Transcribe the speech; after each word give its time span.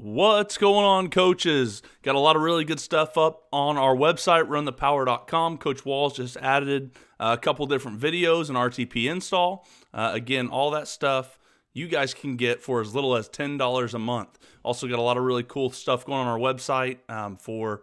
What's 0.00 0.58
going 0.58 0.84
on, 0.84 1.10
coaches? 1.10 1.82
Got 2.04 2.14
a 2.14 2.20
lot 2.20 2.36
of 2.36 2.42
really 2.42 2.64
good 2.64 2.78
stuff 2.78 3.18
up 3.18 3.48
on 3.52 3.76
our 3.76 3.96
website, 3.96 4.46
runthepower.com. 4.46 5.58
Coach 5.58 5.84
Walls 5.84 6.14
just 6.14 6.36
added 6.36 6.92
a 7.18 7.36
couple 7.36 7.66
different 7.66 7.98
videos 7.98 8.48
and 8.48 8.56
RTP 8.56 9.10
install. 9.10 9.66
Uh, 9.92 10.12
again, 10.14 10.46
all 10.46 10.70
that 10.70 10.86
stuff 10.86 11.36
you 11.72 11.88
guys 11.88 12.14
can 12.14 12.36
get 12.36 12.62
for 12.62 12.80
as 12.80 12.94
little 12.94 13.16
as 13.16 13.28
$10 13.28 13.92
a 13.92 13.98
month. 13.98 14.38
Also, 14.64 14.86
got 14.86 15.00
a 15.00 15.02
lot 15.02 15.16
of 15.16 15.24
really 15.24 15.42
cool 15.42 15.68
stuff 15.68 16.06
going 16.06 16.20
on 16.20 16.28
our 16.28 16.38
website 16.38 16.98
um, 17.08 17.36
for 17.36 17.82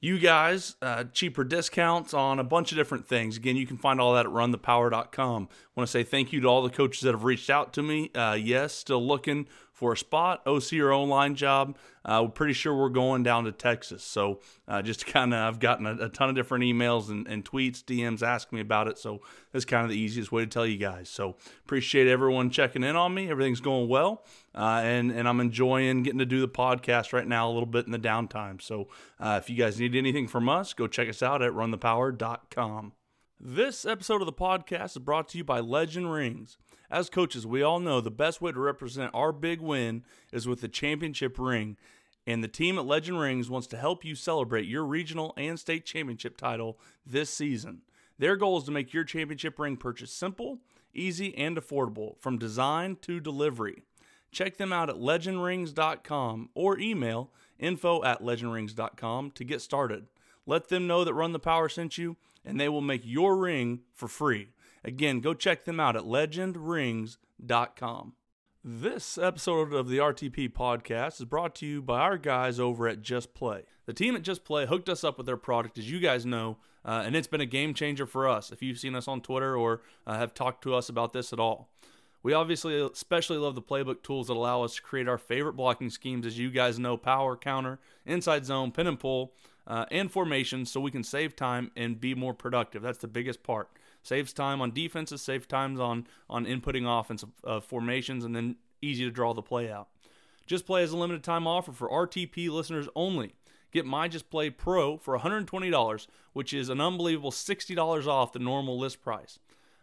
you 0.00 0.18
guys, 0.18 0.74
uh, 0.82 1.04
cheaper 1.12 1.44
discounts 1.44 2.12
on 2.12 2.40
a 2.40 2.44
bunch 2.44 2.72
of 2.72 2.76
different 2.76 3.06
things. 3.06 3.36
Again, 3.36 3.56
you 3.56 3.66
can 3.66 3.78
find 3.78 4.00
all 4.00 4.12
that 4.14 4.26
at 4.26 4.32
runthepower.com. 4.32 5.48
I 5.50 5.70
want 5.76 5.86
to 5.86 5.90
say 5.90 6.02
thank 6.02 6.32
you 6.32 6.40
to 6.40 6.48
all 6.48 6.62
the 6.62 6.68
coaches 6.68 7.02
that 7.02 7.12
have 7.12 7.24
reached 7.24 7.48
out 7.48 7.72
to 7.74 7.82
me. 7.82 8.10
Uh, 8.12 8.34
yes, 8.34 8.74
still 8.74 9.06
looking 9.06 9.46
for 9.74 9.92
a 9.92 9.96
spot, 9.96 10.40
OC 10.46 10.74
or 10.74 10.92
O 10.92 11.02
line 11.02 11.34
job. 11.34 11.76
Uh, 12.04 12.20
we're 12.22 12.30
pretty 12.30 12.52
sure 12.52 12.74
we're 12.74 12.88
going 12.88 13.24
down 13.24 13.44
to 13.44 13.52
Texas. 13.52 14.04
So 14.04 14.40
uh, 14.68 14.82
just 14.82 15.04
kind 15.06 15.34
of, 15.34 15.40
I've 15.40 15.58
gotten 15.58 15.84
a, 15.84 16.04
a, 16.04 16.08
ton 16.08 16.28
of 16.28 16.36
different 16.36 16.62
emails 16.64 17.10
and, 17.10 17.26
and, 17.26 17.44
tweets, 17.44 17.82
DMs 17.82 18.22
asking 18.22 18.56
me 18.56 18.60
about 18.60 18.88
it. 18.88 18.98
So 18.98 19.20
that's 19.52 19.64
kind 19.64 19.84
of 19.84 19.90
the 19.90 19.98
easiest 19.98 20.30
way 20.30 20.42
to 20.42 20.46
tell 20.46 20.64
you 20.64 20.76
guys. 20.76 21.08
So 21.08 21.36
appreciate 21.64 22.06
everyone 22.06 22.50
checking 22.50 22.84
in 22.84 22.94
on 22.94 23.12
me. 23.12 23.28
Everything's 23.28 23.60
going 23.60 23.88
well. 23.88 24.24
Uh, 24.54 24.82
and, 24.84 25.10
and 25.10 25.28
I'm 25.28 25.40
enjoying 25.40 26.04
getting 26.04 26.20
to 26.20 26.26
do 26.26 26.40
the 26.40 26.48
podcast 26.48 27.12
right 27.12 27.26
now 27.26 27.50
a 27.50 27.52
little 27.52 27.66
bit 27.66 27.86
in 27.86 27.92
the 27.92 27.98
downtime. 27.98 28.62
So 28.62 28.88
uh, 29.18 29.40
if 29.42 29.50
you 29.50 29.56
guys 29.56 29.80
need 29.80 29.96
anything 29.96 30.28
from 30.28 30.48
us, 30.48 30.72
go 30.72 30.86
check 30.86 31.08
us 31.08 31.22
out 31.22 31.42
at 31.42 31.50
runthepower.com. 31.52 32.92
This 33.40 33.84
episode 33.84 34.22
of 34.22 34.26
the 34.26 34.32
podcast 34.32 34.92
is 34.92 34.98
brought 34.98 35.28
to 35.28 35.38
you 35.38 35.44
by 35.44 35.60
Legend 35.60 36.10
Rings. 36.12 36.56
As 36.90 37.10
coaches, 37.10 37.46
we 37.46 37.62
all 37.62 37.80
know 37.80 38.00
the 38.00 38.10
best 38.10 38.40
way 38.40 38.52
to 38.52 38.60
represent 38.60 39.10
our 39.14 39.32
big 39.32 39.60
win 39.60 40.04
is 40.32 40.46
with 40.46 40.60
the 40.60 40.68
championship 40.68 41.38
ring, 41.38 41.76
and 42.26 42.42
the 42.42 42.48
team 42.48 42.78
at 42.78 42.86
Legend 42.86 43.18
Rings 43.20 43.50
wants 43.50 43.66
to 43.68 43.76
help 43.76 44.04
you 44.04 44.14
celebrate 44.14 44.66
your 44.66 44.84
regional 44.84 45.34
and 45.36 45.58
state 45.58 45.84
championship 45.84 46.36
title 46.36 46.78
this 47.06 47.30
season. 47.30 47.82
Their 48.18 48.36
goal 48.36 48.58
is 48.58 48.64
to 48.64 48.70
make 48.70 48.92
your 48.92 49.04
championship 49.04 49.58
ring 49.58 49.76
purchase 49.76 50.12
simple, 50.12 50.58
easy, 50.94 51.36
and 51.36 51.56
affordable 51.56 52.18
from 52.20 52.38
design 52.38 52.96
to 53.02 53.20
delivery. 53.20 53.82
Check 54.30 54.56
them 54.56 54.72
out 54.72 54.90
at 54.90 54.96
legendrings.com 54.96 56.50
or 56.54 56.78
email 56.78 57.30
info 57.58 58.02
at 58.02 58.22
legendrings.com 58.22 59.30
to 59.32 59.44
get 59.44 59.60
started. 59.60 60.06
Let 60.46 60.68
them 60.68 60.86
know 60.86 61.04
that 61.04 61.14
Run 61.14 61.32
the 61.32 61.38
Power 61.38 61.68
sent 61.68 61.96
you, 61.98 62.16
and 62.44 62.60
they 62.60 62.68
will 62.68 62.80
make 62.80 63.02
your 63.04 63.36
ring 63.36 63.80
for 63.94 64.08
free. 64.08 64.48
Again, 64.84 65.20
go 65.20 65.32
check 65.32 65.64
them 65.64 65.80
out 65.80 65.96
at 65.96 66.02
legendrings.com. 66.02 68.12
This 68.62 69.16
episode 69.16 69.72
of 69.72 69.88
the 69.88 69.96
RTP 69.98 70.52
podcast 70.52 71.20
is 71.20 71.24
brought 71.24 71.54
to 71.56 71.66
you 71.66 71.80
by 71.80 72.00
our 72.00 72.18
guys 72.18 72.60
over 72.60 72.86
at 72.86 73.00
Just 73.00 73.32
Play. 73.32 73.62
The 73.86 73.94
team 73.94 74.14
at 74.14 74.20
Just 74.22 74.44
Play 74.44 74.66
hooked 74.66 74.90
us 74.90 75.02
up 75.02 75.16
with 75.16 75.26
their 75.26 75.38
product, 75.38 75.78
as 75.78 75.90
you 75.90 76.00
guys 76.00 76.26
know, 76.26 76.58
uh, 76.84 77.02
and 77.04 77.16
it's 77.16 77.26
been 77.26 77.40
a 77.40 77.46
game 77.46 77.72
changer 77.72 78.06
for 78.06 78.28
us. 78.28 78.52
If 78.52 78.62
you've 78.62 78.78
seen 78.78 78.94
us 78.94 79.08
on 79.08 79.22
Twitter 79.22 79.56
or 79.56 79.80
uh, 80.06 80.18
have 80.18 80.34
talked 80.34 80.62
to 80.64 80.74
us 80.74 80.90
about 80.90 81.14
this 81.14 81.32
at 81.32 81.40
all, 81.40 81.70
we 82.22 82.34
obviously 82.34 82.78
especially 82.78 83.38
love 83.38 83.54
the 83.54 83.62
playbook 83.62 84.02
tools 84.02 84.26
that 84.26 84.36
allow 84.36 84.62
us 84.62 84.74
to 84.76 84.82
create 84.82 85.08
our 85.08 85.18
favorite 85.18 85.54
blocking 85.54 85.88
schemes, 85.88 86.26
as 86.26 86.38
you 86.38 86.50
guys 86.50 86.78
know 86.78 86.98
power, 86.98 87.38
counter, 87.38 87.78
inside 88.04 88.44
zone, 88.44 88.70
pin 88.70 88.86
and 88.86 89.00
pull, 89.00 89.32
uh, 89.66 89.86
and 89.90 90.12
formation, 90.12 90.66
so 90.66 90.78
we 90.78 90.90
can 90.90 91.04
save 91.04 91.36
time 91.36 91.70
and 91.74 92.00
be 92.00 92.14
more 92.14 92.34
productive. 92.34 92.82
That's 92.82 92.98
the 92.98 93.08
biggest 93.08 93.42
part 93.42 93.70
saves 94.04 94.32
time 94.32 94.60
on 94.60 94.70
defenses, 94.70 95.20
saves 95.20 95.46
times 95.48 95.80
on 95.80 96.06
on 96.30 96.46
inputting 96.46 96.86
offensive 96.86 97.30
uh, 97.42 97.58
formations, 97.58 98.24
and 98.24 98.36
then 98.36 98.56
easy 98.80 99.04
to 99.04 99.10
draw 99.10 99.34
the 99.34 99.42
play 99.42 99.68
out. 99.72 99.88
Just 100.46 100.66
Play 100.66 100.82
has 100.82 100.92
a 100.92 100.96
limited 100.96 101.24
time 101.24 101.46
offer 101.46 101.72
for 101.72 101.88
RTP 101.88 102.50
listeners 102.50 102.88
only. 102.94 103.34
Get 103.72 103.86
My 103.86 104.08
Just 104.08 104.30
Play 104.30 104.50
Pro 104.50 104.98
for 104.98 105.18
$120, 105.18 106.06
which 106.32 106.52
is 106.52 106.68
an 106.68 106.80
unbelievable 106.80 107.32
$60 107.32 108.06
off 108.06 108.32
the 108.32 108.38
normal 108.38 108.78
list 108.78 109.02
price. 109.02 109.38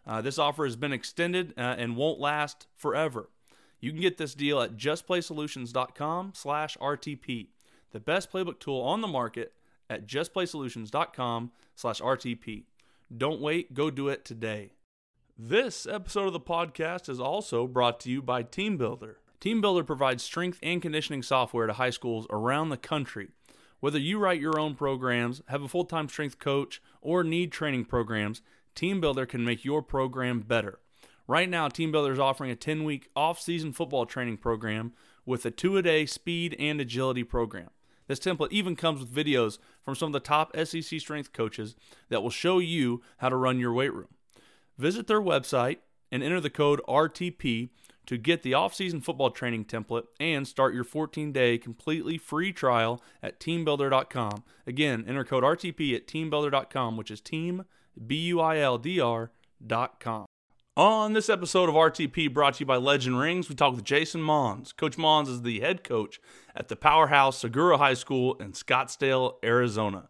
Uh, 0.06 0.20
this 0.20 0.38
offer 0.38 0.64
has 0.64 0.76
been 0.76 0.92
extended 0.92 1.52
uh, 1.58 1.74
and 1.78 1.96
won't 1.96 2.20
last 2.20 2.66
forever. 2.76 3.28
You 3.80 3.90
can 3.90 4.00
get 4.00 4.18
this 4.18 4.34
deal 4.34 4.60
at 4.60 4.76
justplaysolutions.com 4.76 6.32
slash 6.34 6.76
RTP, 6.78 7.48
the 7.90 8.00
best 8.00 8.32
playbook 8.32 8.60
tool 8.60 8.80
on 8.80 9.00
the 9.00 9.08
market 9.08 9.52
at 9.90 10.06
justplaysolutions.com 10.06 11.50
slash 11.74 12.00
RTP. 12.00 12.64
Don't 13.14 13.42
wait, 13.42 13.74
go 13.74 13.90
do 13.90 14.08
it 14.08 14.24
today. 14.24 14.72
This 15.36 15.86
episode 15.86 16.28
of 16.28 16.32
the 16.32 16.40
podcast 16.40 17.10
is 17.10 17.20
also 17.20 17.66
brought 17.66 18.00
to 18.00 18.10
you 18.10 18.22
by 18.22 18.42
Team 18.42 18.78
Builder. 18.78 19.18
Team 19.38 19.60
Builder 19.60 19.84
provides 19.84 20.22
strength 20.22 20.58
and 20.62 20.80
conditioning 20.80 21.22
software 21.22 21.66
to 21.66 21.74
high 21.74 21.90
schools 21.90 22.26
around 22.30 22.70
the 22.70 22.78
country. 22.78 23.28
Whether 23.80 23.98
you 23.98 24.18
write 24.18 24.40
your 24.40 24.58
own 24.58 24.76
programs, 24.76 25.42
have 25.48 25.62
a 25.62 25.68
full 25.68 25.84
time 25.84 26.08
strength 26.08 26.38
coach, 26.38 26.80
or 27.02 27.22
need 27.22 27.52
training 27.52 27.84
programs, 27.84 28.40
Team 28.74 28.98
Builder 28.98 29.26
can 29.26 29.44
make 29.44 29.62
your 29.62 29.82
program 29.82 30.40
better. 30.40 30.78
Right 31.26 31.50
now, 31.50 31.68
Team 31.68 31.92
Builder 31.92 32.12
is 32.12 32.18
offering 32.18 32.50
a 32.50 32.56
10 32.56 32.84
week 32.84 33.10
off 33.14 33.38
season 33.40 33.74
football 33.74 34.06
training 34.06 34.38
program 34.38 34.92
with 35.26 35.44
a 35.44 35.50
two 35.50 35.76
a 35.76 35.82
day 35.82 36.06
speed 36.06 36.56
and 36.58 36.80
agility 36.80 37.24
program. 37.24 37.68
This 38.12 38.18
template 38.18 38.52
even 38.52 38.76
comes 38.76 39.00
with 39.00 39.10
videos 39.10 39.56
from 39.82 39.94
some 39.94 40.08
of 40.08 40.12
the 40.12 40.20
top 40.20 40.54
SEC 40.54 41.00
strength 41.00 41.32
coaches 41.32 41.74
that 42.10 42.22
will 42.22 42.28
show 42.28 42.58
you 42.58 43.00
how 43.16 43.30
to 43.30 43.36
run 43.36 43.58
your 43.58 43.72
weight 43.72 43.94
room. 43.94 44.08
Visit 44.76 45.06
their 45.06 45.22
website 45.22 45.78
and 46.10 46.22
enter 46.22 46.38
the 46.38 46.50
code 46.50 46.82
RTP 46.86 47.70
to 48.04 48.18
get 48.18 48.42
the 48.42 48.52
off-season 48.52 49.00
football 49.00 49.30
training 49.30 49.64
template 49.64 50.04
and 50.20 50.46
start 50.46 50.74
your 50.74 50.84
14-day 50.84 51.56
completely 51.56 52.18
free 52.18 52.52
trial 52.52 53.00
at 53.22 53.40
teambuilder.com. 53.40 54.44
Again, 54.66 55.06
enter 55.08 55.24
code 55.24 55.42
RTP 55.42 55.96
at 55.96 56.06
teambuilder.com, 56.06 56.98
which 56.98 57.10
is 57.10 57.22
team 57.22 57.64
b 58.06 58.16
u 58.26 58.42
i 58.42 58.58
l 58.58 58.76
d 58.76 59.00
r.com. 59.00 60.26
On 60.74 61.12
this 61.12 61.28
episode 61.28 61.68
of 61.68 61.74
RTP 61.74 62.32
brought 62.32 62.54
to 62.54 62.60
you 62.60 62.66
by 62.66 62.76
Legend 62.76 63.18
Rings, 63.20 63.50
we 63.50 63.54
talk 63.54 63.74
with 63.74 63.84
Jason 63.84 64.22
Mohns. 64.22 64.74
Coach 64.74 64.96
Mohns 64.96 65.28
is 65.28 65.42
the 65.42 65.60
head 65.60 65.84
coach 65.84 66.18
at 66.56 66.68
the 66.68 66.76
powerhouse 66.76 67.36
Saguaro 67.36 67.76
High 67.76 67.92
School 67.92 68.36
in 68.36 68.52
Scottsdale, 68.52 69.34
Arizona. 69.44 70.08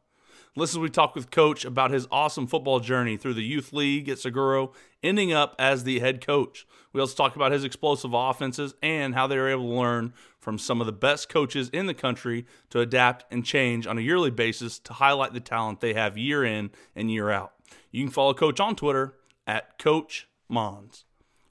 Listen, 0.54 0.80
we 0.80 0.88
talk 0.88 1.16
with 1.16 1.32
Coach 1.32 1.64
about 1.64 1.90
his 1.90 2.06
awesome 2.12 2.46
football 2.46 2.78
journey 2.78 3.16
through 3.16 3.34
the 3.34 3.42
youth 3.42 3.72
league 3.72 4.08
at 4.08 4.20
Saguaro, 4.20 4.70
ending 5.02 5.32
up 5.32 5.56
as 5.58 5.82
the 5.82 5.98
head 5.98 6.24
coach. 6.24 6.64
We 6.92 7.00
also 7.00 7.16
talk 7.16 7.34
about 7.34 7.50
his 7.50 7.64
explosive 7.64 8.14
offenses 8.14 8.72
and 8.80 9.16
how 9.16 9.26
they 9.26 9.38
were 9.38 9.50
able 9.50 9.68
to 9.68 9.80
learn 9.80 10.14
from 10.38 10.58
some 10.58 10.80
of 10.80 10.86
the 10.86 10.92
best 10.92 11.28
coaches 11.28 11.70
in 11.70 11.86
the 11.86 11.94
country 11.94 12.46
to 12.70 12.78
adapt 12.78 13.24
and 13.32 13.44
change 13.44 13.88
on 13.88 13.98
a 13.98 14.02
yearly 14.02 14.30
basis 14.30 14.78
to 14.78 14.92
highlight 14.92 15.32
the 15.32 15.40
talent 15.40 15.80
they 15.80 15.94
have 15.94 16.16
year 16.16 16.44
in 16.44 16.70
and 16.94 17.10
year 17.10 17.30
out. 17.30 17.52
You 17.90 18.04
can 18.04 18.12
follow 18.12 18.32
Coach 18.32 18.60
on 18.60 18.76
Twitter 18.76 19.16
at 19.44 19.76
Coach 19.80 20.28
Mohns. 20.52 21.04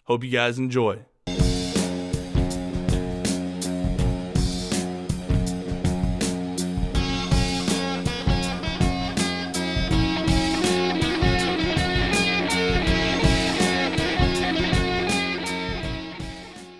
Hope 0.05 0.23
you 0.23 0.29
guys 0.29 0.59
enjoy. 0.59 1.05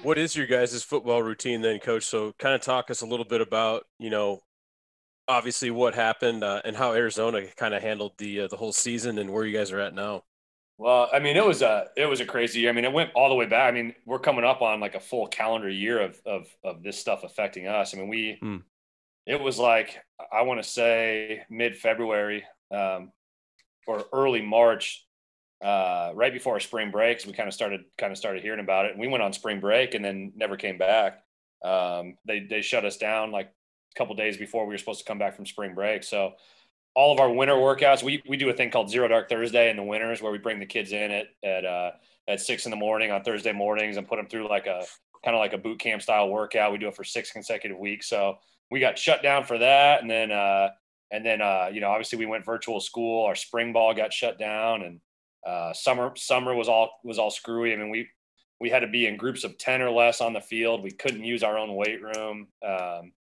What 0.03 0.17
is 0.17 0.35
your 0.35 0.45
guys' 0.45 0.83
football 0.83 1.23
routine 1.23 1.61
then, 1.61 1.79
coach? 1.79 2.03
So 2.03 2.33
kind 2.37 2.53
of 2.53 2.61
talk 2.61 2.91
us 2.91 3.01
a 3.01 3.05
little 3.05 3.23
bit 3.23 3.39
about, 3.39 3.85
you 3.97 4.09
know, 4.09 4.41
obviously 5.27 5.71
what 5.71 5.95
happened 5.95 6.43
uh, 6.43 6.61
and 6.65 6.75
how 6.75 6.93
Arizona 6.93 7.45
kind 7.55 7.73
of 7.73 7.81
handled 7.81 8.13
the 8.17 8.41
uh, 8.41 8.47
the 8.47 8.57
whole 8.57 8.73
season 8.73 9.17
and 9.17 9.31
where 9.31 9.45
you 9.45 9.57
guys 9.57 9.71
are 9.71 9.79
at 9.79 9.93
now. 9.95 10.23
Well, 10.81 11.09
I 11.13 11.19
mean, 11.19 11.37
it 11.37 11.45
was 11.45 11.61
a 11.61 11.89
it 11.95 12.07
was 12.07 12.21
a 12.21 12.25
crazy 12.25 12.61
year. 12.61 12.71
I 12.71 12.73
mean, 12.73 12.85
it 12.85 12.91
went 12.91 13.11
all 13.13 13.29
the 13.29 13.35
way 13.35 13.45
back. 13.45 13.71
I 13.71 13.71
mean, 13.71 13.93
we're 14.07 14.17
coming 14.17 14.43
up 14.43 14.63
on 14.63 14.79
like 14.79 14.95
a 14.95 14.99
full 14.99 15.27
calendar 15.27 15.69
year 15.69 16.01
of 16.01 16.19
of 16.25 16.47
of 16.63 16.81
this 16.81 16.97
stuff 16.97 17.23
affecting 17.23 17.67
us. 17.67 17.93
I 17.93 17.99
mean, 17.99 18.07
we 18.07 18.39
mm. 18.41 18.63
it 19.27 19.39
was 19.39 19.59
like 19.59 19.99
I 20.33 20.41
want 20.41 20.59
to 20.59 20.67
say 20.67 21.43
mid 21.51 21.77
February 21.77 22.43
um, 22.71 23.11
or 23.85 24.05
early 24.11 24.41
March, 24.41 25.05
uh, 25.63 26.13
right 26.15 26.33
before 26.33 26.53
our 26.53 26.59
spring 26.59 26.89
breaks. 26.89 27.27
We 27.27 27.33
kind 27.33 27.47
of 27.47 27.53
started 27.53 27.81
kind 27.99 28.11
of 28.11 28.17
started 28.17 28.41
hearing 28.41 28.59
about 28.59 28.87
it, 28.87 28.93
and 28.93 28.99
we 28.99 29.07
went 29.07 29.21
on 29.21 29.33
spring 29.33 29.59
break 29.59 29.93
and 29.93 30.03
then 30.03 30.33
never 30.35 30.57
came 30.57 30.79
back. 30.79 31.21
Um, 31.63 32.17
they 32.25 32.39
they 32.39 32.63
shut 32.63 32.85
us 32.85 32.97
down 32.97 33.31
like 33.31 33.49
a 33.95 33.99
couple 33.99 34.15
days 34.15 34.35
before 34.35 34.65
we 34.65 34.73
were 34.73 34.79
supposed 34.79 35.01
to 35.01 35.05
come 35.05 35.19
back 35.19 35.35
from 35.35 35.45
spring 35.45 35.75
break. 35.75 36.01
So 36.01 36.33
all 36.93 37.13
of 37.13 37.19
our 37.19 37.31
winter 37.31 37.55
workouts. 37.55 38.03
We 38.03 38.21
we 38.27 38.37
do 38.37 38.49
a 38.49 38.53
thing 38.53 38.71
called 38.71 38.89
Zero 38.89 39.07
Dark 39.07 39.29
Thursday 39.29 39.69
in 39.69 39.77
the 39.77 39.83
winters 39.83 40.21
where 40.21 40.31
we 40.31 40.37
bring 40.37 40.59
the 40.59 40.65
kids 40.65 40.91
in 40.91 41.11
at 41.11 41.27
at 41.43 41.65
uh, 41.65 41.91
at 42.27 42.41
six 42.41 42.65
in 42.65 42.71
the 42.71 42.77
morning 42.77 43.11
on 43.11 43.23
Thursday 43.23 43.53
mornings 43.53 43.97
and 43.97 44.07
put 44.07 44.17
them 44.17 44.27
through 44.27 44.49
like 44.49 44.67
a 44.67 44.83
kind 45.23 45.35
of 45.35 45.39
like 45.39 45.53
a 45.53 45.57
boot 45.57 45.79
camp 45.79 46.01
style 46.01 46.29
workout. 46.29 46.71
We 46.71 46.77
do 46.77 46.87
it 46.87 46.95
for 46.95 47.03
six 47.03 47.31
consecutive 47.31 47.77
weeks. 47.77 48.07
So 48.07 48.37
we 48.69 48.79
got 48.79 48.97
shut 48.97 49.21
down 49.23 49.45
for 49.45 49.57
that, 49.57 50.01
and 50.01 50.09
then 50.09 50.31
uh, 50.31 50.69
and 51.11 51.25
then 51.25 51.41
uh, 51.41 51.69
you 51.71 51.81
know 51.81 51.89
obviously 51.89 52.19
we 52.19 52.25
went 52.25 52.45
virtual 52.45 52.79
school. 52.79 53.25
Our 53.25 53.35
spring 53.35 53.73
ball 53.73 53.93
got 53.93 54.13
shut 54.13 54.37
down, 54.37 54.81
and 54.81 54.99
uh, 55.45 55.73
summer 55.73 56.13
summer 56.15 56.55
was 56.55 56.67
all 56.67 56.91
was 57.03 57.19
all 57.19 57.31
screwy. 57.31 57.73
I 57.73 57.77
mean 57.77 57.89
we 57.89 58.07
we 58.59 58.69
had 58.69 58.79
to 58.79 58.87
be 58.87 59.07
in 59.07 59.17
groups 59.17 59.43
of 59.43 59.57
ten 59.57 59.81
or 59.81 59.91
less 59.91 60.21
on 60.21 60.33
the 60.33 60.41
field. 60.41 60.83
We 60.83 60.91
couldn't 60.91 61.23
use 61.23 61.43
our 61.43 61.57
own 61.57 61.75
weight 61.75 62.01
room. 62.01 62.47
Um, 62.65 63.13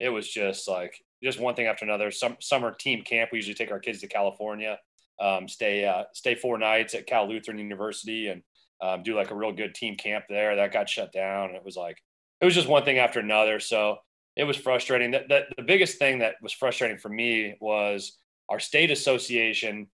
it 0.00 0.08
was 0.08 0.28
just 0.28 0.68
like 0.68 1.02
just 1.22 1.40
one 1.40 1.54
thing 1.54 1.66
after 1.66 1.84
another. 1.84 2.10
Some 2.10 2.36
summer 2.40 2.72
team 2.72 3.02
camp. 3.02 3.30
We 3.32 3.38
usually 3.38 3.54
take 3.54 3.70
our 3.70 3.80
kids 3.80 4.00
to 4.00 4.06
California, 4.06 4.78
um, 5.20 5.48
stay 5.48 5.84
uh, 5.84 6.04
stay 6.14 6.34
four 6.34 6.58
nights 6.58 6.94
at 6.94 7.06
Cal 7.06 7.28
Lutheran 7.28 7.58
University, 7.58 8.28
and 8.28 8.42
um, 8.80 9.02
do 9.02 9.16
like 9.16 9.30
a 9.30 9.34
real 9.34 9.52
good 9.52 9.74
team 9.74 9.96
camp 9.96 10.24
there. 10.28 10.56
That 10.56 10.72
got 10.72 10.88
shut 10.88 11.12
down. 11.12 11.50
It 11.50 11.64
was 11.64 11.76
like 11.76 11.98
it 12.40 12.44
was 12.44 12.54
just 12.54 12.68
one 12.68 12.84
thing 12.84 12.98
after 12.98 13.20
another. 13.20 13.60
So 13.60 13.98
it 14.36 14.44
was 14.44 14.56
frustrating. 14.56 15.10
That, 15.10 15.28
the 15.56 15.62
biggest 15.64 15.98
thing 15.98 16.20
that 16.20 16.36
was 16.40 16.52
frustrating 16.52 16.98
for 16.98 17.08
me 17.08 17.56
was 17.60 18.18
our 18.48 18.60
state 18.60 18.90
association. 18.90 19.88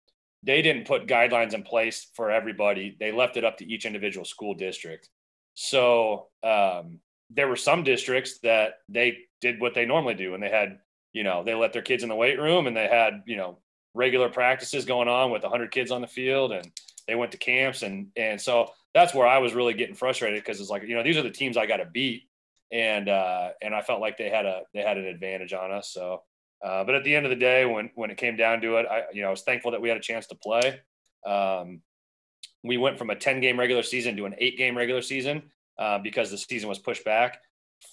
They 0.44 0.62
didn't 0.62 0.86
put 0.86 1.08
guidelines 1.08 1.54
in 1.54 1.64
place 1.64 2.08
for 2.14 2.30
everybody. 2.30 2.98
They 3.00 3.14
left 3.14 3.38
it 3.38 3.46
up 3.46 3.58
to 3.60 3.66
each 3.66 3.86
individual 3.86 4.26
school 4.26 4.54
district. 4.54 5.08
So 5.54 6.28
um, 6.44 7.00
there 7.30 7.48
were 7.48 7.56
some 7.56 7.84
districts 7.84 8.40
that 8.40 8.80
they 8.90 9.20
did 9.40 9.62
what 9.62 9.74
they 9.74 9.86
normally 9.86 10.16
do, 10.16 10.34
and 10.34 10.44
they 10.44 10.50
had, 10.50 10.80
you 11.14 11.24
know, 11.24 11.44
they 11.44 11.54
let 11.54 11.74
their 11.74 11.82
kids 11.82 12.04
in 12.04 12.10
the 12.10 12.16
weight 12.16 12.40
room, 12.40 12.68
and 12.68 12.76
they 12.76 12.88
had, 12.88 13.24
you 13.26 13.38
know, 13.38 13.60
regular 13.94 14.30
practices 14.30 14.86
going 14.86 15.08
on 15.08 15.32
with 15.32 15.44
100 15.44 15.72
kids 15.72 15.92
on 15.92 16.02
the 16.02 16.08
field, 16.08 16.52
and 16.52 16.70
they 17.08 17.16
went 17.16 17.32
to 17.32 17.38
camps, 17.38 17.84
and 17.84 18.08
and 18.16 18.42
so 18.42 18.72
that's 18.94 19.14
where 19.14 19.28
I 19.28 19.38
was 19.38 19.54
really 19.54 19.74
getting 19.74 19.96
frustrated 19.96 20.44
because 20.44 20.60
it's 20.60 20.70
like, 20.70 20.84
you 20.84 20.96
know, 20.96 21.04
these 21.04 21.18
are 21.18 21.24
the 21.24 21.30
teams 21.30 21.58
I 21.58 21.66
got 21.66 21.78
to 21.78 21.86
beat, 21.86 22.24
and 22.72 23.08
uh, 23.08 23.50
and 23.62 23.74
I 23.74 23.82
felt 23.82 24.02
like 24.02 24.18
they 24.18 24.30
had 24.30 24.46
a 24.46 24.64
they 24.74 24.82
had 24.82 24.98
an 24.98 25.06
advantage 25.06 25.54
on 25.54 25.72
us. 25.72 25.90
So, 25.94 26.24
uh, 26.64 26.84
but 26.84 26.96
at 26.96 27.04
the 27.04 27.16
end 27.16 27.26
of 27.26 27.30
the 27.30 27.36
day, 27.36 27.66
when 27.66 27.92
when 27.96 28.10
it 28.10 28.18
came 28.18 28.36
down 28.36 28.62
to 28.62 28.78
it, 28.78 28.88
I 28.90 29.04
you 29.14 29.22
know 29.22 29.28
I 29.28 29.32
was 29.32 29.44
thankful 29.44 29.72
that 29.72 29.82
we 29.82 29.90
had 29.90 29.98
a 29.98 30.02
chance 30.02 30.28
to 30.28 30.36
play. 30.36 30.80
Um, 31.26 31.82
we 32.64 32.78
went 32.78 32.98
from 32.98 33.10
a 33.10 33.16
10 33.16 33.42
game 33.42 33.60
regular 33.60 33.84
season 33.84 34.16
to 34.18 34.26
an 34.26 34.36
eight 34.38 34.58
game 34.58 34.76
regular 34.76 35.02
season 35.02 35.44
uh, 35.78 36.00
because 36.00 36.32
the 36.32 36.38
season 36.38 36.70
was 36.70 36.80
pushed 36.80 37.06
back. 37.06 37.40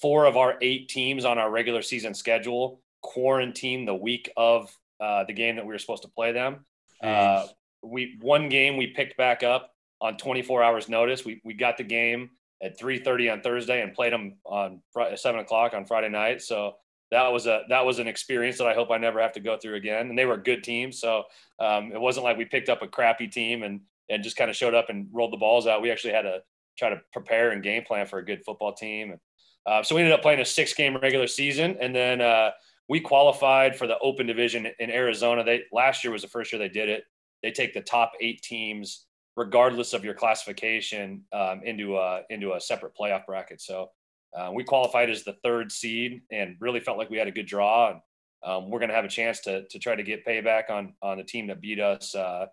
Four 0.00 0.26
of 0.26 0.36
our 0.36 0.56
eight 0.62 0.88
teams 0.88 1.24
on 1.24 1.38
our 1.38 1.50
regular 1.50 1.82
season 1.82 2.14
schedule 2.14 2.80
quarantined 3.10 3.88
the 3.88 3.94
week 3.94 4.30
of 4.36 4.70
uh, 5.00 5.24
the 5.24 5.32
game 5.32 5.56
that 5.56 5.66
we 5.66 5.72
were 5.72 5.78
supposed 5.78 6.02
to 6.02 6.08
play 6.08 6.30
them. 6.30 6.64
Uh, 7.02 7.46
we 7.82 8.16
one 8.20 8.48
game 8.48 8.76
we 8.76 8.86
picked 8.86 9.16
back 9.16 9.42
up 9.42 9.72
on 10.00 10.16
24 10.16 10.62
hours 10.62 10.88
notice. 10.88 11.24
We 11.24 11.40
we 11.44 11.54
got 11.54 11.76
the 11.76 11.82
game 11.82 12.30
at 12.62 12.78
3:30 12.78 13.32
on 13.32 13.40
Thursday 13.40 13.82
and 13.82 13.92
played 13.92 14.12
them 14.12 14.34
on 14.44 14.80
Friday, 14.92 15.16
seven 15.16 15.40
o'clock 15.40 15.74
on 15.74 15.86
Friday 15.86 16.08
night. 16.08 16.40
So 16.40 16.76
that 17.10 17.32
was 17.32 17.48
a 17.48 17.62
that 17.68 17.84
was 17.84 17.98
an 17.98 18.06
experience 18.06 18.58
that 18.58 18.68
I 18.68 18.74
hope 18.74 18.92
I 18.92 18.98
never 18.98 19.20
have 19.20 19.32
to 19.32 19.40
go 19.40 19.58
through 19.58 19.74
again. 19.74 20.08
And 20.08 20.16
they 20.16 20.26
were 20.26 20.34
a 20.34 20.42
good 20.42 20.62
team, 20.62 20.92
so 20.92 21.24
um, 21.58 21.90
it 21.92 22.00
wasn't 22.00 22.24
like 22.24 22.36
we 22.36 22.44
picked 22.44 22.68
up 22.68 22.82
a 22.82 22.86
crappy 22.86 23.26
team 23.26 23.64
and 23.64 23.80
and 24.08 24.22
just 24.22 24.36
kind 24.36 24.50
of 24.50 24.56
showed 24.56 24.74
up 24.74 24.88
and 24.88 25.08
rolled 25.12 25.32
the 25.32 25.36
balls 25.36 25.66
out. 25.66 25.82
We 25.82 25.90
actually 25.90 26.12
had 26.12 26.22
to 26.22 26.42
try 26.78 26.90
to 26.90 27.00
prepare 27.12 27.50
and 27.50 27.62
game 27.62 27.82
plan 27.82 28.06
for 28.06 28.18
a 28.18 28.24
good 28.24 28.44
football 28.44 28.72
team. 28.72 29.12
And, 29.12 29.20
uh, 29.66 29.82
so 29.82 29.94
we 29.94 30.00
ended 30.00 30.14
up 30.14 30.22
playing 30.22 30.40
a 30.40 30.44
six 30.44 30.74
game 30.74 30.96
regular 30.96 31.26
season, 31.26 31.76
and 31.80 31.94
then 31.94 32.20
uh, 32.20 32.50
we 32.90 32.98
qualified 32.98 33.76
for 33.76 33.86
the 33.86 33.96
Open 34.00 34.26
Division 34.26 34.66
in 34.80 34.90
Arizona. 34.90 35.44
They 35.44 35.62
last 35.70 36.02
year 36.02 36.12
was 36.12 36.22
the 36.22 36.28
first 36.28 36.52
year 36.52 36.58
they 36.58 36.68
did 36.68 36.88
it. 36.88 37.04
They 37.40 37.52
take 37.52 37.72
the 37.72 37.80
top 37.80 38.12
eight 38.20 38.42
teams, 38.42 39.06
regardless 39.36 39.92
of 39.92 40.04
your 40.04 40.14
classification, 40.14 41.22
um, 41.32 41.62
into 41.64 41.96
a 41.96 42.22
into 42.30 42.54
a 42.54 42.60
separate 42.60 42.92
playoff 43.00 43.26
bracket. 43.26 43.60
So 43.60 43.90
uh, 44.36 44.50
we 44.52 44.64
qualified 44.64 45.08
as 45.08 45.22
the 45.22 45.36
third 45.44 45.70
seed, 45.70 46.22
and 46.32 46.56
really 46.58 46.80
felt 46.80 46.98
like 46.98 47.10
we 47.10 47.16
had 47.16 47.28
a 47.28 47.30
good 47.30 47.46
draw. 47.46 47.92
And 47.92 48.00
um, 48.42 48.70
we're 48.70 48.80
going 48.80 48.88
to 48.88 48.96
have 48.96 49.04
a 49.04 49.08
chance 49.08 49.38
to 49.42 49.68
to 49.68 49.78
try 49.78 49.94
to 49.94 50.02
get 50.02 50.26
payback 50.26 50.68
on 50.68 50.94
on 51.00 51.16
the 51.16 51.24
team 51.24 51.46
that 51.46 51.60
beat 51.60 51.78
us 51.78 52.12
uh, 52.16 52.46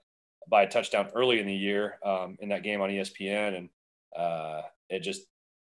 by 0.48 0.62
a 0.62 0.70
touchdown 0.70 1.10
early 1.16 1.40
in 1.40 1.48
the 1.48 1.56
year 1.56 1.98
um, 2.06 2.38
in 2.42 2.50
that 2.50 2.62
game 2.62 2.80
on 2.80 2.92
ESPN. 2.92 3.58
And 3.58 3.70
uh, 4.16 4.62
it 4.88 5.00
just, 5.00 5.24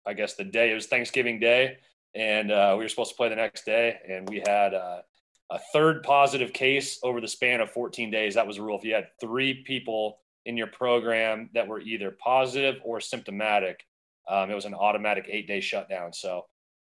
I 0.06 0.14
guess 0.14 0.34
the 0.34 0.44
day 0.44 0.70
it 0.70 0.74
was 0.74 0.86
Thanksgiving 0.86 1.40
Day, 1.40 1.78
and 2.14 2.50
uh, 2.50 2.74
we 2.78 2.84
were 2.84 2.88
supposed 2.88 3.10
to 3.10 3.16
play 3.16 3.28
the 3.28 3.36
next 3.36 3.64
day, 3.64 3.96
and 4.08 4.28
we 4.28 4.42
had 4.46 4.74
uh, 4.74 5.02
a 5.50 5.58
third 5.72 6.02
positive 6.02 6.52
case 6.52 6.98
over 7.02 7.20
the 7.20 7.28
span 7.28 7.60
of 7.60 7.70
14 7.70 8.10
days. 8.10 8.34
That 8.34 8.46
was 8.46 8.58
a 8.58 8.62
rule. 8.62 8.78
If 8.78 8.84
you 8.84 8.94
had 8.94 9.08
three 9.20 9.62
people 9.64 10.18
in 10.46 10.56
your 10.56 10.68
program 10.68 11.50
that 11.54 11.66
were 11.66 11.80
either 11.80 12.16
positive 12.22 12.76
or 12.84 13.00
symptomatic, 13.00 13.84
um, 14.28 14.50
it 14.50 14.54
was 14.54 14.64
an 14.64 14.74
automatic 14.74 15.26
eight 15.28 15.46
day 15.46 15.60
shutdown. 15.60 16.12
So 16.12 16.46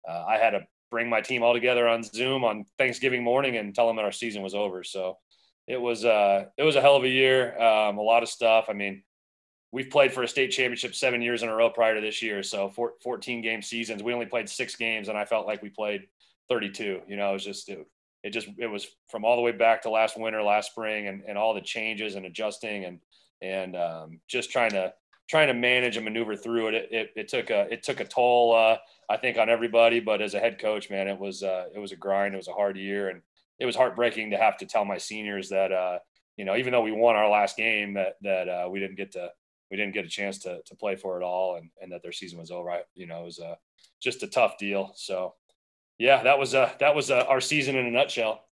uh, 0.09 0.25
I 0.27 0.37
had 0.37 0.51
to 0.51 0.61
bring 0.89 1.09
my 1.09 1.21
team 1.21 1.43
all 1.43 1.53
together 1.53 1.87
on 1.87 2.03
Zoom 2.03 2.43
on 2.43 2.65
Thanksgiving 2.77 3.23
morning 3.23 3.57
and 3.57 3.73
tell 3.73 3.87
them 3.87 3.95
that 3.97 4.05
our 4.05 4.11
season 4.11 4.41
was 4.41 4.53
over. 4.53 4.83
So 4.83 5.17
it 5.67 5.79
was 5.79 6.05
uh, 6.05 6.45
it 6.57 6.63
was 6.63 6.75
a 6.75 6.81
hell 6.81 6.95
of 6.95 7.03
a 7.03 7.09
year. 7.09 7.59
Um, 7.59 7.97
a 7.97 8.01
lot 8.01 8.23
of 8.23 8.29
stuff. 8.29 8.65
I 8.69 8.73
mean, 8.73 9.03
we've 9.73 9.89
played 9.89 10.13
for 10.13 10.21
a 10.21 10.27
state 10.27 10.51
championship 10.51 10.93
seven 10.93 11.21
years 11.21 11.41
in 11.41 11.49
a 11.49 11.55
row 11.55 11.67
prior 11.67 11.95
to 11.95 12.01
this 12.01 12.21
year. 12.21 12.43
So 12.43 12.71
14 13.01 13.41
game 13.41 13.61
seasons. 13.63 14.03
We 14.03 14.13
only 14.13 14.27
played 14.27 14.47
six 14.47 14.75
games, 14.75 15.09
and 15.09 15.17
I 15.17 15.25
felt 15.25 15.47
like 15.47 15.63
we 15.63 15.69
played 15.69 16.03
32. 16.47 17.01
You 17.07 17.17
know, 17.17 17.31
it 17.31 17.33
was 17.33 17.43
just 17.43 17.67
it, 17.67 17.85
it 18.23 18.29
just 18.29 18.47
it 18.59 18.67
was 18.67 18.87
from 19.09 19.25
all 19.25 19.35
the 19.35 19.41
way 19.41 19.51
back 19.51 19.81
to 19.81 19.89
last 19.89 20.17
winter, 20.17 20.41
last 20.43 20.71
spring, 20.71 21.07
and, 21.07 21.23
and 21.27 21.37
all 21.37 21.55
the 21.55 21.61
changes 21.61 22.15
and 22.15 22.25
adjusting 22.25 22.85
and 22.85 22.99
and 23.41 23.75
um, 23.75 24.19
just 24.27 24.51
trying 24.51 24.69
to 24.71 24.93
trying 25.27 25.47
to 25.47 25.53
manage 25.53 25.97
and 25.97 26.05
maneuver 26.05 26.35
through 26.35 26.67
it. 26.67 26.73
It, 26.75 26.87
it, 26.91 27.13
it 27.15 27.27
took 27.27 27.49
a 27.49 27.67
it 27.73 27.81
took 27.81 27.99
a 27.99 28.05
toll, 28.05 28.55
uh, 28.55 28.77
I 29.09 29.17
think, 29.17 29.39
on 29.39 29.49
everybody. 29.49 29.99
But 29.99 30.21
as 30.21 30.35
a 30.35 30.39
head 30.39 30.59
coach, 30.59 30.91
man, 30.91 31.07
it 31.07 31.19
was 31.19 31.41
uh, 31.41 31.65
it 31.73 31.79
was 31.79 31.91
a 31.91 31.97
grind. 31.97 32.35
It 32.35 32.37
was 32.37 32.47
a 32.47 32.53
hard 32.53 32.77
year, 32.77 33.09
and 33.09 33.23
it 33.59 33.65
was 33.65 33.75
heartbreaking 33.75 34.29
to 34.31 34.37
have 34.37 34.57
to 34.57 34.67
tell 34.67 34.85
my 34.85 34.99
seniors 34.99 35.49
that 35.49 35.71
uh, 35.71 35.97
you 36.37 36.45
know 36.45 36.55
even 36.55 36.71
though 36.71 36.81
we 36.81 36.91
won 36.91 37.15
our 37.15 37.29
last 37.29 37.57
game 37.57 37.95
that 37.95 38.17
that 38.21 38.47
uh, 38.47 38.69
we 38.69 38.79
didn't 38.79 38.97
get 38.97 39.13
to 39.13 39.31
we 39.71 39.77
didn't 39.77 39.93
get 39.93 40.05
a 40.05 40.09
chance 40.09 40.39
to 40.39 40.61
to 40.65 40.75
play 40.75 40.95
for 40.95 41.19
it 41.19 41.23
all, 41.23 41.55
and 41.55 41.69
and 41.81 41.91
that 41.91 42.01
their 42.03 42.11
season 42.11 42.39
was 42.39 42.51
over. 42.51 42.77
You 42.95 43.07
know, 43.07 43.21
it 43.21 43.25
was 43.25 43.39
a 43.39 43.57
just 44.01 44.23
a 44.23 44.27
tough 44.27 44.57
deal. 44.57 44.91
So, 44.95 45.33
yeah, 45.97 46.23
that 46.23 46.37
was 46.37 46.53
uh 46.53 46.71
that 46.79 46.95
was 46.95 47.11
uh, 47.11 47.25
our 47.27 47.41
season 47.41 47.75
in 47.75 47.85
a 47.85 47.91
nutshell. 47.91 48.45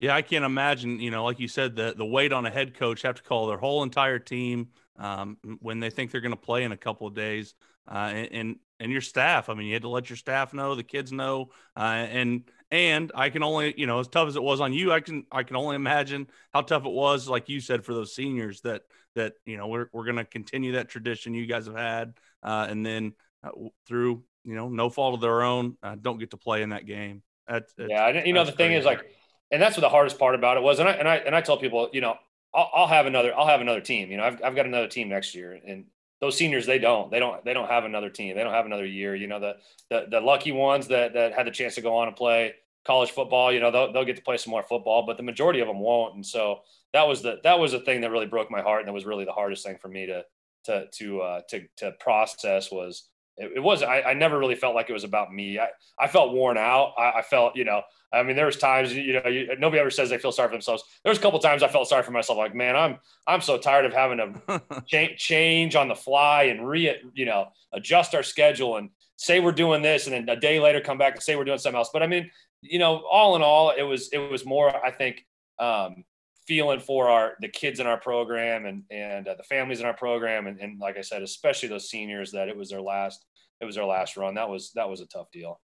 Yeah, 0.00 0.14
I 0.14 0.22
can't 0.22 0.44
imagine. 0.44 1.00
You 1.00 1.10
know, 1.10 1.24
like 1.24 1.40
you 1.40 1.48
said, 1.48 1.76
the 1.76 1.94
the 1.96 2.04
weight 2.04 2.32
on 2.32 2.46
a 2.46 2.50
head 2.50 2.74
coach 2.74 3.02
have 3.02 3.16
to 3.16 3.22
call 3.22 3.46
their 3.46 3.58
whole 3.58 3.82
entire 3.82 4.18
team 4.18 4.68
um, 4.98 5.38
when 5.60 5.80
they 5.80 5.90
think 5.90 6.10
they're 6.10 6.20
going 6.20 6.30
to 6.30 6.36
play 6.36 6.64
in 6.64 6.72
a 6.72 6.76
couple 6.76 7.06
of 7.06 7.14
days, 7.14 7.54
uh, 7.90 8.10
and, 8.12 8.28
and, 8.32 8.56
and 8.80 8.92
your 8.92 9.00
staff. 9.00 9.48
I 9.48 9.54
mean, 9.54 9.66
you 9.66 9.72
had 9.72 9.82
to 9.82 9.88
let 9.88 10.10
your 10.10 10.16
staff 10.16 10.52
know, 10.52 10.74
the 10.74 10.82
kids 10.82 11.12
know, 11.12 11.50
uh, 11.76 11.80
and 11.80 12.44
and 12.70 13.12
I 13.14 13.30
can 13.30 13.42
only, 13.42 13.74
you 13.76 13.86
know, 13.86 14.00
as 14.00 14.08
tough 14.08 14.28
as 14.28 14.36
it 14.36 14.42
was 14.42 14.60
on 14.60 14.72
you, 14.72 14.92
I 14.92 15.00
can 15.00 15.24
I 15.30 15.42
can 15.42 15.56
only 15.56 15.76
imagine 15.76 16.28
how 16.52 16.62
tough 16.62 16.84
it 16.84 16.92
was, 16.92 17.28
like 17.28 17.48
you 17.48 17.60
said, 17.60 17.84
for 17.84 17.94
those 17.94 18.14
seniors 18.14 18.60
that 18.62 18.82
that 19.14 19.34
you 19.44 19.56
know 19.56 19.68
we're 19.68 19.86
we're 19.92 20.04
going 20.04 20.16
to 20.16 20.24
continue 20.24 20.72
that 20.72 20.88
tradition 20.88 21.34
you 21.34 21.46
guys 21.46 21.66
have 21.66 21.76
had, 21.76 22.14
uh, 22.42 22.66
and 22.68 22.84
then 22.84 23.12
uh, 23.42 23.50
through 23.86 24.22
you 24.44 24.54
know 24.54 24.68
no 24.68 24.90
fault 24.90 25.14
of 25.14 25.20
their 25.20 25.42
own, 25.42 25.76
uh, 25.82 25.96
don't 26.00 26.18
get 26.18 26.30
to 26.30 26.36
play 26.36 26.62
in 26.62 26.70
that 26.70 26.86
game. 26.86 27.22
That's, 27.48 27.72
yeah, 27.78 28.24
you 28.24 28.32
know 28.32 28.44
the 28.44 28.52
thing 28.52 28.72
is 28.72 28.84
like, 28.84 29.04
and 29.50 29.60
that's 29.60 29.76
what 29.76 29.82
the 29.82 29.88
hardest 29.88 30.18
part 30.18 30.34
about 30.34 30.56
it 30.56 30.62
was, 30.62 30.78
and 30.78 30.88
I 30.88 30.92
and 30.92 31.08
I 31.08 31.16
and 31.16 31.34
I 31.34 31.40
tell 31.40 31.58
people, 31.58 31.90
you 31.92 32.00
know, 32.00 32.16
I'll, 32.54 32.70
I'll 32.74 32.86
have 32.86 33.06
another 33.06 33.36
I'll 33.36 33.46
have 33.46 33.60
another 33.60 33.80
team. 33.80 34.10
You 34.10 34.16
know, 34.16 34.24
I've 34.24 34.42
I've 34.42 34.56
got 34.56 34.66
another 34.66 34.88
team 34.88 35.08
next 35.08 35.34
year, 35.34 35.60
and 35.66 35.86
those 36.24 36.38
seniors 36.38 36.64
they 36.64 36.78
don't 36.78 37.10
they 37.10 37.18
don't 37.18 37.44
they 37.44 37.52
don't 37.52 37.68
have 37.68 37.84
another 37.84 38.08
team 38.08 38.34
they 38.34 38.42
don't 38.42 38.54
have 38.54 38.64
another 38.64 38.86
year 38.86 39.14
you 39.14 39.26
know 39.26 39.38
the 39.38 39.56
the, 39.90 40.06
the 40.10 40.20
lucky 40.20 40.52
ones 40.52 40.88
that 40.88 41.12
that 41.12 41.34
had 41.34 41.46
the 41.46 41.50
chance 41.50 41.74
to 41.74 41.82
go 41.82 41.96
on 41.96 42.08
and 42.08 42.16
play 42.16 42.54
college 42.86 43.10
football 43.10 43.52
you 43.52 43.60
know 43.60 43.70
they'll, 43.70 43.92
they'll 43.92 44.04
get 44.06 44.16
to 44.16 44.22
play 44.22 44.38
some 44.38 44.50
more 44.50 44.62
football 44.62 45.04
but 45.04 45.18
the 45.18 45.22
majority 45.22 45.60
of 45.60 45.68
them 45.68 45.80
won't 45.80 46.14
and 46.14 46.24
so 46.24 46.60
that 46.94 47.06
was 47.06 47.22
the 47.22 47.40
that 47.42 47.58
was 47.58 47.72
the 47.72 47.80
thing 47.80 48.00
that 48.00 48.10
really 48.10 48.26
broke 48.26 48.50
my 48.50 48.62
heart 48.62 48.80
and 48.80 48.88
that 48.88 48.92
was 48.92 49.04
really 49.04 49.24
the 49.24 49.32
hardest 49.32 49.66
thing 49.66 49.76
for 49.82 49.88
me 49.88 50.06
to 50.06 50.24
to 50.64 50.86
to 50.92 51.20
uh, 51.20 51.40
to 51.48 51.66
to 51.76 51.92
process 52.00 52.70
was 52.70 53.08
it, 53.36 53.52
it 53.56 53.60
was 53.60 53.82
I, 53.82 54.00
I, 54.02 54.14
never 54.14 54.38
really 54.38 54.54
felt 54.54 54.76
like 54.76 54.88
it 54.88 54.92
was 54.92 55.02
about 55.02 55.34
me. 55.34 55.58
I, 55.58 55.68
I 55.98 56.06
felt 56.06 56.32
worn 56.32 56.56
out. 56.56 56.94
I, 56.96 57.18
I 57.18 57.22
felt 57.22 57.56
you 57.56 57.64
know 57.64 57.82
I 58.12 58.22
mean 58.22 58.36
there 58.36 58.46
was 58.46 58.56
times 58.56 58.94
you 58.94 59.14
know 59.14 59.28
you, 59.28 59.56
nobody 59.58 59.80
ever 59.80 59.90
says 59.90 60.08
they 60.08 60.18
feel 60.18 60.32
sorry 60.32 60.48
for 60.48 60.54
themselves. 60.54 60.84
There 61.02 61.10
was 61.10 61.18
a 61.18 61.20
couple 61.20 61.40
times 61.40 61.62
I 61.64 61.68
felt 61.68 61.88
sorry 61.88 62.04
for 62.04 62.12
myself. 62.12 62.38
Like 62.38 62.54
man 62.54 62.76
I'm 62.76 62.98
I'm 63.26 63.40
so 63.40 63.58
tired 63.58 63.86
of 63.86 63.92
having 63.92 64.18
to 64.18 64.62
change 64.86 65.18
change 65.18 65.74
on 65.74 65.88
the 65.88 65.96
fly 65.96 66.44
and 66.44 66.66
re 66.66 66.96
you 67.12 67.26
know 67.26 67.48
adjust 67.72 68.14
our 68.14 68.22
schedule 68.22 68.76
and 68.76 68.90
say 69.16 69.40
we're 69.40 69.52
doing 69.52 69.82
this 69.82 70.06
and 70.06 70.14
then 70.14 70.28
a 70.28 70.40
day 70.40 70.60
later 70.60 70.80
come 70.80 70.98
back 70.98 71.14
and 71.14 71.22
say 71.22 71.34
we're 71.34 71.44
doing 71.44 71.58
something 71.58 71.78
else. 71.78 71.90
But 71.92 72.04
I 72.04 72.06
mean 72.06 72.30
you 72.62 72.78
know 72.78 73.02
all 73.10 73.34
in 73.36 73.42
all 73.42 73.70
it 73.70 73.82
was 73.82 74.10
it 74.12 74.30
was 74.30 74.46
more 74.46 74.72
I 74.84 74.92
think 74.92 75.26
um, 75.58 76.04
feeling 76.46 76.80
for 76.80 77.08
our 77.08 77.34
the 77.40 77.48
kids 77.48 77.80
in 77.80 77.86
our 77.86 77.98
program 77.98 78.66
and 78.66 78.82
and 78.90 79.26
uh, 79.26 79.34
the 79.34 79.42
families 79.44 79.80
in 79.80 79.86
our 79.86 79.94
program 79.94 80.46
and, 80.46 80.60
and 80.60 80.78
like 80.78 80.96
I 80.96 81.02
said, 81.02 81.22
especially 81.22 81.68
those 81.68 81.88
seniors 81.88 82.32
that 82.32 82.48
it 82.48 82.56
was 82.56 82.70
their 82.70 82.82
last 82.82 83.24
it 83.60 83.64
was 83.64 83.76
their 83.76 83.84
last 83.84 84.16
run. 84.16 84.34
That 84.34 84.48
was 84.48 84.72
that 84.74 84.88
was 84.88 85.00
a 85.00 85.06
tough 85.06 85.30
deal. 85.32 85.60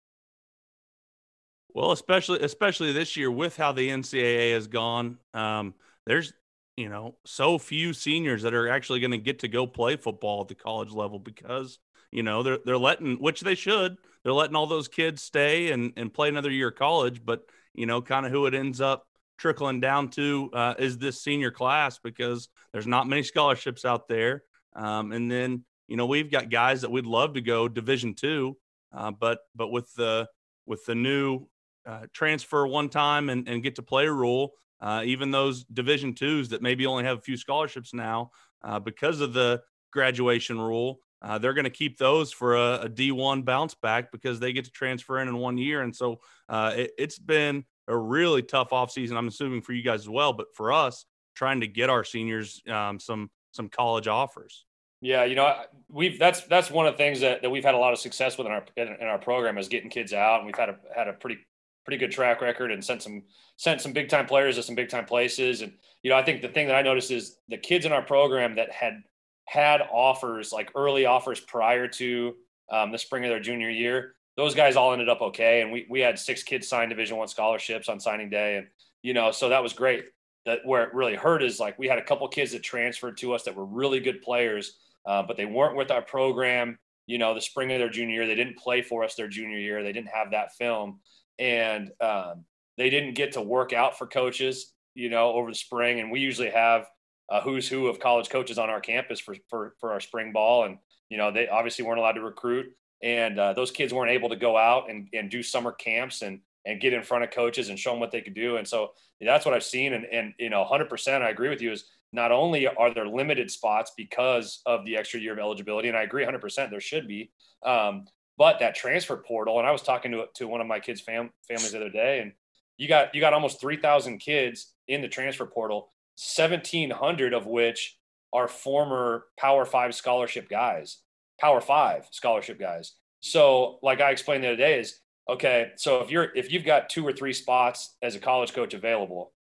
Well, 1.75 1.93
especially 1.93 2.41
especially 2.41 2.93
this 2.93 3.17
year 3.17 3.31
with 3.31 3.57
how 3.57 3.73
the 3.73 3.89
NCAA 3.89 4.55
has 4.55 4.67
gone, 4.67 5.19
um, 5.35 5.75
there's 6.07 6.33
you 6.77 6.89
know 6.89 7.17
so 7.25 7.59
few 7.59 7.93
seniors 7.93 8.43
that 8.43 8.55
are 8.55 8.69
actually 8.69 9.01
going 9.01 9.11
to 9.11 9.19
get 9.19 9.41
to 9.41 9.49
go 9.49 9.67
play 9.67 9.97
football 9.97 10.41
at 10.43 10.49
the 10.49 10.55
college 10.55 10.93
level 10.93 11.19
because 11.19 11.79
you 12.11 12.23
know 12.23 12.43
they're 12.43 12.59
they're 12.65 12.79
letting 12.79 13.17
which 13.17 13.41
they 13.43 13.55
should 13.55 13.97
they're 14.23 14.33
letting 14.33 14.57
all 14.57 14.67
those 14.67 14.89
kids 14.89 15.23
stay 15.23 15.71
and 15.71 15.93
and 15.97 16.13
play 16.13 16.29
another 16.29 16.51
year 16.51 16.69
of 16.69 16.75
college, 16.75 17.25
but 17.25 17.45
you 17.75 17.87
know 17.87 18.03
kind 18.03 18.27
of 18.27 18.33
who 18.33 18.47
it 18.47 18.55
ends 18.55 18.81
up 18.81 19.07
trickling 19.41 19.81
down 19.81 20.11
to 20.11 20.51
uh, 20.53 20.75
is 20.79 20.99
this 20.99 21.23
senior 21.23 21.51
class 21.51 21.99
because 21.99 22.49
there's 22.73 22.87
not 22.87 23.09
many 23.09 23.23
scholarships 23.23 23.85
out 23.85 24.07
there. 24.07 24.45
Um, 24.77 25.13
and 25.13 25.31
then 25.31 25.65
you 25.89 25.97
know 25.97 26.07
we've 26.07 26.31
got 26.31 26.51
guys 26.51 26.83
that 26.83 26.91
we'd 26.91 27.07
love 27.07 27.35
to 27.35 27.41
go 27.41 27.67
Division 27.67 28.15
two, 28.15 28.57
uh, 28.95 29.11
but 29.11 29.41
but 29.57 29.73
with 29.73 29.93
the 29.95 30.29
with 30.67 30.85
the 30.85 30.95
new 30.95 31.47
uh, 31.87 32.03
transfer 32.13 32.67
one 32.67 32.89
time 32.89 33.31
and, 33.31 33.49
and 33.49 33.63
get 33.63 33.75
to 33.77 33.83
play 33.83 34.07
rule. 34.07 34.53
Uh, 34.81 35.03
even 35.05 35.31
those 35.31 35.65
Division 35.65 36.15
twos 36.15 36.51
that 36.51 36.63
maybe 36.63 36.87
only 36.87 37.05
have 37.05 37.19
a 37.19 37.23
few 37.23 37.37
scholarships 37.37 37.93
now 37.93 38.31
uh, 38.63 38.79
because 38.79 39.21
of 39.21 39.35
the 39.35 39.61
graduation 39.93 40.59
rule, 40.59 41.01
uh, 41.21 41.37
they're 41.37 41.53
going 41.53 41.65
to 41.65 41.71
keep 41.71 41.99
those 41.99 42.33
for 42.33 42.57
a 42.57 42.83
a 42.83 42.89
D1 42.89 43.45
bounce 43.45 43.75
back 43.75 44.13
because 44.13 44.39
they 44.39 44.53
get 44.53 44.67
to 44.67 44.71
transfer 44.71 45.19
in 45.19 45.29
in 45.29 45.37
one 45.37 45.59
year. 45.59 45.83
And 45.83 45.97
so 45.97 46.21
it, 46.51 46.93
has 46.99 47.19
been 47.19 47.65
a 47.91 47.99
really 47.99 48.43
tough 48.43 48.71
offseason, 48.71 49.17
I'm 49.17 49.29
assuming 49.29 49.63
for 49.63 49.73
you 49.73 49.83
guys 49.83 50.01
as 50.01 50.09
well, 50.09 50.33
but 50.33 50.55
for 50.55 50.73
us, 50.73 51.05
trying 51.35 51.61
to 51.61 51.67
get 51.67 51.91
our 51.91 52.05
seniors 52.05 52.63
um, 52.69 52.99
some 52.99 53.31
some 53.53 53.69
college 53.69 54.07
offers. 54.07 54.65
Yeah, 55.01 55.25
you 55.25 55.35
know, 55.35 55.63
we've 55.89 56.19
that's 56.19 56.43
that's 56.43 56.71
one 56.71 56.87
of 56.87 56.95
the 56.95 56.99
things 56.99 57.21
that, 57.21 57.43
that 57.43 57.51
we've 57.51 57.65
had 57.65 57.75
a 57.75 57.79
lot 57.79 57.93
of 57.93 57.99
success 57.99 58.37
with 58.37 58.47
in 58.47 58.53
our 58.53 58.65
in, 58.77 59.07
our 59.07 59.19
program 59.19 59.59
is 59.59 59.69
getting 59.69 59.91
kids 59.91 60.13
out, 60.13 60.39
and 60.39 60.47
we've 60.47 60.57
had 60.57 60.69
a 60.69 60.77
had 60.95 61.09
a 61.09 61.15
pretty 61.15 61.39
pretty 61.85 61.99
good 61.99 62.13
track 62.13 62.41
record 62.43 62.71
and 62.71 62.85
sent 62.85 63.03
some 63.03 63.23
sent 63.57 63.81
some 63.81 63.93
big 63.93 64.09
time 64.09 64.27
players 64.27 64.57
to 64.57 64.63
some 64.63 64.75
big 64.75 64.91
time 64.91 65.07
places. 65.07 65.63
And 65.63 65.73
you 66.03 66.11
know, 66.11 66.17
I 66.17 66.23
think 66.23 66.43
the 66.43 66.49
thing 66.49 66.67
that 66.69 66.77
I 66.77 66.83
noticed 66.83 67.11
is 67.11 67.39
the 67.49 67.57
kids 67.57 67.87
in 67.87 67.93
our 67.93 68.03
program 68.03 68.57
that 68.57 68.71
had 68.71 69.03
had 69.47 69.81
offers 69.91 70.53
like 70.53 70.71
early 70.77 71.07
offers 71.07 71.41
prior 71.41 71.89
to 71.89 72.35
um, 72.71 72.93
the 72.93 72.99
spring 72.99 73.25
of 73.25 73.31
their 73.31 73.41
junior 73.41 73.71
year, 73.71 74.15
those 74.37 74.55
guys 74.55 74.77
all 74.77 74.93
ended 74.93 75.09
up 75.09 75.21
okay. 75.21 75.63
And 75.63 75.73
we 75.73 75.87
we 75.89 76.01
had 76.01 76.19
six 76.19 76.43
kids 76.43 76.69
sign 76.69 76.89
Division 76.89 77.17
One 77.17 77.29
scholarships 77.29 77.89
on 77.89 78.01
signing 78.01 78.31
day, 78.31 78.57
and 78.57 78.67
you 79.03 79.15
know, 79.15 79.31
so 79.31 79.49
that 79.49 79.63
was 79.63 79.73
great. 79.73 80.05
That 80.47 80.61
where 80.65 80.85
it 80.85 80.95
really 80.95 81.17
hurt 81.17 81.43
is 81.43 81.61
like 81.61 81.79
we 81.79 81.89
had 81.89 81.99
a 81.99 82.05
couple 82.05 82.27
kids 82.29 82.53
that 82.53 82.63
transferred 82.63 83.19
to 83.19 83.35
us 83.35 83.45
that 83.45 83.55
were 83.55 83.67
really 83.67 84.01
good 84.01 84.23
players 84.23 84.79
uh, 85.07 85.23
but 85.23 85.37
they 85.37 85.47
weren't 85.47 85.77
with 85.77 85.91
our 85.91 86.03
program. 86.03 86.79
You 87.07 87.19
know, 87.19 87.35
the 87.35 87.41
spring 87.41 87.73
of 87.73 87.79
their 87.79 87.89
junior 87.89 88.15
year, 88.15 88.27
they 88.27 88.35
didn't 88.35 88.59
play 88.59 88.83
for 88.83 89.03
us 89.05 89.15
their 89.15 89.29
junior 89.29 89.59
year. 89.59 89.83
They 89.83 89.93
didn't 89.93 90.11
have 90.15 90.31
that 90.31 90.55
film, 90.55 91.01
and 91.39 91.91
um, 92.01 92.45
they 92.77 92.91
didn't 92.91 93.15
get 93.15 93.33
to 93.33 93.43
work 93.43 93.73
out 93.73 93.99
for 93.99 94.07
coaches. 94.07 94.73
You 94.95 95.09
know, 95.09 95.33
over 95.33 95.51
the 95.51 95.57
spring, 95.57 96.01
and 96.01 96.11
we 96.11 96.21
usually 96.21 96.51
have 96.51 96.87
a 97.31 97.41
who's 97.41 97.69
who 97.69 97.87
of 97.87 98.01
college 98.01 98.29
coaches 98.29 98.59
on 98.59 98.71
our 98.71 98.81
campus 98.81 99.19
for 99.19 99.35
for 99.49 99.75
for 99.81 99.93
our 99.93 100.01
spring 100.01 100.33
ball, 100.33 100.65
and 100.65 100.79
you 101.09 101.17
know, 101.17 101.33
they 101.33 101.49
obviously 101.49 101.85
weren't 101.85 101.99
allowed 101.99 102.13
to 102.13 102.23
recruit, 102.23 102.67
and 103.03 103.39
uh, 103.39 103.53
those 103.53 103.71
kids 103.71 103.93
weren't 103.93 104.11
able 104.11 104.29
to 104.29 104.37
go 104.37 104.57
out 104.57 104.91
and 104.91 105.09
and 105.13 105.31
do 105.31 105.43
summer 105.43 105.73
camps 105.73 106.23
and 106.23 106.41
and 106.67 106.81
get 106.81 106.93
in 106.93 107.03
front 107.03 107.25
of 107.25 107.31
coaches 107.31 107.69
and 107.69 107.79
show 107.79 107.91
them 107.91 108.01
what 108.01 108.11
they 108.11 108.21
could 108.21 108.35
do. 108.35 108.57
And 108.57 108.67
so 108.67 108.93
that's 109.21 109.45
what 109.45 109.55
I've 109.55 109.65
seen. 109.65 109.95
And, 109.95 110.05
and 110.07 110.35
you 110.39 110.51
know, 110.51 110.67
100%, 110.71 111.23
I 111.23 111.31
agree 111.31 111.49
with 111.49 111.63
you 111.63 111.73
is 111.73 111.85
not 112.13 112.33
only 112.33 112.67
are 112.67 112.93
there 112.93 113.07
limited 113.07 113.51
spots 113.51 113.93
because 113.97 114.61
of 114.67 114.85
the 114.85 114.97
extra 114.97 115.21
year 115.21 115.33
of 115.33 115.39
eligibility, 115.39 115.89
and 115.89 115.97
I 115.97 116.03
agree 116.03 116.25
100% 116.25 116.71
there 116.71 116.81
should 116.81 117.07
be, 117.07 117.31
um, 117.65 118.07
but 118.37 118.59
that 118.59 118.75
transfer 118.75 119.17
portal. 119.17 119.59
And 119.59 119.67
I 119.67 119.71
was 119.71 119.83
talking 119.83 120.13
to 120.13 120.27
to 120.35 120.49
one 120.49 120.61
of 120.61 120.67
my 120.67 120.81
kids' 120.81 121.01
fam- 121.01 121.31
families 121.47 121.73
the 121.73 121.79
other 121.79 121.91
day, 121.91 122.21
and 122.21 122.33
you 122.79 122.89
got 122.89 123.15
you 123.15 123.21
got 123.21 123.33
almost 123.33 123.61
3,000 123.61 124.19
kids 124.19 124.73
in 124.89 125.03
the 125.03 125.09
transfer 125.09 125.47
portal, 125.47 125.93
1,700 126.37 127.33
of 127.33 127.47
which 127.47 127.97
are 128.33 128.49
former 128.49 129.27
Power 129.39 129.65
Five 129.65 129.95
scholarship 129.95 130.49
guys, 130.49 130.99
Power 131.41 131.61
Five 131.61 132.09
scholarship 132.11 132.59
guys. 132.59 132.93
So, 133.21 133.79
like 133.83 134.01
I 134.01 134.11
explained 134.11 134.45
the 134.45 134.49
other 134.49 134.57
day, 134.57 134.81
is 134.81 135.01
okay. 135.29 135.73
So 135.77 136.01
if 136.01 136.11
you're 136.11 136.35
if 136.35 136.53
you've 136.53 136.65
got 136.65 136.89
two 136.89 137.07
or 137.07 137.13
three 137.13 137.33
spots 137.33 137.97
as 138.03 138.15
a 138.15 138.21
college 138.21 138.53
coach 138.53 138.75
available, 138.75 139.33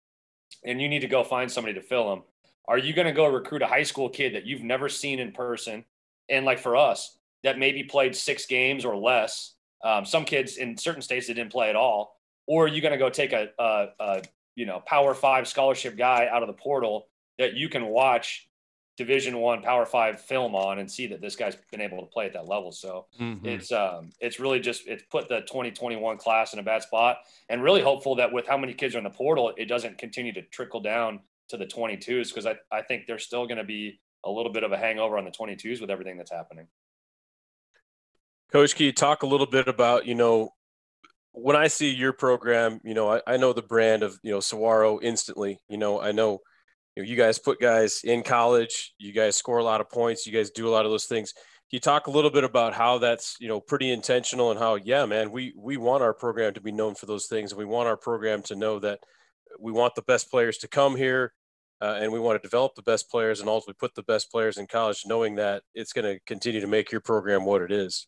and 0.64 0.81
you 0.81 0.88
need 0.88 1.00
to 1.00 1.09
go 1.09 1.25
find 1.25 1.50
somebody 1.50 1.75
to 1.75 1.83
fill 1.83 2.11
them 2.11 2.23
are 2.69 2.78
you 2.78 2.93
going 2.93 3.07
to 3.07 3.12
go 3.12 3.26
recruit 3.26 3.62
a 3.62 3.67
high 3.67 3.83
school 3.83 4.11
kid 4.11 4.35
that 4.35 4.47
you've 4.47 4.62
never 4.62 4.90
seen 4.90 5.19
in 5.19 5.33
person? 5.33 5.85
And 6.28 6.45
like 6.45 6.59
for 6.59 6.76
us, 6.76 7.19
that 7.43 7.59
maybe 7.59 7.83
played 7.83 8.14
six 8.14 8.45
games 8.45 8.85
or 8.85 8.95
less. 8.95 9.55
Um, 9.83 10.05
some 10.05 10.26
kids 10.26 10.59
in 10.59 10.76
certain 10.76 11.00
states 11.00 11.28
that 11.28 11.35
didn't 11.35 11.52
play 11.52 11.71
at 11.71 11.76
all. 11.76 12.21
Or 12.47 12.64
are 12.64 12.69
you 12.69 12.83
going 12.83 12.93
to 12.93 12.99
go 12.99 13.09
take 13.09 13.33
a, 13.33 13.49
a, 13.59 13.87
a 13.99 14.23
you 14.55 14.67
know 14.67 14.81
Power 14.87 15.14
Five 15.14 15.49
scholarship 15.49 15.97
guy 15.97 16.28
out 16.31 16.43
of 16.43 16.47
the 16.47 16.52
portal 16.52 17.09
that 17.38 17.55
you 17.55 17.69
can 17.69 17.87
watch 17.87 18.49
Division 18.99 19.38
One 19.38 19.62
Power 19.62 19.87
Five 19.87 20.21
film 20.21 20.55
on 20.55 20.81
and 20.81 20.90
see 20.90 21.07
that 21.07 21.23
this 21.23 21.37
guy's 21.37 21.57
been 21.71 21.81
able 21.81 22.00
to 22.00 22.07
play 22.07 22.26
at 22.26 22.35
that 22.35 22.49
level. 22.49 22.73
So 22.73 23.07
mm-hmm. 23.19 23.47
it's 23.47 23.73
um 23.73 24.11
it's 24.21 24.38
really 24.38 24.61
just 24.61 24.87
it's 24.87 25.05
put 25.11 25.28
the 25.28 25.40
2021 25.43 26.19
class 26.19 26.52
in 26.52 26.59
a 26.59 26.62
bad 26.62 26.83
spot, 26.83 27.19
and 27.49 27.62
really 27.62 27.81
hopeful 27.81 28.17
that 28.17 28.33
with 28.33 28.47
how 28.47 28.59
many 28.59 28.75
kids 28.75 28.95
are 28.95 28.99
in 28.99 29.05
the 29.05 29.11
portal, 29.11 29.55
it 29.57 29.67
doesn't 29.67 29.97
continue 29.97 30.33
to 30.35 30.43
trickle 30.43 30.81
down 30.81 31.21
to 31.49 31.57
the 31.57 31.64
22s 31.64 32.28
because 32.28 32.45
I, 32.45 32.57
I 32.71 32.83
think 32.83 33.07
there's 33.07 33.25
still 33.25 33.47
going 33.47 33.57
to 33.57 33.64
be 33.64 34.00
a 34.25 34.31
little 34.31 34.52
bit 34.52 34.64
of 34.64 34.73
a 34.73 34.76
hangover 34.76 35.17
on 35.17 35.25
the 35.25 35.31
22s 35.31 35.81
with 35.81 35.90
everything 35.90 36.19
that's 36.19 36.31
happening. 36.31 36.67
Coach, 38.52 38.75
can 38.75 38.87
you 38.87 38.93
talk 38.93 39.23
a 39.23 39.26
little 39.26 39.47
bit 39.47 39.69
about, 39.69 40.07
you 40.07 40.14
know, 40.14 40.50
when 41.33 41.57
I 41.57 41.69
see 41.69 41.95
your 41.95 42.12
program, 42.12 42.81
you 42.83 42.95
know, 42.95 43.12
I, 43.12 43.23
I 43.26 43.37
know 43.37 43.52
the 43.52 43.62
brand 43.62 44.02
of, 44.02 44.19
you 44.23 44.33
know, 44.33 44.40
Saguaro 44.40 45.00
instantly. 45.00 45.61
You 45.69 45.78
know, 45.78 46.00
I 46.00 46.12
know, 46.12 46.40
you 46.99 47.05
know, 47.05 47.09
you 47.09 47.17
guys 47.17 47.38
put 47.38 47.61
guys 47.61 48.00
in 48.02 48.25
college, 48.25 48.93
you 48.99 49.12
guys 49.12 49.37
score 49.37 49.59
a 49.59 49.64
lot 49.64 49.81
of 49.81 49.88
points, 49.88 50.26
you 50.26 50.33
guys 50.33 50.50
do 50.50 50.67
a 50.67 50.71
lot 50.71 50.85
of 50.85 50.90
those 50.90 51.05
things. 51.05 51.33
Can 51.33 51.43
you 51.76 51.78
talk 51.78 52.09
a 52.09 52.11
little 52.11 52.31
bit 52.31 52.43
about 52.43 52.75
how 52.75 52.99
that's, 52.99 53.37
you 53.38 53.47
know, 53.47 53.61
pretty 53.61 53.93
intentional 53.93 54.50
and 54.50 54.59
how, 54.59 54.75
yeah, 54.75 55.07
man, 55.07 55.31
we 55.31 55.55
we 55.57 55.76
want 55.76 56.02
our 56.02 56.12
program 56.12 56.55
to 56.55 56.61
be 56.61 56.73
known 56.73 56.97
for 56.97 57.07
those 57.07 57.26
things. 57.26 57.52
And 57.52 57.59
we 57.59 57.67
want 57.67 57.87
our 57.87 57.97
program 57.97 58.43
to 58.45 58.57
know 58.57 58.81
that 58.81 58.99
we 59.61 59.71
want 59.71 59.95
the 59.95 60.02
best 60.02 60.28
players 60.28 60.59
to 60.59 60.67
come 60.67 60.97
here 60.97 61.35
uh, 61.81 61.99
and 62.00 62.11
we 62.11 62.19
want 62.19 62.43
to 62.43 62.45
develop 62.45 62.75
the 62.75 62.83
best 62.83 63.09
players 63.09 63.38
and 63.38 63.49
ultimately 63.49 63.78
put 63.78 63.95
the 63.95 64.02
best 64.02 64.33
players 64.33 64.59
in 64.59 64.67
college, 64.67 65.05
knowing 65.07 65.37
that 65.37 65.62
it's 65.75 65.93
going 65.93 66.05
to 66.05 66.19
continue 66.26 66.61
to 66.61 66.67
make 66.67 66.90
your 66.90 67.00
program 67.00 67.45
what 67.45 67.62
it 67.62 67.71
is. 67.71 68.07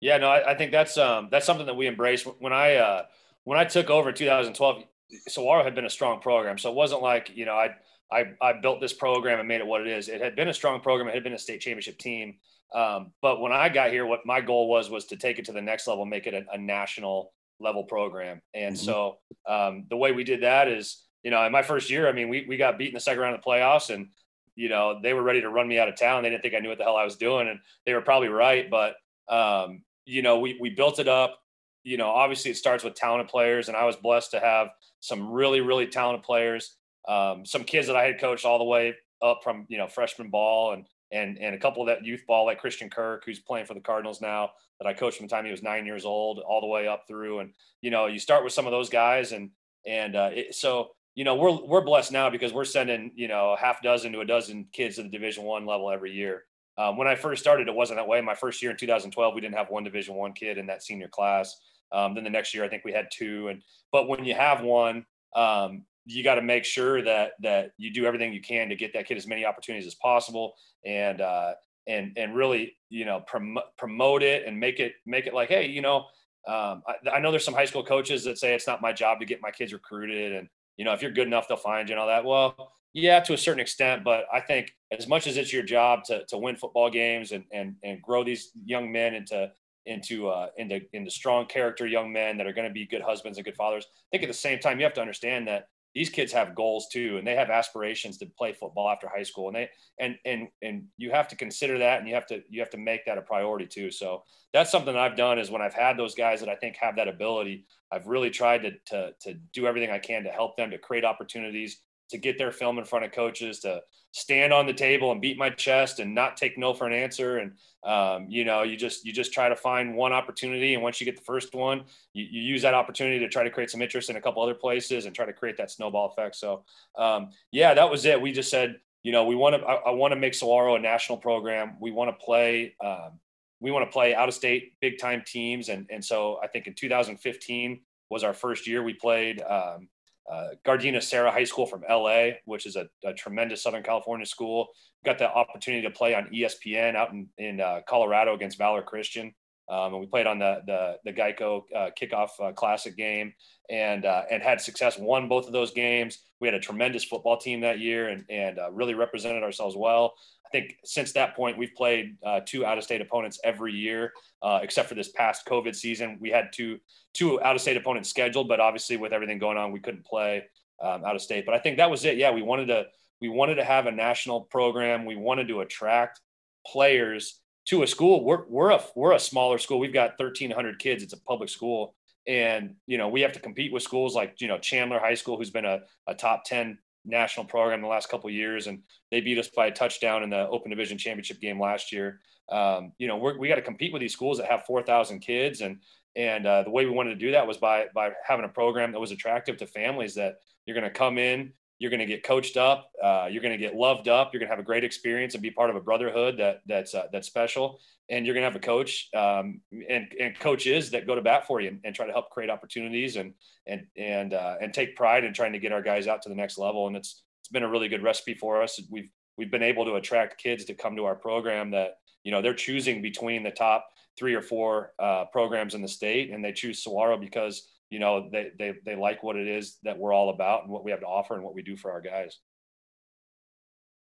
Yeah, 0.00 0.16
no, 0.16 0.28
I, 0.28 0.50
I 0.50 0.54
think 0.56 0.72
that's 0.72 0.98
um, 0.98 1.28
that's 1.30 1.46
something 1.46 1.66
that 1.66 1.76
we 1.76 1.86
embrace. 1.86 2.24
When 2.24 2.52
I 2.52 2.74
uh, 2.76 3.02
when 3.44 3.60
I 3.60 3.64
took 3.64 3.90
over 3.90 4.08
in 4.08 4.16
2012, 4.16 4.82
Saguaro 5.28 5.62
had 5.62 5.76
been 5.76 5.86
a 5.86 5.90
strong 5.90 6.20
program, 6.20 6.58
so 6.58 6.68
it 6.68 6.74
wasn't 6.74 7.02
like 7.02 7.30
you 7.32 7.44
know 7.44 7.54
I 7.54 7.76
I 8.10 8.32
I 8.40 8.54
built 8.54 8.80
this 8.80 8.92
program 8.92 9.38
and 9.38 9.48
made 9.48 9.60
it 9.60 9.66
what 9.66 9.80
it 9.80 9.86
is. 9.88 10.08
It 10.08 10.20
had 10.20 10.36
been 10.36 10.48
a 10.48 10.54
strong 10.54 10.80
program. 10.80 11.08
It 11.08 11.14
had 11.14 11.24
been 11.24 11.34
a 11.34 11.38
state 11.38 11.60
championship 11.60 11.98
team. 11.98 12.36
Um, 12.74 13.12
but 13.22 13.40
when 13.40 13.52
I 13.52 13.68
got 13.68 13.90
here, 13.90 14.04
what 14.04 14.26
my 14.26 14.40
goal 14.40 14.68
was 14.68 14.90
was 14.90 15.06
to 15.06 15.16
take 15.16 15.38
it 15.38 15.46
to 15.46 15.52
the 15.52 15.62
next 15.62 15.86
level, 15.86 16.04
make 16.04 16.26
it 16.26 16.34
a, 16.34 16.44
a 16.52 16.58
national 16.58 17.32
level 17.60 17.84
program. 17.84 18.42
And 18.54 18.76
mm-hmm. 18.76 18.84
so 18.84 19.18
um, 19.48 19.86
the 19.88 19.96
way 19.96 20.12
we 20.12 20.24
did 20.24 20.42
that 20.42 20.68
is 20.68 21.02
you 21.22 21.30
know, 21.30 21.44
in 21.44 21.52
my 21.52 21.62
first 21.62 21.90
year, 21.90 22.08
I 22.08 22.12
mean, 22.12 22.28
we, 22.28 22.46
we 22.48 22.56
got 22.56 22.78
beat 22.78 22.88
in 22.88 22.94
the 22.94 23.00
second 23.00 23.20
round 23.20 23.34
of 23.34 23.42
the 23.42 23.50
playoffs 23.50 23.92
and, 23.92 24.08
you 24.54 24.68
know, 24.68 25.00
they 25.02 25.12
were 25.14 25.22
ready 25.22 25.40
to 25.40 25.50
run 25.50 25.68
me 25.68 25.78
out 25.78 25.88
of 25.88 25.96
town. 25.96 26.22
They 26.22 26.30
didn't 26.30 26.42
think 26.42 26.54
I 26.54 26.58
knew 26.60 26.68
what 26.68 26.78
the 26.78 26.84
hell 26.84 26.96
I 26.96 27.04
was 27.04 27.16
doing. 27.16 27.48
And 27.48 27.60
they 27.86 27.94
were 27.94 28.00
probably 28.00 28.28
right. 28.28 28.68
But, 28.70 28.94
um, 29.28 29.82
you 30.04 30.22
know, 30.22 30.38
we, 30.38 30.56
we 30.60 30.70
built 30.70 30.98
it 30.98 31.08
up. 31.08 31.38
You 31.84 31.96
know, 31.96 32.08
obviously 32.08 32.50
it 32.50 32.56
starts 32.56 32.84
with 32.84 32.94
talented 32.94 33.28
players. 33.28 33.68
And 33.68 33.76
I 33.76 33.84
was 33.84 33.96
blessed 33.96 34.32
to 34.32 34.40
have 34.40 34.68
some 35.00 35.30
really, 35.30 35.60
really 35.60 35.86
talented 35.86 36.24
players. 36.24 36.76
Um, 37.06 37.44
some 37.44 37.64
kids 37.64 37.86
that 37.86 37.96
I 37.96 38.04
had 38.04 38.20
coached 38.20 38.44
all 38.44 38.58
the 38.58 38.64
way 38.64 38.94
up 39.22 39.40
from, 39.42 39.66
you 39.68 39.78
know, 39.78 39.86
freshman 39.86 40.30
ball 40.30 40.72
and, 40.72 40.86
and, 41.10 41.38
and 41.38 41.54
a 41.54 41.58
couple 41.58 41.82
of 41.82 41.88
that 41.88 42.04
youth 42.04 42.22
ball, 42.26 42.46
like 42.46 42.60
Christian 42.60 42.90
Kirk, 42.90 43.24
who's 43.24 43.38
playing 43.38 43.66
for 43.66 43.74
the 43.74 43.80
Cardinals 43.80 44.20
now 44.20 44.50
that 44.80 44.86
I 44.86 44.92
coached 44.92 45.16
from 45.16 45.26
the 45.26 45.30
time 45.30 45.44
he 45.44 45.50
was 45.50 45.62
nine 45.62 45.86
years 45.86 46.04
old 46.04 46.38
all 46.38 46.60
the 46.60 46.66
way 46.66 46.86
up 46.86 47.04
through. 47.08 47.40
And, 47.40 47.52
you 47.80 47.90
know, 47.90 48.06
you 48.06 48.18
start 48.18 48.44
with 48.44 48.52
some 48.52 48.66
of 48.66 48.72
those 48.72 48.88
guys 48.88 49.32
and, 49.32 49.50
and 49.86 50.16
uh, 50.16 50.30
it, 50.32 50.54
so 50.54 50.90
you 51.18 51.24
know 51.24 51.34
we're 51.34 51.66
we're 51.66 51.80
blessed 51.80 52.12
now 52.12 52.30
because 52.30 52.52
we're 52.52 52.64
sending 52.64 53.10
you 53.16 53.26
know 53.26 53.52
a 53.52 53.58
half 53.58 53.82
dozen 53.82 54.12
to 54.12 54.20
a 54.20 54.24
dozen 54.24 54.68
kids 54.72 54.94
to 54.96 55.02
the 55.02 55.08
division 55.08 55.42
one 55.42 55.66
level 55.66 55.90
every 55.90 56.12
year. 56.12 56.44
Um, 56.78 56.96
when 56.96 57.08
i 57.08 57.16
first 57.16 57.42
started 57.42 57.66
it 57.66 57.74
wasn't 57.74 57.98
that 57.98 58.06
way. 58.06 58.20
My 58.20 58.36
first 58.36 58.62
year 58.62 58.70
in 58.70 58.76
2012 58.76 59.34
we 59.34 59.40
didn't 59.40 59.56
have 59.56 59.68
one 59.68 59.82
division 59.82 60.14
one 60.14 60.32
kid 60.32 60.58
in 60.58 60.66
that 60.66 60.84
senior 60.84 61.08
class. 61.08 61.58
Um, 61.90 62.14
then 62.14 62.22
the 62.22 62.30
next 62.30 62.54
year 62.54 62.64
i 62.64 62.68
think 62.68 62.84
we 62.84 62.92
had 62.92 63.08
two. 63.12 63.48
And 63.48 63.62
but 63.90 64.06
when 64.08 64.24
you 64.24 64.34
have 64.34 64.62
one 64.62 65.06
um, 65.34 65.82
you 66.10 66.24
got 66.24 66.36
to 66.36 66.42
make 66.42 66.64
sure 66.64 67.02
that 67.02 67.32
that 67.40 67.72
you 67.76 67.92
do 67.92 68.06
everything 68.06 68.32
you 68.32 68.40
can 68.40 68.68
to 68.68 68.76
get 68.76 68.92
that 68.94 69.06
kid 69.06 69.16
as 69.16 69.26
many 69.26 69.44
opportunities 69.44 69.86
as 69.86 69.94
possible 69.96 70.54
and 70.84 71.20
uh, 71.20 71.52
and 71.86 72.12
and 72.16 72.34
really 72.34 72.76
you 72.88 73.04
know 73.04 73.20
prom- 73.26 73.58
promote 73.76 74.22
it 74.22 74.46
and 74.46 74.58
make 74.58 74.80
it 74.80 74.94
make 75.06 75.26
it 75.26 75.34
like 75.34 75.48
hey 75.48 75.66
you 75.66 75.82
know 75.82 76.06
um, 76.46 76.82
I, 76.86 77.16
I, 77.16 77.20
know 77.20 77.30
there's 77.30 77.44
some 77.44 77.52
high 77.52 77.66
school 77.66 77.84
coaches 77.84 78.24
that 78.24 78.38
say 78.38 78.54
it's 78.54 78.66
not 78.66 78.80
my 78.80 78.92
job 78.92 79.20
to 79.20 79.26
get 79.26 79.42
my 79.42 79.50
kids 79.50 79.74
recruited 79.74 80.32
and 80.32 80.48
you 80.78 80.84
know, 80.84 80.92
if 80.92 81.02
you're 81.02 81.10
good 81.10 81.26
enough, 81.26 81.48
they'll 81.48 81.58
find 81.58 81.88
you 81.88 81.94
and 81.94 82.00
all 82.00 82.06
that. 82.06 82.24
Well, 82.24 82.72
yeah, 82.94 83.20
to 83.20 83.34
a 83.34 83.36
certain 83.36 83.60
extent, 83.60 84.04
but 84.04 84.24
I 84.32 84.40
think 84.40 84.72
as 84.96 85.06
much 85.06 85.26
as 85.26 85.36
it's 85.36 85.52
your 85.52 85.64
job 85.64 86.04
to, 86.04 86.24
to 86.26 86.38
win 86.38 86.56
football 86.56 86.88
games 86.88 87.32
and, 87.32 87.44
and, 87.52 87.74
and 87.82 88.00
grow 88.00 88.24
these 88.24 88.52
young 88.64 88.90
men 88.90 89.14
into, 89.14 89.50
into, 89.86 90.28
uh, 90.28 90.48
into, 90.56 90.80
into 90.92 91.10
strong 91.10 91.46
character 91.46 91.86
young 91.86 92.12
men 92.12 92.38
that 92.38 92.46
are 92.46 92.52
going 92.52 92.66
to 92.66 92.72
be 92.72 92.86
good 92.86 93.02
husbands 93.02 93.36
and 93.38 93.44
good 93.44 93.56
fathers. 93.56 93.86
I 93.90 94.06
think 94.12 94.22
at 94.22 94.28
the 94.28 94.34
same 94.34 94.60
time, 94.60 94.78
you 94.78 94.84
have 94.84 94.94
to 94.94 95.00
understand 95.00 95.48
that 95.48 95.68
these 95.98 96.10
kids 96.10 96.32
have 96.32 96.54
goals 96.54 96.86
too, 96.92 97.16
and 97.18 97.26
they 97.26 97.34
have 97.34 97.50
aspirations 97.50 98.18
to 98.18 98.26
play 98.26 98.52
football 98.52 98.88
after 98.88 99.08
high 99.08 99.24
school, 99.24 99.48
and 99.48 99.56
they 99.56 99.68
and 99.98 100.16
and 100.24 100.46
and 100.62 100.84
you 100.96 101.10
have 101.10 101.26
to 101.26 101.34
consider 101.34 101.76
that, 101.76 101.98
and 101.98 102.08
you 102.08 102.14
have 102.14 102.26
to 102.26 102.40
you 102.48 102.60
have 102.60 102.70
to 102.70 102.78
make 102.78 103.04
that 103.04 103.18
a 103.18 103.20
priority 103.20 103.66
too. 103.66 103.90
So 103.90 104.22
that's 104.52 104.70
something 104.70 104.94
I've 104.94 105.16
done 105.16 105.40
is 105.40 105.50
when 105.50 105.60
I've 105.60 105.74
had 105.74 105.96
those 105.96 106.14
guys 106.14 106.38
that 106.38 106.48
I 106.48 106.54
think 106.54 106.76
have 106.76 106.94
that 106.94 107.08
ability, 107.08 107.66
I've 107.90 108.06
really 108.06 108.30
tried 108.30 108.62
to 108.62 108.70
to 108.86 109.12
to 109.22 109.34
do 109.52 109.66
everything 109.66 109.90
I 109.90 109.98
can 109.98 110.22
to 110.22 110.30
help 110.30 110.56
them 110.56 110.70
to 110.70 110.78
create 110.78 111.04
opportunities 111.04 111.80
to 112.10 112.18
get 112.18 112.38
their 112.38 112.52
film 112.52 112.78
in 112.78 112.84
front 112.84 113.04
of 113.04 113.12
coaches, 113.12 113.60
to 113.60 113.82
stand 114.12 114.52
on 114.52 114.66
the 114.66 114.72
table 114.72 115.12
and 115.12 115.20
beat 115.20 115.38
my 115.38 115.50
chest 115.50 116.00
and 116.00 116.14
not 116.14 116.36
take 116.36 116.56
no 116.56 116.72
for 116.72 116.86
an 116.86 116.92
answer. 116.92 117.38
And 117.38 117.52
um, 117.84 118.26
you 118.28 118.44
know, 118.44 118.62
you 118.62 118.76
just 118.76 119.04
you 119.04 119.12
just 119.12 119.32
try 119.32 119.48
to 119.48 119.56
find 119.56 119.94
one 119.94 120.12
opportunity, 120.12 120.74
and 120.74 120.82
once 120.82 121.00
you 121.00 121.04
get 121.04 121.16
the 121.16 121.24
first 121.24 121.54
one, 121.54 121.84
you, 122.12 122.26
you, 122.28 122.42
use 122.42 122.62
that 122.62 122.74
opportunity 122.74 123.18
to 123.20 123.28
try 123.28 123.44
to 123.44 123.50
create 123.50 123.70
some 123.70 123.82
interest 123.82 124.10
in 124.10 124.16
a 124.16 124.20
couple 124.20 124.42
other 124.42 124.54
places 124.54 125.06
and 125.06 125.14
try 125.14 125.24
to 125.24 125.32
create 125.32 125.56
that 125.58 125.70
snowball 125.70 126.08
effect. 126.08 126.36
So 126.36 126.64
um, 126.96 127.30
yeah, 127.52 127.74
that 127.74 127.88
was 127.90 128.04
it. 128.04 128.20
We 128.20 128.32
just 128.32 128.50
said, 128.50 128.80
you 129.04 129.12
know, 129.12 129.24
we 129.24 129.36
want 129.36 129.56
to 129.56 129.62
I, 129.62 129.74
I 129.74 129.90
want 129.90 130.12
to 130.12 130.18
make 130.18 130.34
Saguaro 130.34 130.76
a 130.76 130.80
national 130.80 131.18
program. 131.18 131.76
We 131.80 131.90
want 131.90 132.10
to 132.10 132.24
play. 132.24 132.74
Um, 132.84 133.20
we 133.60 133.70
want 133.70 133.88
to 133.88 133.92
play 133.92 134.14
out 134.14 134.28
of 134.28 134.34
state 134.34 134.74
big 134.80 134.98
time 134.98 135.22
teams. 135.26 135.68
And, 135.68 135.86
and 135.90 136.04
so 136.04 136.38
I 136.42 136.46
think 136.46 136.66
in 136.66 136.74
2015 136.74 137.80
was 138.10 138.24
our 138.24 138.34
first 138.34 138.66
year 138.66 138.82
we 138.82 138.94
played 138.94 139.42
um, 139.42 139.88
uh, 140.30 140.48
Gardena 140.64 141.02
Serra 141.02 141.30
High 141.30 141.44
School 141.44 141.66
from 141.66 141.84
LA, 141.88 142.30
which 142.44 142.66
is 142.66 142.76
a, 142.76 142.86
a, 143.04 143.14
tremendous 143.14 143.62
Southern 143.62 143.82
California 143.82 144.26
school. 144.26 144.68
Got 145.04 145.18
the 145.18 145.30
opportunity 145.32 145.82
to 145.86 145.90
play 145.90 146.14
on 146.14 146.28
ESPN 146.28 146.96
out 146.96 147.12
in, 147.12 147.28
in 147.38 147.60
uh, 147.60 147.80
Colorado 147.88 148.34
against 148.34 148.58
Valor 148.58 148.82
Christian. 148.82 149.34
Um, 149.70 149.92
and 149.92 150.00
we 150.00 150.06
played 150.06 150.26
on 150.26 150.38
the 150.38 150.62
the, 150.66 150.96
the 151.04 151.12
Geico 151.12 151.62
uh, 151.74 151.90
kickoff 152.00 152.30
uh, 152.40 152.52
classic 152.52 152.96
game 152.96 153.34
and 153.68 154.06
uh, 154.06 154.22
and 154.30 154.42
had 154.42 154.60
success. 154.60 154.98
Won 154.98 155.28
both 155.28 155.46
of 155.46 155.52
those 155.52 155.72
games. 155.72 156.18
We 156.40 156.48
had 156.48 156.54
a 156.54 156.60
tremendous 156.60 157.04
football 157.04 157.36
team 157.36 157.60
that 157.60 157.78
year 157.78 158.08
and 158.08 158.24
and 158.30 158.58
uh, 158.58 158.70
really 158.72 158.94
represented 158.94 159.42
ourselves 159.42 159.76
well. 159.76 160.14
I 160.48 160.50
think 160.50 160.78
since 160.84 161.12
that 161.12 161.36
point 161.36 161.58
we've 161.58 161.74
played 161.74 162.16
uh, 162.24 162.40
two 162.44 162.64
out 162.64 162.78
of 162.78 162.84
state 162.84 163.02
opponents 163.02 163.38
every 163.44 163.74
year, 163.74 164.12
uh, 164.42 164.60
except 164.62 164.88
for 164.88 164.94
this 164.94 165.10
past 165.10 165.46
COVID 165.46 165.76
season. 165.76 166.16
We 166.20 166.30
had 166.30 166.52
two 166.52 166.78
two 167.12 167.42
out 167.42 167.54
of 167.54 167.60
state 167.60 167.76
opponents 167.76 168.08
scheduled, 168.08 168.48
but 168.48 168.58
obviously 168.58 168.96
with 168.96 169.12
everything 169.12 169.38
going 169.38 169.58
on, 169.58 169.72
we 169.72 169.80
couldn't 169.80 170.06
play 170.06 170.44
um, 170.82 171.04
out 171.04 171.14
of 171.14 171.20
state. 171.20 171.44
But 171.44 171.54
I 171.54 171.58
think 171.58 171.76
that 171.76 171.90
was 171.90 172.04
it. 172.06 172.16
Yeah, 172.16 172.30
we 172.30 172.42
wanted 172.42 172.66
to 172.66 172.86
we 173.20 173.28
wanted 173.28 173.56
to 173.56 173.64
have 173.64 173.86
a 173.86 173.92
national 173.92 174.42
program. 174.42 175.04
We 175.04 175.16
wanted 175.16 175.48
to 175.48 175.60
attract 175.60 176.20
players 176.66 177.40
to 177.66 177.82
a 177.82 177.86
school. 177.86 178.24
We're 178.24 178.46
we're 178.48 178.70
a 178.70 178.82
we're 178.96 179.12
a 179.12 179.20
smaller 179.20 179.58
school. 179.58 179.78
We've 179.78 179.92
got 179.92 180.18
1,300 180.18 180.78
kids. 180.78 181.02
It's 181.02 181.12
a 181.12 181.20
public 181.20 181.50
school, 181.50 181.94
and 182.26 182.76
you 182.86 182.96
know 182.96 183.08
we 183.08 183.20
have 183.20 183.32
to 183.32 183.40
compete 183.40 183.72
with 183.72 183.82
schools 183.82 184.14
like 184.14 184.40
you 184.40 184.48
know 184.48 184.58
Chandler 184.58 184.98
High 184.98 185.14
School, 185.14 185.36
who's 185.36 185.50
been 185.50 185.66
a, 185.66 185.80
a 186.06 186.14
top 186.14 186.44
10 186.44 186.78
national 187.08 187.46
program 187.46 187.80
the 187.80 187.88
last 187.88 188.08
couple 188.08 188.30
years, 188.30 188.66
and 188.66 188.82
they 189.10 189.20
beat 189.20 189.38
us 189.38 189.48
by 189.48 189.66
a 189.66 189.72
touchdown 189.72 190.22
in 190.22 190.30
the 190.30 190.48
Open 190.48 190.70
Division 190.70 190.98
championship 190.98 191.40
game 191.40 191.60
last 191.60 191.92
year. 191.92 192.20
Um, 192.50 192.92
you 192.98 193.08
know 193.08 193.16
we 193.16 193.48
got 193.48 193.56
to 193.56 193.62
compete 193.62 193.92
with 193.92 194.00
these 194.00 194.12
schools 194.12 194.38
that 194.38 194.50
have 194.50 194.64
4,000 194.64 195.20
kids, 195.20 195.60
and 195.60 195.80
and 196.16 196.46
uh, 196.46 196.62
the 196.62 196.70
way 196.70 196.84
we 196.84 196.90
wanted 196.90 197.10
to 197.10 197.16
do 197.16 197.32
that 197.32 197.46
was 197.46 197.58
by 197.58 197.86
by 197.94 198.10
having 198.26 198.44
a 198.44 198.48
program 198.48 198.92
that 198.92 199.00
was 199.00 199.12
attractive 199.12 199.56
to 199.58 199.66
families 199.66 200.14
that 200.14 200.36
you're 200.66 200.78
going 200.78 200.90
to 200.90 200.98
come 200.98 201.18
in 201.18 201.52
you're 201.78 201.90
going 201.90 202.00
to 202.00 202.06
get 202.06 202.24
coached 202.24 202.56
up. 202.56 202.90
Uh, 203.02 203.28
you're 203.30 203.42
going 203.42 203.52
to 203.52 203.58
get 203.58 203.74
loved 203.74 204.08
up. 204.08 204.32
You're 204.32 204.40
going 204.40 204.48
to 204.48 204.52
have 204.52 204.62
a 204.62 204.66
great 204.66 204.84
experience 204.84 205.34
and 205.34 205.42
be 205.42 205.50
part 205.50 205.70
of 205.70 205.76
a 205.76 205.80
brotherhood 205.80 206.38
that 206.38 206.60
that's 206.66 206.94
uh, 206.94 207.06
that's 207.12 207.26
special. 207.26 207.80
And 208.10 208.24
you're 208.24 208.34
going 208.34 208.42
to 208.42 208.50
have 208.50 208.56
a 208.56 208.64
coach 208.64 209.10
um, 209.14 209.60
and, 209.88 210.06
and 210.18 210.38
coaches 210.40 210.90
that 210.90 211.06
go 211.06 211.14
to 211.14 211.20
bat 211.20 211.46
for 211.46 211.60
you 211.60 211.68
and, 211.68 211.80
and, 211.84 211.94
try 211.94 212.06
to 212.06 212.12
help 212.12 212.30
create 212.30 212.48
opportunities 212.48 213.16
and 213.16 213.34
and 213.66 213.86
and 213.96 214.34
uh, 214.34 214.56
and 214.60 214.72
take 214.74 214.96
pride 214.96 215.24
in 215.24 215.32
trying 215.32 215.52
to 215.52 215.58
get 215.58 215.72
our 215.72 215.82
guys 215.82 216.06
out 216.06 216.22
to 216.22 216.28
the 216.28 216.34
next 216.34 216.58
level. 216.58 216.86
And 216.86 216.96
it's 216.96 217.22
it's 217.40 217.48
been 217.48 217.62
a 217.62 217.68
really 217.68 217.88
good 217.88 218.02
recipe 218.02 218.34
for 218.34 218.62
us. 218.62 218.80
We've 218.90 219.10
we've 219.36 219.50
been 219.50 219.62
able 219.62 219.84
to 219.84 219.94
attract 219.94 220.42
kids 220.42 220.64
to 220.66 220.74
come 220.74 220.96
to 220.96 221.04
our 221.04 221.14
program 221.14 221.70
that 221.70 221.98
you 222.24 222.32
know 222.32 222.42
they're 222.42 222.54
choosing 222.54 223.02
between 223.02 223.42
the 223.44 223.50
top 223.50 223.88
three 224.18 224.34
or 224.34 224.42
four 224.42 224.94
uh, 224.98 225.26
programs 225.26 225.74
in 225.74 225.82
the 225.82 225.88
state, 225.88 226.32
and 226.32 226.44
they 226.44 226.52
choose 226.52 226.82
Saguaro 226.82 227.16
because 227.16 227.68
you 227.90 227.98
know 227.98 228.28
they, 228.30 228.50
they 228.58 228.74
they 228.84 228.96
like 228.96 229.22
what 229.22 229.36
it 229.36 229.48
is 229.48 229.78
that 229.82 229.98
we're 229.98 230.12
all 230.12 230.30
about 230.30 230.62
and 230.62 230.72
what 230.72 230.84
we 230.84 230.90
have 230.90 231.00
to 231.00 231.06
offer 231.06 231.34
and 231.34 231.42
what 231.42 231.54
we 231.54 231.62
do 231.62 231.76
for 231.76 231.90
our 231.90 232.00
guys. 232.00 232.38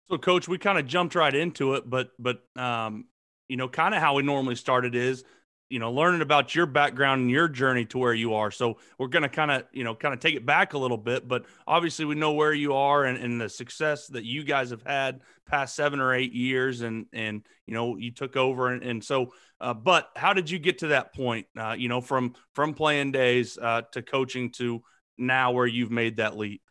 So 0.09 0.17
coach 0.17 0.47
we 0.47 0.57
kind 0.57 0.77
of 0.77 0.85
jumped 0.85 1.15
right 1.15 1.33
into 1.33 1.75
it 1.75 1.89
but 1.89 2.09
but 2.19 2.41
um 2.55 3.05
you 3.47 3.57
know 3.57 3.67
kind 3.67 3.95
of 3.95 4.01
how 4.01 4.15
we 4.15 4.23
normally 4.23 4.55
started 4.55 4.95
is 4.95 5.23
you 5.69 5.79
know 5.79 5.91
learning 5.91 6.21
about 6.21 6.53
your 6.53 6.65
background 6.65 7.21
and 7.21 7.31
your 7.31 7.47
journey 7.47 7.85
to 7.85 7.97
where 7.97 8.13
you 8.13 8.33
are. 8.33 8.51
So 8.51 8.77
we're 8.99 9.07
going 9.07 9.23
to 9.23 9.29
kind 9.29 9.49
of 9.49 9.63
you 9.71 9.83
know 9.83 9.95
kind 9.95 10.13
of 10.13 10.19
take 10.19 10.35
it 10.35 10.45
back 10.45 10.73
a 10.73 10.77
little 10.77 10.97
bit 10.97 11.27
but 11.27 11.45
obviously 11.65 12.05
we 12.05 12.15
know 12.15 12.33
where 12.33 12.53
you 12.53 12.73
are 12.73 13.05
and, 13.05 13.17
and 13.17 13.39
the 13.39 13.49
success 13.49 14.07
that 14.07 14.25
you 14.25 14.43
guys 14.43 14.69
have 14.69 14.83
had 14.83 15.21
past 15.47 15.75
seven 15.75 15.99
or 15.99 16.13
eight 16.13 16.33
years 16.33 16.81
and 16.81 17.05
and 17.13 17.45
you 17.65 17.73
know 17.73 17.95
you 17.95 18.11
took 18.11 18.35
over 18.35 18.67
and, 18.67 18.83
and 18.83 19.03
so 19.03 19.31
uh, 19.61 19.73
but 19.73 20.09
how 20.15 20.33
did 20.33 20.49
you 20.49 20.59
get 20.59 20.79
to 20.79 20.87
that 20.87 21.13
point 21.13 21.47
uh, 21.57 21.75
you 21.77 21.87
know 21.87 22.01
from 22.01 22.33
from 22.53 22.73
playing 22.73 23.11
days 23.11 23.57
uh, 23.57 23.81
to 23.93 24.01
coaching 24.01 24.51
to 24.51 24.81
now 25.17 25.51
where 25.51 25.67
you've 25.67 25.91
made 25.91 26.17
that 26.17 26.37
leap 26.37 26.61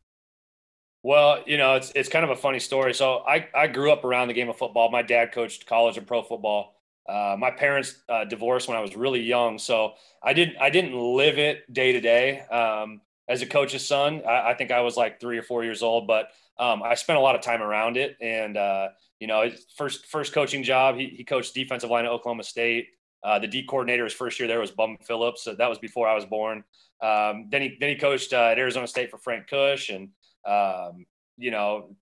well, 1.02 1.42
you 1.46 1.56
know, 1.56 1.76
it's 1.76 1.92
it's 1.94 2.08
kind 2.08 2.24
of 2.24 2.30
a 2.30 2.36
funny 2.36 2.58
story. 2.58 2.92
So 2.92 3.24
I, 3.26 3.48
I 3.54 3.68
grew 3.68 3.90
up 3.90 4.04
around 4.04 4.28
the 4.28 4.34
game 4.34 4.50
of 4.50 4.56
football. 4.56 4.90
My 4.90 5.02
dad 5.02 5.32
coached 5.32 5.66
college 5.66 5.96
and 5.96 6.06
pro 6.06 6.22
football. 6.22 6.74
Uh, 7.08 7.36
my 7.38 7.50
parents 7.50 8.02
uh, 8.08 8.24
divorced 8.24 8.68
when 8.68 8.76
I 8.76 8.80
was 8.80 8.94
really 8.94 9.20
young, 9.20 9.58
so 9.58 9.94
I 10.22 10.34
didn't 10.34 10.58
I 10.60 10.70
didn't 10.70 10.94
live 10.94 11.38
it 11.38 11.72
day 11.72 11.92
to 11.92 12.00
day. 12.00 12.40
Um, 12.40 13.00
as 13.28 13.42
a 13.42 13.46
coach's 13.46 13.86
son, 13.86 14.22
I, 14.26 14.50
I, 14.50 14.54
think 14.54 14.72
I 14.72 14.80
was 14.80 14.96
like 14.96 15.20
three 15.20 15.38
or 15.38 15.42
four 15.42 15.62
years 15.62 15.82
old, 15.82 16.08
but 16.08 16.30
um, 16.60 16.82
I 16.82 16.94
spent 16.94 17.18
a 17.18 17.22
lot 17.22 17.34
of 17.34 17.40
time 17.40 17.62
around 17.62 17.96
it. 17.96 18.16
And 18.20 18.56
uh, 18.56 18.88
you 19.18 19.26
know, 19.26 19.42
his 19.42 19.66
first 19.76 20.06
first 20.06 20.32
coaching 20.32 20.62
job, 20.62 20.96
he, 20.96 21.06
he 21.08 21.24
coached 21.24 21.54
defensive 21.54 21.90
line 21.90 22.04
at 22.04 22.10
Oklahoma 22.10 22.44
State. 22.44 22.88
Uh, 23.24 23.38
the 23.38 23.48
D 23.48 23.64
coordinator 23.66 24.04
his 24.04 24.12
first 24.12 24.38
year 24.38 24.46
there 24.46 24.60
was 24.60 24.70
Bum 24.70 24.96
Phillips. 25.02 25.42
So 25.42 25.54
that 25.54 25.68
was 25.68 25.78
before 25.78 26.06
I 26.06 26.14
was 26.14 26.24
born. 26.26 26.62
Um, 27.02 27.48
then 27.50 27.62
he 27.62 27.76
then 27.80 27.88
he 27.88 27.96
coached 27.96 28.32
uh, 28.32 28.50
at 28.52 28.58
Arizona 28.58 28.86
State 28.86 29.10
for 29.10 29.18
Frank 29.18 29.48
Kush, 29.48 29.88
and 29.88 30.10
um, 30.46 31.06
you 31.38 31.50
know, 31.50 31.96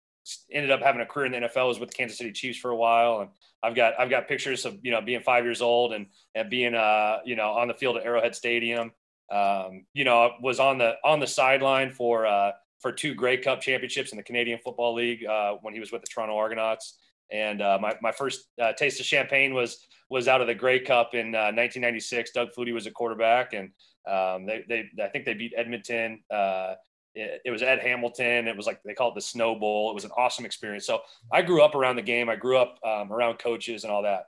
ended 0.50 0.72
up 0.72 0.82
having 0.82 1.00
a 1.00 1.06
career 1.06 1.26
in 1.26 1.32
the 1.32 1.48
NFL. 1.48 1.68
Was 1.68 1.78
with 1.78 1.90
the 1.90 1.96
Kansas 1.96 2.18
City 2.18 2.32
Chiefs 2.32 2.58
for 2.58 2.70
a 2.70 2.76
while, 2.76 3.20
and 3.20 3.30
I've 3.62 3.76
got 3.76 3.94
I've 3.98 4.10
got 4.10 4.26
pictures 4.26 4.64
of 4.64 4.78
you 4.82 4.90
know 4.90 5.00
being 5.00 5.20
five 5.20 5.44
years 5.44 5.62
old 5.62 5.92
and 5.92 6.06
and 6.34 6.50
being 6.50 6.74
uh 6.74 7.18
you 7.24 7.36
know 7.36 7.50
on 7.50 7.68
the 7.68 7.74
field 7.74 7.96
at 7.96 8.04
Arrowhead 8.04 8.34
Stadium. 8.34 8.92
Um, 9.30 9.84
you 9.92 10.04
know, 10.04 10.32
was 10.40 10.58
on 10.58 10.78
the 10.78 10.94
on 11.04 11.20
the 11.20 11.26
sideline 11.26 11.90
for 11.90 12.26
uh, 12.26 12.52
for 12.80 12.92
two 12.92 13.14
Grey 13.14 13.36
Cup 13.36 13.60
championships 13.60 14.12
in 14.12 14.16
the 14.16 14.22
Canadian 14.22 14.58
Football 14.64 14.94
League 14.94 15.24
uh, 15.24 15.54
when 15.62 15.74
he 15.74 15.80
was 15.80 15.92
with 15.92 16.02
the 16.02 16.08
Toronto 16.08 16.36
Argonauts. 16.36 16.98
And 17.30 17.60
uh, 17.60 17.78
my, 17.80 17.94
my 18.00 18.12
first 18.12 18.46
uh, 18.60 18.72
taste 18.72 19.00
of 19.00 19.06
champagne 19.06 19.54
was 19.54 19.86
was 20.10 20.28
out 20.28 20.40
of 20.40 20.46
the 20.46 20.54
Grey 20.54 20.80
Cup 20.80 21.14
in 21.14 21.32
1996. 21.32 22.30
Uh, 22.30 22.40
Doug 22.40 22.54
Flutie 22.54 22.72
was 22.72 22.86
a 22.86 22.90
quarterback, 22.90 23.52
and 23.52 23.70
um, 24.08 24.46
they, 24.46 24.64
they 24.68 24.88
I 25.02 25.08
think 25.08 25.26
they 25.26 25.34
beat 25.34 25.52
Edmonton 25.56 26.20
uh, 26.32 26.74
it, 27.14 27.42
it 27.44 27.50
was 27.50 27.62
Ed 27.62 27.80
Hamilton. 27.80 28.48
It 28.48 28.56
was 28.56 28.66
like 28.66 28.82
they 28.82 28.94
call 28.94 29.10
it 29.10 29.14
the 29.14 29.20
Snow 29.20 29.54
Bowl. 29.54 29.90
It 29.90 29.94
was 29.94 30.04
an 30.04 30.10
awesome 30.16 30.46
experience. 30.46 30.86
So 30.86 31.00
I 31.32 31.42
grew 31.42 31.62
up 31.62 31.74
around 31.74 31.96
the 31.96 32.02
game. 32.02 32.30
I 32.30 32.36
grew 32.36 32.56
up 32.56 32.78
um, 32.84 33.12
around 33.12 33.38
coaches 33.38 33.84
and 33.84 33.92
all 33.92 34.02
that. 34.02 34.26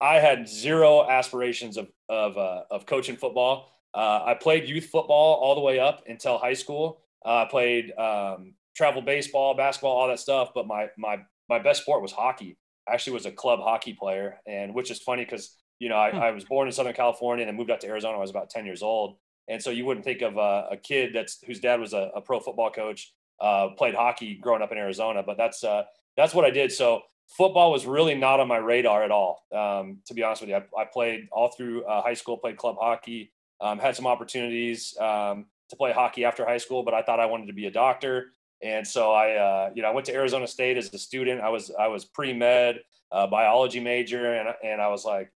I 0.00 0.16
had 0.16 0.48
zero 0.48 1.08
aspirations 1.08 1.76
of 1.76 1.88
of, 2.08 2.38
uh, 2.38 2.62
of 2.70 2.86
coaching 2.86 3.16
football. 3.16 3.72
I 3.94 4.36
played 4.40 4.68
youth 4.68 4.86
football 4.86 5.34
all 5.34 5.56
the 5.56 5.60
way 5.60 5.80
up 5.80 6.04
until 6.06 6.38
high 6.38 6.54
school. 6.54 7.00
Uh, 7.24 7.44
I 7.44 7.48
played 7.50 7.92
um, 7.98 8.54
travel 8.76 9.02
baseball, 9.02 9.54
basketball, 9.54 9.96
all 9.96 10.08
that 10.08 10.20
stuff. 10.20 10.50
But 10.54 10.66
my 10.66 10.88
my 10.96 11.18
my 11.48 11.58
best 11.58 11.82
sport 11.82 12.02
was 12.02 12.12
hockey. 12.12 12.56
I 12.88 12.94
actually 12.94 13.14
was 13.14 13.26
a 13.26 13.32
club 13.32 13.60
hockey 13.60 13.92
player, 13.92 14.40
and 14.46 14.74
which 14.74 14.90
is 14.90 14.98
funny 15.00 15.24
because 15.24 15.56
you 15.78 15.88
know 15.88 15.96
I, 15.96 16.10
hmm. 16.10 16.18
I, 16.18 16.30
was 16.30 16.44
born 16.44 16.68
in 16.68 16.72
Southern 16.72 16.94
California 16.94 17.42
and 17.42 17.48
then 17.48 17.56
moved 17.56 17.70
out 17.70 17.80
to 17.82 17.88
Arizona. 17.88 18.12
when 18.12 18.20
I 18.20 18.22
was 18.22 18.30
about 18.30 18.50
ten 18.50 18.64
years 18.64 18.82
old, 18.82 19.16
and 19.48 19.62
so 19.62 19.70
you 19.70 19.84
wouldn't 19.84 20.04
think 20.04 20.22
of 20.22 20.36
a, 20.36 20.68
a 20.72 20.76
kid 20.76 21.10
that's 21.14 21.42
whose 21.44 21.60
dad 21.60 21.80
was 21.80 21.92
a, 21.92 22.10
a 22.14 22.20
pro 22.20 22.40
football 22.40 22.70
coach, 22.70 23.12
uh, 23.40 23.68
played 23.76 23.94
hockey 23.94 24.38
growing 24.40 24.62
up 24.62 24.72
in 24.72 24.78
Arizona. 24.78 25.22
But 25.22 25.36
that's 25.36 25.64
uh, 25.64 25.84
that's 26.16 26.34
what 26.34 26.44
I 26.44 26.50
did. 26.50 26.72
So 26.72 27.02
football 27.28 27.72
was 27.72 27.86
really 27.86 28.14
not 28.14 28.40
on 28.40 28.48
my 28.48 28.56
radar 28.56 29.02
at 29.02 29.10
all. 29.10 29.44
Um, 29.52 29.98
to 30.06 30.14
be 30.14 30.22
honest 30.22 30.42
with 30.42 30.50
you, 30.50 30.56
I, 30.56 30.82
I 30.82 30.84
played 30.84 31.28
all 31.30 31.48
through 31.48 31.84
uh, 31.84 32.02
high 32.02 32.14
school, 32.14 32.38
played 32.38 32.56
club 32.56 32.76
hockey, 32.80 33.32
um, 33.60 33.78
had 33.78 33.96
some 33.96 34.06
opportunities 34.06 34.96
um, 34.98 35.46
to 35.70 35.76
play 35.76 35.92
hockey 35.92 36.24
after 36.24 36.44
high 36.46 36.58
school, 36.58 36.82
but 36.82 36.94
I 36.94 37.02
thought 37.02 37.20
I 37.20 37.26
wanted 37.26 37.46
to 37.46 37.52
be 37.52 37.66
a 37.66 37.70
doctor. 37.70 38.32
And 38.62 38.86
so 38.86 39.12
I, 39.12 39.34
uh, 39.34 39.70
you 39.74 39.82
know, 39.82 39.88
I 39.88 39.92
went 39.92 40.06
to 40.06 40.14
Arizona 40.14 40.46
State 40.46 40.76
as 40.76 40.92
a 40.92 40.98
student. 40.98 41.40
I 41.40 41.48
was 41.48 41.70
I 41.78 41.88
was 41.88 42.04
pre 42.04 42.32
med, 42.32 42.80
uh, 43.12 43.26
biology 43.26 43.80
major, 43.80 44.34
and 44.34 44.48
and 44.64 44.80
I 44.80 44.88
was 44.88 45.04
like, 45.04 45.32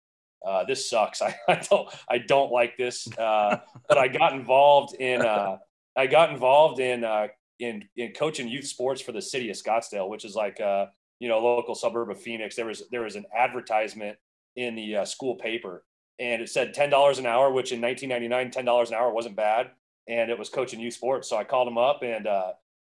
uh, 0.46 0.64
this 0.66 0.90
sucks. 0.90 1.22
I, 1.22 1.36
I, 1.48 1.56
don't 1.70 1.90
I 2.10 2.18
don't 2.20 2.52
like 2.52 2.78
this. 2.78 3.08
Uh, 3.18 3.60
but 3.90 3.98
I 3.98 4.08
got 4.08 4.34
involved 4.34 4.96
in 4.96 5.22
uh, 5.22 5.58
I 5.96 6.08
got 6.08 6.32
involved 6.32 6.80
in 6.80 7.04
uh, 7.04 7.28
in 7.60 7.88
in 7.98 8.14
coaching 8.14 8.48
youth 8.48 8.66
sports 8.66 9.02
for 9.02 9.12
the 9.12 9.22
city 9.22 9.50
of 9.50 9.58
Scottsdale, 9.58 10.10
which 10.10 10.26
is 10.26 10.36
like 10.36 10.60
uh, 10.62 10.88
you 11.20 11.28
know 11.28 11.40
local 11.40 11.76
suburb 11.76 12.10
of 12.10 12.22
Phoenix. 12.22 12.56
There 12.56 12.66
was 12.66 12.84
there 12.92 13.02
was 13.02 13.16
an 13.16 13.26
advertisement 13.36 14.18
in 14.56 14.76
the 14.76 14.98
uh, 14.98 15.06
school 15.06 15.36
paper, 15.36 15.84
and 16.20 16.42
it 16.42 16.50
said 16.50 16.74
ten 16.74 16.90
dollars 16.90 17.20
an 17.20 17.26
hour, 17.26 17.52
which 17.52 17.72
in 17.72 17.82
1999 17.82 18.52
ten 18.52 18.66
dollars 18.66 18.90
an 18.90 18.96
hour 18.96 19.12
wasn't 19.12 19.36
bad, 19.36 19.72
and 20.10 20.30
it 20.30 20.38
was 20.38 20.50
coaching 20.50 20.82
youth 20.82 20.96
sports. 20.96 21.30
So 21.30 21.38
I 21.38 21.46
called 21.46 21.68
them 21.68 21.78
up 21.78 22.04
and. 22.04 22.28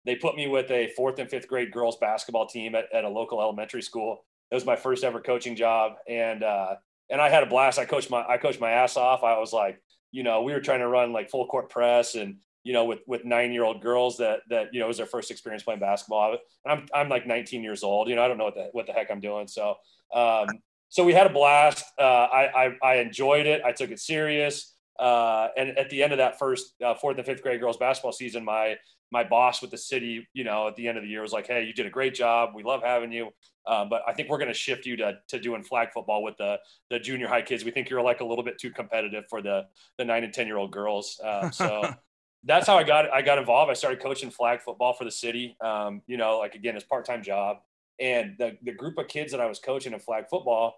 they 0.06 0.14
put 0.16 0.36
me 0.36 0.46
with 0.46 0.70
a 0.70 0.88
fourth 0.96 1.18
and 1.18 1.28
fifth 1.28 1.48
grade 1.48 1.70
girls 1.70 1.98
basketball 1.98 2.46
team 2.46 2.74
at, 2.74 2.86
at 2.94 3.04
a 3.04 3.08
local 3.08 3.42
elementary 3.42 3.82
school. 3.82 4.24
It 4.50 4.54
was 4.54 4.64
my 4.64 4.76
first 4.76 5.04
ever 5.04 5.20
coaching 5.20 5.54
job, 5.54 5.96
and 6.08 6.42
and 7.10 7.20
I 7.20 7.28
had 7.28 7.42
a 7.42 7.46
blast. 7.46 7.78
I 7.78 7.84
coached 7.84 8.10
my 8.10 8.24
I 8.26 8.38
coached 8.38 8.60
my 8.60 8.70
ass 8.70 8.96
off. 8.96 9.22
I 9.22 9.38
was 9.38 9.52
like, 9.52 9.82
you 10.12 10.22
know, 10.22 10.42
we 10.42 10.52
were 10.52 10.60
trying 10.60 10.80
to 10.80 10.88
run 10.88 11.12
like 11.12 11.30
full 11.30 11.46
court 11.46 11.68
press 11.68 12.14
and 12.14 12.36
you 12.64 12.72
know, 12.72 12.84
with 12.84 13.00
with 13.06 13.24
nine 13.24 13.52
year 13.52 13.64
old 13.64 13.80
girls 13.80 14.18
that 14.18 14.40
that 14.50 14.68
you 14.72 14.80
know 14.80 14.88
was 14.88 14.96
their 14.98 15.06
first 15.06 15.30
experience 15.30 15.62
playing 15.62 15.80
basketball. 15.80 16.36
I'm 16.66 16.86
I'm 16.94 17.08
like 17.08 17.26
19 17.26 17.62
years 17.62 17.82
old. 17.82 18.08
You 18.08 18.16
know, 18.16 18.22
I 18.22 18.28
don't 18.28 18.36
know 18.36 18.44
what 18.44 18.54
the 18.54 18.68
what 18.72 18.86
the 18.86 18.92
heck 18.92 19.10
I'm 19.10 19.20
doing. 19.20 19.46
So 19.46 19.76
um, 20.12 20.48
so 20.88 21.04
we 21.04 21.12
had 21.12 21.26
a 21.26 21.32
blast. 21.32 21.84
Uh, 21.98 22.02
I, 22.02 22.66
I, 22.66 22.76
I 22.82 22.94
enjoyed 22.96 23.46
it. 23.46 23.62
I 23.64 23.72
took 23.72 23.90
it 23.90 24.00
serious. 24.00 24.74
Uh, 24.98 25.48
and 25.56 25.78
at 25.78 25.90
the 25.90 26.02
end 26.02 26.12
of 26.12 26.18
that 26.18 26.38
first 26.38 26.74
uh, 26.84 26.94
fourth 26.94 27.16
and 27.16 27.26
fifth 27.26 27.42
grade 27.42 27.60
girls 27.60 27.76
basketball 27.76 28.12
season, 28.12 28.44
my 28.44 28.76
my 29.10 29.24
boss 29.24 29.62
with 29.62 29.70
the 29.70 29.78
city, 29.78 30.28
you 30.34 30.44
know, 30.44 30.68
at 30.68 30.76
the 30.76 30.86
end 30.86 30.98
of 30.98 31.04
the 31.04 31.08
year 31.08 31.22
was 31.22 31.32
like, 31.32 31.46
"Hey, 31.46 31.64
you 31.64 31.72
did 31.72 31.86
a 31.86 31.90
great 31.90 32.14
job. 32.14 32.50
We 32.54 32.62
love 32.62 32.82
having 32.82 33.12
you, 33.12 33.30
um, 33.66 33.88
but 33.88 34.02
I 34.06 34.12
think 34.12 34.28
we're 34.28 34.38
going 34.38 34.48
to 34.48 34.54
shift 34.54 34.86
you 34.86 34.96
to 34.96 35.18
to 35.28 35.38
doing 35.38 35.62
flag 35.62 35.88
football 35.92 36.22
with 36.22 36.36
the 36.36 36.58
the 36.90 36.98
junior 36.98 37.28
high 37.28 37.42
kids. 37.42 37.64
We 37.64 37.70
think 37.70 37.88
you're 37.88 38.02
like 38.02 38.20
a 38.20 38.24
little 38.24 38.44
bit 38.44 38.58
too 38.58 38.70
competitive 38.70 39.24
for 39.30 39.40
the 39.40 39.66
the 39.96 40.04
nine 40.04 40.24
and 40.24 40.32
ten 40.32 40.46
year 40.46 40.56
old 40.56 40.72
girls." 40.72 41.20
Um, 41.24 41.52
so 41.52 41.94
that's 42.44 42.66
how 42.66 42.76
I 42.76 42.82
got 42.82 43.12
I 43.12 43.22
got 43.22 43.38
involved. 43.38 43.70
I 43.70 43.74
started 43.74 44.00
coaching 44.00 44.30
flag 44.30 44.60
football 44.62 44.92
for 44.92 45.04
the 45.04 45.10
city. 45.10 45.56
Um, 45.60 46.02
you 46.06 46.16
know, 46.16 46.38
like 46.38 46.54
again, 46.54 46.76
it's 46.76 46.84
part 46.84 47.04
time 47.04 47.22
job. 47.22 47.58
And 48.00 48.36
the 48.38 48.56
the 48.62 48.72
group 48.72 48.98
of 48.98 49.08
kids 49.08 49.32
that 49.32 49.40
I 49.40 49.46
was 49.46 49.58
coaching 49.58 49.92
in 49.92 50.00
flag 50.00 50.24
football 50.28 50.74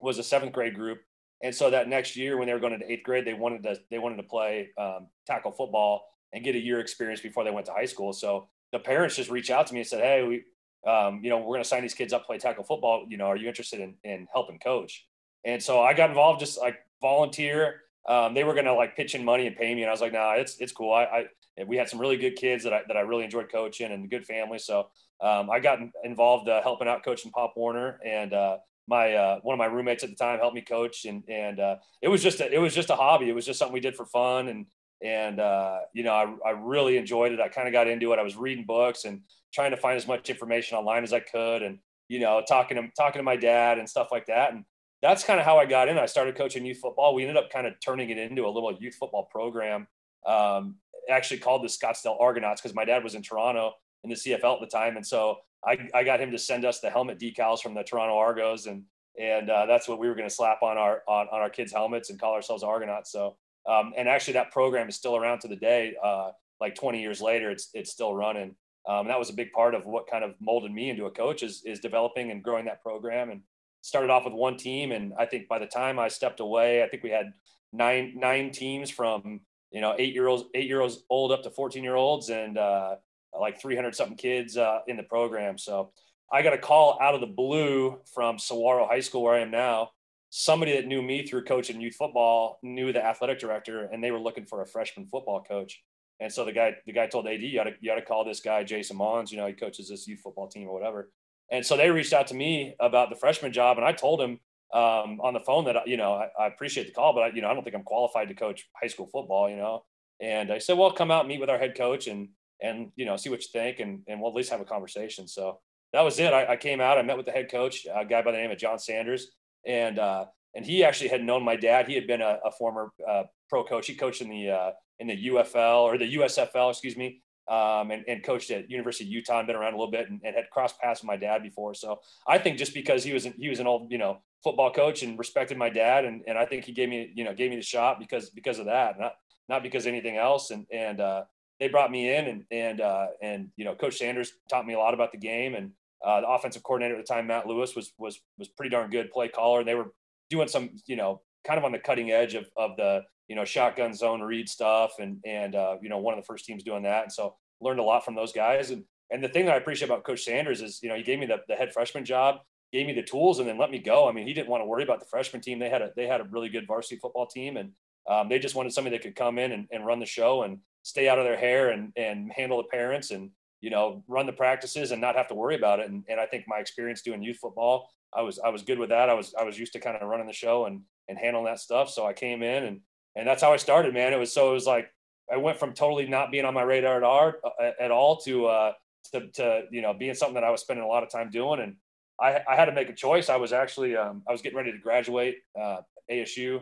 was 0.00 0.18
a 0.18 0.22
seventh 0.22 0.52
grade 0.52 0.74
group. 0.74 1.00
And 1.42 1.54
so 1.54 1.70
that 1.70 1.88
next 1.88 2.16
year, 2.16 2.36
when 2.36 2.46
they 2.46 2.52
were 2.52 2.60
going 2.60 2.74
into 2.74 2.90
eighth 2.90 3.02
grade, 3.02 3.26
they 3.26 3.34
wanted 3.34 3.62
to 3.62 3.80
they 3.90 3.98
wanted 3.98 4.16
to 4.16 4.22
play 4.24 4.68
um, 4.78 5.06
tackle 5.26 5.52
football 5.52 6.06
and 6.32 6.44
get 6.44 6.54
a 6.54 6.58
year 6.58 6.80
experience 6.80 7.20
before 7.20 7.44
they 7.44 7.50
went 7.50 7.66
to 7.66 7.72
high 7.72 7.86
school. 7.86 8.12
So 8.12 8.48
the 8.72 8.78
parents 8.78 9.16
just 9.16 9.30
reached 9.30 9.50
out 9.50 9.66
to 9.68 9.74
me 9.74 9.80
and 9.80 9.88
said, 9.88 10.00
"Hey, 10.00 10.22
we, 10.22 10.90
um, 10.90 11.20
you 11.22 11.30
know, 11.30 11.38
we're 11.38 11.54
going 11.54 11.62
to 11.62 11.68
sign 11.68 11.82
these 11.82 11.94
kids 11.94 12.12
up 12.12 12.26
play 12.26 12.38
tackle 12.38 12.64
football. 12.64 13.06
You 13.08 13.16
know, 13.16 13.26
are 13.26 13.36
you 13.36 13.48
interested 13.48 13.80
in 13.80 13.94
in 14.04 14.28
helping 14.32 14.58
coach?" 14.58 15.06
And 15.44 15.62
so 15.62 15.80
I 15.80 15.94
got 15.94 16.10
involved, 16.10 16.40
just 16.40 16.58
like 16.58 16.78
volunteer 17.00 17.82
um, 18.08 18.34
they 18.34 18.44
were 18.44 18.54
gonna 18.54 18.74
like 18.74 18.96
pitch 18.96 19.14
in 19.14 19.24
money 19.24 19.46
and 19.46 19.56
pay 19.56 19.74
me, 19.74 19.82
and 19.82 19.90
I 19.90 19.92
was 19.92 20.00
like, 20.00 20.12
nah, 20.12 20.32
it's 20.32 20.56
it's 20.58 20.72
cool. 20.72 20.92
I, 20.92 21.04
I 21.04 21.64
we 21.66 21.76
had 21.76 21.88
some 21.88 22.00
really 22.00 22.16
good 22.16 22.36
kids 22.36 22.64
that 22.64 22.72
I 22.72 22.82
that 22.88 22.96
I 22.96 23.00
really 23.00 23.24
enjoyed 23.24 23.50
coaching 23.50 23.92
and 23.92 24.08
good 24.10 24.24
family, 24.24 24.58
so 24.58 24.88
um, 25.20 25.50
I 25.50 25.60
got 25.60 25.78
involved 26.02 26.48
uh, 26.48 26.62
helping 26.62 26.88
out 26.88 27.04
coaching 27.04 27.30
Pop 27.30 27.54
Warner, 27.56 28.00
and 28.04 28.32
uh, 28.32 28.58
my 28.86 29.14
uh, 29.14 29.38
one 29.42 29.54
of 29.54 29.58
my 29.58 29.66
roommates 29.66 30.02
at 30.02 30.10
the 30.10 30.16
time 30.16 30.38
helped 30.38 30.54
me 30.54 30.62
coach, 30.62 31.04
and 31.04 31.22
and 31.28 31.60
uh, 31.60 31.76
it 32.02 32.08
was 32.08 32.22
just 32.22 32.40
a, 32.40 32.52
it 32.52 32.58
was 32.58 32.74
just 32.74 32.90
a 32.90 32.96
hobby. 32.96 33.28
It 33.28 33.34
was 33.34 33.46
just 33.46 33.58
something 33.58 33.72
we 33.72 33.80
did 33.80 33.96
for 33.96 34.06
fun, 34.06 34.48
and 34.48 34.66
and 35.02 35.40
uh, 35.40 35.78
you 35.92 36.02
know 36.02 36.12
I 36.12 36.48
I 36.48 36.50
really 36.52 36.96
enjoyed 36.96 37.32
it. 37.32 37.40
I 37.40 37.48
kind 37.48 37.68
of 37.68 37.72
got 37.72 37.88
into 37.88 38.12
it. 38.12 38.18
I 38.18 38.22
was 38.22 38.36
reading 38.36 38.64
books 38.64 39.04
and 39.04 39.20
trying 39.52 39.70
to 39.70 39.76
find 39.76 39.96
as 39.96 40.06
much 40.06 40.28
information 40.30 40.76
online 40.76 41.04
as 41.04 41.12
I 41.12 41.20
could, 41.20 41.62
and 41.62 41.78
you 42.08 42.20
know 42.20 42.42
talking 42.46 42.76
to 42.76 42.88
talking 42.96 43.18
to 43.18 43.24
my 43.24 43.36
dad 43.36 43.78
and 43.78 43.88
stuff 43.88 44.08
like 44.10 44.26
that, 44.26 44.52
and 44.52 44.64
that's 45.02 45.24
kind 45.24 45.40
of 45.40 45.46
how 45.46 45.58
I 45.58 45.66
got 45.66 45.88
in. 45.88 45.98
I 45.98 46.06
started 46.06 46.36
coaching 46.36 46.64
youth 46.64 46.78
football. 46.78 47.14
We 47.14 47.22
ended 47.22 47.36
up 47.36 47.50
kind 47.50 47.66
of 47.66 47.74
turning 47.84 48.10
it 48.10 48.18
into 48.18 48.46
a 48.46 48.50
little 48.50 48.72
youth 48.78 48.96
football 48.96 49.28
program. 49.30 49.86
Um, 50.26 50.76
actually 51.08 51.38
called 51.38 51.64
the 51.64 51.68
Scottsdale 51.68 52.20
Argonauts 52.20 52.60
because 52.60 52.74
my 52.74 52.84
dad 52.84 53.02
was 53.02 53.14
in 53.14 53.22
Toronto 53.22 53.72
in 54.04 54.10
the 54.10 54.16
CFL 54.16 54.54
at 54.54 54.60
the 54.60 54.66
time, 54.66 54.96
and 54.96 55.06
so 55.06 55.38
I, 55.66 55.78
I 55.94 56.04
got 56.04 56.20
him 56.20 56.30
to 56.30 56.38
send 56.38 56.64
us 56.64 56.80
the 56.80 56.90
helmet 56.90 57.18
decals 57.18 57.60
from 57.60 57.74
the 57.74 57.82
Toronto 57.82 58.16
Argos, 58.16 58.66
and 58.66 58.84
and 59.18 59.50
uh, 59.50 59.66
that's 59.66 59.88
what 59.88 59.98
we 59.98 60.08
were 60.08 60.14
going 60.14 60.28
to 60.28 60.34
slap 60.34 60.62
on 60.62 60.78
our 60.78 61.02
on, 61.06 61.26
on 61.32 61.40
our 61.40 61.50
kids' 61.50 61.72
helmets 61.72 62.10
and 62.10 62.20
call 62.20 62.32
ourselves 62.32 62.62
Argonauts. 62.62 63.12
So 63.12 63.36
um, 63.68 63.92
and 63.96 64.08
actually 64.08 64.34
that 64.34 64.50
program 64.50 64.88
is 64.88 64.96
still 64.96 65.16
around 65.16 65.40
to 65.40 65.48
the 65.48 65.56
day. 65.56 65.94
Uh, 66.02 66.30
like 66.60 66.74
20 66.74 67.00
years 67.00 67.20
later, 67.20 67.50
it's 67.50 67.70
it's 67.74 67.90
still 67.90 68.14
running. 68.14 68.54
Um, 68.88 69.06
that 69.08 69.18
was 69.18 69.30
a 69.30 69.34
big 69.34 69.52
part 69.52 69.74
of 69.74 69.84
what 69.84 70.06
kind 70.10 70.24
of 70.24 70.34
molded 70.40 70.72
me 70.72 70.90
into 70.90 71.06
a 71.06 71.10
coach 71.10 71.42
is 71.42 71.62
is 71.64 71.80
developing 71.80 72.30
and 72.30 72.42
growing 72.42 72.64
that 72.66 72.82
program 72.82 73.30
and 73.30 73.42
started 73.82 74.10
off 74.10 74.24
with 74.24 74.34
one 74.34 74.56
team, 74.56 74.92
and 74.92 75.12
I 75.18 75.26
think 75.26 75.48
by 75.48 75.58
the 75.58 75.66
time 75.66 75.98
I 75.98 76.08
stepped 76.08 76.40
away, 76.40 76.82
I 76.82 76.88
think 76.88 77.02
we 77.02 77.10
had 77.10 77.32
nine 77.72 78.14
nine 78.16 78.50
teams 78.50 78.90
from 78.90 79.40
you 79.70 79.80
know 79.80 79.94
eight 79.98 80.14
year 80.14 80.26
olds 80.26 80.44
eight 80.54 80.66
year 80.66 80.80
olds 80.80 81.04
old 81.08 81.32
up 81.32 81.42
to 81.44 81.50
14 81.50 81.82
year 81.82 81.96
olds, 81.96 82.30
and 82.30 82.58
uh, 82.58 82.96
like 83.38 83.60
300 83.60 83.94
something 83.94 84.16
kids 84.16 84.56
uh, 84.56 84.80
in 84.86 84.96
the 84.96 85.02
program. 85.02 85.58
So 85.58 85.92
I 86.32 86.42
got 86.42 86.52
a 86.52 86.58
call 86.58 86.98
out 87.00 87.14
of 87.14 87.20
the 87.20 87.26
blue 87.26 87.98
from 88.14 88.38
Saguaro 88.38 88.86
High 88.86 89.00
School, 89.00 89.22
where 89.22 89.34
I 89.34 89.40
am 89.40 89.50
now. 89.50 89.90
Somebody 90.30 90.72
that 90.72 90.86
knew 90.86 91.02
me 91.02 91.26
through 91.26 91.44
coaching 91.44 91.80
youth 91.80 91.96
football 91.96 92.60
knew 92.62 92.92
the 92.92 93.04
athletic 93.04 93.40
director, 93.40 93.88
and 93.92 94.02
they 94.02 94.12
were 94.12 94.20
looking 94.20 94.46
for 94.46 94.62
a 94.62 94.66
freshman 94.66 95.06
football 95.06 95.42
coach. 95.42 95.82
And 96.20 96.32
so 96.32 96.44
the 96.44 96.52
guy, 96.52 96.76
the 96.86 96.92
guy 96.92 97.06
told 97.06 97.26
AD, 97.26 97.40
you 97.40 97.54
got 97.54 97.64
to, 97.64 97.72
you 97.80 97.90
got 97.90 97.96
to 97.96 98.02
call 98.02 98.24
this 98.24 98.40
guy 98.40 98.62
Jason 98.62 98.96
Mohns. 98.98 99.32
You 99.32 99.38
know, 99.38 99.46
he 99.46 99.54
coaches 99.54 99.88
this 99.88 100.06
youth 100.06 100.20
football 100.20 100.48
team 100.48 100.68
or 100.68 100.74
whatever. 100.74 101.10
And 101.50 101.66
so 101.66 101.76
they 101.76 101.90
reached 101.90 102.12
out 102.12 102.28
to 102.28 102.34
me 102.34 102.76
about 102.78 103.10
the 103.10 103.16
freshman 103.16 103.52
job, 103.52 103.76
and 103.76 103.84
I 103.84 103.92
told 103.92 104.20
him 104.20 104.38
um, 104.72 105.20
on 105.20 105.34
the 105.34 105.40
phone 105.40 105.64
that 105.64 105.88
you 105.88 105.96
know 105.96 106.14
I, 106.14 106.28
I 106.38 106.46
appreciate 106.46 106.86
the 106.86 106.92
call, 106.92 107.12
but 107.12 107.22
I, 107.22 107.28
you 107.34 107.42
know 107.42 107.48
I 107.48 107.54
don't 107.54 107.64
think 107.64 107.74
I'm 107.74 107.82
qualified 107.82 108.28
to 108.28 108.34
coach 108.34 108.68
high 108.80 108.86
school 108.86 109.08
football. 109.12 109.50
You 109.50 109.56
know, 109.56 109.84
and 110.20 110.52
I 110.52 110.58
said, 110.58 110.78
well, 110.78 110.92
come 110.92 111.10
out, 111.10 111.26
meet 111.26 111.40
with 111.40 111.50
our 111.50 111.58
head 111.58 111.76
coach, 111.76 112.06
and 112.06 112.28
and 112.62 112.90
you 112.96 113.04
know 113.04 113.16
see 113.16 113.30
what 113.30 113.40
you 113.42 113.48
think, 113.52 113.80
and 113.80 114.00
and 114.08 114.20
we'll 114.20 114.30
at 114.30 114.36
least 114.36 114.50
have 114.50 114.60
a 114.60 114.64
conversation. 114.64 115.26
So 115.28 115.60
that 115.92 116.02
was 116.02 116.18
it. 116.18 116.32
I, 116.32 116.52
I 116.52 116.56
came 116.56 116.80
out, 116.80 116.98
I 116.98 117.02
met 117.02 117.16
with 117.16 117.26
the 117.26 117.32
head 117.32 117.50
coach, 117.50 117.86
a 117.92 118.04
guy 118.04 118.22
by 118.22 118.30
the 118.30 118.38
name 118.38 118.50
of 118.50 118.58
John 118.58 118.78
Sanders, 118.78 119.32
and 119.66 119.98
uh, 119.98 120.26
and 120.54 120.64
he 120.64 120.84
actually 120.84 121.08
had 121.08 121.22
known 121.22 121.44
my 121.44 121.56
dad. 121.56 121.88
He 121.88 121.94
had 121.94 122.06
been 122.06 122.20
a, 122.20 122.38
a 122.44 122.50
former 122.50 122.92
uh, 123.08 123.24
pro 123.48 123.64
coach. 123.64 123.86
He 123.86 123.94
coached 123.94 124.20
in 124.22 124.28
the 124.28 124.50
uh, 124.50 124.70
in 124.98 125.06
the 125.06 125.28
UFL 125.28 125.82
or 125.82 125.98
the 125.98 126.16
USFL, 126.16 126.70
excuse 126.70 126.96
me, 126.96 127.22
um, 127.48 127.90
and, 127.90 128.04
and, 128.06 128.22
coached 128.22 128.50
at 128.50 128.70
University 128.70 129.04
of 129.04 129.10
Utah 129.10 129.38
and 129.38 129.46
been 129.46 129.56
around 129.56 129.72
a 129.72 129.76
little 129.76 129.90
bit 129.90 130.10
and, 130.10 130.20
and, 130.22 130.36
had 130.36 130.50
crossed 130.50 130.78
paths 130.78 131.00
with 131.00 131.06
my 131.06 131.16
dad 131.16 131.42
before. 131.42 131.74
So 131.74 132.00
I 132.26 132.38
think 132.38 132.58
just 132.58 132.74
because 132.74 133.02
he 133.02 133.12
was 133.12 133.24
he 133.24 133.48
was 133.48 133.60
an 133.60 133.66
old 133.66 133.90
you 133.90 133.98
know 133.98 134.18
football 134.44 134.70
coach 134.70 135.02
and 135.02 135.18
respected 135.18 135.58
my 135.58 135.70
dad, 135.70 136.04
and, 136.04 136.22
and 136.26 136.38
I 136.38 136.44
think 136.44 136.64
he 136.64 136.72
gave 136.72 136.88
me 136.88 137.10
you 137.14 137.24
know 137.24 137.34
gave 137.34 137.50
me 137.50 137.56
the 137.56 137.62
shot 137.62 137.98
because 137.98 138.30
because 138.30 138.58
of 138.58 138.66
that, 138.66 138.98
not 139.00 139.14
not 139.48 139.62
because 139.62 139.86
anything 139.86 140.16
else. 140.16 140.50
And 140.50 140.66
and 140.72 141.00
uh, 141.00 141.24
they 141.60 141.68
brought 141.68 141.90
me 141.90 142.14
in 142.14 142.26
and 142.26 142.44
and 142.50 142.80
uh, 142.80 143.06
and 143.22 143.50
you 143.56 143.64
know 143.64 143.74
Coach 143.74 143.98
Sanders 143.98 144.32
taught 144.48 144.66
me 144.66 144.74
a 144.74 144.78
lot 144.78 144.94
about 144.94 145.12
the 145.12 145.18
game, 145.18 145.54
and 145.54 145.70
uh, 146.04 146.22
the 146.22 146.28
offensive 146.28 146.62
coordinator 146.62 146.98
at 146.98 147.06
the 147.06 147.12
time, 147.12 147.26
Matt 147.28 147.46
Lewis, 147.46 147.76
was 147.76 147.92
was 147.98 148.20
was 148.38 148.48
pretty 148.48 148.70
darn 148.70 148.90
good 148.90 149.10
play 149.12 149.28
caller. 149.28 149.60
And 149.60 149.68
they 149.68 149.74
were 149.74 149.92
doing 150.30 150.48
some 150.48 150.70
you 150.86 150.96
know 150.96 151.20
kind 151.46 151.58
of 151.58 151.64
on 151.64 151.72
the 151.72 151.78
cutting 151.78 152.10
edge 152.10 152.34
of 152.34 152.46
of 152.56 152.76
the 152.76 153.02
you 153.30 153.36
know, 153.36 153.44
shotgun 153.44 153.94
zone 153.94 154.20
read 154.20 154.48
stuff, 154.48 154.94
and 154.98 155.20
and 155.24 155.54
uh, 155.54 155.76
you 155.80 155.88
know, 155.88 155.98
one 155.98 156.12
of 156.12 156.20
the 156.20 156.26
first 156.26 156.44
teams 156.44 156.64
doing 156.64 156.82
that, 156.82 157.04
and 157.04 157.12
so 157.12 157.36
learned 157.60 157.78
a 157.78 157.82
lot 157.82 158.04
from 158.04 158.16
those 158.16 158.32
guys. 158.32 158.72
And 158.72 158.82
and 159.12 159.22
the 159.22 159.28
thing 159.28 159.46
that 159.46 159.54
I 159.54 159.58
appreciate 159.58 159.86
about 159.86 160.02
Coach 160.02 160.22
Sanders 160.22 160.60
is, 160.60 160.80
you 160.82 160.88
know, 160.88 160.96
he 160.96 161.04
gave 161.04 161.20
me 161.20 161.26
the, 161.26 161.36
the 161.48 161.54
head 161.54 161.72
freshman 161.72 162.04
job, 162.04 162.40
gave 162.72 162.88
me 162.88 162.92
the 162.92 163.04
tools, 163.04 163.38
and 163.38 163.48
then 163.48 163.56
let 163.56 163.70
me 163.70 163.78
go. 163.78 164.08
I 164.08 164.12
mean, 164.12 164.26
he 164.26 164.34
didn't 164.34 164.48
want 164.48 164.62
to 164.62 164.66
worry 164.66 164.82
about 164.82 164.98
the 164.98 165.06
freshman 165.06 165.40
team. 165.40 165.60
They 165.60 165.68
had 165.68 165.80
a 165.80 165.92
they 165.94 166.08
had 166.08 166.20
a 166.20 166.24
really 166.24 166.48
good 166.48 166.66
varsity 166.66 166.96
football 166.96 167.28
team, 167.28 167.56
and 167.56 167.70
um, 168.10 168.28
they 168.28 168.40
just 168.40 168.56
wanted 168.56 168.72
somebody 168.72 168.96
that 168.96 169.02
could 169.04 169.14
come 169.14 169.38
in 169.38 169.52
and, 169.52 169.68
and 169.70 169.86
run 169.86 170.00
the 170.00 170.06
show 170.06 170.42
and 170.42 170.58
stay 170.82 171.08
out 171.08 171.18
of 171.18 171.24
their 171.24 171.36
hair 171.36 171.70
and 171.70 171.92
and 171.96 172.32
handle 172.32 172.58
the 172.58 172.68
parents 172.68 173.10
and 173.10 173.30
you 173.60 173.70
know 173.70 174.02
run 174.08 174.26
the 174.26 174.32
practices 174.32 174.90
and 174.90 175.00
not 175.00 175.16
have 175.16 175.28
to 175.28 175.34
worry 175.34 175.56
about 175.56 175.80
it. 175.80 175.88
And, 175.88 176.04
and 176.08 176.20
I 176.20 176.26
think 176.26 176.44
my 176.46 176.58
experience 176.58 177.02
doing 177.02 177.22
youth 177.22 177.38
football, 177.38 177.90
I 178.14 178.22
was 178.22 178.38
I 178.38 178.48
was 178.48 178.62
good 178.62 178.78
with 178.78 178.90
that. 178.90 179.10
I 179.10 179.14
was 179.14 179.34
I 179.38 179.44
was 179.44 179.58
used 179.58 179.72
to 179.74 179.80
kind 179.80 179.96
of 179.96 180.08
running 180.08 180.26
the 180.26 180.32
show 180.32 180.66
and 180.66 180.82
and 181.08 181.18
handling 181.18 181.46
that 181.46 181.60
stuff. 181.60 181.90
So 181.90 182.06
I 182.06 182.12
came 182.12 182.42
in 182.42 182.64
and 182.64 182.80
and 183.16 183.26
that's 183.26 183.42
how 183.42 183.52
I 183.52 183.56
started, 183.56 183.92
man. 183.94 184.12
It 184.12 184.18
was 184.18 184.32
so 184.32 184.50
it 184.50 184.54
was 184.54 184.66
like 184.66 184.90
I 185.32 185.36
went 185.36 185.58
from 185.58 185.72
totally 185.72 186.06
not 186.06 186.30
being 186.30 186.44
on 186.44 186.54
my 186.54 186.62
radar 186.62 186.96
at 186.96 187.02
all, 187.02 187.32
at 187.78 187.90
all 187.90 188.16
to, 188.18 188.46
uh, 188.46 188.72
to, 189.12 189.28
to, 189.28 189.62
you 189.70 189.80
know, 189.80 189.94
being 189.94 190.14
something 190.14 190.34
that 190.34 190.44
I 190.44 190.50
was 190.50 190.60
spending 190.60 190.84
a 190.84 190.88
lot 190.88 191.02
of 191.02 191.10
time 191.10 191.30
doing. 191.30 191.60
And 191.60 191.76
I, 192.20 192.40
I 192.48 192.56
had 192.56 192.64
to 192.66 192.72
make 192.72 192.88
a 192.88 192.94
choice. 192.94 193.28
I 193.28 193.36
was 193.36 193.52
actually, 193.52 193.96
um, 193.96 194.22
I 194.28 194.32
was 194.32 194.42
getting 194.42 194.56
ready 194.56 194.72
to 194.72 194.78
graduate 194.78 195.38
uh, 195.58 195.78
ASU. 196.10 196.60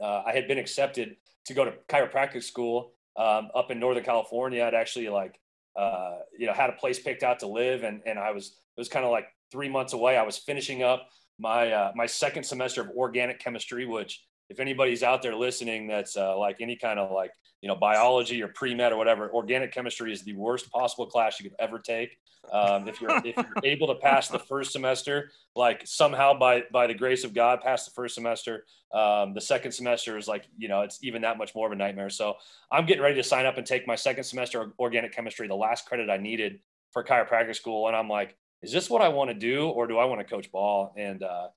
Uh, 0.00 0.22
I 0.26 0.32
had 0.32 0.46
been 0.46 0.58
accepted 0.58 1.16
to 1.46 1.54
go 1.54 1.64
to 1.64 1.72
chiropractic 1.88 2.42
school 2.42 2.92
um, 3.18 3.48
up 3.54 3.70
in 3.70 3.78
Northern 3.78 4.04
California. 4.04 4.64
I'd 4.64 4.74
actually 4.74 5.08
like, 5.08 5.38
uh, 5.76 6.18
you 6.38 6.46
know, 6.46 6.54
had 6.54 6.70
a 6.70 6.74
place 6.74 6.98
picked 6.98 7.22
out 7.22 7.40
to 7.40 7.46
live. 7.46 7.82
And, 7.82 8.00
and 8.06 8.18
I 8.18 8.30
was, 8.30 8.46
it 8.76 8.80
was 8.80 8.88
kind 8.88 9.04
of 9.04 9.10
like 9.10 9.26
three 9.52 9.68
months 9.68 9.92
away. 9.92 10.16
I 10.16 10.22
was 10.22 10.38
finishing 10.38 10.82
up 10.82 11.08
my, 11.38 11.70
uh, 11.72 11.92
my 11.94 12.06
second 12.06 12.44
semester 12.44 12.80
of 12.80 12.90
organic 12.96 13.38
chemistry, 13.40 13.84
which 13.84 14.24
if 14.48 14.60
anybody's 14.60 15.02
out 15.02 15.22
there 15.22 15.34
listening 15.34 15.86
that's 15.86 16.16
uh, 16.16 16.36
like 16.38 16.56
any 16.60 16.76
kind 16.76 16.98
of 16.98 17.10
like 17.10 17.32
you 17.60 17.68
know 17.68 17.74
biology 17.74 18.42
or 18.42 18.48
pre-med 18.48 18.92
or 18.92 18.96
whatever 18.96 19.30
organic 19.30 19.72
chemistry 19.72 20.12
is 20.12 20.22
the 20.22 20.34
worst 20.34 20.70
possible 20.70 21.06
class 21.06 21.40
you 21.40 21.48
could 21.48 21.56
ever 21.58 21.78
take. 21.78 22.16
Um, 22.52 22.88
if 22.88 23.00
you're 23.00 23.10
if 23.24 23.36
you're 23.36 23.46
able 23.64 23.88
to 23.88 23.96
pass 23.96 24.28
the 24.28 24.38
first 24.38 24.72
semester 24.72 25.32
like 25.54 25.82
somehow 25.84 26.38
by 26.38 26.64
by 26.72 26.86
the 26.86 26.94
grace 26.94 27.24
of 27.24 27.34
god 27.34 27.60
pass 27.60 27.84
the 27.84 27.90
first 27.90 28.14
semester 28.14 28.64
um, 28.94 29.34
the 29.34 29.40
second 29.40 29.72
semester 29.72 30.16
is 30.16 30.28
like 30.28 30.46
you 30.56 30.68
know 30.68 30.80
it's 30.80 30.98
even 31.02 31.22
that 31.22 31.36
much 31.36 31.54
more 31.54 31.66
of 31.66 31.72
a 31.72 31.76
nightmare. 31.76 32.08
So 32.08 32.36
i'm 32.72 32.86
getting 32.86 33.02
ready 33.02 33.16
to 33.16 33.22
sign 33.22 33.44
up 33.44 33.58
and 33.58 33.66
take 33.66 33.86
my 33.86 33.96
second 33.96 34.24
semester 34.24 34.62
of 34.62 34.72
organic 34.78 35.12
chemistry 35.12 35.46
the 35.46 35.54
last 35.54 35.86
credit 35.86 36.08
i 36.08 36.16
needed 36.16 36.60
for 36.92 37.04
chiropractic 37.04 37.54
school 37.54 37.86
and 37.88 37.96
i'm 37.96 38.08
like 38.08 38.36
is 38.62 38.72
this 38.72 38.88
what 38.88 39.02
i 39.02 39.08
want 39.08 39.28
to 39.28 39.34
do 39.34 39.68
or 39.68 39.86
do 39.86 39.98
i 39.98 40.04
want 40.04 40.20
to 40.20 40.24
coach 40.24 40.50
ball? 40.50 40.94
And 40.96 41.22
uh, 41.22 41.48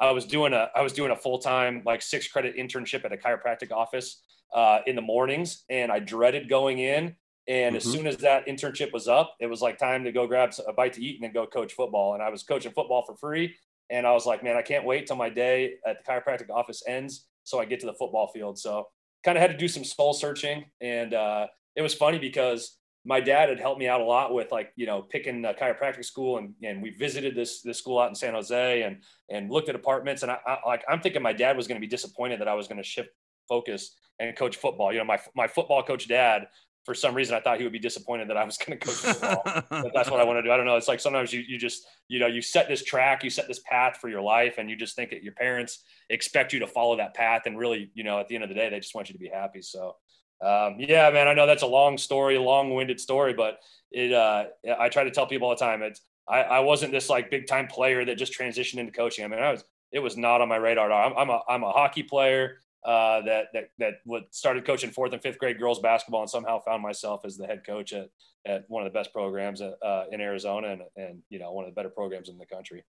I 0.00 0.10
was 0.12 0.24
doing 0.24 0.52
a 0.52 0.68
I 0.74 0.82
was 0.82 0.92
doing 0.92 1.10
a 1.10 1.16
full 1.16 1.38
time 1.38 1.82
like 1.84 2.02
six 2.02 2.28
credit 2.28 2.56
internship 2.56 3.04
at 3.04 3.12
a 3.12 3.16
chiropractic 3.16 3.70
office 3.72 4.22
uh, 4.54 4.80
in 4.86 4.96
the 4.96 5.02
mornings, 5.02 5.64
and 5.68 5.92
I 5.92 5.98
dreaded 5.98 6.48
going 6.48 6.78
in. 6.78 7.16
And 7.48 7.74
mm-hmm. 7.74 7.76
as 7.76 7.84
soon 7.84 8.06
as 8.06 8.16
that 8.18 8.46
internship 8.46 8.92
was 8.92 9.08
up, 9.08 9.34
it 9.40 9.46
was 9.46 9.60
like 9.60 9.78
time 9.78 10.04
to 10.04 10.12
go 10.12 10.26
grab 10.26 10.52
a 10.66 10.72
bite 10.72 10.92
to 10.94 11.04
eat 11.04 11.16
and 11.16 11.24
then 11.24 11.32
go 11.32 11.46
coach 11.46 11.72
football. 11.72 12.14
And 12.14 12.22
I 12.22 12.30
was 12.30 12.42
coaching 12.42 12.72
football 12.72 13.04
for 13.04 13.16
free, 13.16 13.54
and 13.90 14.06
I 14.06 14.12
was 14.12 14.26
like, 14.26 14.42
man, 14.44 14.56
I 14.56 14.62
can't 14.62 14.84
wait 14.84 15.06
till 15.06 15.16
my 15.16 15.28
day 15.28 15.74
at 15.86 15.98
the 15.98 16.10
chiropractic 16.10 16.50
office 16.50 16.82
ends 16.86 17.26
so 17.44 17.58
I 17.58 17.64
get 17.64 17.80
to 17.80 17.86
the 17.86 17.94
football 17.94 18.28
field. 18.28 18.58
So 18.58 18.88
kind 19.24 19.36
of 19.36 19.42
had 19.42 19.50
to 19.50 19.56
do 19.56 19.68
some 19.68 19.84
soul 19.84 20.14
searching 20.14 20.64
and 20.80 21.12
uh, 21.12 21.46
it 21.76 21.82
was 21.82 21.94
funny 21.94 22.18
because 22.18 22.78
my 23.04 23.20
dad 23.20 23.48
had 23.48 23.58
helped 23.58 23.78
me 23.78 23.88
out 23.88 24.00
a 24.00 24.04
lot 24.04 24.34
with 24.34 24.52
like 24.52 24.72
you 24.76 24.86
know 24.86 25.02
picking 25.02 25.44
a 25.44 25.54
chiropractic 25.54 26.04
school 26.04 26.38
and 26.38 26.54
and 26.62 26.82
we 26.82 26.90
visited 26.90 27.34
this 27.34 27.62
this 27.62 27.78
school 27.78 27.98
out 27.98 28.08
in 28.08 28.14
San 28.14 28.34
Jose 28.34 28.82
and 28.82 29.02
and 29.30 29.50
looked 29.50 29.68
at 29.68 29.74
apartments 29.74 30.22
and 30.22 30.30
I, 30.30 30.38
I 30.46 30.58
like 30.66 30.84
I'm 30.88 31.00
thinking 31.00 31.22
my 31.22 31.32
dad 31.32 31.56
was 31.56 31.66
going 31.66 31.80
to 31.80 31.86
be 31.86 31.90
disappointed 31.90 32.40
that 32.40 32.48
I 32.48 32.54
was 32.54 32.68
going 32.68 32.78
to 32.78 32.84
shift 32.84 33.10
focus 33.48 33.96
and 34.18 34.36
coach 34.36 34.56
football. 34.56 34.92
You 34.92 34.98
know, 34.98 35.04
my 35.04 35.18
my 35.34 35.46
football 35.46 35.82
coach 35.82 36.08
dad 36.08 36.46
for 36.84 36.94
some 36.94 37.14
reason 37.14 37.34
I 37.34 37.40
thought 37.40 37.58
he 37.58 37.64
would 37.64 37.72
be 37.72 37.78
disappointed 37.78 38.28
that 38.30 38.36
I 38.36 38.44
was 38.44 38.56
going 38.56 38.78
to 38.78 38.86
coach 38.86 38.96
football. 38.96 39.42
but 39.70 39.92
that's 39.94 40.10
what 40.10 40.20
I 40.20 40.24
want 40.24 40.38
to 40.38 40.42
do. 40.42 40.50
I 40.50 40.56
don't 40.56 40.66
know. 40.66 40.76
It's 40.76 40.88
like 40.88 41.00
sometimes 41.00 41.32
you 41.32 41.42
you 41.46 41.58
just 41.58 41.86
you 42.08 42.18
know 42.18 42.26
you 42.26 42.42
set 42.42 42.68
this 42.68 42.82
track, 42.82 43.24
you 43.24 43.30
set 43.30 43.48
this 43.48 43.60
path 43.60 43.98
for 44.00 44.08
your 44.08 44.22
life, 44.22 44.56
and 44.58 44.70
you 44.70 44.76
just 44.76 44.96
think 44.96 45.10
that 45.10 45.22
your 45.22 45.34
parents 45.34 45.84
expect 46.08 46.52
you 46.52 46.60
to 46.60 46.66
follow 46.66 46.96
that 46.96 47.14
path, 47.14 47.42
and 47.46 47.58
really, 47.58 47.90
you 47.94 48.04
know, 48.04 48.18
at 48.18 48.28
the 48.28 48.34
end 48.34 48.44
of 48.44 48.48
the 48.50 48.54
day, 48.54 48.68
they 48.68 48.80
just 48.80 48.94
want 48.94 49.08
you 49.08 49.14
to 49.14 49.18
be 49.18 49.28
happy. 49.28 49.62
So 49.62 49.96
um, 50.42 50.76
yeah, 50.78 51.10
man, 51.10 51.28
I 51.28 51.34
know 51.34 51.46
that's 51.46 51.62
a 51.62 51.66
long 51.66 51.98
story, 51.98 52.38
long-winded 52.38 52.98
story, 53.00 53.34
but 53.34 53.60
it. 53.90 54.12
Uh, 54.12 54.44
I 54.78 54.88
try 54.88 55.04
to 55.04 55.10
tell 55.10 55.26
people 55.26 55.48
all 55.48 55.54
the 55.54 55.60
time. 55.60 55.82
It's 55.82 56.00
I, 56.28 56.42
I 56.42 56.60
wasn't 56.60 56.92
this 56.92 57.10
like 57.10 57.30
big-time 57.30 57.66
player 57.66 58.04
that 58.04 58.16
just 58.16 58.38
transitioned 58.38 58.78
into 58.78 58.92
coaching. 58.92 59.24
I 59.24 59.28
mean, 59.28 59.40
I 59.40 59.52
was. 59.52 59.64
It 59.92 59.98
was 59.98 60.16
not 60.16 60.40
on 60.40 60.48
my 60.48 60.56
radar. 60.56 60.90
I'm, 60.92 61.12
I'm 61.16 61.30
a 61.30 61.42
I'm 61.48 61.64
a 61.64 61.72
hockey 61.72 62.04
player 62.04 62.58
uh, 62.84 63.20
that 63.22 63.46
that 63.52 63.70
that 63.78 63.94
started 64.30 64.64
coaching 64.64 64.90
fourth 64.90 65.12
and 65.12 65.20
fifth 65.20 65.38
grade 65.38 65.58
girls 65.58 65.80
basketball 65.80 66.22
and 66.22 66.30
somehow 66.30 66.60
found 66.60 66.82
myself 66.82 67.22
as 67.24 67.36
the 67.36 67.46
head 67.46 67.62
coach 67.66 67.92
at, 67.92 68.08
at 68.46 68.64
one 68.68 68.86
of 68.86 68.92
the 68.92 68.96
best 68.98 69.12
programs 69.12 69.60
uh, 69.60 70.04
in 70.10 70.20
Arizona 70.20 70.68
and 70.68 70.82
and 70.96 71.22
you 71.28 71.38
know 71.38 71.52
one 71.52 71.64
of 71.64 71.70
the 71.70 71.74
better 71.74 71.90
programs 71.90 72.28
in 72.28 72.38
the 72.38 72.46
country. 72.46 72.84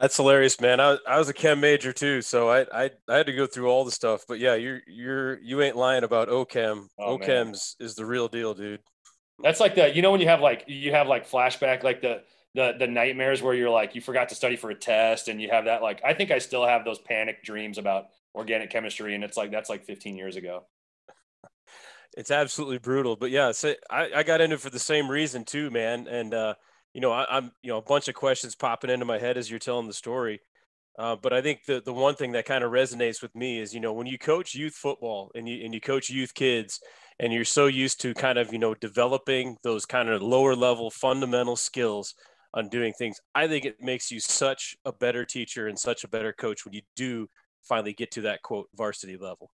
That's 0.00 0.16
hilarious, 0.16 0.60
man. 0.60 0.80
I, 0.80 0.98
I 1.06 1.18
was 1.18 1.28
a 1.28 1.32
chem 1.32 1.60
major 1.60 1.92
too, 1.92 2.22
so 2.22 2.48
I, 2.48 2.66
I 2.72 2.90
I 3.08 3.16
had 3.18 3.26
to 3.26 3.32
go 3.32 3.46
through 3.46 3.68
all 3.68 3.84
the 3.84 3.92
stuff. 3.92 4.24
But 4.26 4.40
yeah, 4.40 4.54
you're 4.54 4.80
you're 4.88 5.38
you 5.40 5.62
ain't 5.62 5.76
lying 5.76 6.02
about 6.02 6.28
OChem. 6.28 6.88
Oh, 6.98 7.18
OChem's 7.18 7.76
man. 7.78 7.86
is 7.86 7.94
the 7.94 8.04
real 8.04 8.26
deal, 8.26 8.52
dude. 8.52 8.80
That's 9.42 9.60
like 9.60 9.74
the 9.74 9.94
you 9.94 10.02
know 10.02 10.10
when 10.10 10.20
you 10.20 10.28
have 10.28 10.40
like 10.40 10.64
you 10.66 10.90
have 10.92 11.06
like 11.06 11.28
flashback 11.28 11.82
like 11.82 12.02
the 12.02 12.22
the 12.54 12.74
the 12.78 12.86
nightmares 12.86 13.42
where 13.42 13.54
you're 13.54 13.70
like 13.70 13.94
you 13.94 14.00
forgot 14.00 14.28
to 14.28 14.34
study 14.34 14.56
for 14.56 14.70
a 14.70 14.74
test 14.74 15.28
and 15.28 15.40
you 15.40 15.48
have 15.50 15.64
that 15.66 15.82
like 15.82 16.00
I 16.04 16.14
think 16.14 16.30
I 16.30 16.38
still 16.38 16.66
have 16.66 16.84
those 16.84 16.98
panic 16.98 17.42
dreams 17.42 17.78
about 17.78 18.06
organic 18.34 18.70
chemistry 18.70 19.14
and 19.14 19.24
it's 19.24 19.36
like 19.36 19.50
that's 19.50 19.70
like 19.70 19.84
15 19.84 20.16
years 20.16 20.36
ago. 20.36 20.64
It's 22.14 22.30
absolutely 22.30 22.78
brutal, 22.78 23.16
but 23.16 23.30
yeah, 23.30 23.52
so 23.52 23.74
I, 23.90 24.10
I 24.16 24.22
got 24.22 24.42
into 24.42 24.56
it 24.56 24.60
for 24.60 24.68
the 24.68 24.78
same 24.78 25.10
reason 25.10 25.44
too, 25.46 25.70
man. 25.70 26.06
And 26.06 26.34
uh, 26.34 26.54
you 26.94 27.00
know, 27.00 27.12
I, 27.12 27.38
am 27.38 27.52
you 27.62 27.70
know 27.70 27.78
a 27.78 27.82
bunch 27.82 28.08
of 28.08 28.14
questions 28.14 28.54
popping 28.54 28.90
into 28.90 29.04
my 29.04 29.18
head 29.18 29.36
as 29.36 29.50
you're 29.50 29.58
telling 29.58 29.86
the 29.86 29.92
story. 29.92 30.40
Uh, 30.98 31.16
but 31.16 31.32
I 31.32 31.40
think 31.40 31.64
the 31.66 31.80
the 31.80 31.92
one 31.92 32.14
thing 32.14 32.32
that 32.32 32.44
kind 32.44 32.62
of 32.62 32.70
resonates 32.70 33.22
with 33.22 33.34
me 33.34 33.60
is 33.60 33.72
you 33.72 33.80
know 33.80 33.92
when 33.92 34.06
you 34.06 34.18
coach 34.18 34.54
youth 34.54 34.74
football 34.74 35.30
and 35.34 35.48
you 35.48 35.64
and 35.64 35.72
you 35.72 35.80
coach 35.80 36.10
youth 36.10 36.34
kids 36.34 36.80
and 37.18 37.32
you're 37.32 37.44
so 37.44 37.66
used 37.66 38.00
to 38.02 38.12
kind 38.12 38.38
of 38.38 38.52
you 38.52 38.58
know 38.58 38.74
developing 38.74 39.56
those 39.62 39.86
kind 39.86 40.10
of 40.10 40.20
lower 40.20 40.54
level 40.54 40.90
fundamental 40.90 41.56
skills 41.56 42.14
on 42.54 42.68
doing 42.68 42.92
things. 42.92 43.18
I 43.34 43.48
think 43.48 43.64
it 43.64 43.80
makes 43.80 44.10
you 44.10 44.20
such 44.20 44.76
a 44.84 44.92
better 44.92 45.24
teacher 45.24 45.68
and 45.68 45.78
such 45.78 46.04
a 46.04 46.08
better 46.08 46.32
coach 46.32 46.66
when 46.66 46.74
you 46.74 46.82
do 46.96 47.28
finally 47.62 47.94
get 47.94 48.10
to 48.12 48.22
that 48.22 48.42
quote 48.42 48.68
varsity 48.74 49.16
level. 49.16 49.50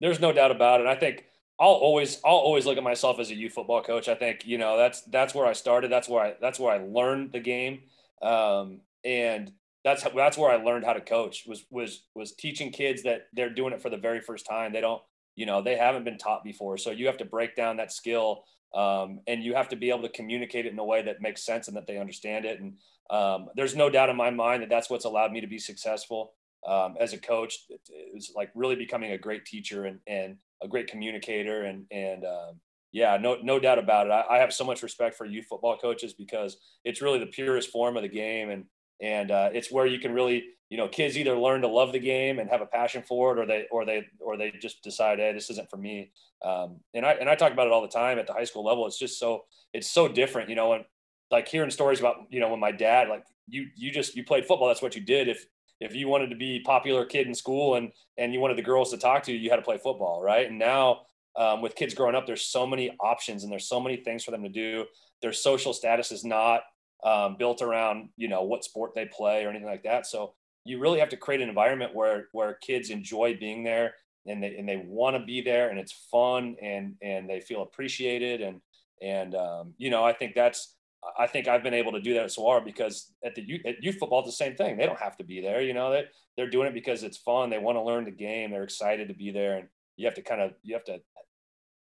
There's 0.00 0.20
no 0.20 0.32
doubt 0.32 0.52
about 0.52 0.80
it. 0.80 0.86
I 0.86 0.94
think 0.94 1.24
I'll 1.60 1.70
always 1.70 2.20
I'll 2.24 2.36
always 2.36 2.66
look 2.66 2.76
at 2.76 2.84
myself 2.84 3.18
as 3.18 3.30
a 3.30 3.34
youth 3.34 3.52
football 3.52 3.82
coach. 3.82 4.08
I 4.08 4.14
think 4.14 4.46
you 4.46 4.58
know 4.58 4.76
that's 4.76 5.02
that's 5.02 5.34
where 5.34 5.46
I 5.46 5.52
started. 5.52 5.90
That's 5.90 6.08
where 6.08 6.22
I 6.22 6.34
that's 6.40 6.60
where 6.60 6.72
I 6.72 6.78
learned 6.78 7.32
the 7.32 7.40
game, 7.40 7.80
um, 8.22 8.80
and 9.04 9.52
that's 9.84 10.04
that's 10.14 10.38
where 10.38 10.50
I 10.50 10.62
learned 10.62 10.84
how 10.84 10.92
to 10.92 11.00
coach. 11.00 11.44
Was 11.46 11.64
was 11.70 12.04
was 12.14 12.32
teaching 12.32 12.70
kids 12.70 13.02
that 13.02 13.26
they're 13.32 13.50
doing 13.50 13.72
it 13.72 13.82
for 13.82 13.90
the 13.90 13.96
very 13.96 14.20
first 14.20 14.46
time. 14.46 14.72
They 14.72 14.80
don't 14.80 15.02
you 15.34 15.46
know 15.46 15.60
they 15.60 15.76
haven't 15.76 16.04
been 16.04 16.18
taught 16.18 16.44
before, 16.44 16.78
so 16.78 16.92
you 16.92 17.06
have 17.06 17.18
to 17.18 17.24
break 17.24 17.56
down 17.56 17.78
that 17.78 17.92
skill, 17.92 18.44
um, 18.72 19.20
and 19.26 19.42
you 19.42 19.54
have 19.54 19.68
to 19.70 19.76
be 19.76 19.90
able 19.90 20.02
to 20.02 20.10
communicate 20.10 20.64
it 20.64 20.72
in 20.72 20.78
a 20.78 20.84
way 20.84 21.02
that 21.02 21.20
makes 21.20 21.42
sense 21.44 21.66
and 21.66 21.76
that 21.76 21.88
they 21.88 21.98
understand 21.98 22.44
it. 22.44 22.60
And 22.60 22.74
um, 23.10 23.48
there's 23.56 23.74
no 23.74 23.90
doubt 23.90 24.10
in 24.10 24.16
my 24.16 24.30
mind 24.30 24.62
that 24.62 24.68
that's 24.68 24.90
what's 24.90 25.06
allowed 25.06 25.32
me 25.32 25.40
to 25.40 25.48
be 25.48 25.58
successful 25.58 26.34
um, 26.66 26.96
as 27.00 27.12
a 27.12 27.18
coach. 27.18 27.58
It, 27.68 27.80
was 28.14 28.32
like 28.34 28.50
really 28.54 28.76
becoming 28.76 29.12
a 29.12 29.18
great 29.18 29.44
teacher 29.44 29.84
and 29.84 29.98
and 30.06 30.36
a 30.62 30.68
great 30.68 30.88
communicator 30.88 31.64
and 31.64 31.84
and 31.90 32.24
um, 32.24 32.60
yeah, 32.92 33.16
no 33.16 33.38
no 33.42 33.58
doubt 33.58 33.78
about 33.78 34.06
it. 34.06 34.10
I, 34.10 34.24
I, 34.30 34.38
have 34.38 34.52
so 34.52 34.64
much 34.64 34.82
respect 34.82 35.16
for 35.16 35.26
youth 35.26 35.46
football 35.48 35.76
coaches 35.76 36.14
because 36.14 36.56
it's 36.84 37.02
really 37.02 37.18
the 37.18 37.26
purest 37.26 37.70
form 37.70 37.96
of 37.96 38.02
the 38.02 38.08
game 38.08 38.50
and 38.50 38.64
and 39.00 39.30
uh, 39.30 39.50
it's 39.52 39.70
where 39.70 39.86
you 39.86 39.98
can 39.98 40.12
really 40.12 40.44
you 40.70 40.76
know 40.76 40.88
kids 40.88 41.16
either 41.16 41.36
learn 41.36 41.62
to 41.62 41.68
love 41.68 41.92
the 41.92 41.98
game 41.98 42.38
and 42.38 42.50
have 42.50 42.60
a 42.60 42.66
passion 42.66 43.02
for 43.02 43.32
it 43.32 43.40
or 43.40 43.46
they 43.46 43.66
or 43.70 43.84
they 43.84 44.06
or 44.20 44.36
they 44.36 44.50
just 44.50 44.82
decide 44.82 45.18
hey 45.18 45.32
this 45.32 45.50
isn't 45.50 45.70
for 45.70 45.76
me 45.76 46.10
um, 46.44 46.76
and 46.94 47.06
i 47.06 47.12
and 47.12 47.28
i 47.28 47.34
talk 47.34 47.52
about 47.52 47.66
it 47.66 47.72
all 47.72 47.82
the 47.82 47.88
time 47.88 48.18
at 48.18 48.26
the 48.26 48.32
high 48.32 48.44
school 48.44 48.64
level 48.64 48.86
it's 48.86 48.98
just 48.98 49.18
so 49.18 49.44
it's 49.72 49.90
so 49.90 50.08
different 50.08 50.48
you 50.48 50.54
know 50.54 50.72
and 50.72 50.84
like 51.30 51.48
hearing 51.48 51.70
stories 51.70 52.00
about 52.00 52.16
you 52.30 52.40
know 52.40 52.50
when 52.50 52.60
my 52.60 52.72
dad 52.72 53.08
like 53.08 53.24
you 53.48 53.66
you 53.76 53.90
just 53.90 54.14
you 54.14 54.24
played 54.24 54.44
football 54.44 54.68
that's 54.68 54.82
what 54.82 54.94
you 54.94 55.00
did 55.00 55.28
if 55.28 55.46
if 55.80 55.94
you 55.94 56.08
wanted 56.08 56.30
to 56.30 56.36
be 56.36 56.60
popular 56.60 57.04
kid 57.04 57.26
in 57.26 57.34
school 57.34 57.76
and 57.76 57.92
and 58.16 58.32
you 58.32 58.40
wanted 58.40 58.58
the 58.58 58.62
girls 58.62 58.90
to 58.90 58.98
talk 58.98 59.22
to 59.24 59.32
you, 59.32 59.38
you 59.38 59.50
had 59.50 59.56
to 59.56 59.62
play 59.62 59.78
football, 59.78 60.22
right? 60.22 60.48
And 60.48 60.58
now 60.58 61.02
um, 61.36 61.62
with 61.62 61.76
kids 61.76 61.94
growing 61.94 62.14
up, 62.14 62.26
there's 62.26 62.44
so 62.44 62.66
many 62.66 62.96
options 63.00 63.42
and 63.42 63.52
there's 63.52 63.68
so 63.68 63.80
many 63.80 63.96
things 63.96 64.24
for 64.24 64.30
them 64.30 64.42
to 64.42 64.48
do. 64.48 64.84
Their 65.22 65.32
social 65.32 65.72
status 65.72 66.10
is 66.10 66.24
not 66.24 66.62
um, 67.04 67.36
built 67.38 67.62
around 67.62 68.08
you 68.16 68.28
know 68.28 68.42
what 68.42 68.64
sport 68.64 68.92
they 68.94 69.06
play 69.06 69.44
or 69.44 69.50
anything 69.50 69.68
like 69.68 69.84
that. 69.84 70.06
So 70.06 70.34
you 70.64 70.78
really 70.78 71.00
have 71.00 71.08
to 71.10 71.16
create 71.16 71.40
an 71.40 71.48
environment 71.48 71.94
where 71.94 72.28
where 72.32 72.54
kids 72.54 72.90
enjoy 72.90 73.36
being 73.38 73.62
there 73.64 73.94
and 74.26 74.42
they 74.42 74.56
and 74.56 74.68
they 74.68 74.82
want 74.84 75.16
to 75.16 75.24
be 75.24 75.40
there 75.40 75.70
and 75.70 75.78
it's 75.78 75.92
fun 76.10 76.56
and 76.60 76.94
and 77.02 77.28
they 77.28 77.40
feel 77.40 77.62
appreciated 77.62 78.40
and 78.40 78.60
and 79.00 79.34
um, 79.34 79.74
you 79.78 79.90
know 79.90 80.04
I 80.04 80.12
think 80.12 80.34
that's 80.34 80.74
I 81.18 81.26
think 81.26 81.46
I've 81.46 81.62
been 81.62 81.74
able 81.74 81.92
to 81.92 82.00
do 82.00 82.14
that 82.14 82.24
at 82.24 82.32
Saguaro 82.32 82.64
because 82.64 83.12
at 83.24 83.34
the 83.34 83.42
youth, 83.42 83.60
at 83.64 83.82
youth 83.82 83.98
football, 83.98 84.20
it's 84.20 84.28
the 84.28 84.44
same 84.44 84.56
thing. 84.56 84.76
They 84.76 84.86
don't 84.86 84.98
have 84.98 85.16
to 85.18 85.24
be 85.24 85.40
there. 85.40 85.62
You 85.62 85.72
know, 85.72 85.92
they, 85.92 86.04
they're 86.36 86.50
doing 86.50 86.68
it 86.68 86.74
because 86.74 87.02
it's 87.02 87.18
fun. 87.18 87.50
They 87.50 87.58
want 87.58 87.76
to 87.76 87.82
learn 87.82 88.04
the 88.04 88.10
game. 88.10 88.50
They're 88.50 88.64
excited 88.64 89.08
to 89.08 89.14
be 89.14 89.30
there. 89.30 89.58
And 89.58 89.68
you 89.96 90.06
have 90.06 90.14
to 90.14 90.22
kind 90.22 90.40
of, 90.40 90.52
you 90.62 90.74
have 90.74 90.84
to, 90.84 91.00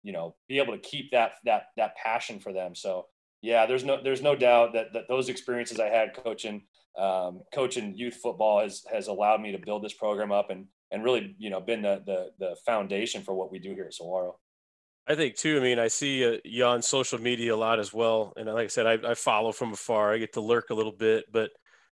you 0.02 0.12
know, 0.12 0.34
be 0.48 0.58
able 0.58 0.72
to 0.72 0.80
keep 0.80 1.10
that, 1.10 1.32
that, 1.44 1.66
that 1.76 1.96
passion 1.96 2.40
for 2.40 2.52
them. 2.52 2.74
So 2.74 3.06
yeah, 3.42 3.66
there's 3.66 3.84
no, 3.84 4.02
there's 4.02 4.22
no 4.22 4.34
doubt 4.34 4.72
that, 4.72 4.92
that 4.94 5.08
those 5.08 5.28
experiences 5.28 5.78
I 5.78 5.88
had 5.88 6.14
coaching, 6.14 6.62
um, 6.98 7.42
coaching 7.54 7.94
youth 7.96 8.14
football 8.14 8.60
has, 8.60 8.82
has 8.92 9.08
allowed 9.08 9.40
me 9.40 9.52
to 9.52 9.58
build 9.58 9.84
this 9.84 9.94
program 9.94 10.32
up 10.32 10.50
and, 10.50 10.66
and 10.90 11.04
really, 11.04 11.34
you 11.38 11.50
know, 11.50 11.60
been 11.60 11.82
the, 11.82 12.02
the, 12.06 12.30
the 12.38 12.56
foundation 12.64 13.22
for 13.22 13.34
what 13.34 13.50
we 13.50 13.58
do 13.58 13.74
here 13.74 13.84
at 13.84 13.94
Saguaro. 13.94 14.38
I 15.06 15.14
think 15.16 15.36
too. 15.36 15.58
I 15.58 15.60
mean, 15.60 15.78
I 15.78 15.88
see 15.88 16.24
uh, 16.24 16.38
you 16.44 16.64
on 16.64 16.80
social 16.80 17.20
media 17.20 17.54
a 17.54 17.56
lot 17.56 17.80
as 17.80 17.92
well, 17.92 18.32
and 18.36 18.46
like 18.46 18.64
I 18.64 18.68
said, 18.68 18.86
I, 18.86 19.10
I, 19.10 19.14
follow 19.14 19.50
from 19.50 19.72
afar. 19.72 20.12
I 20.14 20.18
get 20.18 20.34
to 20.34 20.40
lurk 20.40 20.70
a 20.70 20.74
little 20.74 20.92
bit, 20.92 21.24
but 21.32 21.50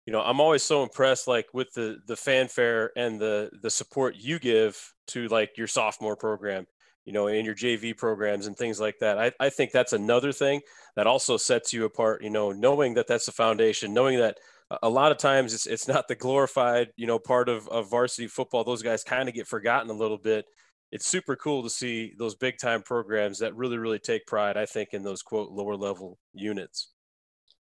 you 0.07 0.13
know, 0.13 0.21
I'm 0.21 0.41
always 0.41 0.63
so 0.65 0.83
impressed, 0.83 1.29
like 1.29 1.47
with 1.53 1.73
the 1.73 1.99
the 2.07 2.17
fanfare 2.17 2.91
and 2.97 3.21
the 3.21 3.51
the 3.63 3.71
support 3.71 4.17
you 4.17 4.39
give 4.41 4.77
to 5.09 5.29
like 5.29 5.57
your 5.57 5.69
sophomore 5.69 6.17
program, 6.17 6.67
you 7.05 7.13
know, 7.13 7.29
and 7.29 7.47
your 7.47 7.55
JV 7.55 7.97
programs 7.97 8.49
and 8.49 8.57
things 8.57 8.81
like 8.81 8.99
that. 9.01 9.19
I, 9.19 9.33
I 9.39 9.51
think 9.51 9.71
that's 9.71 9.93
another 9.93 10.33
thing 10.33 10.63
that 10.97 11.07
also 11.07 11.37
sets 11.37 11.73
you 11.73 11.85
apart. 11.85 12.25
You 12.25 12.31
know, 12.31 12.51
knowing 12.51 12.95
that 12.95 13.07
that's 13.07 13.27
the 13.27 13.33
foundation, 13.33 13.95
knowing 13.95 14.19
that 14.19 14.39
a 14.83 14.89
lot 14.89 15.13
of 15.13 15.19
times 15.19 15.55
it's 15.55 15.67
it's 15.67 15.87
not 15.87 16.09
the 16.09 16.17
glorified, 16.17 16.89
you 16.97 17.07
know, 17.07 17.21
part 17.21 17.49
of 17.49 17.69
of 17.69 17.89
varsity 17.89 18.27
football. 18.27 18.65
Those 18.65 18.83
guys 18.83 19.05
kind 19.05 19.29
of 19.29 19.35
get 19.35 19.47
forgotten 19.47 19.91
a 19.91 19.95
little 19.95 20.19
bit 20.19 20.47
it's 20.93 21.07
super 21.07 21.37
cool 21.37 21.63
to 21.63 21.71
see 21.71 22.15
those 22.19 22.35
big 22.35 22.59
time 22.59 22.83
programs 22.83 23.39
that 23.39 23.55
really 23.57 23.79
really 23.79 23.99
take 23.99 24.27
pride 24.27 24.57
i 24.57 24.67
think 24.67 24.91
in 24.93 25.03
those 25.03 25.23
quote 25.23 25.51
lower 25.51 25.77
level 25.77 26.19
units. 26.33 26.93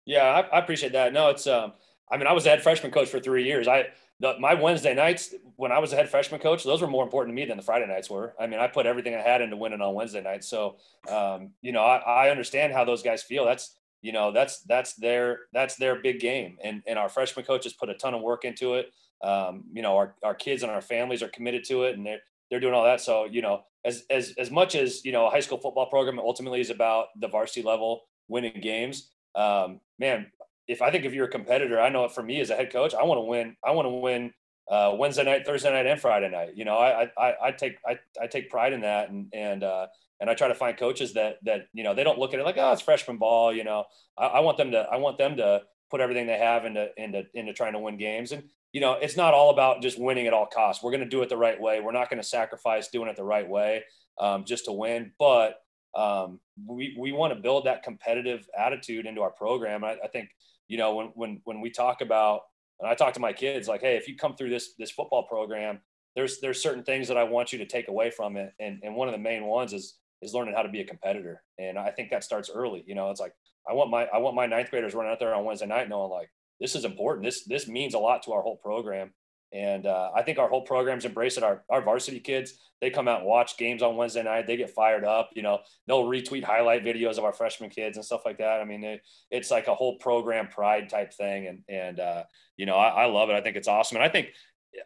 Yeah 0.05 0.23
i, 0.23 0.41
I 0.41 0.59
appreciate 0.59 0.93
that. 0.93 1.13
No 1.13 1.29
it's 1.29 1.47
um 1.47 1.73
i 2.11 2.17
mean 2.17 2.27
i 2.27 2.33
was 2.33 2.45
a 2.45 2.49
head 2.49 2.63
freshman 2.63 2.91
coach 2.91 3.09
for 3.09 3.19
three 3.19 3.45
years. 3.45 3.67
I 3.67 3.87
the, 4.19 4.35
my 4.39 4.53
wednesday 4.53 4.93
nights 4.93 5.33
when 5.55 5.71
i 5.71 5.79
was 5.79 5.91
a 5.91 5.95
head 5.95 6.09
freshman 6.09 6.39
coach 6.39 6.63
those 6.63 6.81
were 6.81 6.87
more 6.87 7.03
important 7.03 7.35
to 7.35 7.41
me 7.41 7.47
than 7.47 7.57
the 7.57 7.63
friday 7.63 7.87
nights 7.87 8.09
were. 8.09 8.35
I 8.39 8.47
mean 8.47 8.59
i 8.59 8.67
put 8.67 8.85
everything 8.85 9.15
i 9.15 9.21
had 9.21 9.41
into 9.41 9.57
winning 9.57 9.81
on 9.81 9.93
wednesday 9.93 10.21
nights. 10.21 10.47
So 10.47 10.77
um, 11.09 11.51
you 11.61 11.71
know 11.71 11.81
I, 11.83 11.97
I 11.97 12.29
understand 12.29 12.73
how 12.73 12.83
those 12.85 13.03
guys 13.03 13.23
feel. 13.23 13.45
That's 13.45 13.77
you 14.01 14.11
know 14.11 14.31
that's 14.31 14.59
that's 14.63 14.93
their 14.95 15.39
that's 15.53 15.77
their 15.77 15.95
big 15.95 16.19
game. 16.19 16.57
And 16.63 16.83
and 16.85 16.99
our 16.99 17.09
freshman 17.09 17.45
coaches 17.45 17.73
put 17.73 17.89
a 17.89 17.95
ton 17.95 18.13
of 18.13 18.21
work 18.21 18.43
into 18.43 18.75
it. 18.75 18.91
Um, 19.23 19.63
you 19.71 19.81
know 19.81 19.95
our, 19.95 20.15
our 20.23 20.35
kids 20.35 20.63
and 20.63 20.71
our 20.71 20.81
families 20.81 21.23
are 21.23 21.29
committed 21.29 21.63
to 21.65 21.83
it 21.83 21.95
and 21.95 22.05
they're 22.05 22.21
they're 22.53 22.59
doing 22.59 22.75
all 22.75 22.83
that. 22.83 23.01
So, 23.01 23.25
you 23.25 23.41
know, 23.41 23.63
as, 23.83 24.03
as, 24.11 24.35
as 24.37 24.51
much 24.51 24.75
as, 24.75 25.03
you 25.03 25.11
know, 25.11 25.25
a 25.25 25.29
high 25.31 25.39
school 25.39 25.57
football 25.57 25.87
program 25.87 26.19
ultimately 26.19 26.61
is 26.61 26.69
about 26.69 27.07
the 27.19 27.27
varsity 27.27 27.63
level 27.63 28.03
winning 28.27 28.61
games, 28.61 29.09
um, 29.33 29.79
man, 29.97 30.27
if 30.67 30.79
I 30.83 30.91
think 30.91 31.03
if 31.03 31.15
you're 31.15 31.25
a 31.25 31.31
competitor, 31.31 31.81
I 31.81 31.89
know 31.89 32.07
for 32.07 32.21
me 32.21 32.39
as 32.41 32.51
a 32.51 32.55
head 32.55 32.71
coach, 32.71 32.93
I 32.93 33.01
want 33.05 33.17
to 33.17 33.23
win. 33.23 33.57
I 33.65 33.71
want 33.71 33.87
to 33.87 33.89
win 33.89 34.31
uh, 34.69 34.93
Wednesday 34.95 35.23
night, 35.23 35.47
Thursday 35.47 35.71
night, 35.71 35.87
and 35.87 35.99
Friday 35.99 36.29
night. 36.29 36.55
You 36.55 36.63
know, 36.65 36.77
I 36.77 37.09
I, 37.17 37.33
I 37.45 37.51
take 37.51 37.77
I, 37.87 37.97
I 38.21 38.27
take 38.27 38.51
pride 38.51 38.71
in 38.71 38.81
that, 38.81 39.09
and 39.09 39.27
and 39.33 39.63
uh, 39.63 39.87
and 40.21 40.29
I 40.29 40.35
try 40.35 40.47
to 40.47 40.55
find 40.55 40.77
coaches 40.77 41.13
that 41.15 41.37
that 41.43 41.67
you 41.73 41.83
know 41.83 41.95
they 41.95 42.03
don't 42.03 42.19
look 42.19 42.35
at 42.35 42.39
it 42.39 42.43
like 42.43 42.57
oh 42.59 42.71
it's 42.71 42.83
freshman 42.83 43.17
ball. 43.17 43.51
You 43.51 43.63
know, 43.63 43.85
I, 44.15 44.27
I 44.27 44.39
want 44.41 44.57
them 44.57 44.71
to 44.71 44.87
I 44.89 44.97
want 44.97 45.17
them 45.17 45.35
to 45.37 45.63
put 45.89 46.01
everything 46.01 46.27
they 46.27 46.37
have 46.37 46.65
into 46.65 46.89
into 46.95 47.23
into 47.33 47.53
trying 47.53 47.73
to 47.73 47.79
win 47.79 47.97
games. 47.97 48.31
And 48.31 48.43
you 48.73 48.81
know, 48.81 48.93
it's 48.93 49.15
not 49.15 49.33
all 49.33 49.51
about 49.51 49.81
just 49.81 49.99
winning 49.99 50.27
at 50.27 50.33
all 50.33 50.47
costs. 50.47 50.83
We're 50.83 50.91
going 50.91 51.03
to 51.03 51.09
do 51.09 51.21
it 51.21 51.29
the 51.29 51.37
right 51.37 51.59
way. 51.59 51.79
We're 51.79 51.91
not 51.91 52.09
going 52.09 52.21
to 52.21 52.27
sacrifice 52.27 52.89
doing 52.89 53.07
it 53.07 53.15
the 53.15 53.23
right 53.23 53.47
way 53.47 53.83
um, 54.19 54.43
just 54.45 54.65
to 54.65 54.71
win. 54.71 55.11
But 55.19 55.61
um, 55.95 56.39
we 56.65 56.95
we 56.99 57.11
want 57.11 57.33
to 57.33 57.39
build 57.39 57.65
that 57.65 57.83
competitive 57.83 58.47
attitude 58.57 59.05
into 59.05 59.21
our 59.21 59.29
program. 59.29 59.83
I, 59.83 59.97
I 60.03 60.07
think 60.11 60.29
you 60.67 60.77
know 60.77 60.95
when 60.95 61.11
when 61.13 61.41
when 61.45 61.61
we 61.61 61.69
talk 61.69 62.01
about 62.01 62.41
and 62.79 62.89
I 62.89 62.95
talk 62.95 63.13
to 63.13 63.19
my 63.19 63.31
kids 63.31 63.67
like, 63.67 63.81
hey, 63.81 63.95
if 63.95 64.07
you 64.07 64.15
come 64.15 64.35
through 64.35 64.49
this 64.49 64.73
this 64.77 64.91
football 64.91 65.23
program, 65.27 65.79
there's 66.15 66.39
there's 66.41 66.61
certain 66.61 66.83
things 66.83 67.07
that 67.07 67.17
I 67.17 67.23
want 67.23 67.53
you 67.53 67.59
to 67.59 67.65
take 67.65 67.87
away 67.87 68.09
from 68.09 68.37
it, 68.37 68.53
and 68.59 68.79
and 68.83 68.95
one 68.95 69.07
of 69.07 69.13
the 69.13 69.19
main 69.19 69.45
ones 69.45 69.73
is 69.73 69.97
is 70.23 70.33
learning 70.33 70.55
how 70.55 70.63
to 70.63 70.69
be 70.69 70.81
a 70.81 70.85
competitor, 70.85 71.43
and 71.59 71.77
I 71.77 71.91
think 71.91 72.09
that 72.09 72.23
starts 72.23 72.49
early. 72.53 72.83
You 72.87 72.95
know, 72.95 73.11
it's 73.11 73.19
like 73.19 73.33
I 73.69 73.73
want 73.73 73.91
my 73.91 74.05
I 74.05 74.17
want 74.17 74.35
my 74.35 74.47
ninth 74.47 74.71
graders 74.71 74.95
running 74.95 75.11
out 75.11 75.19
there 75.19 75.35
on 75.35 75.45
Wednesday 75.45 75.67
night 75.67 75.89
knowing 75.89 76.11
like 76.11 76.31
this 76.63 76.75
is 76.75 76.85
important. 76.85 77.25
This 77.25 77.43
this 77.43 77.67
means 77.67 77.93
a 77.93 77.99
lot 77.99 78.23
to 78.23 78.31
our 78.31 78.41
whole 78.41 78.55
program. 78.55 79.11
And 79.51 79.85
uh, 79.85 80.09
I 80.15 80.23
think 80.23 80.39
our 80.39 80.47
whole 80.47 80.63
program's 80.63 81.05
embraced 81.05 81.37
it. 81.37 81.43
Our, 81.43 81.63
our 81.69 81.81
varsity 81.81 82.19
kids, 82.19 82.53
they 82.81 82.89
come 82.89 83.07
out 83.07 83.19
and 83.19 83.27
watch 83.27 83.57
games 83.57 83.83
on 83.83 83.97
Wednesday 83.97 84.23
night. 84.23 84.47
They 84.47 84.57
get 84.57 84.71
fired 84.71 85.03
up. 85.05 85.29
You 85.35 85.43
know, 85.43 85.59
they'll 85.85 86.05
retweet 86.05 86.43
highlight 86.43 86.83
videos 86.83 87.19
of 87.19 87.25
our 87.25 87.33
freshman 87.33 87.69
kids 87.69 87.97
and 87.97 88.05
stuff 88.05 88.23
like 88.25 88.39
that. 88.39 88.61
I 88.61 88.65
mean, 88.65 88.83
it, 88.83 89.01
it's 89.29 89.51
like 89.51 89.67
a 89.67 89.75
whole 89.75 89.97
program 89.97 90.47
pride 90.47 90.89
type 90.89 91.13
thing. 91.13 91.47
And, 91.47 91.63
and 91.69 91.99
uh, 91.99 92.23
you 92.57 92.65
know, 92.65 92.77
I, 92.77 93.03
I, 93.03 93.05
love 93.05 93.29
it. 93.29 93.33
I 93.33 93.41
think 93.41 93.57
it's 93.57 93.67
awesome. 93.67 93.97
And 93.97 94.03
I 94.03 94.09
think, 94.09 94.29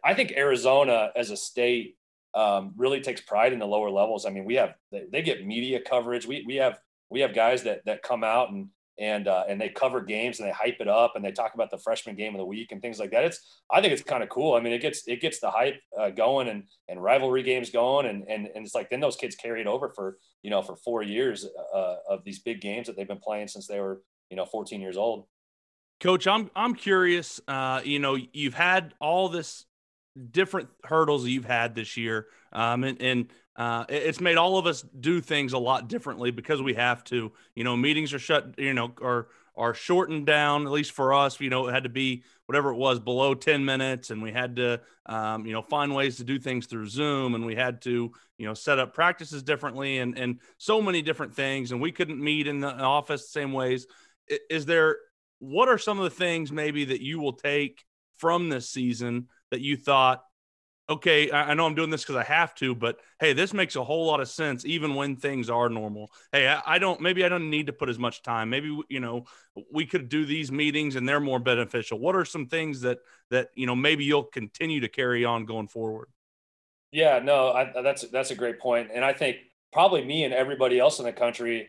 I 0.04 0.12
think 0.12 0.32
Arizona 0.32 1.12
as 1.16 1.30
a 1.30 1.36
state 1.36 1.96
um, 2.34 2.74
really 2.76 3.00
takes 3.00 3.22
pride 3.22 3.54
in 3.54 3.58
the 3.58 3.66
lower 3.66 3.88
levels. 3.88 4.26
I 4.26 4.30
mean, 4.30 4.44
we 4.44 4.56
have, 4.56 4.74
they, 4.92 5.04
they 5.10 5.22
get 5.22 5.46
media 5.46 5.80
coverage. 5.80 6.26
We, 6.26 6.44
we 6.46 6.56
have, 6.56 6.78
we 7.08 7.20
have 7.20 7.34
guys 7.34 7.62
that, 7.62 7.86
that 7.86 8.02
come 8.02 8.22
out 8.22 8.50
and, 8.50 8.68
and 8.98 9.28
uh, 9.28 9.44
and 9.48 9.60
they 9.60 9.68
cover 9.68 10.00
games 10.00 10.40
and 10.40 10.48
they 10.48 10.52
hype 10.52 10.80
it 10.80 10.88
up 10.88 11.12
and 11.14 11.24
they 11.24 11.30
talk 11.30 11.54
about 11.54 11.70
the 11.70 11.78
freshman 11.78 12.16
game 12.16 12.34
of 12.34 12.38
the 12.38 12.44
week 12.44 12.72
and 12.72 12.82
things 12.82 12.98
like 12.98 13.10
that. 13.12 13.24
It's 13.24 13.62
I 13.70 13.80
think 13.80 13.92
it's 13.92 14.02
kind 14.02 14.22
of 14.22 14.28
cool. 14.28 14.54
I 14.54 14.60
mean, 14.60 14.72
it 14.72 14.80
gets 14.80 15.06
it 15.06 15.20
gets 15.20 15.40
the 15.40 15.50
hype 15.50 15.80
uh, 15.98 16.10
going 16.10 16.48
and 16.48 16.64
and 16.88 17.02
rivalry 17.02 17.42
games 17.42 17.70
going 17.70 18.06
and 18.06 18.24
and 18.28 18.48
and 18.54 18.64
it's 18.64 18.74
like 18.74 18.90
then 18.90 19.00
those 19.00 19.16
kids 19.16 19.36
carry 19.36 19.60
it 19.60 19.66
over 19.66 19.92
for 19.94 20.18
you 20.42 20.50
know 20.50 20.62
for 20.62 20.76
four 20.76 21.02
years 21.02 21.46
uh, 21.74 21.96
of 22.08 22.24
these 22.24 22.40
big 22.40 22.60
games 22.60 22.86
that 22.86 22.96
they've 22.96 23.08
been 23.08 23.18
playing 23.18 23.48
since 23.48 23.66
they 23.66 23.80
were 23.80 24.02
you 24.30 24.36
know 24.36 24.46
14 24.46 24.80
years 24.80 24.96
old. 24.96 25.26
Coach, 26.00 26.26
I'm 26.26 26.50
I'm 26.54 26.74
curious. 26.74 27.40
Uh, 27.48 27.80
you 27.84 27.98
know, 27.98 28.16
you've 28.32 28.54
had 28.54 28.94
all 29.00 29.28
this 29.28 29.64
different 30.30 30.68
hurdles 30.84 31.26
you've 31.26 31.44
had 31.44 31.74
this 31.74 31.96
year, 31.96 32.26
um, 32.52 32.84
and, 32.84 33.00
and 33.00 33.32
uh, 33.58 33.84
it's 33.88 34.20
made 34.20 34.36
all 34.36 34.56
of 34.56 34.66
us 34.66 34.82
do 35.00 35.20
things 35.20 35.52
a 35.52 35.58
lot 35.58 35.88
differently 35.88 36.30
because 36.30 36.62
we 36.62 36.74
have 36.74 37.02
to. 37.04 37.32
You 37.56 37.64
know, 37.64 37.76
meetings 37.76 38.14
are 38.14 38.18
shut. 38.20 38.54
You 38.56 38.72
know, 38.72 38.94
are 39.02 39.26
are 39.56 39.74
shortened 39.74 40.26
down. 40.26 40.64
At 40.64 40.70
least 40.70 40.92
for 40.92 41.12
us, 41.12 41.40
you 41.40 41.50
know, 41.50 41.66
it 41.66 41.72
had 41.72 41.82
to 41.82 41.88
be 41.88 42.22
whatever 42.46 42.70
it 42.70 42.76
was 42.76 43.00
below 43.00 43.34
ten 43.34 43.64
minutes, 43.64 44.10
and 44.10 44.22
we 44.22 44.30
had 44.30 44.54
to, 44.56 44.80
um, 45.06 45.44
you 45.44 45.52
know, 45.52 45.60
find 45.60 45.92
ways 45.92 46.18
to 46.18 46.24
do 46.24 46.38
things 46.38 46.66
through 46.66 46.86
Zoom, 46.86 47.34
and 47.34 47.44
we 47.44 47.56
had 47.56 47.82
to, 47.82 48.12
you 48.38 48.46
know, 48.46 48.54
set 48.54 48.78
up 48.78 48.94
practices 48.94 49.42
differently, 49.42 49.98
and 49.98 50.16
and 50.16 50.38
so 50.58 50.80
many 50.80 51.02
different 51.02 51.34
things, 51.34 51.72
and 51.72 51.80
we 51.80 51.90
couldn't 51.90 52.22
meet 52.22 52.46
in 52.46 52.60
the 52.60 52.72
office 52.72 53.22
the 53.22 53.40
same 53.40 53.52
ways. 53.52 53.88
Is 54.48 54.66
there? 54.66 54.98
What 55.40 55.68
are 55.68 55.78
some 55.78 55.98
of 55.98 56.04
the 56.04 56.10
things 56.10 56.52
maybe 56.52 56.84
that 56.86 57.00
you 57.00 57.18
will 57.18 57.32
take 57.32 57.84
from 58.18 58.48
this 58.48 58.70
season 58.70 59.28
that 59.50 59.60
you 59.60 59.76
thought 59.76 60.22
okay, 60.90 61.30
I 61.30 61.52
know 61.52 61.66
I'm 61.66 61.74
doing 61.74 61.90
this 61.90 62.02
because 62.02 62.16
I 62.16 62.24
have 62.24 62.54
to, 62.56 62.74
but 62.74 62.98
hey, 63.20 63.34
this 63.34 63.52
makes 63.52 63.76
a 63.76 63.84
whole 63.84 64.06
lot 64.06 64.20
of 64.20 64.28
sense 64.28 64.64
even 64.64 64.94
when 64.94 65.16
things 65.16 65.50
are 65.50 65.68
normal. 65.68 66.10
Hey, 66.32 66.48
I, 66.48 66.62
I, 66.64 66.78
don't, 66.78 67.00
maybe 67.00 67.24
I 67.24 67.28
don't 67.28 67.50
need 67.50 67.66
to 67.66 67.74
put 67.74 67.90
as 67.90 67.98
much 67.98 68.22
time. 68.22 68.48
Maybe, 68.48 68.78
you 68.88 69.00
know, 69.00 69.24
we 69.70 69.84
could 69.84 70.08
do 70.08 70.24
these 70.24 70.50
meetings 70.50 70.96
and 70.96 71.06
they're 71.06 71.20
more 71.20 71.38
beneficial. 71.38 71.98
What 71.98 72.16
are 72.16 72.24
some 72.24 72.46
things 72.46 72.80
that, 72.82 73.00
that, 73.30 73.50
you 73.54 73.66
know, 73.66 73.76
maybe 73.76 74.04
you'll 74.04 74.24
continue 74.24 74.80
to 74.80 74.88
carry 74.88 75.26
on 75.26 75.44
going 75.44 75.68
forward? 75.68 76.08
Yeah, 76.90 77.18
no, 77.18 77.52
I, 77.52 77.70
that's, 77.82 78.02
that's 78.08 78.30
a 78.30 78.34
great 78.34 78.58
point. 78.58 78.88
And 78.94 79.04
I 79.04 79.12
think 79.12 79.36
probably 79.74 80.02
me 80.02 80.24
and 80.24 80.32
everybody 80.32 80.78
else 80.78 81.00
in 81.00 81.04
the 81.04 81.12
country 81.12 81.68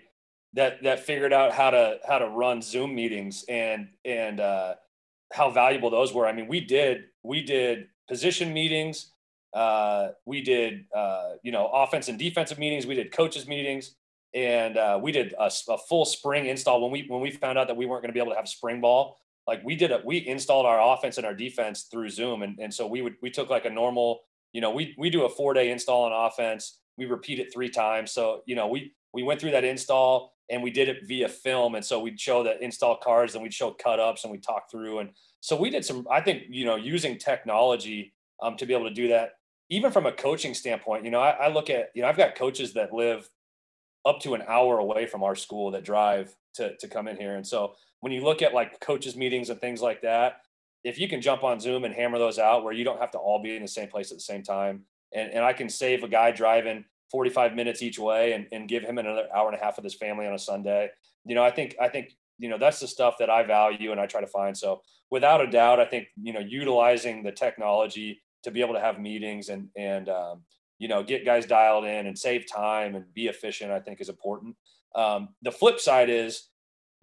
that, 0.54 0.82
that 0.84 1.02
figured 1.02 1.34
out 1.34 1.52
how 1.52 1.72
to, 1.72 1.98
how 2.08 2.20
to 2.20 2.30
run 2.30 2.62
Zoom 2.62 2.96
meetings 2.96 3.44
and, 3.50 3.90
and, 4.06 4.40
uh, 4.40 4.76
how 5.34 5.52
valuable 5.52 5.90
those 5.90 6.14
were. 6.14 6.26
I 6.26 6.32
mean, 6.32 6.48
we 6.48 6.62
did, 6.62 7.04
we 7.22 7.44
did 7.44 7.88
position 8.10 8.52
meetings. 8.52 9.12
Uh, 9.54 10.10
we 10.26 10.42
did, 10.42 10.86
uh, 10.94 11.34
you 11.44 11.52
know, 11.52 11.70
offense 11.74 12.10
and 12.10 12.20
defensive 12.20 12.60
meetings. 12.60 12.86
We 12.86 12.96
did 12.96 13.12
coaches 13.12 13.48
meetings, 13.48 13.96
and 14.34 14.78
uh, 14.78 15.00
we 15.02 15.12
did 15.12 15.34
a, 15.40 15.50
a, 15.70 15.78
full 15.78 16.06
spring 16.06 16.48
install 16.48 16.82
when 16.82 16.92
we 16.92 17.06
when 17.08 17.22
we 17.22 17.32
found 17.32 17.58
out 17.58 17.68
that 17.68 17.78
we 17.78 17.86
weren't 17.86 18.02
going 18.02 18.10
to 18.10 18.14
be 18.14 18.20
able 18.20 18.32
to 18.32 18.38
have 18.38 18.48
spring 18.48 18.82
ball. 18.82 19.18
Like 19.48 19.64
we 19.64 19.76
did 19.76 19.92
it, 19.92 20.06
we 20.06 20.28
installed 20.28 20.66
our 20.66 20.94
offense 20.94 21.18
and 21.18 21.26
our 21.26 21.34
defense 21.34 21.84
through 21.84 22.10
Zoom, 22.10 22.44
and 22.44 22.60
and 22.60 22.74
so 22.74 22.86
we 22.86 23.02
would 23.02 23.16
we 23.22 23.32
took 23.32 23.50
like 23.50 23.66
a 23.66 23.70
normal, 23.70 24.22
you 24.54 24.62
know, 24.62 24.72
we 24.72 24.94
we 24.98 25.10
do 25.10 25.24
a 25.26 25.30
four 25.30 25.54
day 25.54 25.72
install 25.72 26.04
on 26.04 26.28
offense. 26.28 26.80
We 26.98 27.06
repeat 27.06 27.40
it 27.40 27.52
three 27.54 27.70
times. 27.70 28.12
So 28.12 28.42
you 28.46 28.56
know, 28.56 28.68
we 28.68 28.94
we 29.14 29.24
went 29.24 29.42
through 29.42 29.52
that 29.52 29.64
install 29.64 30.34
and 30.52 30.62
we 30.62 30.70
did 30.70 30.90
it 30.90 31.08
via 31.08 31.30
film, 31.30 31.74
and 31.74 31.84
so 31.84 32.00
we'd 32.00 32.20
show 32.20 32.44
the 32.44 32.64
install 32.64 32.98
cards 32.98 33.34
and 33.34 33.42
we'd 33.42 33.54
show 33.54 33.72
cut 33.72 34.00
ups 34.00 34.24
and 34.24 34.32
we 34.32 34.38
talk 34.38 34.70
through 34.70 35.00
and 35.00 35.10
so 35.42 35.56
we 35.56 35.70
did 35.70 35.86
some, 35.86 36.08
I 36.12 36.22
think, 36.22 36.44
you 36.50 36.66
know, 36.66 36.76
using 36.76 37.18
technology 37.18 38.14
um, 38.42 38.58
to 38.58 38.66
be 38.66 38.74
able 38.74 38.90
to 38.90 38.94
do 38.94 39.08
that, 39.10 39.34
even 39.70 39.92
from 39.92 40.06
a 40.06 40.12
coaching 40.12 40.54
standpoint. 40.54 41.06
You 41.06 41.12
know, 41.12 41.22
I, 41.22 41.32
I 41.32 41.48
look 41.50 41.70
at, 41.70 41.90
you 41.94 42.02
know, 42.02 42.08
I've 42.08 42.18
got 42.18 42.36
coaches 42.36 42.74
that 42.74 42.94
live 42.94 43.30
up 44.06 44.20
to 44.22 44.34
an 44.34 44.44
hour 44.48 44.80
away 44.80 45.06
from 45.06 45.24
our 45.24 45.36
school 45.36 45.72
that 45.72 45.84
drive 45.84 46.36
to, 46.56 46.76
to 46.78 46.88
come 46.88 47.08
in 47.08 47.18
here. 47.18 47.36
And 47.36 47.46
so 47.46 47.76
when 48.02 48.12
you 48.12 48.24
look 48.24 48.42
at 48.42 48.54
like 48.54 48.80
coaches 48.80 49.16
meetings 49.16 49.50
and 49.50 49.60
things 49.60 49.82
like 49.82 50.02
that, 50.02 50.42
if 50.84 50.98
you 50.98 51.10
can 51.10 51.22
jump 51.22 51.44
on 51.44 51.60
Zoom 51.60 51.84
and 51.84 51.94
hammer 51.94 52.18
those 52.18 52.40
out 52.40 52.64
where 52.64 52.74
you 52.74 52.84
don't 52.84 53.00
have 53.00 53.12
to 53.12 53.18
all 53.18 53.42
be 53.42 53.56
in 53.56 53.62
the 53.62 53.68
same 53.68 53.90
place 53.90 54.12
at 54.12 54.18
the 54.18 54.24
same 54.24 54.44
time, 54.44 54.84
and, 55.14 55.32
and 55.32 55.44
I 55.44 55.54
can 55.54 55.68
save 55.70 56.04
a 56.04 56.08
guy 56.08 56.32
driving 56.32 56.86
45 57.12 57.56
minutes 57.56 57.82
each 57.82 58.00
way 58.00 58.34
and, 58.34 58.48
and 58.52 58.70
give 58.70 58.84
him 58.84 58.98
another 58.98 59.28
hour 59.36 59.50
and 59.50 59.60
a 59.60 59.64
half 59.64 59.76
with 59.76 59.84
his 59.84 59.96
family 59.96 60.26
on 60.26 60.34
a 60.34 60.40
Sunday. 60.40 60.90
You 61.26 61.36
know, 61.36 61.44
I 61.44 61.52
think 61.52 61.76
I 61.82 61.90
think 61.90 62.16
you 62.40 62.50
know 62.50 62.58
that's 62.58 62.80
the 62.80 62.88
stuff 62.88 63.16
that 63.20 63.30
I 63.30 63.44
value 63.44 63.92
and 63.92 64.00
I 64.00 64.06
try 64.06 64.22
to 64.22 64.28
find. 64.28 64.58
So 64.58 64.82
without 65.12 65.42
a 65.42 65.48
doubt, 65.48 65.80
I 65.80 65.86
think 65.86 66.08
you 66.22 66.34
know 66.34 66.40
utilizing 66.40 67.24
the 67.24 67.32
technology 67.32 68.22
to 68.44 68.52
be 68.52 68.62
able 68.62 68.74
to 68.74 68.80
have 68.80 69.00
meetings 69.00 69.50
and 69.50 69.70
and 69.78 70.10
um, 70.10 70.42
you 70.80 70.88
know 70.88 71.04
get 71.04 71.26
guys 71.26 71.46
dialed 71.46 71.86
in 71.86 72.08
and 72.08 72.18
save 72.18 72.46
time 72.52 72.96
and 72.96 73.14
be 73.14 73.28
efficient. 73.28 73.72
I 73.72 73.80
think 73.80 74.02
is 74.02 74.10
important. 74.10 74.56
Um, 74.96 75.30
the 75.44 75.52
flip 75.52 75.80
side 75.80 76.10
is 76.10 76.50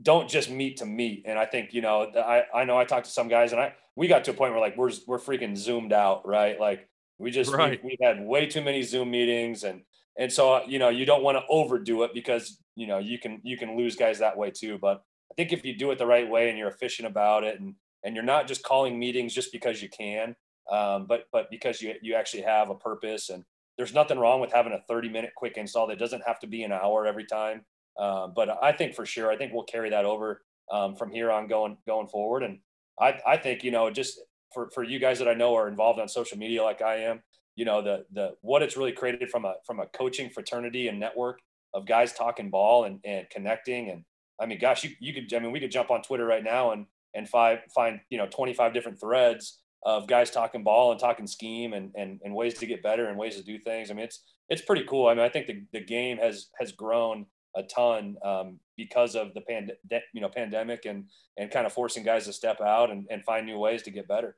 don't 0.02 0.28
just 0.28 0.50
meet 0.50 0.78
to 0.78 0.86
meet. 0.86 1.24
And 1.26 1.38
I 1.38 1.46
think 1.46 1.72
you 1.72 1.82
know 1.82 2.10
I 2.16 2.44
I 2.54 2.64
know 2.64 2.78
I 2.78 2.84
talked 2.84 3.06
to 3.06 3.12
some 3.12 3.28
guys 3.28 3.52
and 3.52 3.60
I 3.60 3.74
we 3.94 4.08
got 4.08 4.24
to 4.24 4.30
a 4.32 4.34
point 4.34 4.52
where 4.52 4.60
like 4.60 4.76
we're 4.76 4.92
we're 5.06 5.18
freaking 5.18 5.56
zoomed 5.56 5.92
out, 5.92 6.26
right? 6.26 6.58
Like 6.58 6.88
we 7.18 7.30
just 7.30 7.52
right. 7.52 7.82
we, 7.82 7.96
we 7.98 8.06
had 8.06 8.24
way 8.24 8.46
too 8.46 8.62
many 8.62 8.82
Zoom 8.82 9.10
meetings 9.10 9.64
and 9.64 9.82
and 10.18 10.32
so 10.32 10.62
you 10.66 10.78
know 10.78 10.88
you 10.88 11.04
don't 11.04 11.22
want 11.22 11.36
to 11.38 11.44
overdo 11.48 12.02
it 12.02 12.12
because 12.14 12.58
you 12.74 12.86
know 12.86 12.98
you 12.98 13.18
can 13.18 13.40
you 13.42 13.56
can 13.56 13.76
lose 13.76 13.96
guys 13.96 14.18
that 14.18 14.36
way 14.36 14.50
too. 14.50 14.78
But 14.80 15.02
I 15.30 15.34
think 15.34 15.52
if 15.52 15.64
you 15.64 15.76
do 15.76 15.90
it 15.90 15.98
the 15.98 16.06
right 16.06 16.28
way 16.28 16.48
and 16.48 16.58
you're 16.58 16.68
efficient 16.68 17.08
about 17.08 17.44
it 17.44 17.60
and 17.60 17.74
and 18.04 18.14
you're 18.14 18.24
not 18.24 18.46
just 18.46 18.62
calling 18.62 18.98
meetings 18.98 19.34
just 19.34 19.50
because 19.50 19.82
you 19.82 19.88
can, 19.88 20.36
um, 20.70 21.06
but 21.06 21.24
but 21.32 21.50
because 21.50 21.82
you 21.82 21.94
you 22.02 22.14
actually 22.14 22.42
have 22.42 22.70
a 22.70 22.74
purpose. 22.74 23.30
And 23.30 23.44
there's 23.76 23.94
nothing 23.94 24.18
wrong 24.18 24.40
with 24.40 24.52
having 24.52 24.72
a 24.72 24.80
30 24.88 25.08
minute 25.08 25.32
quick 25.36 25.56
install 25.56 25.86
that 25.88 25.98
doesn't 25.98 26.22
have 26.26 26.38
to 26.40 26.46
be 26.46 26.62
an 26.62 26.72
hour 26.72 27.06
every 27.06 27.24
time. 27.24 27.62
Um, 27.98 28.32
but 28.34 28.62
I 28.62 28.72
think 28.72 28.94
for 28.94 29.06
sure, 29.06 29.30
I 29.30 29.36
think 29.36 29.52
we'll 29.52 29.64
carry 29.64 29.90
that 29.90 30.04
over 30.04 30.42
um, 30.70 30.96
from 30.96 31.10
here 31.10 31.30
on 31.30 31.46
going 31.48 31.78
going 31.86 32.08
forward. 32.08 32.42
And 32.42 32.60
I 33.00 33.18
I 33.26 33.36
think 33.36 33.64
you 33.64 33.70
know 33.70 33.90
just 33.90 34.20
for 34.52 34.70
for 34.70 34.84
you 34.84 34.98
guys 34.98 35.18
that 35.18 35.28
I 35.28 35.34
know 35.34 35.54
are 35.54 35.68
involved 35.68 36.00
on 36.00 36.08
social 36.08 36.38
media 36.38 36.62
like 36.62 36.82
I 36.82 36.96
am, 36.96 37.22
you 37.56 37.64
know 37.64 37.82
the 37.82 38.04
the 38.12 38.34
what 38.42 38.62
it's 38.62 38.76
really 38.76 38.92
created 38.92 39.30
from 39.30 39.44
a 39.44 39.54
from 39.66 39.80
a 39.80 39.86
coaching 39.86 40.30
fraternity 40.30 40.88
and 40.88 41.00
network 41.00 41.40
of 41.74 41.86
guys 41.86 42.12
talking 42.12 42.50
ball 42.50 42.84
and 42.84 43.00
and 43.04 43.28
connecting 43.30 43.90
and 43.90 44.04
I 44.40 44.46
mean, 44.46 44.58
gosh, 44.58 44.84
you, 44.84 44.90
you 45.00 45.14
could, 45.14 45.32
I 45.34 45.38
mean, 45.38 45.52
we 45.52 45.60
could 45.60 45.70
jump 45.70 45.90
on 45.90 46.02
Twitter 46.02 46.26
right 46.26 46.44
now 46.44 46.72
and 46.72 46.86
and 47.14 47.28
five, 47.28 47.60
find 47.74 48.00
you 48.10 48.18
know 48.18 48.26
25 48.26 48.74
different 48.74 49.00
threads 49.00 49.60
of 49.84 50.06
guys 50.06 50.30
talking 50.30 50.64
ball 50.64 50.90
and 50.90 51.00
talking 51.00 51.26
scheme 51.26 51.72
and, 51.72 51.92
and 51.94 52.20
and 52.24 52.34
ways 52.34 52.54
to 52.54 52.66
get 52.66 52.82
better 52.82 53.06
and 53.06 53.18
ways 53.18 53.36
to 53.36 53.42
do 53.42 53.58
things. 53.58 53.90
I 53.90 53.94
mean, 53.94 54.04
it's 54.04 54.22
it's 54.48 54.62
pretty 54.62 54.84
cool. 54.84 55.08
I 55.08 55.14
mean, 55.14 55.24
I 55.24 55.28
think 55.28 55.46
the, 55.46 55.62
the 55.72 55.80
game 55.80 56.18
has 56.18 56.48
has 56.58 56.72
grown 56.72 57.26
a 57.56 57.62
ton 57.62 58.16
um, 58.22 58.60
because 58.76 59.14
of 59.14 59.32
the 59.32 59.40
pand 59.40 59.72
you 60.12 60.20
know 60.20 60.28
pandemic 60.28 60.84
and 60.84 61.06
and 61.36 61.50
kind 61.50 61.66
of 61.66 61.72
forcing 61.72 62.04
guys 62.04 62.26
to 62.26 62.32
step 62.32 62.60
out 62.60 62.90
and, 62.90 63.06
and 63.10 63.24
find 63.24 63.46
new 63.46 63.58
ways 63.58 63.82
to 63.82 63.90
get 63.90 64.06
better. 64.06 64.36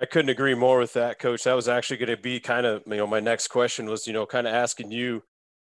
I 0.00 0.06
couldn't 0.06 0.30
agree 0.30 0.54
more 0.54 0.78
with 0.78 0.94
that, 0.94 1.18
coach. 1.18 1.44
That 1.44 1.52
was 1.52 1.68
actually 1.68 1.98
going 1.98 2.08
to 2.08 2.16
be 2.16 2.40
kind 2.40 2.64
of, 2.64 2.82
you 2.86 2.96
know, 2.96 3.06
my 3.06 3.20
next 3.20 3.48
question 3.48 3.84
was, 3.84 4.06
you 4.06 4.14
know, 4.14 4.24
kind 4.24 4.46
of 4.46 4.54
asking 4.54 4.90
you, 4.90 5.22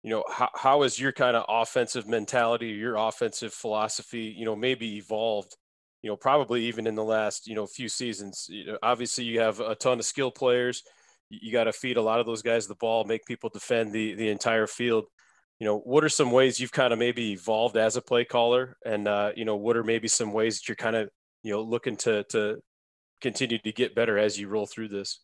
you 0.03 0.09
know, 0.09 0.23
how, 0.29 0.49
how 0.55 0.81
has 0.81 0.99
your 0.99 1.11
kind 1.11 1.35
of 1.35 1.45
offensive 1.47 2.07
mentality, 2.07 2.67
your 2.67 2.95
offensive 2.95 3.53
philosophy, 3.53 4.33
you 4.35 4.45
know, 4.45 4.55
maybe 4.55 4.97
evolved 4.97 5.55
you 6.01 6.09
know, 6.09 6.15
probably 6.15 6.65
even 6.65 6.87
in 6.87 6.95
the 6.95 7.03
last, 7.03 7.47
you 7.47 7.55
know, 7.55 7.67
few 7.67 7.87
seasons. 7.87 8.47
You 8.49 8.65
know, 8.65 8.77
obviously, 8.81 9.23
you 9.23 9.39
have 9.39 9.59
a 9.59 9.75
ton 9.75 9.99
of 9.99 10.05
skill 10.05 10.31
players. 10.31 10.83
You 11.29 11.51
got 11.51 11.65
to 11.65 11.73
feed 11.73 11.97
a 11.97 12.01
lot 12.01 12.19
of 12.19 12.25
those 12.25 12.41
guys 12.41 12.67
the 12.67 12.75
ball, 12.75 13.03
make 13.03 13.25
people 13.25 13.49
defend 13.49 13.93
the 13.93 14.15
the 14.15 14.29
entire 14.29 14.67
field. 14.67 15.05
You 15.59 15.67
know, 15.67 15.77
what 15.77 16.03
are 16.03 16.09
some 16.09 16.31
ways 16.31 16.59
you've 16.59 16.71
kind 16.71 16.91
of 16.91 16.97
maybe 16.97 17.33
evolved 17.33 17.77
as 17.77 17.95
a 17.95 18.01
play 18.01 18.25
caller, 18.25 18.77
and 18.83 19.07
uh, 19.07 19.31
you 19.35 19.45
know, 19.45 19.55
what 19.55 19.77
are 19.77 19.83
maybe 19.83 20.07
some 20.07 20.33
ways 20.33 20.57
that 20.57 20.67
you're 20.67 20.75
kind 20.75 20.95
of 20.95 21.09
you 21.43 21.53
know 21.53 21.61
looking 21.61 21.95
to 21.97 22.23
to 22.29 22.57
continue 23.21 23.59
to 23.59 23.71
get 23.71 23.93
better 23.93 24.17
as 24.17 24.39
you 24.39 24.47
roll 24.47 24.65
through 24.65 24.87
this? 24.87 25.19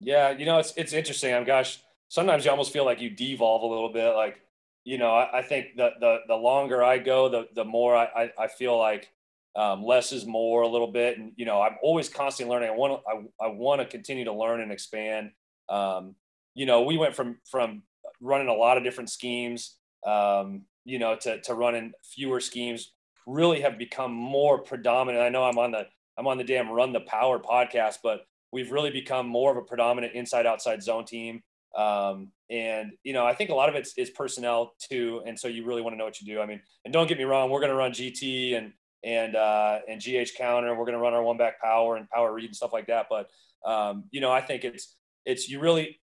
Yeah, 0.00 0.30
you 0.30 0.44
know, 0.44 0.58
it's 0.58 0.74
it's 0.76 0.92
interesting. 0.92 1.34
I'm 1.34 1.44
gosh, 1.44 1.82
sometimes 2.10 2.44
you 2.44 2.50
almost 2.50 2.74
feel 2.74 2.84
like 2.84 3.00
you 3.00 3.08
devolve 3.08 3.62
a 3.62 3.66
little 3.66 3.90
bit. 3.90 4.14
Like 4.14 4.42
you 4.84 4.98
know, 4.98 5.14
I, 5.14 5.38
I, 5.38 5.42
think 5.42 5.76
the, 5.76 5.90
the, 6.00 6.18
the 6.28 6.34
longer 6.34 6.82
I 6.82 6.98
go, 6.98 7.28
the, 7.28 7.48
the 7.54 7.64
more 7.64 7.94
I, 7.94 8.04
I, 8.04 8.30
I 8.44 8.48
feel 8.48 8.78
like 8.78 9.12
um, 9.56 9.84
less 9.84 10.12
is 10.12 10.26
more 10.26 10.62
a 10.62 10.68
little 10.68 10.90
bit. 10.90 11.18
And, 11.18 11.32
you 11.36 11.44
know, 11.44 11.60
I'm 11.60 11.76
always 11.82 12.08
constantly 12.08 12.54
learning. 12.54 12.70
I 12.70 12.76
want 12.76 13.02
to, 13.02 13.08
I, 13.08 13.46
I 13.46 13.48
want 13.50 13.80
to 13.80 13.86
continue 13.86 14.24
to 14.24 14.32
learn 14.32 14.60
and 14.60 14.72
expand. 14.72 15.32
Um, 15.68 16.14
you 16.54 16.66
know, 16.66 16.82
we 16.82 16.96
went 16.96 17.14
from, 17.14 17.38
from 17.50 17.82
running 18.20 18.48
a 18.48 18.54
lot 18.54 18.76
of 18.78 18.84
different 18.84 19.10
schemes, 19.10 19.76
um, 20.06 20.62
you 20.84 20.98
know, 20.98 21.14
to, 21.16 21.40
to 21.42 21.54
running 21.54 21.92
fewer 22.02 22.40
schemes 22.40 22.92
really 23.26 23.60
have 23.60 23.76
become 23.76 24.12
more 24.12 24.58
predominant. 24.58 25.22
I 25.22 25.28
know 25.28 25.44
I'm 25.44 25.58
on 25.58 25.72
the, 25.72 25.86
I'm 26.18 26.26
on 26.26 26.38
the 26.38 26.44
damn 26.44 26.70
run 26.70 26.92
the 26.92 27.00
power 27.00 27.38
podcast, 27.38 27.96
but 28.02 28.22
we've 28.50 28.72
really 28.72 28.90
become 28.90 29.26
more 29.26 29.50
of 29.50 29.58
a 29.58 29.62
predominant 29.62 30.14
inside 30.14 30.46
outside 30.46 30.82
zone 30.82 31.04
team. 31.04 31.42
Um, 31.76 32.32
and 32.50 32.92
you 33.04 33.12
know, 33.12 33.24
I 33.24 33.34
think 33.34 33.50
a 33.50 33.54
lot 33.54 33.68
of 33.68 33.74
it 33.74 33.88
is 33.96 34.10
personnel 34.10 34.72
too. 34.80 35.22
And 35.26 35.38
so 35.38 35.48
you 35.48 35.64
really 35.64 35.82
want 35.82 35.94
to 35.94 35.98
know 35.98 36.04
what 36.04 36.20
you 36.20 36.26
do. 36.26 36.40
I 36.40 36.46
mean, 36.46 36.60
and 36.84 36.92
don't 36.92 37.06
get 37.06 37.18
me 37.18 37.24
wrong, 37.24 37.50
we're 37.50 37.60
going 37.60 37.70
to 37.70 37.76
run 37.76 37.92
GT 37.92 38.56
and 38.56 38.72
and 39.02 39.36
uh, 39.36 39.80
and 39.88 40.00
GH 40.00 40.36
counter. 40.36 40.74
We're 40.74 40.84
going 40.84 40.96
to 40.96 40.98
run 40.98 41.14
our 41.14 41.22
one 41.22 41.36
back 41.36 41.60
power 41.60 41.96
and 41.96 42.08
power 42.10 42.32
read 42.32 42.46
and 42.46 42.56
stuff 42.56 42.72
like 42.72 42.88
that. 42.88 43.06
But 43.08 43.30
um, 43.64 44.04
you 44.10 44.20
know, 44.20 44.30
I 44.30 44.40
think 44.40 44.64
it's 44.64 44.96
it's 45.24 45.48
you 45.48 45.60
really, 45.60 46.00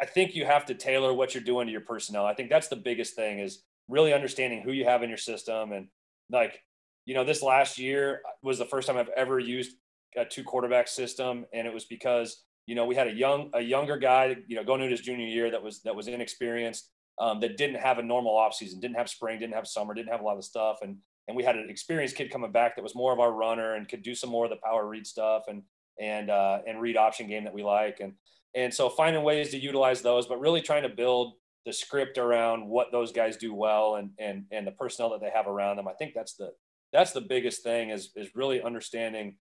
I 0.00 0.06
think 0.06 0.34
you 0.34 0.44
have 0.44 0.66
to 0.66 0.74
tailor 0.74 1.12
what 1.12 1.34
you're 1.34 1.42
doing 1.42 1.66
to 1.66 1.72
your 1.72 1.80
personnel. 1.82 2.24
I 2.24 2.34
think 2.34 2.50
that's 2.50 2.68
the 2.68 2.76
biggest 2.76 3.14
thing 3.14 3.40
is 3.40 3.62
really 3.88 4.12
understanding 4.12 4.62
who 4.62 4.72
you 4.72 4.84
have 4.84 5.02
in 5.02 5.08
your 5.08 5.18
system 5.18 5.72
and 5.72 5.88
like 6.30 6.60
you 7.06 7.14
know 7.14 7.24
this 7.24 7.42
last 7.42 7.78
year 7.78 8.20
was 8.42 8.58
the 8.58 8.66
first 8.66 8.86
time 8.86 8.98
I've 8.98 9.08
ever 9.16 9.38
used 9.38 9.72
a 10.16 10.24
two 10.24 10.44
quarterback 10.44 10.88
system, 10.88 11.46
and 11.52 11.66
it 11.66 11.72
was 11.72 11.86
because 11.86 12.44
you 12.68 12.74
know, 12.74 12.84
we 12.84 12.94
had 12.94 13.06
a 13.06 13.12
young 13.12 13.48
a 13.54 13.62
younger 13.62 13.96
guy, 13.96 14.36
you 14.46 14.54
know, 14.54 14.62
going 14.62 14.82
into 14.82 14.90
his 14.90 15.00
junior 15.00 15.26
year 15.26 15.50
that 15.50 15.62
was 15.62 15.80
that 15.84 15.96
was 15.96 16.06
inexperienced, 16.06 16.90
um, 17.18 17.40
that 17.40 17.56
didn't 17.56 17.80
have 17.80 17.96
a 17.96 18.02
normal 18.02 18.36
offseason, 18.36 18.78
didn't 18.78 18.98
have 18.98 19.08
spring, 19.08 19.38
didn't 19.38 19.54
have 19.54 19.66
summer, 19.66 19.94
didn't 19.94 20.12
have 20.12 20.20
a 20.20 20.24
lot 20.24 20.36
of 20.36 20.44
stuff, 20.44 20.76
and 20.82 20.98
and 21.28 21.36
we 21.36 21.42
had 21.42 21.56
an 21.56 21.70
experienced 21.70 22.14
kid 22.14 22.30
coming 22.30 22.52
back 22.52 22.76
that 22.76 22.82
was 22.82 22.94
more 22.94 23.10
of 23.10 23.20
our 23.20 23.32
runner 23.32 23.76
and 23.76 23.88
could 23.88 24.02
do 24.02 24.14
some 24.14 24.28
more 24.28 24.44
of 24.44 24.50
the 24.50 24.58
power 24.62 24.86
read 24.86 25.06
stuff 25.06 25.44
and 25.48 25.62
and 25.98 26.28
uh, 26.28 26.58
and 26.66 26.78
read 26.78 26.98
option 26.98 27.26
game 27.26 27.42
that 27.44 27.54
we 27.54 27.62
like, 27.62 28.00
and 28.00 28.12
and 28.54 28.72
so 28.72 28.90
finding 28.90 29.22
ways 29.22 29.48
to 29.52 29.58
utilize 29.58 30.02
those, 30.02 30.26
but 30.26 30.38
really 30.38 30.60
trying 30.60 30.82
to 30.82 30.90
build 30.90 31.36
the 31.64 31.72
script 31.72 32.18
around 32.18 32.68
what 32.68 32.92
those 32.92 33.12
guys 33.12 33.38
do 33.38 33.54
well 33.54 33.96
and 33.96 34.10
and 34.18 34.44
and 34.52 34.66
the 34.66 34.72
personnel 34.72 35.08
that 35.08 35.22
they 35.22 35.30
have 35.30 35.46
around 35.46 35.76
them. 35.78 35.88
I 35.88 35.94
think 35.94 36.12
that's 36.14 36.34
the 36.34 36.50
that's 36.92 37.12
the 37.12 37.22
biggest 37.22 37.62
thing 37.62 37.88
is 37.88 38.10
is 38.14 38.34
really 38.34 38.60
understanding 38.60 39.36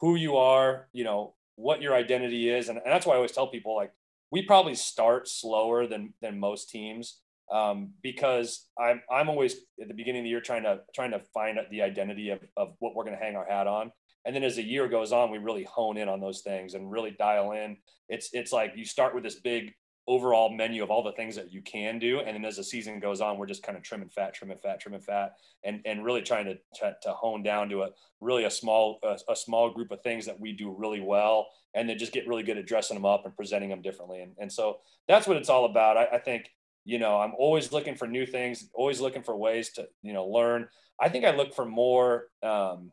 who 0.00 0.16
you 0.16 0.36
are, 0.36 0.88
you 0.92 1.04
know, 1.04 1.34
what 1.56 1.82
your 1.82 1.94
identity 1.94 2.48
is. 2.48 2.68
And, 2.68 2.78
and 2.78 2.92
that's 2.92 3.06
why 3.06 3.14
I 3.14 3.16
always 3.16 3.32
tell 3.32 3.46
people 3.46 3.76
like 3.76 3.92
we 4.30 4.42
probably 4.42 4.74
start 4.74 5.28
slower 5.28 5.86
than 5.86 6.14
than 6.22 6.40
most 6.40 6.70
teams 6.70 7.20
um, 7.52 7.90
because 8.02 8.66
I'm 8.78 9.02
I'm 9.10 9.28
always 9.28 9.56
at 9.80 9.88
the 9.88 9.94
beginning 9.94 10.20
of 10.20 10.24
the 10.24 10.30
year 10.30 10.40
trying 10.40 10.62
to 10.62 10.80
trying 10.94 11.10
to 11.12 11.20
find 11.34 11.58
the 11.70 11.82
identity 11.82 12.30
of, 12.30 12.40
of 12.56 12.74
what 12.78 12.94
we're 12.94 13.04
going 13.04 13.16
to 13.16 13.22
hang 13.22 13.36
our 13.36 13.46
hat 13.46 13.66
on. 13.66 13.92
And 14.24 14.34
then 14.34 14.44
as 14.44 14.56
the 14.56 14.62
year 14.62 14.88
goes 14.88 15.12
on, 15.12 15.30
we 15.30 15.38
really 15.38 15.64
hone 15.64 15.98
in 15.98 16.08
on 16.08 16.20
those 16.20 16.40
things 16.40 16.74
and 16.74 16.90
really 16.90 17.10
dial 17.10 17.52
in. 17.52 17.76
It's 18.08 18.30
it's 18.32 18.52
like 18.52 18.72
you 18.76 18.84
start 18.84 19.14
with 19.14 19.24
this 19.24 19.40
big 19.40 19.74
overall 20.08 20.50
menu 20.50 20.82
of 20.82 20.90
all 20.90 21.02
the 21.02 21.12
things 21.12 21.36
that 21.36 21.52
you 21.52 21.62
can 21.62 21.98
do. 21.98 22.20
And 22.20 22.34
then 22.34 22.44
as 22.44 22.56
the 22.56 22.64
season 22.64 22.98
goes 22.98 23.20
on, 23.20 23.38
we're 23.38 23.46
just 23.46 23.62
kind 23.62 23.76
of 23.76 23.84
trimming 23.84 24.08
fat, 24.08 24.34
trimming 24.34 24.58
fat, 24.58 24.80
trimming 24.80 25.00
fat, 25.00 25.36
and 25.64 25.80
and 25.84 26.04
really 26.04 26.22
trying 26.22 26.46
to 26.46 26.54
to, 26.80 26.96
to 27.02 27.12
hone 27.12 27.42
down 27.42 27.68
to 27.70 27.82
a 27.82 27.90
really 28.20 28.44
a 28.44 28.50
small 28.50 28.98
a, 29.02 29.18
a, 29.30 29.36
small 29.36 29.70
group 29.70 29.90
of 29.90 30.02
things 30.02 30.26
that 30.26 30.38
we 30.38 30.52
do 30.52 30.74
really 30.76 31.00
well, 31.00 31.48
and 31.74 31.88
then 31.88 31.98
just 31.98 32.12
get 32.12 32.26
really 32.26 32.42
good 32.42 32.58
at 32.58 32.66
dressing 32.66 32.96
them 32.96 33.04
up 33.04 33.24
and 33.24 33.36
presenting 33.36 33.70
them 33.70 33.82
differently. 33.82 34.20
And 34.20 34.32
and 34.38 34.52
so 34.52 34.78
that's 35.08 35.26
what 35.26 35.36
it's 35.36 35.48
all 35.48 35.66
about. 35.66 35.96
I, 35.96 36.06
I 36.12 36.18
think 36.18 36.50
you 36.84 36.98
know 36.98 37.20
I'm 37.20 37.34
always 37.38 37.72
looking 37.72 37.94
for 37.94 38.08
new 38.08 38.26
things, 38.26 38.68
always 38.74 39.00
looking 39.00 39.22
for 39.22 39.36
ways 39.36 39.70
to 39.74 39.88
you 40.02 40.12
know 40.12 40.26
learn. 40.26 40.68
I 41.00 41.08
think 41.08 41.24
I 41.24 41.34
look 41.34 41.54
for 41.54 41.64
more. 41.64 42.28
Um, 42.42 42.92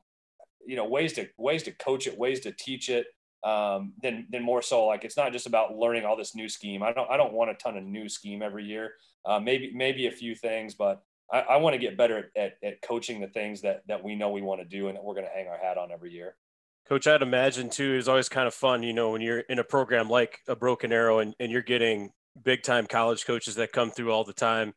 you 0.65 0.75
know 0.75 0.85
ways 0.85 1.13
to 1.13 1.27
ways 1.37 1.63
to 1.63 1.71
coach 1.71 2.05
it 2.05 2.17
ways 2.17 2.41
to 2.41 2.51
teach 2.51 2.89
it 2.89 3.07
um, 3.43 3.93
then 4.01 4.27
then 4.29 4.43
more 4.43 4.61
so 4.61 4.85
like 4.85 5.05
it's 5.05 5.17
not 5.17 5.31
just 5.31 5.47
about 5.47 5.75
learning 5.75 6.05
all 6.05 6.17
this 6.17 6.35
new 6.35 6.49
scheme. 6.49 6.83
I 6.83 6.91
don't 6.91 7.09
I 7.09 7.17
don't 7.17 7.33
want 7.33 7.51
a 7.51 7.55
ton 7.55 7.77
of 7.77 7.83
new 7.83 8.09
scheme 8.09 8.41
every 8.41 8.65
year. 8.65 8.93
Uh, 9.25 9.39
maybe 9.39 9.71
maybe 9.73 10.07
a 10.07 10.11
few 10.11 10.35
things, 10.35 10.73
but 10.73 11.01
I, 11.31 11.41
I 11.41 11.57
want 11.57 11.73
to 11.73 11.79
get 11.79 11.97
better 11.97 12.31
at, 12.35 12.57
at 12.63 12.81
coaching 12.81 13.21
the 13.21 13.27
things 13.27 13.61
that 13.61 13.83
that 13.87 14.03
we 14.03 14.15
know 14.15 14.31
we 14.31 14.41
want 14.41 14.61
to 14.61 14.65
do 14.65 14.87
and 14.87 14.95
that 14.97 15.03
we're 15.03 15.13
going 15.13 15.27
to 15.27 15.31
hang 15.31 15.47
our 15.47 15.57
hat 15.57 15.77
on 15.77 15.91
every 15.91 16.11
year. 16.11 16.35
Coach, 16.87 17.07
I'd 17.07 17.21
imagine 17.21 17.69
too 17.69 17.95
is 17.95 18.07
always 18.07 18.29
kind 18.29 18.47
of 18.47 18.53
fun, 18.53 18.81
you 18.81 18.93
know, 18.93 19.11
when 19.11 19.21
you're 19.21 19.41
in 19.41 19.59
a 19.59 19.63
program 19.63 20.09
like 20.09 20.39
a 20.47 20.55
Broken 20.55 20.91
Arrow 20.91 21.19
and, 21.19 21.35
and 21.39 21.51
you're 21.51 21.61
getting 21.61 22.09
big 22.43 22.63
time 22.63 22.87
college 22.87 23.25
coaches 23.25 23.55
that 23.55 23.71
come 23.71 23.91
through 23.91 24.11
all 24.11 24.23
the 24.23 24.33
time. 24.33 24.73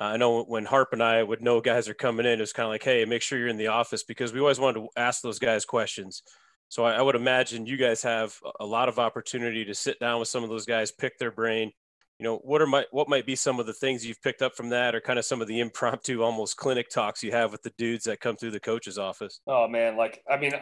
Uh, 0.00 0.04
I 0.04 0.16
know 0.16 0.44
when 0.44 0.64
Harp 0.64 0.90
and 0.92 1.02
I 1.02 1.22
would 1.22 1.42
know 1.42 1.60
guys 1.60 1.88
are 1.88 1.94
coming 1.94 2.26
in, 2.26 2.40
it's 2.40 2.52
kind 2.52 2.66
of 2.66 2.70
like, 2.70 2.84
hey, 2.84 3.04
make 3.04 3.22
sure 3.22 3.38
you're 3.38 3.48
in 3.48 3.56
the 3.56 3.66
office 3.66 4.04
because 4.04 4.32
we 4.32 4.38
always 4.38 4.60
wanted 4.60 4.80
to 4.80 4.88
ask 4.96 5.20
those 5.20 5.40
guys 5.40 5.64
questions. 5.64 6.22
So 6.68 6.84
I, 6.84 6.94
I, 6.94 7.02
would 7.02 7.16
imagine 7.16 7.66
you 7.66 7.76
guys 7.76 8.02
have 8.02 8.38
a 8.60 8.66
lot 8.66 8.88
of 8.88 8.98
opportunity 8.98 9.64
to 9.64 9.74
sit 9.74 9.98
down 10.00 10.20
with 10.20 10.28
some 10.28 10.44
of 10.44 10.50
those 10.50 10.66
guys, 10.66 10.90
pick 10.90 11.18
their 11.18 11.30
brain. 11.30 11.72
You 12.18 12.24
know, 12.24 12.36
what 12.38 12.60
are 12.60 12.66
my 12.66 12.84
what 12.90 13.08
might 13.08 13.26
be 13.26 13.36
some 13.36 13.60
of 13.60 13.66
the 13.66 13.72
things 13.72 14.04
you've 14.04 14.20
picked 14.20 14.42
up 14.42 14.56
from 14.56 14.68
that, 14.70 14.94
or 14.94 15.00
kind 15.00 15.18
of 15.18 15.24
some 15.24 15.40
of 15.40 15.46
the 15.46 15.60
impromptu, 15.60 16.22
almost 16.22 16.56
clinic 16.56 16.90
talks 16.90 17.22
you 17.22 17.30
have 17.30 17.52
with 17.52 17.62
the 17.62 17.72
dudes 17.78 18.04
that 18.04 18.20
come 18.20 18.36
through 18.36 18.50
the 18.50 18.60
coach's 18.60 18.98
office? 18.98 19.40
Oh 19.46 19.68
man, 19.68 19.96
like 19.96 20.22
I 20.30 20.36
mean, 20.36 20.52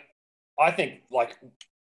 I 0.60 0.70
think 0.70 1.00
like 1.10 1.38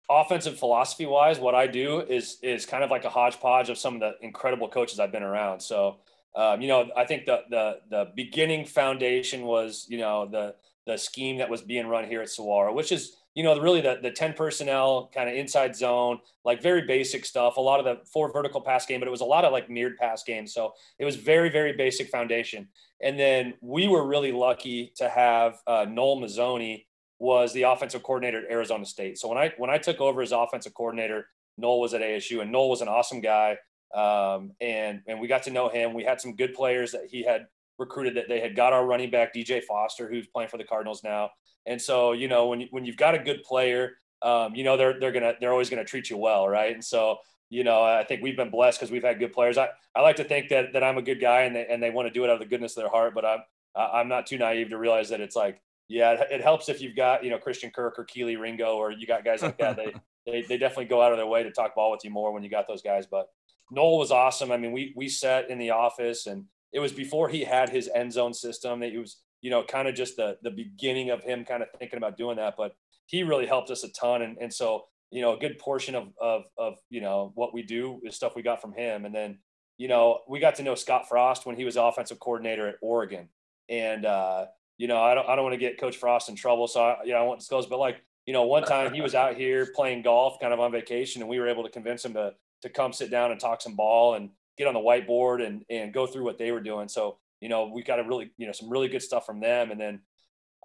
offensive 0.08 0.60
philosophy 0.60 1.08
wise, 1.08 1.40
what 1.40 1.56
I 1.56 1.66
do 1.66 2.02
is 2.02 2.38
is 2.44 2.66
kind 2.66 2.84
of 2.84 2.92
like 2.92 3.06
a 3.06 3.10
hodgepodge 3.10 3.70
of 3.70 3.78
some 3.80 3.96
of 3.96 4.02
the 4.02 4.14
incredible 4.22 4.70
coaches 4.70 5.00
I've 5.00 5.12
been 5.12 5.24
around. 5.24 5.62
So 5.62 5.98
um, 6.36 6.62
you 6.62 6.68
know, 6.68 6.90
I 6.96 7.06
think 7.06 7.26
the 7.26 7.44
the 7.50 7.80
the 7.90 8.12
beginning 8.16 8.66
foundation 8.66 9.44
was 9.44 9.86
you 9.90 9.98
know 9.98 10.28
the 10.28 10.56
the 10.86 10.98
scheme 10.98 11.38
that 11.38 11.50
was 11.50 11.62
being 11.62 11.88
run 11.88 12.08
here 12.08 12.22
at 12.22 12.30
Saguaro, 12.30 12.74
which 12.74 12.92
is 12.92 13.16
you 13.36 13.44
know, 13.44 13.60
really 13.60 13.82
the, 13.82 14.00
the 14.02 14.12
10 14.12 14.34
personnel 14.34 15.12
kind 15.14 15.30
of 15.30 15.36
inside 15.36 15.76
zone, 15.76 16.20
like 16.46 16.62
very 16.62 16.84
basic 16.84 17.26
stuff, 17.26 17.58
a 17.58 17.62
lot 17.62 17.80
of 17.80 17.86
the 17.86 18.04
four 18.06 18.32
vertical 18.32 18.62
pass 18.62 18.86
game, 18.86 19.02
but 19.02 19.08
it 19.08 19.12
was 19.12 19.22
a 19.22 19.26
lot 19.26 19.44
of 19.44 19.52
like 19.52 19.70
mirrored 19.70 19.98
pass 19.98 20.24
games. 20.24 20.54
So 20.54 20.74
it 21.00 21.06
was 21.06 21.18
very, 21.18 21.50
very 21.50 21.74
basic 21.74 22.10
foundation. 22.10 22.70
And 23.02 23.20
then 23.20 23.54
we 23.60 23.90
were 23.90 24.08
really 24.08 24.32
lucky 24.32 24.94
to 24.96 25.10
have 25.10 25.60
uh, 25.68 25.86
Noel 25.88 26.22
Mazzone 26.22 26.86
was 27.20 27.52
the 27.52 27.64
offensive 27.64 28.04
coordinator 28.04 28.40
at 28.46 28.52
Arizona 28.52 28.86
State. 28.86 29.18
So 29.18 29.28
when 29.28 29.38
I, 29.38 29.54
when 29.58 29.70
I 29.70 29.78
took 29.78 30.00
over 30.00 30.22
as 30.22 30.32
offensive 30.32 30.74
coordinator, 30.74 31.28
Noel 31.58 31.82
was 31.82 31.94
at 31.94 32.02
ASU 32.02 32.42
and 32.42 32.54
Noel 32.54 32.70
was 32.70 32.82
an 32.82 32.88
awesome 32.88 33.20
guy. 33.20 33.58
Um, 33.94 34.54
and, 34.62 35.02
and 35.08 35.20
we 35.20 35.28
got 35.28 35.44
to 35.44 35.52
know 35.52 35.68
him. 35.68 35.94
We 35.94 36.06
had 36.06 36.22
some 36.22 36.36
good 36.38 36.54
players 36.54 36.94
that 36.94 37.08
he 37.10 37.24
had 37.24 37.48
recruited 37.78 38.16
that 38.16 38.28
they 38.28 38.40
had 38.40 38.56
got 38.56 38.74
our 38.74 38.86
running 38.86 39.12
back, 39.12 39.34
DJ 39.34 39.64
Foster, 39.64 40.10
who's 40.10 40.28
playing 40.28 40.50
for 40.50 40.58
the 40.58 40.64
Cardinals 40.64 41.04
now. 41.04 41.30
And 41.66 41.82
so, 41.82 42.14
you 42.14 42.28
know, 42.28 42.48
when 42.48 42.68
when 42.72 42.86
you've 42.86 42.98
got 42.98 43.16
a 43.16 43.20
good 43.20 43.44
player, 43.44 43.98
um, 44.22 44.56
you 44.56 44.64
know, 44.64 44.78
they're, 44.78 45.00
they're 45.00 45.12
to, 45.12 45.36
they're 45.40 45.52
always 45.52 45.70
going 45.70 45.84
to 45.84 45.90
treat 45.90 46.10
you 46.10 46.18
well. 46.18 46.48
Right. 46.48 46.74
And 46.74 46.84
so, 46.84 47.18
you 47.50 47.64
know, 47.64 47.84
I 47.84 48.04
think 48.04 48.22
we've 48.22 48.36
been 48.36 48.50
blessed 48.50 48.80
because 48.80 48.92
we've 48.92 49.04
had 49.04 49.20
good 49.20 49.34
players. 49.34 49.58
I, 49.58 49.70
I 49.96 50.02
like 50.02 50.16
to 50.18 50.24
think 50.24 50.50
that, 50.50 50.74
that 50.74 50.84
I'm 50.84 50.98
a 50.98 51.02
good 51.02 51.22
guy 51.22 51.42
and 51.42 51.56
they, 51.56 51.66
and 51.70 51.82
they 51.82 51.92
want 51.92 52.08
to 52.08 52.14
do 52.14 52.24
it 52.24 52.30
out 52.30 52.34
of 52.34 52.40
the 52.40 52.46
goodness 52.46 52.76
of 52.76 52.84
their 52.84 52.90
heart, 52.90 53.14
but 53.14 53.24
I'm, 53.24 53.40
I'm 53.76 54.08
not 54.08 54.26
too 54.26 54.38
naive 54.38 54.70
to 54.70 54.78
realize 54.78 55.10
that 55.10 55.22
it's 55.22 55.36
like, 55.36 55.62
yeah, 55.88 56.14
it, 56.14 56.28
it 56.32 56.42
helps 56.42 56.70
if 56.70 56.82
you've 56.82 56.96
got, 56.96 57.24
you 57.24 57.30
know, 57.30 57.38
Christian 57.38 57.70
Kirk 57.70 58.00
or 58.00 58.06
Kelee 58.06 58.40
Ringo, 58.40 58.78
or 58.78 58.92
you 58.92 59.06
got 59.06 59.24
guys 59.24 59.42
like 59.42 59.58
that. 59.60 59.76
They, 59.76 59.94
they, 60.26 60.42
they 60.42 60.58
definitely 60.58 60.86
go 60.86 61.02
out 61.02 61.12
of 61.12 61.18
their 61.18 61.28
way 61.28 61.44
to 61.44 61.52
talk 61.52 61.76
ball 61.76 61.92
with 61.92 62.04
you 62.04 62.10
more 62.10 62.32
when 62.32 62.42
you 62.42 62.50
got 62.50 62.68
those 62.68 62.82
guys. 62.82 63.06
But 63.06 63.28
Noel 63.70 64.00
was 64.00 64.12
awesome. 64.12 64.52
I 64.52 64.58
mean, 64.58 64.72
we, 64.72 64.94
we 64.96 65.08
sat 65.08 65.50
in 65.50 65.60
the 65.60 65.72
office 65.72 66.26
and 66.26 66.46
it 66.76 66.80
was 66.80 66.92
before 66.92 67.30
he 67.30 67.44
had 67.44 67.70
his 67.70 67.90
end 67.96 68.14
zone 68.14 68.34
system 68.34 68.82
that 68.82 68.92
he 68.92 69.00
was 69.00 69.18
you 69.46 69.52
know, 69.52 69.64
kind 69.64 69.88
of 69.88 69.94
just 69.94 70.16
the 70.18 70.40
the 70.42 70.50
beginning 70.50 71.12
of 71.12 71.22
him 71.22 71.46
kind 71.46 71.62
of 71.62 71.70
thinking 71.78 71.98
about 71.98 72.18
doing 72.18 72.38
that. 72.38 72.56
But 72.58 72.76
he 73.06 73.22
really 73.22 73.46
helped 73.46 73.70
us 73.70 73.84
a 73.84 73.90
ton, 73.90 74.24
and 74.24 74.40
and 74.40 74.52
so 74.52 74.86
you 75.12 75.22
know, 75.22 75.36
a 75.36 75.38
good 75.38 75.60
portion 75.60 75.94
of 75.94 76.08
of 76.20 76.46
of 76.58 76.80
you 76.90 77.00
know 77.00 77.32
what 77.36 77.54
we 77.54 77.62
do 77.62 78.02
is 78.04 78.16
stuff 78.16 78.36
we 78.36 78.42
got 78.42 78.60
from 78.60 78.74
him, 78.74 79.06
and 79.06 79.14
then 79.14 79.38
you 79.78 79.88
know 79.88 80.22
we 80.28 80.40
got 80.40 80.56
to 80.56 80.64
know 80.64 80.74
Scott 80.74 81.08
Frost 81.08 81.46
when 81.46 81.56
he 81.56 81.64
was 81.64 81.76
offensive 81.76 82.20
coordinator 82.20 82.68
at 82.68 82.78
Oregon, 82.82 83.30
and 83.70 84.04
uh, 84.04 84.46
you 84.80 84.88
know 84.88 85.00
I 85.00 85.14
don't 85.14 85.30
I 85.30 85.36
don't 85.36 85.44
want 85.44 85.54
to 85.54 85.60
get 85.60 85.80
Coach 85.80 85.98
Frost 85.98 86.28
in 86.28 86.36
trouble, 86.36 86.68
so 86.68 86.82
I, 86.82 87.04
you 87.04 87.12
know 87.12 87.20
I 87.20 87.22
won't 87.22 87.40
disclose, 87.40 87.68
but 87.68 87.78
like 87.78 87.98
you 88.26 88.34
know 88.34 88.48
one 88.48 88.64
time 88.64 88.96
he 88.96 89.02
was 89.02 89.14
out 89.14 89.36
here 89.36 89.68
playing 89.76 90.02
golf, 90.02 90.40
kind 90.42 90.54
of 90.54 90.60
on 90.60 90.72
vacation, 90.72 91.22
and 91.22 91.30
we 91.30 91.40
were 91.40 91.48
able 91.48 91.62
to 91.62 91.70
convince 91.70 92.04
him 92.04 92.14
to 92.14 92.34
to 92.64 92.70
come 92.70 92.92
sit 92.92 93.12
down 93.12 93.30
and 93.30 93.40
talk 93.40 93.62
some 93.62 93.76
ball 93.76 94.16
and 94.16 94.32
get 94.58 94.68
on 94.68 94.74
the 94.74 94.80
whiteboard 94.80 95.46
and 95.46 95.64
and 95.70 95.94
go 95.94 96.08
through 96.08 96.24
what 96.24 96.38
they 96.38 96.52
were 96.52 96.62
doing. 96.62 96.88
So 96.88 97.18
you 97.42 97.50
know, 97.50 97.70
we 97.74 97.84
got 97.84 98.00
a 98.00 98.04
really, 98.04 98.32
you 98.38 98.48
know, 98.48 98.52
some 98.52 98.70
really 98.70 98.88
good 98.88 99.02
stuff 99.02 99.26
from 99.26 99.40
them. 99.40 99.72
And 99.72 99.80
then 99.80 100.02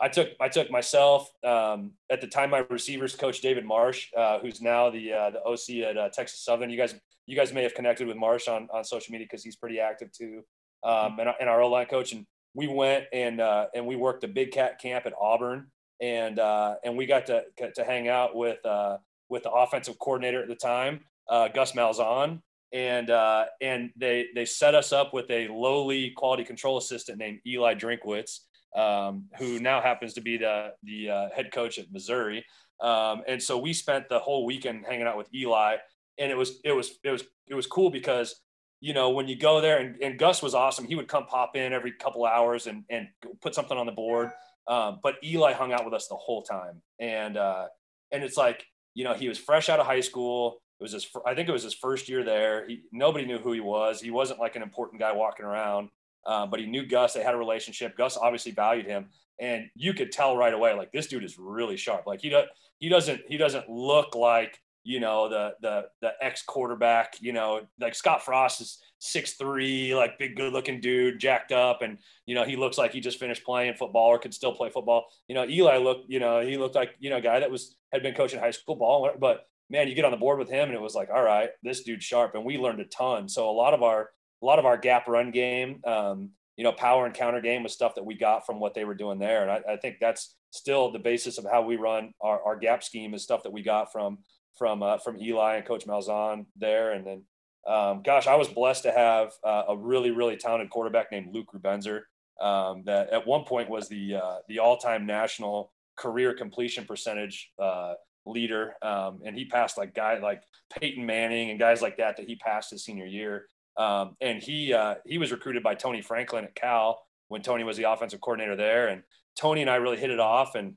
I 0.00 0.08
took, 0.08 0.30
I 0.40 0.48
took 0.48 0.70
myself 0.70 1.30
um, 1.44 1.92
at 2.10 2.20
the 2.20 2.26
time, 2.26 2.50
my 2.50 2.64
receivers 2.70 3.14
coach, 3.14 3.40
David 3.40 3.64
Marsh, 3.66 4.08
uh, 4.16 4.38
who's 4.38 4.62
now 4.62 4.88
the, 4.90 5.12
uh, 5.12 5.30
the 5.30 5.42
OC 5.42 5.86
at 5.88 5.98
uh, 5.98 6.08
Texas 6.08 6.40
Southern. 6.40 6.70
You 6.70 6.78
guys, 6.78 6.94
you 7.26 7.36
guys 7.36 7.52
may 7.52 7.62
have 7.62 7.74
connected 7.74 8.06
with 8.06 8.16
Marsh 8.16 8.48
on, 8.48 8.68
on 8.72 8.82
social 8.84 9.12
media 9.12 9.28
cause 9.28 9.42
he's 9.42 9.56
pretty 9.56 9.78
active 9.78 10.10
too. 10.12 10.42
Um, 10.82 11.18
and, 11.20 11.28
and 11.38 11.50
our 11.50 11.60
O-line 11.60 11.86
coach. 11.86 12.12
And 12.12 12.24
we 12.54 12.66
went 12.66 13.04
and, 13.12 13.40
uh, 13.40 13.66
and 13.74 13.86
we 13.86 13.96
worked 13.96 14.24
a 14.24 14.28
big 14.28 14.50
cat 14.50 14.80
camp 14.80 15.04
at 15.06 15.12
Auburn 15.20 15.66
and, 16.00 16.38
uh, 16.38 16.76
and 16.82 16.96
we 16.96 17.04
got 17.04 17.26
to, 17.26 17.44
to 17.58 17.84
hang 17.84 18.08
out 18.08 18.34
with, 18.34 18.64
uh, 18.64 18.96
with 19.28 19.42
the 19.42 19.50
offensive 19.50 19.98
coordinator 19.98 20.40
at 20.40 20.48
the 20.48 20.56
time, 20.56 21.00
Gus 21.28 21.72
Malzahn. 21.72 22.40
And 22.72 23.10
uh, 23.10 23.46
and 23.60 23.90
they 23.96 24.28
they 24.34 24.44
set 24.44 24.74
us 24.74 24.92
up 24.92 25.12
with 25.12 25.30
a 25.30 25.48
lowly 25.48 26.10
quality 26.10 26.44
control 26.44 26.78
assistant 26.78 27.18
named 27.18 27.40
Eli 27.46 27.74
Drinkwitz, 27.74 28.40
um, 28.76 29.24
who 29.38 29.58
now 29.58 29.80
happens 29.80 30.14
to 30.14 30.20
be 30.20 30.36
the 30.36 30.72
the 30.82 31.10
uh, 31.10 31.28
head 31.34 31.52
coach 31.52 31.78
at 31.78 31.90
Missouri. 31.92 32.44
Um, 32.80 33.22
and 33.28 33.42
so 33.42 33.58
we 33.58 33.72
spent 33.72 34.08
the 34.08 34.18
whole 34.18 34.46
weekend 34.46 34.84
hanging 34.88 35.06
out 35.06 35.18
with 35.18 35.32
Eli, 35.34 35.76
and 36.18 36.30
it 36.30 36.36
was 36.36 36.60
it 36.64 36.72
was 36.72 36.98
it 37.04 37.10
was 37.10 37.24
it 37.48 37.54
was 37.54 37.66
cool 37.66 37.90
because 37.90 38.40
you 38.80 38.94
know 38.94 39.10
when 39.10 39.28
you 39.28 39.36
go 39.36 39.60
there 39.60 39.78
and, 39.78 39.96
and 40.02 40.18
Gus 40.18 40.42
was 40.42 40.54
awesome. 40.54 40.86
He 40.86 40.94
would 40.94 41.08
come 41.08 41.26
pop 41.26 41.56
in 41.56 41.72
every 41.72 41.92
couple 41.92 42.24
hours 42.24 42.66
and 42.66 42.84
and 42.88 43.08
put 43.40 43.54
something 43.54 43.76
on 43.76 43.86
the 43.86 43.92
board. 43.92 44.30
Um, 44.68 45.00
but 45.02 45.16
Eli 45.24 45.52
hung 45.52 45.72
out 45.72 45.84
with 45.84 45.94
us 45.94 46.06
the 46.06 46.14
whole 46.14 46.42
time, 46.42 46.80
and 47.00 47.36
uh, 47.36 47.66
and 48.12 48.22
it's 48.22 48.36
like 48.36 48.64
you 48.94 49.04
know 49.04 49.14
he 49.14 49.28
was 49.28 49.38
fresh 49.38 49.68
out 49.68 49.80
of 49.80 49.86
high 49.86 50.00
school. 50.00 50.62
It 50.80 50.84
was 50.84 50.92
his, 50.92 51.06
I 51.26 51.34
think 51.34 51.48
it 51.48 51.52
was 51.52 51.62
his 51.62 51.74
first 51.74 52.08
year 52.08 52.24
there. 52.24 52.66
He, 52.66 52.82
nobody 52.90 53.26
knew 53.26 53.38
who 53.38 53.52
he 53.52 53.60
was. 53.60 54.00
He 54.00 54.10
wasn't 54.10 54.40
like 54.40 54.56
an 54.56 54.62
important 54.62 55.00
guy 55.00 55.12
walking 55.12 55.44
around, 55.44 55.90
uh, 56.24 56.46
but 56.46 56.58
he 56.58 56.66
knew 56.66 56.86
Gus. 56.86 57.12
They 57.12 57.22
had 57.22 57.34
a 57.34 57.38
relationship. 57.38 57.96
Gus 57.98 58.16
obviously 58.16 58.52
valued 58.52 58.86
him, 58.86 59.10
and 59.38 59.68
you 59.74 59.92
could 59.92 60.10
tell 60.10 60.36
right 60.36 60.54
away, 60.54 60.72
like 60.72 60.90
this 60.90 61.06
dude 61.06 61.24
is 61.24 61.38
really 61.38 61.76
sharp. 61.76 62.06
Like 62.06 62.22
he 62.22 62.30
does, 62.30 62.46
he 62.78 62.88
doesn't, 62.88 63.20
he 63.28 63.36
doesn't 63.36 63.68
look 63.68 64.14
like 64.14 64.58
you 64.84 65.00
know 65.00 65.28
the 65.28 65.54
the 65.60 65.84
the 66.00 66.12
ex 66.20 66.42
quarterback. 66.42 67.16
You 67.20 67.32
know, 67.32 67.62
like 67.78 67.94
Scott 67.94 68.24
Frost 68.24 68.60
is 68.60 68.78
six 68.98 69.34
three, 69.34 69.94
like 69.94 70.18
big 70.18 70.36
good 70.36 70.52
looking 70.52 70.80
dude, 70.80 71.18
jacked 71.18 71.52
up, 71.52 71.82
and 71.82 71.98
you 72.26 72.34
know 72.34 72.44
he 72.44 72.56
looks 72.56 72.78
like 72.78 72.92
he 72.92 73.00
just 73.00 73.18
finished 73.18 73.44
playing 73.44 73.74
football 73.74 74.08
or 74.08 74.18
could 74.18 74.34
still 74.34 74.54
play 74.54 74.70
football. 74.70 75.06
You 75.28 75.34
know, 75.34 75.46
Eli 75.46 75.76
looked, 75.76 76.10
you 76.10 76.20
know, 76.20 76.40
he 76.40 76.56
looked 76.56 76.74
like 76.74 76.94
you 76.98 77.10
know 77.10 77.18
a 77.18 77.20
guy 77.20 77.40
that 77.40 77.50
was 77.50 77.76
had 77.92 78.02
been 78.02 78.14
coaching 78.14 78.40
high 78.40 78.52
school 78.52 78.76
ball, 78.76 79.10
but 79.18 79.46
man, 79.70 79.88
you 79.88 79.94
get 79.94 80.04
on 80.04 80.10
the 80.10 80.16
board 80.16 80.38
with 80.38 80.50
him 80.50 80.68
and 80.68 80.74
it 80.74 80.80
was 80.80 80.94
like, 80.94 81.08
all 81.10 81.22
right, 81.22 81.50
this 81.62 81.82
dude's 81.82 82.04
sharp. 82.04 82.34
And 82.34 82.44
we 82.44 82.58
learned 82.58 82.80
a 82.80 82.84
ton. 82.86 83.28
So 83.28 83.48
a 83.48 83.52
lot 83.52 83.72
of 83.72 83.82
our, 83.82 84.10
a 84.42 84.46
lot 84.46 84.58
of 84.58 84.66
our 84.66 84.76
gap 84.76 85.06
run 85.06 85.30
game, 85.30 85.80
um, 85.86 86.30
you 86.56 86.64
know, 86.64 86.72
power 86.72 87.06
and 87.06 87.14
counter 87.14 87.40
game 87.40 87.62
was 87.62 87.72
stuff 87.72 87.94
that 87.94 88.04
we 88.04 88.14
got 88.14 88.44
from 88.44 88.58
what 88.58 88.74
they 88.74 88.84
were 88.84 88.94
doing 88.94 89.18
there. 89.18 89.42
And 89.42 89.50
I, 89.50 89.74
I 89.74 89.76
think 89.76 89.96
that's 90.00 90.36
still 90.50 90.90
the 90.90 90.98
basis 90.98 91.38
of 91.38 91.46
how 91.50 91.62
we 91.62 91.76
run 91.76 92.12
our, 92.20 92.42
our 92.42 92.56
gap 92.56 92.82
scheme 92.82 93.14
is 93.14 93.22
stuff 93.22 93.44
that 93.44 93.52
we 93.52 93.62
got 93.62 93.92
from, 93.92 94.18
from, 94.58 94.82
uh, 94.82 94.98
from 94.98 95.18
Eli 95.18 95.56
and 95.56 95.66
coach 95.66 95.86
Malzahn 95.86 96.46
there. 96.56 96.92
And 96.92 97.06
then, 97.06 97.22
um, 97.66 98.02
gosh, 98.02 98.26
I 98.26 98.34
was 98.34 98.48
blessed 98.48 98.82
to 98.82 98.92
have 98.92 99.32
uh, 99.44 99.64
a 99.68 99.76
really, 99.76 100.10
really 100.10 100.36
talented 100.36 100.70
quarterback 100.70 101.12
named 101.12 101.32
Luke 101.32 101.48
Rubenzer 101.54 102.00
um, 102.40 102.82
that 102.86 103.10
at 103.10 103.26
one 103.26 103.44
point 103.44 103.70
was 103.70 103.88
the, 103.88 104.16
uh, 104.16 104.36
the 104.48 104.58
all-time 104.58 105.06
national 105.06 105.72
career 105.96 106.34
completion 106.34 106.84
percentage 106.84 107.52
uh, 107.58 107.94
leader. 108.26 108.74
Um, 108.82 109.20
and 109.24 109.36
he 109.36 109.44
passed 109.44 109.78
like 109.78 109.94
guy 109.94 110.18
like 110.18 110.42
Peyton 110.78 111.04
Manning 111.04 111.50
and 111.50 111.58
guys 111.58 111.82
like 111.82 111.96
that 111.98 112.16
that 112.16 112.26
he 112.26 112.36
passed 112.36 112.70
his 112.70 112.84
senior 112.84 113.06
year. 113.06 113.46
Um, 113.76 114.16
and 114.20 114.42
he 114.42 114.72
uh, 114.72 114.96
he 115.06 115.18
was 115.18 115.32
recruited 115.32 115.62
by 115.62 115.74
Tony 115.74 116.02
Franklin 116.02 116.44
at 116.44 116.54
Cal 116.54 117.00
when 117.28 117.42
Tony 117.42 117.64
was 117.64 117.76
the 117.76 117.90
offensive 117.90 118.20
coordinator 118.20 118.56
there. 118.56 118.88
And 118.88 119.02
Tony 119.38 119.60
and 119.60 119.70
I 119.70 119.76
really 119.76 119.96
hit 119.96 120.10
it 120.10 120.20
off. 120.20 120.54
And 120.54 120.74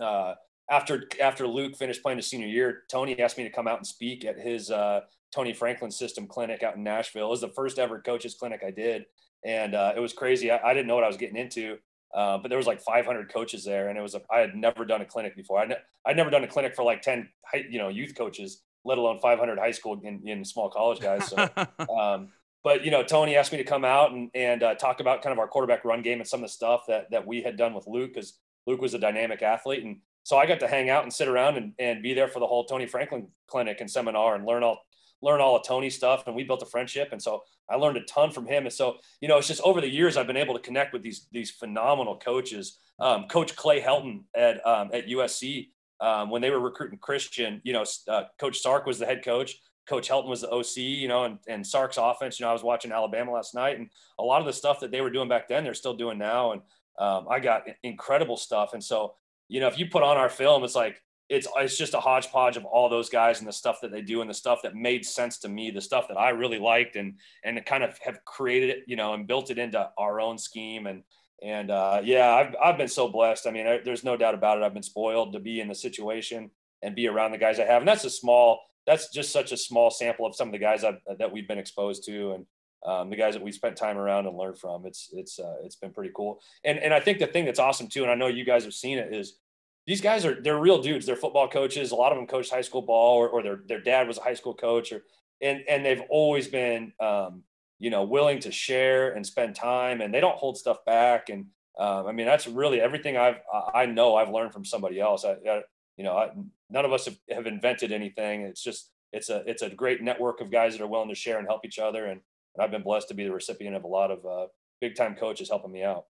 uh, 0.00 0.34
after 0.70 1.08
after 1.22 1.46
Luke 1.46 1.76
finished 1.76 2.02
playing 2.02 2.18
his 2.18 2.28
senior 2.28 2.46
year, 2.46 2.82
Tony 2.90 3.18
asked 3.20 3.38
me 3.38 3.44
to 3.44 3.50
come 3.50 3.68
out 3.68 3.78
and 3.78 3.86
speak 3.86 4.24
at 4.24 4.38
his 4.38 4.70
uh, 4.70 5.00
Tony 5.34 5.52
Franklin 5.52 5.90
System 5.90 6.26
clinic 6.26 6.62
out 6.62 6.76
in 6.76 6.82
Nashville. 6.82 7.26
It 7.26 7.30
was 7.30 7.40
the 7.40 7.48
first 7.48 7.78
ever 7.78 8.00
coaches 8.00 8.34
clinic 8.34 8.62
I 8.66 8.70
did, 8.70 9.04
and 9.44 9.74
uh, 9.74 9.92
it 9.96 10.00
was 10.00 10.12
crazy. 10.12 10.50
I, 10.50 10.58
I, 10.58 10.74
didn't 10.74 10.86
know 10.86 10.94
what 10.94 11.04
I 11.04 11.08
was 11.08 11.16
getting 11.16 11.36
into. 11.36 11.76
Uh, 12.14 12.38
but 12.38 12.48
there 12.48 12.58
was 12.58 12.66
like 12.66 12.80
500 12.80 13.32
coaches 13.32 13.64
there, 13.64 13.88
and 13.88 13.98
it 13.98 14.00
was 14.00 14.14
a, 14.14 14.22
I 14.30 14.38
had 14.38 14.54
never 14.54 14.84
done 14.84 15.00
a 15.00 15.04
clinic 15.04 15.34
before. 15.34 15.58
I 15.58 15.66
ne- 15.66 15.82
I'd 16.04 16.16
never 16.16 16.30
done 16.30 16.44
a 16.44 16.46
clinic 16.46 16.76
for 16.76 16.84
like 16.84 17.02
10, 17.02 17.28
you 17.68 17.78
know, 17.78 17.88
youth 17.88 18.14
coaches, 18.14 18.62
let 18.84 18.98
alone 18.98 19.18
500 19.18 19.58
high 19.58 19.72
school 19.72 20.00
in, 20.04 20.26
in 20.26 20.44
small 20.44 20.70
college 20.70 21.00
guys. 21.00 21.26
So, 21.26 21.36
um, 21.98 22.28
but 22.62 22.84
you 22.84 22.90
know, 22.92 23.02
Tony 23.02 23.36
asked 23.36 23.50
me 23.50 23.58
to 23.58 23.64
come 23.64 23.84
out 23.84 24.12
and 24.12 24.30
and 24.34 24.62
uh, 24.62 24.74
talk 24.76 25.00
about 25.00 25.22
kind 25.22 25.32
of 25.32 25.38
our 25.38 25.48
quarterback 25.48 25.84
run 25.84 26.02
game 26.02 26.20
and 26.20 26.28
some 26.28 26.40
of 26.40 26.44
the 26.44 26.52
stuff 26.52 26.82
that 26.86 27.10
that 27.10 27.26
we 27.26 27.42
had 27.42 27.56
done 27.56 27.74
with 27.74 27.86
Luke, 27.88 28.14
because 28.14 28.38
Luke 28.66 28.80
was 28.80 28.94
a 28.94 28.98
dynamic 28.98 29.42
athlete, 29.42 29.82
and 29.82 29.98
so 30.22 30.38
I 30.38 30.46
got 30.46 30.60
to 30.60 30.68
hang 30.68 30.88
out 30.88 31.02
and 31.02 31.12
sit 31.12 31.28
around 31.28 31.56
and, 31.56 31.72
and 31.78 32.02
be 32.02 32.14
there 32.14 32.28
for 32.28 32.40
the 32.40 32.46
whole 32.46 32.64
Tony 32.64 32.86
Franklin 32.86 33.28
clinic 33.46 33.80
and 33.80 33.90
seminar 33.90 34.34
and 34.34 34.46
learn 34.46 34.62
all 34.62 34.78
learn 35.24 35.40
all 35.40 35.56
of 35.56 35.66
Tony's 35.66 35.96
stuff, 35.96 36.24
and 36.26 36.36
we 36.36 36.44
built 36.44 36.62
a 36.62 36.66
friendship. 36.66 37.08
And 37.12 37.20
so 37.20 37.42
I 37.70 37.76
learned 37.76 37.96
a 37.96 38.04
ton 38.04 38.30
from 38.30 38.46
him. 38.46 38.64
And 38.64 38.72
so, 38.72 38.98
you 39.20 39.28
know, 39.28 39.38
it's 39.38 39.48
just 39.48 39.62
over 39.62 39.80
the 39.80 39.88
years 39.88 40.16
I've 40.16 40.26
been 40.26 40.36
able 40.36 40.54
to 40.54 40.60
connect 40.60 40.92
with 40.92 41.02
these 41.02 41.26
these 41.32 41.50
phenomenal 41.50 42.18
coaches. 42.18 42.78
Um, 43.00 43.24
Coach 43.28 43.56
Clay 43.56 43.80
Helton 43.80 44.24
at 44.36 44.64
um, 44.66 44.90
at 44.92 45.08
USC 45.08 45.68
um, 46.00 46.30
when 46.30 46.42
they 46.42 46.50
were 46.50 46.60
recruiting 46.60 46.98
Christian, 46.98 47.60
you 47.64 47.72
know, 47.72 47.84
uh, 48.08 48.24
Coach 48.38 48.58
Sark 48.58 48.86
was 48.86 48.98
the 48.98 49.06
head 49.06 49.24
coach. 49.24 49.56
Coach 49.88 50.08
Helton 50.08 50.28
was 50.28 50.40
the 50.40 50.50
OC, 50.50 50.76
you 50.78 51.08
know, 51.08 51.24
and, 51.24 51.38
and 51.46 51.66
Sark's 51.66 51.98
offense. 51.98 52.40
You 52.40 52.44
know, 52.44 52.50
I 52.50 52.52
was 52.52 52.62
watching 52.62 52.90
Alabama 52.92 53.32
last 53.32 53.54
night, 53.54 53.78
and 53.78 53.90
a 54.18 54.22
lot 54.22 54.40
of 54.40 54.46
the 54.46 54.52
stuff 54.52 54.80
that 54.80 54.90
they 54.90 55.00
were 55.00 55.10
doing 55.10 55.28
back 55.28 55.48
then, 55.48 55.62
they're 55.62 55.74
still 55.74 55.94
doing 55.94 56.18
now. 56.18 56.52
And 56.52 56.62
um, 56.98 57.26
I 57.30 57.38
got 57.40 57.64
incredible 57.82 58.36
stuff. 58.36 58.72
And 58.72 58.82
so, 58.82 59.14
you 59.48 59.60
know, 59.60 59.68
if 59.68 59.78
you 59.78 59.86
put 59.86 60.02
on 60.02 60.16
our 60.16 60.30
film, 60.30 60.64
it's 60.64 60.74
like 60.74 61.02
it's 61.28 61.48
it's 61.56 61.78
just 61.78 61.94
a 61.94 62.00
hodgepodge 62.00 62.56
of 62.56 62.64
all 62.64 62.88
those 62.88 63.08
guys 63.08 63.38
and 63.38 63.48
the 63.48 63.52
stuff 63.52 63.80
that 63.80 63.90
they 63.90 64.02
do 64.02 64.20
and 64.20 64.28
the 64.28 64.34
stuff 64.34 64.60
that 64.62 64.74
made 64.74 65.04
sense 65.04 65.38
to 65.38 65.48
me, 65.48 65.70
the 65.70 65.80
stuff 65.80 66.08
that 66.08 66.18
I 66.18 66.30
really 66.30 66.58
liked 66.58 66.96
and 66.96 67.14
and 67.44 67.64
kind 67.64 67.82
of 67.82 67.98
have 68.04 68.24
created 68.24 68.70
it, 68.70 68.84
you 68.86 68.96
know, 68.96 69.14
and 69.14 69.26
built 69.26 69.50
it 69.50 69.58
into 69.58 69.88
our 69.96 70.20
own 70.20 70.38
scheme 70.38 70.86
and 70.86 71.02
and 71.42 71.70
uh, 71.70 72.00
yeah, 72.02 72.34
I've 72.34 72.54
I've 72.62 72.78
been 72.78 72.88
so 72.88 73.08
blessed. 73.08 73.46
I 73.46 73.50
mean, 73.50 73.66
I, 73.66 73.80
there's 73.84 74.04
no 74.04 74.16
doubt 74.16 74.34
about 74.34 74.58
it. 74.58 74.64
I've 74.64 74.74
been 74.74 74.82
spoiled 74.82 75.32
to 75.32 75.40
be 75.40 75.60
in 75.60 75.68
the 75.68 75.74
situation 75.74 76.50
and 76.82 76.94
be 76.94 77.08
around 77.08 77.32
the 77.32 77.38
guys 77.38 77.58
I 77.58 77.64
have, 77.64 77.82
and 77.82 77.88
that's 77.88 78.04
a 78.04 78.10
small. 78.10 78.60
That's 78.86 79.10
just 79.10 79.32
such 79.32 79.52
a 79.52 79.56
small 79.56 79.90
sample 79.90 80.26
of 80.26 80.36
some 80.36 80.48
of 80.48 80.52
the 80.52 80.58
guys 80.58 80.84
I've, 80.84 81.00
that 81.18 81.32
we've 81.32 81.48
been 81.48 81.58
exposed 81.58 82.04
to, 82.04 82.32
and 82.32 82.46
um, 82.84 83.10
the 83.10 83.16
guys 83.16 83.34
that 83.34 83.42
we 83.42 83.50
spent 83.50 83.76
time 83.76 83.98
around 83.98 84.26
and 84.26 84.36
learned 84.36 84.58
from. 84.58 84.86
It's 84.86 85.10
it's 85.12 85.38
uh, 85.38 85.56
it's 85.64 85.76
been 85.76 85.92
pretty 85.92 86.12
cool. 86.14 86.40
And 86.64 86.78
and 86.78 86.94
I 86.94 87.00
think 87.00 87.18
the 87.18 87.26
thing 87.26 87.44
that's 87.44 87.58
awesome 87.58 87.88
too, 87.88 88.02
and 88.02 88.10
I 88.10 88.14
know 88.14 88.26
you 88.26 88.44
guys 88.44 88.64
have 88.64 88.74
seen 88.74 88.98
it, 88.98 89.12
is 89.12 89.38
these 89.86 90.00
guys 90.00 90.24
are 90.24 90.40
they're 90.40 90.58
real 90.58 90.80
dudes. 90.80 91.06
They're 91.06 91.16
football 91.16 91.48
coaches. 91.48 91.90
A 91.90 91.94
lot 91.94 92.12
of 92.12 92.18
them 92.18 92.26
coached 92.26 92.50
high 92.50 92.62
school 92.62 92.82
ball, 92.82 93.16
or, 93.18 93.28
or 93.28 93.42
their 93.42 93.60
their 93.66 93.80
dad 93.80 94.08
was 94.08 94.18
a 94.18 94.22
high 94.22 94.34
school 94.34 94.54
coach, 94.54 94.92
or 94.92 95.02
and 95.42 95.62
and 95.68 95.84
they've 95.84 96.02
always 96.08 96.48
been 96.48 96.92
um, 97.00 97.42
you 97.78 97.90
know 97.90 98.04
willing 98.04 98.40
to 98.40 98.50
share 98.50 99.12
and 99.12 99.26
spend 99.26 99.54
time, 99.54 100.00
and 100.00 100.12
they 100.12 100.20
don't 100.20 100.36
hold 100.36 100.56
stuff 100.56 100.84
back. 100.84 101.28
And 101.28 101.46
um, 101.78 102.06
I 102.06 102.12
mean 102.12 102.26
that's 102.26 102.46
really 102.46 102.80
everything 102.80 103.16
I've 103.16 103.40
I 103.74 103.86
know 103.86 104.16
I've 104.16 104.30
learned 104.30 104.52
from 104.52 104.64
somebody 104.64 105.00
else. 105.00 105.24
I, 105.24 105.32
I 105.48 105.62
you 105.96 106.04
know 106.04 106.16
I, 106.16 106.30
none 106.70 106.84
of 106.84 106.92
us 106.92 107.04
have, 107.04 107.18
have 107.30 107.46
invented 107.46 107.92
anything. 107.92 108.42
It's 108.42 108.62
just 108.62 108.90
it's 109.12 109.28
a 109.28 109.42
it's 109.46 109.62
a 109.62 109.68
great 109.68 110.02
network 110.02 110.40
of 110.40 110.50
guys 110.50 110.76
that 110.76 110.82
are 110.82 110.88
willing 110.88 111.10
to 111.10 111.14
share 111.14 111.38
and 111.38 111.46
help 111.46 111.64
each 111.64 111.78
other. 111.78 112.06
And, 112.06 112.20
and 112.54 112.64
I've 112.64 112.70
been 112.70 112.82
blessed 112.82 113.08
to 113.08 113.14
be 113.14 113.24
the 113.24 113.32
recipient 113.32 113.76
of 113.76 113.84
a 113.84 113.88
lot 113.88 114.10
of 114.10 114.24
uh, 114.24 114.46
big 114.80 114.94
time 114.94 115.14
coaches 115.14 115.50
helping 115.50 115.72
me 115.72 115.82
out. 115.82 116.06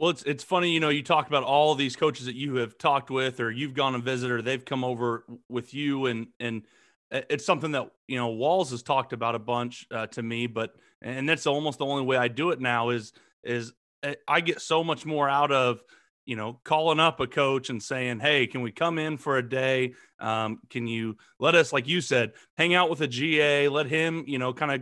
Well, 0.00 0.08
it's 0.08 0.22
it's 0.22 0.42
funny, 0.42 0.70
you 0.72 0.80
know, 0.80 0.88
you 0.88 1.02
talk 1.02 1.28
about 1.28 1.44
all 1.44 1.74
these 1.74 1.94
coaches 1.94 2.24
that 2.24 2.34
you 2.34 2.54
have 2.54 2.78
talked 2.78 3.10
with, 3.10 3.38
or 3.38 3.50
you've 3.50 3.74
gone 3.74 3.94
and 3.94 4.02
visited, 4.02 4.32
or 4.32 4.40
they've 4.40 4.64
come 4.64 4.82
over 4.82 5.26
with 5.50 5.74
you, 5.74 6.06
and 6.06 6.28
and 6.40 6.62
it's 7.10 7.44
something 7.44 7.72
that 7.72 7.90
you 8.08 8.16
know 8.16 8.28
Walls 8.28 8.70
has 8.70 8.82
talked 8.82 9.12
about 9.12 9.34
a 9.34 9.38
bunch 9.38 9.86
uh, 9.90 10.06
to 10.06 10.22
me, 10.22 10.46
but 10.46 10.74
and 11.02 11.28
that's 11.28 11.46
almost 11.46 11.80
the 11.80 11.84
only 11.84 12.02
way 12.02 12.16
I 12.16 12.28
do 12.28 12.48
it 12.48 12.60
now 12.62 12.88
is 12.88 13.12
is 13.44 13.74
eh, 14.02 14.14
I 14.26 14.40
get 14.40 14.62
so 14.62 14.82
much 14.82 15.04
more 15.04 15.28
out 15.28 15.52
of 15.52 15.82
you 16.24 16.34
know 16.34 16.58
calling 16.64 16.98
up 16.98 17.20
a 17.20 17.26
coach 17.26 17.68
and 17.68 17.82
saying, 17.82 18.20
hey, 18.20 18.46
can 18.46 18.62
we 18.62 18.72
come 18.72 18.98
in 18.98 19.18
for 19.18 19.36
a 19.36 19.46
day? 19.46 19.92
Um, 20.18 20.60
can 20.70 20.86
you 20.86 21.18
let 21.38 21.54
us, 21.54 21.74
like 21.74 21.86
you 21.86 22.00
said, 22.00 22.32
hang 22.56 22.72
out 22.72 22.88
with 22.88 23.02
a 23.02 23.06
GA, 23.06 23.68
let 23.68 23.84
him, 23.84 24.24
you 24.26 24.38
know, 24.38 24.54
kind 24.54 24.72
of 24.72 24.80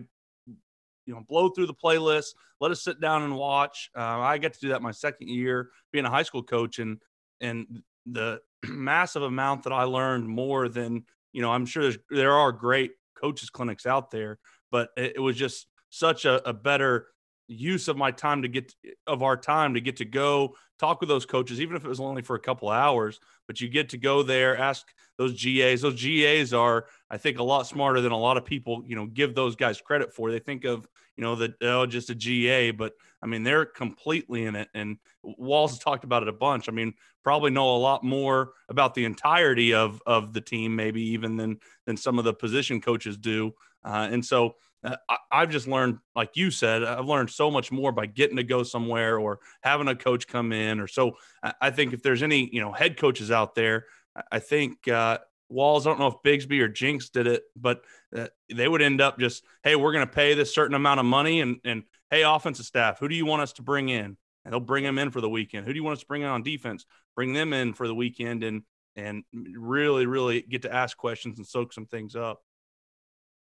you 1.09 1.14
know 1.14 1.24
blow 1.26 1.48
through 1.48 1.66
the 1.66 1.74
playlist 1.74 2.34
let 2.61 2.70
us 2.70 2.82
sit 2.82 3.00
down 3.00 3.22
and 3.22 3.34
watch. 3.34 3.90
Uh, 3.96 4.20
i 4.20 4.38
got 4.38 4.52
to 4.52 4.61
do 4.61 4.68
that 4.68 4.82
my 4.82 4.90
second 4.92 5.28
year 5.28 5.70
being 5.90 6.04
a 6.04 6.11
high 6.11 6.22
school 6.22 6.42
coach 6.42 6.78
and 6.78 6.98
and 7.40 7.82
the 8.06 8.40
massive 8.68 9.22
amount 9.22 9.64
that 9.64 9.72
i 9.72 9.82
learned 9.82 10.28
more 10.28 10.68
than 10.68 11.02
you 11.32 11.42
know 11.42 11.50
i'm 11.50 11.66
sure 11.66 11.90
there 12.11 12.34
are 12.34 12.52
great 12.52 12.92
coaches 13.16 13.50
clinics 13.50 13.86
out 13.86 14.11
there 14.11 14.38
but 14.70 14.90
it, 14.96 15.14
it 15.16 15.20
was 15.20 15.34
just 15.34 15.66
such 15.90 16.26
a, 16.26 16.46
a, 16.46 16.52
better 16.52 17.06
use 17.48 17.88
of 17.88 17.96
my 17.96 18.11
time 18.11 18.42
to 18.42 18.48
get 18.48 18.74
of 19.06 19.22
our 19.22 19.36
time 19.36 19.72
to 19.72 19.80
get 19.80 19.96
to 19.96 20.04
go 20.04 20.54
talk 20.78 21.00
with 21.00 21.09
those 21.09 21.24
coaches 21.24 21.61
even 21.61 21.74
if 21.74 21.84
it 21.84 21.88
was 21.88 21.98
only 21.98 22.20
for 22.20 22.36
a 22.36 22.40
couple 22.40 22.68
hours 22.68 23.18
but 23.49 23.61
you 23.61 23.68
get 23.68 23.88
to 23.88 23.99
go 23.99 24.22
there 24.22 24.57
ask 24.57 24.86
those 25.16 25.42
gas 25.42 25.80
those 25.80 26.01
gas 26.01 26.53
are 26.53 26.86
i 27.11 27.16
think 27.16 27.40
a 27.40 27.42
lot 27.42 27.66
smarter 27.66 28.01
than 28.01 28.12
a 28.12 28.16
lot 28.16 28.36
of 28.36 28.44
people 28.44 28.84
you 28.86 28.94
know 28.94 29.07
give 29.07 29.34
those 29.34 29.57
guys 29.57 29.80
credit 29.80 30.14
for 30.14 30.30
they 30.30 30.38
think 30.38 30.64
of 30.64 30.86
you 31.18 31.24
know, 31.24 31.34
that 31.34 31.55
oh, 31.62 31.84
just 31.84 32.11
a 32.11 32.14
GA, 32.14 32.70
but 32.70 32.94
I 33.20 33.26
mean, 33.26 33.42
they're 33.42 33.64
completely 33.64 34.44
in 34.44 34.55
it. 34.55 34.68
And 34.72 34.99
Walls 35.24 35.72
has 35.72 35.80
talked 35.80 36.05
about 36.05 36.22
it 36.22 36.28
a 36.28 36.32
bunch. 36.32 36.68
I 36.68 36.72
mean, 36.72 36.94
probably 37.24 37.51
know 37.51 37.74
a 37.74 37.76
lot 37.76 38.05
more 38.05 38.53
about 38.68 38.94
the 38.94 39.05
entirety 39.05 39.74
of 39.74 40.01
of 40.07 40.32
the 40.32 40.40
team, 40.40 40.76
maybe 40.76 41.03
even 41.03 41.36
than 41.36 41.59
than 41.86 41.96
some 41.96 42.20
of 42.20 42.24
the 42.24 42.32
position 42.32 42.80
coaches 42.80 43.16
do. 43.16 43.53
Uh, 43.84 44.09
and 44.12 44.24
so 44.24 44.55
uh, 44.85 44.97
I, 45.33 45.41
have 45.41 45.51
just 45.51 45.66
learned, 45.66 45.99
like 46.14 46.37
you 46.37 46.51
said, 46.51 46.85
I've 46.85 47.05
learned 47.05 47.31
so 47.31 47.51
much 47.51 47.72
more 47.72 47.93
by 47.93 48.07
getting 48.07 48.37
to 48.37 48.45
go 48.45 48.62
somewhere 48.62 49.18
or 49.18 49.41
having 49.62 49.89
a 49.89 49.97
coach 49.97 50.26
come 50.26 50.53
in. 50.53 50.81
Or 50.81 50.87
so 50.87 51.16
I, 51.61 51.70
think 51.70 51.93
if 51.93 52.03
there's 52.03 52.22
any, 52.22 52.49
you 52.53 52.61
know, 52.61 52.72
head 52.72 52.97
coaches 52.97 53.31
out 53.31 53.55
there, 53.55 53.87
I 54.31 54.39
think 54.39 54.87
uh, 54.89 55.18
Walls. 55.49 55.87
I 55.87 55.91
don't 55.91 55.99
know 55.99 56.09
if 56.09 56.22
Bixby 56.22 56.61
or 56.61 56.68
Jenks 56.68 57.09
did 57.09 57.26
it, 57.26 57.43
but 57.57 57.83
uh, 58.16 58.29
they 58.55 58.68
would 58.68 58.83
end 58.83 59.01
up 59.01 59.18
just, 59.18 59.45
hey, 59.62 59.76
we're 59.76 59.93
going 59.93 60.07
to 60.07 60.12
pay 60.12 60.35
this 60.35 60.55
certain 60.55 60.74
amount 60.74 61.01
of 61.01 61.07
money, 61.07 61.41
and 61.41 61.59
and 61.64 61.85
hey, 62.11 62.22
offensive 62.22 62.66
staff, 62.66 62.99
who 62.99 63.09
do 63.09 63.14
you 63.14 63.26
want 63.26 63.43
us 63.43 63.53
to 63.55 63.62
bring 63.62 63.89
in? 63.89 64.16
And 64.45 64.53
they'll 64.53 64.61
bring 64.61 64.85
them 64.85 64.99
in 64.99 65.11
for 65.11 65.20
the 65.20 65.29
weekend. 65.29 65.66
Who 65.66 65.72
do 65.72 65.76
you 65.76 65.85
want 65.85 65.97
us 65.97 66.01
to 66.01 66.07
bring 66.07 66.22
in 66.22 66.29
on 66.29 66.43
defense? 66.43 66.87
Bring 67.14 67.33
them 67.33 67.53
in 67.53 67.74
for 67.74 67.87
the 67.87 67.95
weekend, 67.95 68.45
and 68.45 68.62
and 68.97 69.24
really, 69.33 70.07
really 70.07 70.43
get 70.43 70.62
to 70.62 70.74
ask 70.74 70.97
questions 70.97 71.39
and 71.39 71.47
soak 71.47 71.72
some 71.72 71.87
things 71.87 72.16
up. 72.16 72.41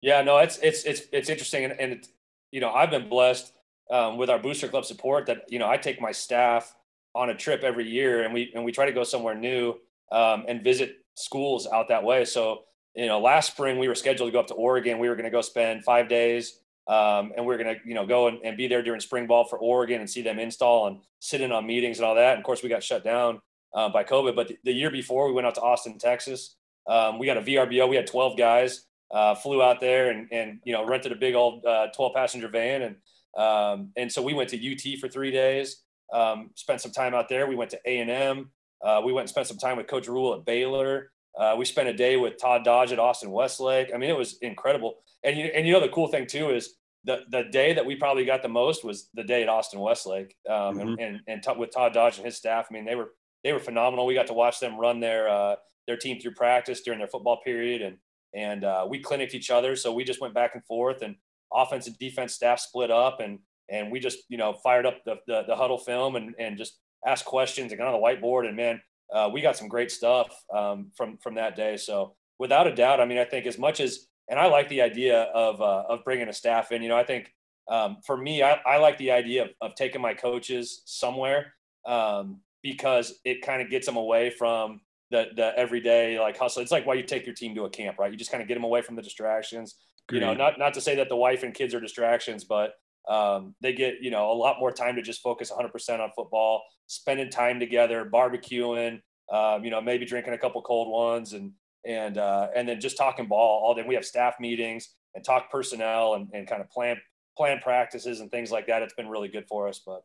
Yeah, 0.00 0.22
no, 0.22 0.38
it's 0.38 0.58
it's 0.58 0.84
it's 0.84 1.02
it's 1.12 1.28
interesting, 1.28 1.64
and, 1.64 1.80
and 1.80 2.08
you 2.50 2.60
know, 2.60 2.70
I've 2.70 2.90
been 2.90 3.08
blessed 3.08 3.52
um, 3.90 4.16
with 4.16 4.30
our 4.30 4.38
booster 4.38 4.68
club 4.68 4.84
support 4.84 5.26
that 5.26 5.44
you 5.48 5.58
know 5.58 5.68
I 5.68 5.76
take 5.76 6.00
my 6.00 6.12
staff 6.12 6.74
on 7.14 7.30
a 7.30 7.34
trip 7.34 7.62
every 7.62 7.88
year, 7.88 8.22
and 8.22 8.32
we 8.32 8.52
and 8.54 8.64
we 8.64 8.72
try 8.72 8.86
to 8.86 8.92
go 8.92 9.02
somewhere 9.02 9.34
new 9.34 9.74
um, 10.12 10.44
and 10.46 10.62
visit 10.62 10.98
schools 11.14 11.66
out 11.66 11.88
that 11.88 12.04
way. 12.04 12.24
So 12.24 12.64
you 12.94 13.06
know, 13.06 13.20
last 13.20 13.52
spring 13.52 13.78
we 13.78 13.88
were 13.88 13.94
scheduled 13.94 14.28
to 14.28 14.32
go 14.32 14.40
up 14.40 14.46
to 14.48 14.54
Oregon. 14.54 14.98
We 14.98 15.08
were 15.08 15.14
going 15.14 15.24
to 15.24 15.30
go 15.30 15.40
spend 15.40 15.84
five 15.84 16.08
days, 16.08 16.60
um, 16.86 17.32
and 17.36 17.44
we 17.44 17.54
are 17.54 17.58
going 17.58 17.74
to 17.74 17.80
you 17.84 17.94
know 17.94 18.06
go 18.06 18.28
and, 18.28 18.38
and, 18.44 18.56
be 18.56 18.66
there 18.66 18.82
during 18.82 19.00
spring 19.00 19.26
ball 19.26 19.44
for 19.44 19.58
Oregon 19.58 20.00
and 20.00 20.08
see 20.08 20.22
them 20.22 20.38
install 20.38 20.86
and 20.86 20.98
sit 21.20 21.40
in 21.40 21.52
on 21.52 21.66
meetings 21.66 21.98
and 21.98 22.06
all 22.06 22.14
that. 22.14 22.32
And 22.32 22.38
of 22.38 22.44
course, 22.44 22.62
we 22.62 22.68
got 22.68 22.82
shut 22.82 23.04
down 23.04 23.40
uh, 23.74 23.88
by 23.88 24.04
COVID. 24.04 24.34
But 24.34 24.48
the, 24.48 24.58
the, 24.64 24.72
year 24.72 24.90
before, 24.90 25.26
we 25.26 25.32
went 25.32 25.46
out 25.46 25.54
to 25.56 25.60
Austin, 25.60 25.98
Texas. 25.98 26.56
Um, 26.86 27.18
we 27.18 27.26
got 27.26 27.36
a 27.36 27.42
VRBO. 27.42 27.88
We 27.88 27.96
had 27.96 28.06
12 28.06 28.38
guys. 28.38 28.84
Uh, 29.10 29.34
flew 29.34 29.62
out 29.62 29.80
there 29.80 30.10
and 30.10 30.28
and 30.32 30.60
you 30.64 30.72
know 30.72 30.84
rented 30.84 31.12
a 31.12 31.16
big 31.16 31.34
old 31.34 31.64
uh, 31.64 31.86
12 31.94 32.14
passenger 32.14 32.48
van 32.48 32.82
and 32.82 32.96
um, 33.38 33.92
and 33.96 34.10
so 34.10 34.20
we 34.20 34.34
went 34.34 34.50
to 34.50 34.72
UT 34.72 34.98
for 34.98 35.08
three 35.08 35.30
days. 35.30 35.82
Um, 36.12 36.50
spent 36.54 36.80
some 36.80 36.92
time 36.92 37.14
out 37.14 37.28
there. 37.28 37.46
We 37.46 37.54
went 37.54 37.70
to 37.70 37.80
A 37.86 38.00
and 38.00 38.10
M. 38.10 38.50
Uh, 38.82 39.00
we 39.04 39.12
went 39.12 39.24
and 39.24 39.30
spent 39.30 39.46
some 39.46 39.58
time 39.58 39.76
with 39.76 39.86
Coach 39.86 40.08
Rhule 40.08 40.34
at 40.34 40.44
Baylor. 40.44 41.12
Uh, 41.38 41.54
we 41.56 41.64
spent 41.64 41.88
a 41.88 41.92
day 41.92 42.16
with 42.16 42.40
Todd 42.40 42.64
Dodge 42.64 42.92
at 42.92 42.98
Austin 42.98 43.30
Westlake. 43.30 43.90
I 43.94 43.98
mean, 43.98 44.10
it 44.10 44.16
was 44.16 44.38
incredible. 44.42 44.96
And 45.22 45.36
you 45.36 45.46
and 45.46 45.66
you 45.66 45.72
know 45.72 45.80
the 45.80 45.88
cool 45.88 46.08
thing 46.08 46.26
too 46.26 46.50
is 46.50 46.74
the 47.04 47.24
the 47.30 47.44
day 47.44 47.72
that 47.74 47.84
we 47.84 47.96
probably 47.96 48.24
got 48.24 48.42
the 48.42 48.48
most 48.48 48.84
was 48.84 49.08
the 49.14 49.22
day 49.22 49.42
at 49.42 49.48
Austin 49.48 49.80
Westlake. 49.80 50.34
Um, 50.48 50.54
mm-hmm. 50.54 50.80
and 50.80 51.00
and, 51.00 51.20
and 51.28 51.42
t- 51.42 51.52
with 51.56 51.72
Todd 51.72 51.92
Dodge 51.92 52.16
and 52.16 52.26
his 52.26 52.36
staff. 52.36 52.66
I 52.70 52.74
mean, 52.74 52.84
they 52.84 52.96
were 52.96 53.12
they 53.44 53.52
were 53.52 53.60
phenomenal. 53.60 54.06
We 54.06 54.14
got 54.14 54.26
to 54.28 54.34
watch 54.34 54.58
them 54.58 54.78
run 54.78 55.00
their 55.00 55.28
uh, 55.28 55.56
their 55.86 55.96
team 55.96 56.20
through 56.20 56.34
practice 56.34 56.80
during 56.80 56.98
their 56.98 57.08
football 57.08 57.40
period, 57.44 57.82
and 57.82 57.98
and 58.34 58.64
uh, 58.64 58.86
we 58.88 59.00
clinicked 59.00 59.34
each 59.34 59.50
other. 59.50 59.76
So 59.76 59.92
we 59.92 60.04
just 60.04 60.20
went 60.20 60.34
back 60.34 60.54
and 60.54 60.64
forth, 60.64 61.02
and 61.02 61.16
offense 61.52 61.86
and 61.86 61.98
defense 61.98 62.34
staff 62.34 62.60
split 62.60 62.90
up, 62.90 63.20
and 63.20 63.38
and 63.70 63.90
we 63.90 64.00
just 64.00 64.18
you 64.28 64.38
know 64.38 64.52
fired 64.52 64.86
up 64.86 65.04
the 65.04 65.16
the, 65.26 65.42
the 65.46 65.56
huddle 65.56 65.78
film 65.78 66.16
and 66.16 66.34
and 66.38 66.58
just 66.58 66.78
asked 67.06 67.24
questions 67.24 67.72
and 67.72 67.78
got 67.78 67.92
on 67.92 68.00
the 68.00 68.06
whiteboard 68.06 68.46
and 68.46 68.56
man 68.56 68.80
uh, 69.14 69.28
we 69.32 69.40
got 69.40 69.56
some 69.56 69.68
great 69.68 69.90
stuff 69.90 70.44
um, 70.54 70.90
from 70.96 71.16
from 71.18 71.34
that 71.34 71.56
day 71.56 71.76
so 71.76 72.14
without 72.38 72.66
a 72.66 72.74
doubt 72.74 73.00
i 73.00 73.04
mean 73.04 73.18
i 73.18 73.24
think 73.24 73.46
as 73.46 73.58
much 73.58 73.80
as 73.80 74.06
and 74.28 74.38
i 74.38 74.46
like 74.46 74.68
the 74.68 74.82
idea 74.82 75.22
of 75.34 75.60
uh, 75.60 75.84
of 75.88 76.04
bringing 76.04 76.28
a 76.28 76.32
staff 76.32 76.72
in 76.72 76.82
you 76.82 76.88
know 76.88 76.96
i 76.96 77.04
think 77.04 77.32
um, 77.70 77.98
for 78.06 78.16
me 78.16 78.42
I, 78.42 78.58
I 78.66 78.78
like 78.78 78.96
the 78.98 79.10
idea 79.10 79.44
of, 79.44 79.50
of 79.60 79.74
taking 79.74 80.00
my 80.00 80.14
coaches 80.14 80.82
somewhere 80.86 81.52
um, 81.86 82.40
because 82.62 83.20
it 83.24 83.42
kind 83.42 83.60
of 83.60 83.70
gets 83.70 83.86
them 83.86 83.96
away 83.96 84.30
from 84.30 84.80
the 85.10 85.26
the 85.36 85.52
everyday 85.58 86.18
like 86.20 86.36
hustle 86.36 86.62
it's 86.62 86.72
like 86.72 86.86
why 86.86 86.94
you 86.94 87.02
take 87.02 87.24
your 87.24 87.34
team 87.34 87.54
to 87.54 87.64
a 87.64 87.70
camp 87.70 87.98
right 87.98 88.10
you 88.12 88.18
just 88.18 88.30
kind 88.30 88.42
of 88.42 88.48
get 88.48 88.54
them 88.54 88.64
away 88.64 88.82
from 88.82 88.96
the 88.96 89.02
distractions 89.02 89.76
Great. 90.08 90.20
you 90.20 90.26
know 90.26 90.34
not 90.34 90.58
not 90.58 90.74
to 90.74 90.80
say 90.80 90.96
that 90.96 91.08
the 91.08 91.16
wife 91.16 91.42
and 91.42 91.54
kids 91.54 91.74
are 91.74 91.80
distractions 91.80 92.44
but 92.44 92.74
um, 93.08 93.54
they 93.60 93.72
get 93.72 93.96
you 94.02 94.10
know 94.10 94.30
a 94.30 94.34
lot 94.34 94.60
more 94.60 94.70
time 94.70 94.94
to 94.96 95.02
just 95.02 95.22
focus 95.22 95.50
100% 95.50 96.00
on 96.00 96.10
football, 96.14 96.62
spending 96.86 97.30
time 97.30 97.58
together, 97.58 98.08
barbecuing, 98.12 99.00
um, 99.32 99.64
you 99.64 99.70
know, 99.70 99.80
maybe 99.80 100.04
drinking 100.04 100.34
a 100.34 100.38
couple 100.38 100.60
cold 100.62 100.88
ones, 100.90 101.32
and 101.32 101.52
and 101.86 102.18
uh, 102.18 102.48
and 102.54 102.68
then 102.68 102.80
just 102.80 102.98
talking 102.98 103.26
ball 103.26 103.64
all 103.64 103.74
day. 103.74 103.84
We 103.86 103.94
have 103.94 104.04
staff 104.04 104.34
meetings 104.38 104.90
and 105.14 105.24
talk 105.24 105.50
personnel 105.50 106.14
and, 106.14 106.28
and 106.34 106.46
kind 106.46 106.60
of 106.60 106.68
plan 106.70 106.98
plan 107.36 107.60
practices 107.62 108.20
and 108.20 108.30
things 108.30 108.52
like 108.52 108.66
that. 108.66 108.82
It's 108.82 108.94
been 108.94 109.08
really 109.08 109.28
good 109.28 109.46
for 109.48 109.68
us. 109.68 109.80
But 109.84 110.02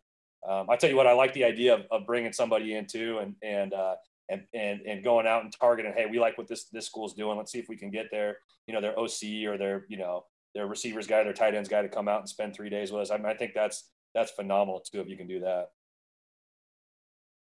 um, 0.48 0.70
I 0.70 0.78
tell 0.78 0.90
you 0.90 0.96
what, 0.96 1.08
I 1.08 1.14
like 1.14 1.34
the 1.34 1.44
idea 1.44 1.74
of, 1.76 1.82
of 1.92 2.06
bringing 2.06 2.32
somebody 2.32 2.76
in 2.76 2.86
too, 2.86 3.20
and 3.20 3.36
and 3.44 3.74
uh, 3.74 3.96
and 4.30 4.44
and 4.54 4.82
and 4.82 5.04
going 5.04 5.28
out 5.28 5.44
and 5.44 5.54
targeting. 5.54 5.94
Hey, 5.96 6.06
we 6.06 6.20
like 6.20 6.38
what 6.38 6.48
this 6.48 6.66
this 6.66 6.86
school's 6.86 7.14
doing. 7.14 7.38
Let's 7.38 7.52
see 7.52 7.60
if 7.60 7.70
we 7.70 7.78
can 7.78 7.92
get 7.92 8.10
their 8.12 8.38
you 8.68 8.74
know 8.74 8.82
their 8.82 8.98
OC 8.98 9.48
or 9.48 9.58
their 9.58 9.86
you 9.90 9.98
know 9.98 10.26
their 10.54 10.68
receivers 10.68 11.08
guy, 11.08 11.24
their 11.24 11.34
tight 11.34 11.56
ends 11.56 11.70
guy 11.70 11.82
to 11.82 11.90
come 11.90 12.08
out 12.08 12.20
and 12.20 12.30
spend 12.30 12.56
three 12.56 12.70
days 12.70 12.92
with 12.92 13.02
us. 13.02 13.12
I 13.12 13.18
mean, 13.18 13.26
I 13.26 13.34
think 13.34 13.54
that's 13.54 13.90
that's 14.14 14.32
phenomenal 14.32 14.80
too 14.80 15.02
if 15.02 15.08
you 15.08 15.18
can 15.18 15.28
do 15.28 15.40
that. 15.42 15.70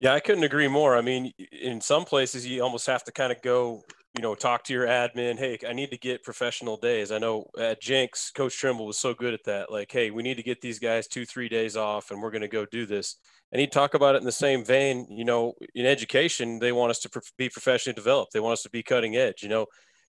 Yeah, 0.00 0.14
I 0.14 0.20
couldn't 0.20 0.42
agree 0.42 0.66
more. 0.66 0.96
I 0.96 1.00
mean, 1.00 1.32
in 1.52 1.80
some 1.80 2.04
places 2.04 2.44
you 2.46 2.60
almost 2.62 2.86
have 2.86 3.04
to 3.04 3.12
kind 3.12 3.30
of 3.30 3.40
go, 3.40 3.84
you 4.14 4.22
know, 4.22 4.34
talk 4.34 4.64
to 4.64 4.74
your 4.74 4.86
admin. 4.86 5.38
Hey, 5.38 5.58
I 5.66 5.72
need 5.72 5.90
to 5.90 5.98
get 5.98 6.22
professional 6.22 6.76
days. 6.76 7.10
I 7.10 7.18
know 7.18 7.46
at 7.58 7.80
Jenks, 7.80 8.30
Coach 8.30 8.58
Trimble 8.58 8.86
was 8.86 8.98
so 8.98 9.14
good 9.14 9.32
at 9.32 9.44
that. 9.44 9.72
Like, 9.72 9.90
hey, 9.90 10.10
we 10.10 10.22
need 10.22 10.36
to 10.36 10.42
get 10.42 10.60
these 10.60 10.78
guys 10.78 11.06
two, 11.06 11.24
three 11.24 11.48
days 11.48 11.76
off, 11.76 12.10
and 12.10 12.20
we're 12.20 12.30
going 12.30 12.42
to 12.42 12.48
go 12.48 12.66
do 12.66 12.84
this. 12.84 13.16
And 13.52 13.60
he'd 13.60 13.72
talk 13.72 13.94
about 13.94 14.14
it 14.14 14.18
in 14.18 14.24
the 14.24 14.32
same 14.32 14.64
vein. 14.64 15.06
You 15.10 15.24
know, 15.24 15.54
in 15.74 15.86
education, 15.86 16.58
they 16.58 16.72
want 16.72 16.90
us 16.90 16.98
to 17.00 17.22
be 17.38 17.48
professionally 17.48 17.94
developed. 17.94 18.32
They 18.32 18.40
want 18.40 18.54
us 18.54 18.62
to 18.64 18.70
be 18.70 18.82
cutting 18.82 19.16
edge. 19.16 19.42
You 19.42 19.48
know, 19.48 19.66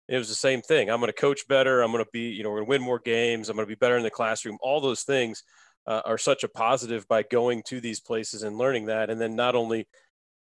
it 0.08 0.18
was 0.18 0.28
the 0.28 0.34
same 0.34 0.62
thing. 0.62 0.90
I'm 0.90 0.98
going 0.98 1.12
to 1.12 1.20
coach 1.20 1.46
better. 1.48 1.80
I'm 1.80 1.92
going 1.92 2.04
to 2.04 2.10
be, 2.12 2.30
you 2.30 2.42
know, 2.42 2.50
we're 2.50 2.56
going 2.56 2.66
to 2.66 2.70
win 2.70 2.82
more 2.82 2.98
games. 2.98 3.48
I'm 3.48 3.56
going 3.56 3.66
to 3.66 3.74
be 3.74 3.78
better 3.78 3.96
in 3.96 4.02
the 4.02 4.10
classroom. 4.10 4.58
All 4.60 4.80
those 4.80 5.02
things 5.02 5.44
uh, 5.86 6.02
are 6.04 6.18
such 6.18 6.42
a 6.42 6.48
positive 6.48 7.06
by 7.06 7.22
going 7.22 7.62
to 7.68 7.80
these 7.80 8.00
places 8.00 8.42
and 8.42 8.58
learning 8.58 8.86
that. 8.86 9.10
And 9.10 9.20
then 9.20 9.36
not 9.36 9.54
only 9.54 9.86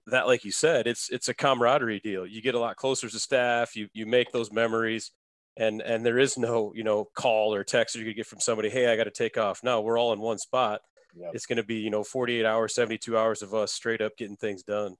that, 0.10 0.28
like 0.28 0.46
you 0.46 0.52
said, 0.52 0.88
it's 0.88 1.10
it's 1.10 1.28
a 1.28 1.34
camaraderie 1.34 2.00
deal. 2.00 2.26
You 2.26 2.42
get 2.42 2.56
a 2.56 2.60
lot 2.60 2.76
closer 2.76 3.10
to 3.10 3.20
staff. 3.20 3.76
You 3.76 3.88
you 3.94 4.06
make 4.06 4.32
those 4.32 4.52
memories, 4.52 5.12
and 5.58 5.82
and 5.82 6.06
there 6.06 6.20
is 6.20 6.38
no 6.38 6.74
you 6.76 6.84
know 6.84 7.06
call 7.16 7.54
or 7.54 7.64
text 7.64 7.94
that 7.94 8.00
you 8.00 8.06
could 8.06 8.16
get 8.16 8.28
from 8.28 8.40
somebody. 8.40 8.70
Hey, 8.70 8.92
I 8.92 8.96
got 8.96 9.06
to 9.06 9.12
take 9.12 9.38
off. 9.38 9.64
No, 9.64 9.82
we're 9.82 10.00
all 10.00 10.14
in 10.14 10.20
one 10.20 10.38
spot. 10.38 10.82
Yep. 11.16 11.32
It's 11.34 11.46
going 11.46 11.58
to 11.58 11.64
be 11.64 11.76
you 11.76 11.90
know 11.90 12.04
48 12.04 12.46
hours, 12.46 12.76
72 12.76 13.18
hours 13.18 13.42
of 13.42 13.54
us 13.54 13.74
straight 13.74 14.02
up 14.02 14.18
getting 14.18 14.38
things 14.38 14.64
done. 14.64 14.96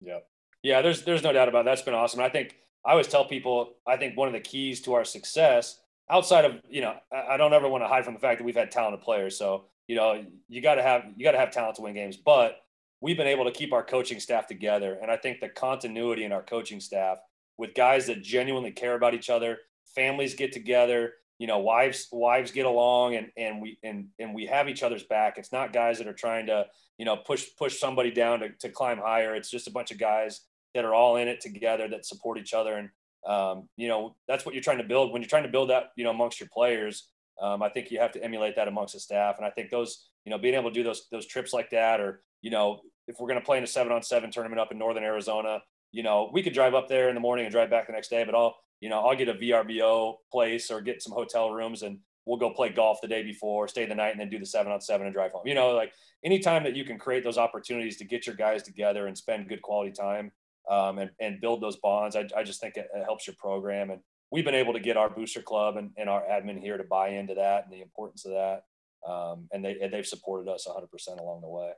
Yeah, 0.00 0.18
yeah. 0.62 0.82
There's 0.82 1.04
there's 1.04 1.22
no 1.22 1.32
doubt 1.32 1.48
about 1.48 1.60
it. 1.60 1.64
that's 1.64 1.82
been 1.82 1.94
awesome. 1.94 2.20
I 2.20 2.28
think 2.28 2.56
I 2.84 2.92
always 2.92 3.08
tell 3.08 3.24
people, 3.24 3.74
I 3.86 3.96
think 3.96 4.16
one 4.16 4.28
of 4.28 4.34
the 4.34 4.40
keys 4.40 4.82
to 4.82 4.94
our 4.94 5.04
success 5.04 5.80
outside 6.10 6.44
of, 6.44 6.60
you 6.68 6.82
know, 6.82 6.94
I 7.12 7.36
don't 7.36 7.52
ever 7.52 7.68
want 7.68 7.82
to 7.82 7.88
hide 7.88 8.04
from 8.04 8.14
the 8.14 8.20
fact 8.20 8.38
that 8.38 8.44
we've 8.44 8.54
had 8.54 8.70
talented 8.70 9.00
players. 9.00 9.38
So, 9.38 9.66
you 9.86 9.96
know, 9.96 10.24
you 10.48 10.60
got 10.60 10.74
to 10.74 10.82
have, 10.82 11.04
you 11.16 11.24
got 11.24 11.32
to 11.32 11.38
have 11.38 11.50
talent 11.50 11.76
to 11.76 11.82
win 11.82 11.94
games, 11.94 12.16
but 12.16 12.58
we've 13.04 13.18
been 13.18 13.26
able 13.26 13.44
to 13.44 13.50
keep 13.50 13.74
our 13.74 13.84
coaching 13.84 14.18
staff 14.18 14.46
together. 14.46 14.98
And 15.02 15.10
I 15.10 15.18
think 15.18 15.38
the 15.38 15.50
continuity 15.50 16.24
in 16.24 16.32
our 16.32 16.42
coaching 16.42 16.80
staff 16.80 17.18
with 17.58 17.74
guys 17.74 18.06
that 18.06 18.22
genuinely 18.22 18.70
care 18.70 18.94
about 18.94 19.12
each 19.12 19.28
other, 19.28 19.58
families 19.94 20.34
get 20.34 20.52
together, 20.52 21.12
you 21.38 21.46
know, 21.46 21.58
wives, 21.58 22.08
wives 22.10 22.50
get 22.50 22.64
along 22.64 23.16
and, 23.16 23.26
and 23.36 23.60
we, 23.60 23.78
and, 23.82 24.06
and 24.18 24.34
we 24.34 24.46
have 24.46 24.70
each 24.70 24.82
other's 24.82 25.02
back. 25.02 25.36
It's 25.36 25.52
not 25.52 25.74
guys 25.74 25.98
that 25.98 26.06
are 26.06 26.14
trying 26.14 26.46
to, 26.46 26.64
you 26.96 27.04
know, 27.04 27.14
push, 27.14 27.44
push 27.58 27.78
somebody 27.78 28.10
down 28.10 28.40
to, 28.40 28.48
to 28.60 28.70
climb 28.70 28.96
higher. 28.96 29.34
It's 29.34 29.50
just 29.50 29.68
a 29.68 29.70
bunch 29.72 29.90
of 29.90 29.98
guys 29.98 30.40
that 30.72 30.86
are 30.86 30.94
all 30.94 31.16
in 31.16 31.28
it 31.28 31.42
together 31.42 31.86
that 31.88 32.06
support 32.06 32.38
each 32.38 32.54
other 32.54 32.74
and 32.76 32.88
um, 33.28 33.68
you 33.76 33.88
know 33.88 34.16
that's 34.28 34.44
what 34.44 34.54
you're 34.54 34.62
trying 34.62 34.78
to 34.78 34.84
build 34.84 35.12
when 35.12 35.22
you're 35.22 35.28
trying 35.28 35.44
to 35.44 35.48
build 35.48 35.70
that 35.70 35.92
you 35.96 36.04
know 36.04 36.10
amongst 36.10 36.40
your 36.40 36.48
players 36.52 37.08
um, 37.40 37.62
i 37.62 37.70
think 37.70 37.90
you 37.90 37.98
have 37.98 38.12
to 38.12 38.22
emulate 38.22 38.54
that 38.56 38.68
amongst 38.68 38.92
the 38.92 39.00
staff 39.00 39.36
and 39.38 39.46
i 39.46 39.50
think 39.50 39.70
those 39.70 40.08
you 40.26 40.30
know 40.30 40.36
being 40.36 40.54
able 40.54 40.68
to 40.68 40.74
do 40.74 40.82
those 40.82 41.06
those 41.10 41.24
trips 41.24 41.54
like 41.54 41.70
that 41.70 42.00
or 42.00 42.22
you 42.42 42.50
know 42.50 42.80
if 43.08 43.16
we're 43.18 43.28
going 43.28 43.40
to 43.40 43.44
play 43.44 43.58
in 43.58 43.64
a 43.64 43.66
seven 43.66 43.92
on 43.92 44.02
seven 44.02 44.30
tournament 44.30 44.60
up 44.60 44.72
in 44.72 44.78
northern 44.78 45.04
arizona 45.04 45.60
you 45.92 46.02
know 46.02 46.30
we 46.32 46.42
could 46.42 46.54
drive 46.54 46.74
up 46.74 46.88
there 46.88 47.08
in 47.08 47.14
the 47.14 47.20
morning 47.20 47.44
and 47.44 47.52
drive 47.52 47.70
back 47.70 47.86
the 47.86 47.92
next 47.92 48.08
day 48.08 48.24
but 48.24 48.34
i'll 48.34 48.56
you 48.80 48.88
know 48.88 49.00
i'll 49.00 49.16
get 49.16 49.28
a 49.28 49.34
vrbo 49.34 50.16
place 50.32 50.70
or 50.70 50.80
get 50.80 51.02
some 51.02 51.12
hotel 51.12 51.50
rooms 51.50 51.82
and 51.82 51.98
we'll 52.26 52.38
go 52.38 52.50
play 52.50 52.70
golf 52.70 52.98
the 53.02 53.08
day 53.08 53.22
before 53.22 53.68
stay 53.68 53.86
the 53.86 53.94
night 53.94 54.10
and 54.10 54.20
then 54.20 54.30
do 54.30 54.38
the 54.38 54.46
seven 54.46 54.72
on 54.72 54.80
seven 54.80 55.06
and 55.06 55.14
drive 55.14 55.32
home 55.32 55.46
you 55.46 55.54
know 55.54 55.72
like 55.72 55.92
anytime 56.24 56.64
that 56.64 56.74
you 56.74 56.84
can 56.84 56.98
create 56.98 57.22
those 57.22 57.38
opportunities 57.38 57.96
to 57.96 58.04
get 58.04 58.26
your 58.26 58.36
guys 58.36 58.62
together 58.62 59.06
and 59.06 59.16
spend 59.16 59.48
good 59.48 59.62
quality 59.62 59.92
time 59.92 60.32
um, 60.70 60.98
and, 60.98 61.10
and 61.20 61.40
build 61.40 61.62
those 61.62 61.76
bonds. 61.76 62.16
I, 62.16 62.26
I 62.36 62.42
just 62.42 62.60
think 62.60 62.76
it, 62.76 62.88
it, 62.94 63.04
helps 63.04 63.26
your 63.26 63.36
program. 63.38 63.90
And 63.90 64.00
we've 64.30 64.44
been 64.44 64.54
able 64.54 64.72
to 64.72 64.80
get 64.80 64.96
our 64.96 65.10
booster 65.10 65.42
club 65.42 65.76
and, 65.76 65.90
and 65.96 66.08
our 66.08 66.22
admin 66.22 66.60
here 66.60 66.78
to 66.78 66.84
buy 66.84 67.08
into 67.08 67.34
that 67.34 67.64
and 67.64 67.72
the 67.72 67.82
importance 67.82 68.24
of 68.24 68.32
that. 68.32 68.64
Um, 69.08 69.48
and 69.52 69.64
they, 69.64 69.76
they've 69.90 70.06
supported 70.06 70.50
us 70.50 70.66
100% 70.66 71.20
along 71.20 71.42
the 71.42 71.48
way. 71.48 71.72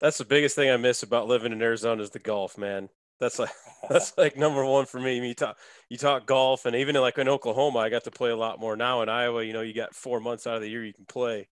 That's 0.00 0.18
the 0.18 0.24
biggest 0.24 0.54
thing 0.54 0.70
I 0.70 0.76
miss 0.76 1.02
about 1.02 1.26
living 1.26 1.52
in 1.52 1.62
Arizona 1.62 2.02
is 2.02 2.10
the 2.10 2.18
golf, 2.18 2.56
man. 2.56 2.88
That's 3.20 3.38
like 3.38 3.50
that's 3.88 4.16
like 4.18 4.36
number 4.36 4.64
one 4.64 4.86
for 4.86 5.00
me. 5.00 5.26
You 5.26 5.34
talk 5.34 5.56
you 5.88 5.96
talk 5.96 6.26
golf, 6.26 6.66
and 6.66 6.74
even 6.76 6.96
in 6.96 7.02
like 7.02 7.18
in 7.18 7.28
Oklahoma, 7.28 7.78
I 7.78 7.88
got 7.90 8.04
to 8.04 8.10
play 8.10 8.30
a 8.30 8.36
lot 8.36 8.60
more 8.60 8.76
now. 8.76 9.02
In 9.02 9.08
Iowa, 9.08 9.44
you 9.44 9.52
know, 9.52 9.60
you 9.60 9.74
got 9.74 9.94
four 9.94 10.20
months 10.20 10.46
out 10.46 10.56
of 10.56 10.62
the 10.62 10.68
year 10.68 10.84
you 10.84 10.92
can 10.94 11.06
play. 11.06 11.48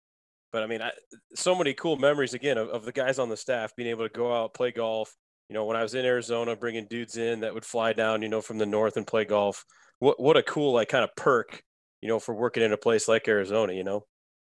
But 0.53 0.63
I 0.63 0.67
mean, 0.67 0.83
I, 0.83 0.93
so 1.35 1.55
many 1.55 1.75
cool 1.75 1.97
memories 1.97 2.35
again 2.35 2.59
of, 2.59 2.69
of 2.69 2.85
the 2.85 2.93
guys 2.93 3.19
on 3.19 3.29
the 3.29 3.37
staff 3.37 3.75
being 3.75 3.89
able 3.89 4.07
to 4.07 4.15
go 4.15 4.35
out 4.35 4.55
play 4.55 4.71
golf, 4.71 5.15
you 5.49 5.55
know, 5.55 5.65
when 5.65 5.77
I 5.77 5.83
was 5.83 5.95
in 5.95 6.05
Arizona, 6.05 6.57
bringing 6.57 6.87
dudes 6.89 7.17
in 7.17 7.41
that 7.41 7.55
would 7.55 7.65
fly 7.65 7.93
down, 7.93 8.23
you 8.23 8.29
know, 8.29 8.43
from 8.43 8.59
the 8.59 8.67
north 8.67 8.97
and 8.97 9.07
play 9.07 9.25
golf. 9.25 9.65
What 9.99 10.21
what 10.21 10.37
a 10.37 10.43
cool 10.43 10.75
like 10.75 10.89
kind 10.89 11.05
of 11.05 11.11
perk, 11.17 11.63
you 12.01 12.09
know, 12.09 12.19
for 12.21 12.35
working 12.35 12.63
in 12.63 12.73
a 12.73 12.77
place 12.77 13.09
like 13.09 13.29
Arizona. 13.29 13.73
You 13.73 13.85
know. 13.85 14.05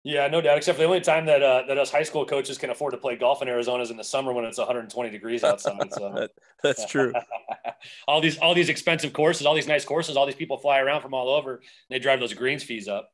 Yeah, 0.05 0.27
no 0.27 0.41
doubt. 0.41 0.57
Except 0.57 0.77
for 0.77 0.83
the 0.83 0.89
only 0.89 1.01
time 1.01 1.27
that 1.27 1.43
uh, 1.43 1.63
that 1.69 1.79
us 1.79 1.91
high 1.91 2.03
school 2.03 2.27
coaches 2.27 2.59
can 2.59 2.71
afford 2.71 2.93
to 2.93 2.99
play 2.99 3.15
golf 3.15 3.41
in 3.41 3.49
Arizona 3.49 3.85
is 3.85 3.91
in 3.91 3.97
the 3.97 4.05
summer 4.05 4.33
when 4.33 4.45
it's 4.45 4.59
120 4.59 5.11
degrees 5.11 5.45
outside. 5.45 5.93
So 5.93 6.13
that, 6.17 6.31
that's 6.63 6.87
true. 6.87 7.13
all 8.09 8.21
these 8.21 8.37
all 8.39 8.53
these 8.55 8.69
expensive 8.69 9.13
courses, 9.13 9.47
all 9.47 9.55
these 9.55 9.69
nice 9.69 9.85
courses, 9.85 10.17
all 10.17 10.27
these 10.27 10.35
people 10.35 10.59
fly 10.59 10.81
around 10.81 11.03
from 11.03 11.15
all 11.15 11.29
over. 11.29 11.63
they 11.89 12.01
drive 12.01 12.19
those 12.19 12.35
greens 12.35 12.65
fees 12.65 12.89
up. 12.89 13.11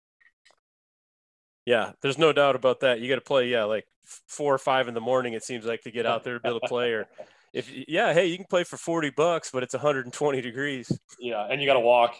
Yeah, 1.67 1.93
there's 2.01 2.17
no 2.17 2.33
doubt 2.33 2.57
about 2.57 2.81
that. 2.81 3.01
You 3.01 3.11
got 3.11 3.17
to 3.17 3.21
play, 3.21 3.49
yeah, 3.49 3.65
like 3.65 3.87
four 4.27 4.55
or 4.55 4.59
five 4.59 4.89
in 4.89 4.95
the 4.95 5.03
morning. 5.03 5.35
It 5.35 5.45
seems 5.45 5.67
like 5.67 5.83
to 5.83 5.91
get 5.91 6.07
out 6.07 6.25
there 6.25 6.35
to 6.35 6.41
be 6.41 6.49
able 6.49 6.61
to 6.61 6.69
play, 6.69 6.93
or 6.93 7.07
if 7.53 7.71
yeah, 7.87 8.15
hey, 8.15 8.29
you 8.29 8.39
can 8.39 8.47
play 8.49 8.65
for 8.65 8.79
40 8.79 9.11
bucks, 9.11 9.51
but 9.51 9.63
it's 9.63 9.75
120 9.75 10.41
degrees. 10.41 10.91
Yeah, 11.21 11.47
and 11.51 11.61
you 11.61 11.67
got 11.67 11.75
to 11.75 11.81
walk. 11.81 12.17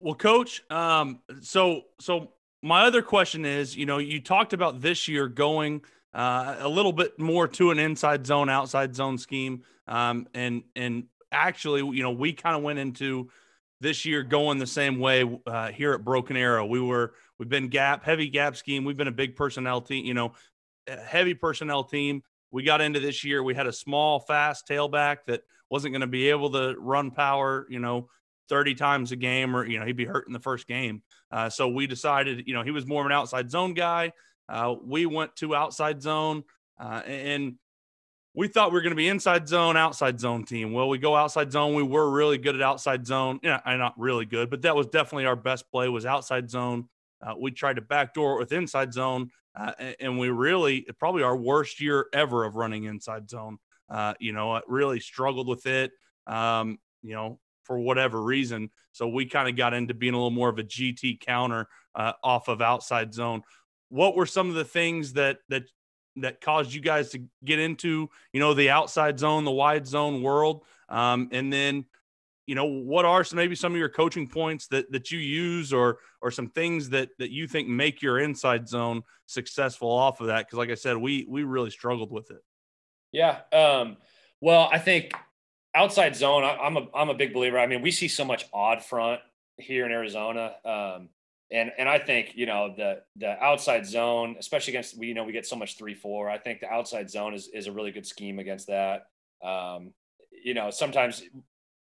Well, 0.00 0.14
coach, 0.14 0.62
um, 0.70 1.20
so 1.42 1.82
so 2.00 2.32
my 2.62 2.84
other 2.84 3.02
question 3.02 3.44
is, 3.44 3.76
you 3.76 3.84
know, 3.84 3.98
you 3.98 4.20
talked 4.20 4.54
about 4.54 4.80
this 4.80 5.08
year 5.08 5.28
going 5.28 5.82
uh, 6.14 6.56
a 6.58 6.68
little 6.68 6.92
bit 6.92 7.18
more 7.18 7.46
to 7.48 7.70
an 7.70 7.78
inside 7.78 8.26
zone, 8.26 8.48
outside 8.48 8.94
zone 8.94 9.18
scheme, 9.18 9.62
um, 9.86 10.26
and 10.32 10.62
and 10.74 11.04
actually, 11.30 11.80
you 11.94 12.02
know, 12.02 12.12
we 12.12 12.32
kind 12.32 12.56
of 12.56 12.62
went 12.62 12.78
into 12.78 13.30
this 13.82 14.06
year 14.06 14.22
going 14.22 14.58
the 14.58 14.66
same 14.66 14.98
way 15.00 15.38
uh, 15.46 15.68
here 15.68 15.92
at 15.92 16.02
Broken 16.02 16.34
Arrow. 16.34 16.64
We 16.64 16.80
were 16.80 17.12
we've 17.38 17.50
been 17.50 17.68
gap 17.68 18.02
heavy 18.02 18.30
gap 18.30 18.56
scheme. 18.56 18.84
We've 18.84 18.96
been 18.96 19.06
a 19.06 19.12
big 19.12 19.36
personnel 19.36 19.82
team, 19.82 20.06
you 20.06 20.14
know, 20.14 20.32
heavy 20.86 21.34
personnel 21.34 21.84
team. 21.84 22.22
We 22.50 22.62
got 22.62 22.80
into 22.80 23.00
this 23.00 23.22
year. 23.22 23.42
We 23.42 23.54
had 23.54 23.66
a 23.66 23.72
small, 23.72 24.20
fast 24.20 24.66
tailback 24.66 25.18
that 25.26 25.42
wasn't 25.68 25.92
going 25.92 26.00
to 26.00 26.06
be 26.06 26.30
able 26.30 26.50
to 26.52 26.74
run 26.78 27.10
power, 27.10 27.66
you 27.68 27.78
know, 27.78 28.08
30 28.50 28.74
times 28.74 29.12
a 29.12 29.16
game 29.16 29.56
or, 29.56 29.66
you 29.66 29.78
know, 29.78 29.86
he'd 29.86 29.96
be 29.96 30.04
hurt 30.04 30.26
in 30.26 30.34
the 30.34 30.40
first 30.40 30.66
game. 30.66 31.02
Uh, 31.32 31.48
so 31.48 31.68
we 31.68 31.86
decided, 31.86 32.46
you 32.46 32.52
know, 32.52 32.62
he 32.62 32.70
was 32.70 32.86
more 32.86 33.00
of 33.00 33.06
an 33.06 33.12
outside 33.12 33.50
zone 33.50 33.72
guy. 33.72 34.12
Uh, 34.48 34.74
we 34.84 35.06
went 35.06 35.34
to 35.36 35.54
outside 35.54 36.02
zone 36.02 36.42
uh, 36.78 37.00
and 37.06 37.54
we 38.34 38.48
thought 38.48 38.70
we 38.70 38.74
were 38.74 38.82
going 38.82 38.90
to 38.90 38.96
be 38.96 39.08
inside 39.08 39.48
zone, 39.48 39.76
outside 39.76 40.20
zone 40.20 40.44
team. 40.44 40.72
Well, 40.72 40.88
we 40.88 40.98
go 40.98 41.16
outside 41.16 41.50
zone. 41.50 41.74
We 41.74 41.82
were 41.82 42.10
really 42.10 42.38
good 42.38 42.54
at 42.54 42.62
outside 42.62 43.06
zone. 43.06 43.40
Yeah, 43.42 43.60
not 43.66 43.94
really 43.98 44.24
good, 44.24 44.50
but 44.50 44.62
that 44.62 44.76
was 44.76 44.86
definitely 44.86 45.26
our 45.26 45.36
best 45.36 45.70
play 45.70 45.88
was 45.88 46.06
outside 46.06 46.50
zone. 46.50 46.88
Uh, 47.22 47.34
we 47.38 47.50
tried 47.50 47.76
to 47.76 47.82
backdoor 47.82 48.36
it 48.36 48.38
with 48.38 48.52
inside 48.52 48.92
zone, 48.92 49.30
uh, 49.54 49.72
and 49.98 50.18
we 50.18 50.30
really 50.30 50.86
probably 50.98 51.22
our 51.22 51.36
worst 51.36 51.80
year 51.80 52.06
ever 52.12 52.44
of 52.44 52.54
running 52.54 52.84
inside 52.84 53.28
zone. 53.28 53.58
Uh, 53.88 54.14
you 54.20 54.32
know, 54.32 54.60
really 54.68 55.00
struggled 55.00 55.48
with 55.48 55.66
it. 55.66 55.90
Um, 56.26 56.78
you 57.02 57.14
know, 57.14 57.40
for 57.70 57.78
whatever 57.78 58.20
reason. 58.20 58.68
So 58.90 59.06
we 59.06 59.26
kind 59.26 59.48
of 59.48 59.54
got 59.54 59.74
into 59.74 59.94
being 59.94 60.12
a 60.12 60.16
little 60.16 60.32
more 60.32 60.48
of 60.48 60.58
a 60.58 60.64
GT 60.64 61.20
counter 61.20 61.68
uh, 61.94 62.14
off 62.24 62.48
of 62.48 62.60
outside 62.60 63.14
zone. 63.14 63.42
What 63.90 64.16
were 64.16 64.26
some 64.26 64.48
of 64.48 64.56
the 64.56 64.64
things 64.64 65.12
that 65.12 65.38
that 65.50 65.70
that 66.16 66.40
caused 66.40 66.74
you 66.74 66.80
guys 66.80 67.10
to 67.10 67.22
get 67.44 67.60
into 67.60 68.10
you 68.32 68.40
know 68.40 68.54
the 68.54 68.70
outside 68.70 69.20
zone, 69.20 69.44
the 69.44 69.52
wide 69.52 69.86
zone 69.86 70.20
world? 70.20 70.64
Um, 70.88 71.28
and 71.30 71.52
then 71.52 71.84
you 72.48 72.56
know 72.56 72.64
what 72.64 73.04
are 73.04 73.22
some 73.22 73.36
maybe 73.36 73.54
some 73.54 73.70
of 73.70 73.78
your 73.78 73.88
coaching 73.88 74.26
points 74.26 74.66
that 74.66 74.90
that 74.90 75.12
you 75.12 75.20
use 75.20 75.72
or 75.72 75.98
or 76.20 76.32
some 76.32 76.48
things 76.48 76.90
that 76.90 77.10
that 77.20 77.30
you 77.30 77.46
think 77.46 77.68
make 77.68 78.02
your 78.02 78.18
inside 78.18 78.68
zone 78.68 79.02
successful 79.26 79.88
off 79.88 80.20
of 80.20 80.26
that 80.26 80.46
because 80.46 80.58
like 80.58 80.70
i 80.70 80.74
said 80.74 80.96
we 80.96 81.24
we 81.28 81.44
really 81.44 81.70
struggled 81.70 82.10
with 82.10 82.32
it 82.32 82.42
yeah 83.12 83.42
um 83.52 83.96
well 84.40 84.68
i 84.72 84.78
think 84.78 85.12
outside 85.74 86.16
zone, 86.16 86.44
I, 86.44 86.66
am 86.66 86.76
a 86.76 86.86
I'm 86.94 87.08
a 87.10 87.14
big 87.14 87.32
believer. 87.32 87.58
I 87.58 87.66
mean, 87.66 87.82
we 87.82 87.90
see 87.90 88.08
so 88.08 88.24
much 88.24 88.46
odd 88.52 88.84
front 88.84 89.20
here 89.56 89.86
in 89.86 89.92
Arizona, 89.92 90.54
um, 90.64 91.08
and 91.50 91.72
and 91.78 91.88
I 91.88 91.98
think 91.98 92.32
you 92.34 92.46
know 92.46 92.74
the 92.76 93.02
the 93.16 93.42
outside 93.42 93.86
zone, 93.86 94.36
especially 94.38 94.72
against 94.72 94.98
we 94.98 95.08
you 95.08 95.14
know 95.14 95.24
we 95.24 95.32
get 95.32 95.46
so 95.46 95.56
much 95.56 95.76
three 95.76 95.94
four. 95.94 96.30
I 96.30 96.38
think 96.38 96.60
the 96.60 96.68
outside 96.68 97.10
zone 97.10 97.34
is 97.34 97.48
is 97.48 97.66
a 97.66 97.72
really 97.72 97.92
good 97.92 98.06
scheme 98.06 98.38
against 98.38 98.68
that. 98.68 99.06
Um, 99.42 99.92
you 100.44 100.54
know, 100.54 100.70
sometimes 100.70 101.22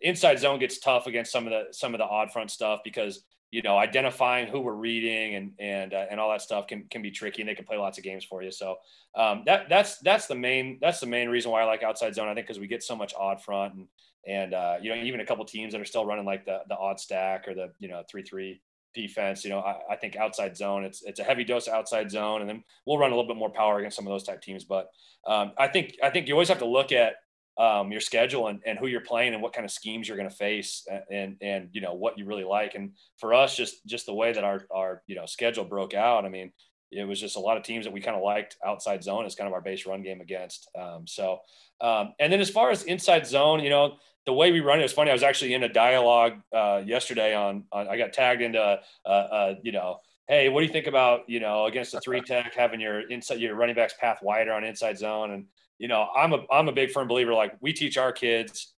inside 0.01 0.38
zone 0.38 0.59
gets 0.59 0.78
tough 0.78 1.07
against 1.07 1.32
some 1.32 1.47
of 1.47 1.53
the 1.53 1.72
some 1.72 1.94
of 1.94 1.99
the 1.99 2.05
odd 2.05 2.32
front 2.32 2.51
stuff 2.51 2.80
because 2.84 3.22
you 3.51 3.62
know, 3.62 3.78
identifying 3.78 4.49
who 4.49 4.61
we're 4.61 4.74
reading 4.74 5.36
and 5.36 5.53
and 5.59 5.94
uh, 5.94 6.07
and 6.11 6.18
all 6.18 6.30
that 6.30 6.42
stuff 6.42 6.66
can 6.66 6.84
can 6.90 7.01
be 7.01 7.11
tricky, 7.11 7.42
and 7.42 7.49
they 7.49 7.55
can 7.55 7.64
play 7.64 7.76
lots 7.76 7.97
of 7.97 8.05
games 8.05 8.24
for 8.24 8.42
you. 8.42 8.51
So 8.51 8.76
um, 9.14 9.44
that 9.47 9.68
that's 9.68 9.99
that's 10.01 10.26
the 10.26 10.34
main 10.34 10.78
that's 10.80 11.01
the 11.01 11.07
main 11.07 11.28
reason 11.28 11.51
why 11.51 11.62
I 11.62 11.64
like 11.64 11.82
outside 11.82 12.14
zone. 12.14 12.28
I 12.28 12.34
think 12.34 12.47
because 12.47 12.59
we 12.59 12.66
get 12.66 12.82
so 12.82 12.97
much 12.97 13.14
odd 13.18 13.42
front 13.42 13.74
and 13.74 13.88
and 14.26 14.53
uh, 14.53 14.76
you 14.82 14.94
know 14.94 15.01
even 15.01 15.20
a 15.20 15.24
couple 15.24 15.44
teams 15.44 15.72
that 15.72 15.80
are 15.80 15.86
still 15.86 16.05
running 16.05 16.24
like 16.24 16.44
the 16.44 16.62
the 16.68 16.76
odd 16.76 16.99
stack 16.99 17.47
or 17.47 17.55
the 17.55 17.72
you 17.78 17.88
know 17.88 18.03
three 18.11 18.22
three 18.22 18.61
defense. 18.94 19.44
You 19.44 19.51
know, 19.51 19.61
I, 19.61 19.76
I, 19.92 19.97
think 19.97 20.16
outside 20.16 20.57
zone, 20.57 20.84
it's 20.84 21.03
it's 21.05 21.20
a 21.20 21.24
heavy 21.24 21.44
dose 21.44 21.68
outside 21.68 22.11
zone, 22.11 22.40
and 22.40 22.51
then 22.51 22.64
we'll 22.84 22.99
run 22.99 23.12
a 23.12 23.14
little 23.14 23.28
bit 23.28 23.36
more 23.36 23.51
power 23.51 23.78
against 23.78 23.97
some 23.97 24.07
of 24.07 24.11
those 24.11 24.24
type 24.24 24.42
teams. 24.42 24.64
But 24.64 24.90
um, 25.26 25.53
I 25.57 25.68
think 25.68 25.97
I 26.03 26.11
think 26.11 26.26
you 26.26 26.34
always 26.34 26.49
have 26.49 26.59
to 26.59 26.66
look 26.66 26.90
at 26.90 27.14
um, 27.59 27.90
your 27.90 28.00
schedule 28.00 28.48
and, 28.48 28.61
and 28.66 28.78
who 28.78 28.86
you're 28.86 29.00
playing 29.00 29.34
and 29.34 29.42
what 29.42 29.52
kind 29.52 29.64
of 29.64 29.70
schemes 29.70 30.07
you're 30.07 30.16
going 30.16 30.28
to 30.28 30.34
face 30.34 30.86
and, 31.11 31.36
and, 31.40 31.68
you 31.72 31.80
know, 31.80 31.94
what 31.94 32.18
you 32.18 32.24
really 32.24 32.44
like. 32.44 32.74
And 32.74 32.92
for 33.18 33.34
us, 33.34 33.57
just, 33.57 33.84
just 33.86 34.07
the 34.07 34.14
way 34.14 34.32
that 34.32 34.44
our, 34.44 34.66
our, 34.70 35.02
you 35.07 35.14
know, 35.14 35.26
schedule 35.26 35.64
broke 35.64 35.94
out, 35.94 36.24
I 36.24 36.28
mean, 36.28 36.52
it 36.90 37.04
was 37.04 37.20
just 37.20 37.36
a 37.36 37.40
lot 37.40 37.57
of 37.57 37.62
teams 37.62 37.84
that 37.84 37.92
we 37.92 38.00
kind 38.00 38.16
of 38.16 38.22
liked 38.22 38.57
outside 38.64 39.02
zone 39.02 39.26
as 39.26 39.34
kind 39.34 39.48
of 39.48 39.54
our 39.54 39.61
base 39.61 39.86
run 39.86 40.02
game 40.02 40.20
against. 40.20 40.68
Um, 40.78 41.07
so, 41.07 41.40
um, 41.80 42.14
and 42.20 42.32
then 42.32 42.40
as 42.40 42.50
far 42.50 42.70
as 42.70 42.84
inside 42.84 43.26
zone, 43.26 43.61
you 43.62 43.70
know, 43.70 43.96
the 44.26 44.32
way 44.32 44.52
we 44.52 44.61
run 44.61 44.80
it 44.80 44.82
was 44.82 44.92
funny. 44.92 45.11
I 45.11 45.14
was 45.14 45.22
actually 45.22 45.54
in 45.54 45.62
a 45.62 45.68
dialogue 45.68 46.34
uh, 46.52 46.82
yesterday 46.84 47.34
on, 47.34 47.64
on, 47.72 47.88
I 47.88 47.96
got 47.96 48.12
tagged 48.12 48.42
into, 48.42 48.61
uh, 49.04 49.09
uh, 49.09 49.54
you 49.62 49.72
know, 49.72 50.00
hey, 50.28 50.48
what 50.48 50.61
do 50.61 50.66
you 50.66 50.72
think 50.72 50.86
about 50.86 51.28
you 51.28 51.40
know 51.40 51.66
against 51.66 51.92
the 51.92 52.00
three 52.00 52.20
tech 52.20 52.54
having 52.54 52.80
your 52.80 53.09
inside 53.11 53.40
your 53.40 53.54
running 53.54 53.76
backs 53.76 53.94
path 54.00 54.18
wider 54.22 54.52
on 54.52 54.64
inside 54.64 54.98
zone? 54.98 55.30
And 55.30 55.46
you 55.78 55.88
know, 55.88 56.08
I'm 56.16 56.32
a 56.32 56.44
I'm 56.50 56.68
a 56.68 56.72
big 56.72 56.90
firm 56.90 57.08
believer. 57.08 57.34
Like 57.34 57.56
we 57.60 57.72
teach 57.72 57.98
our 57.98 58.12
kids 58.12 58.72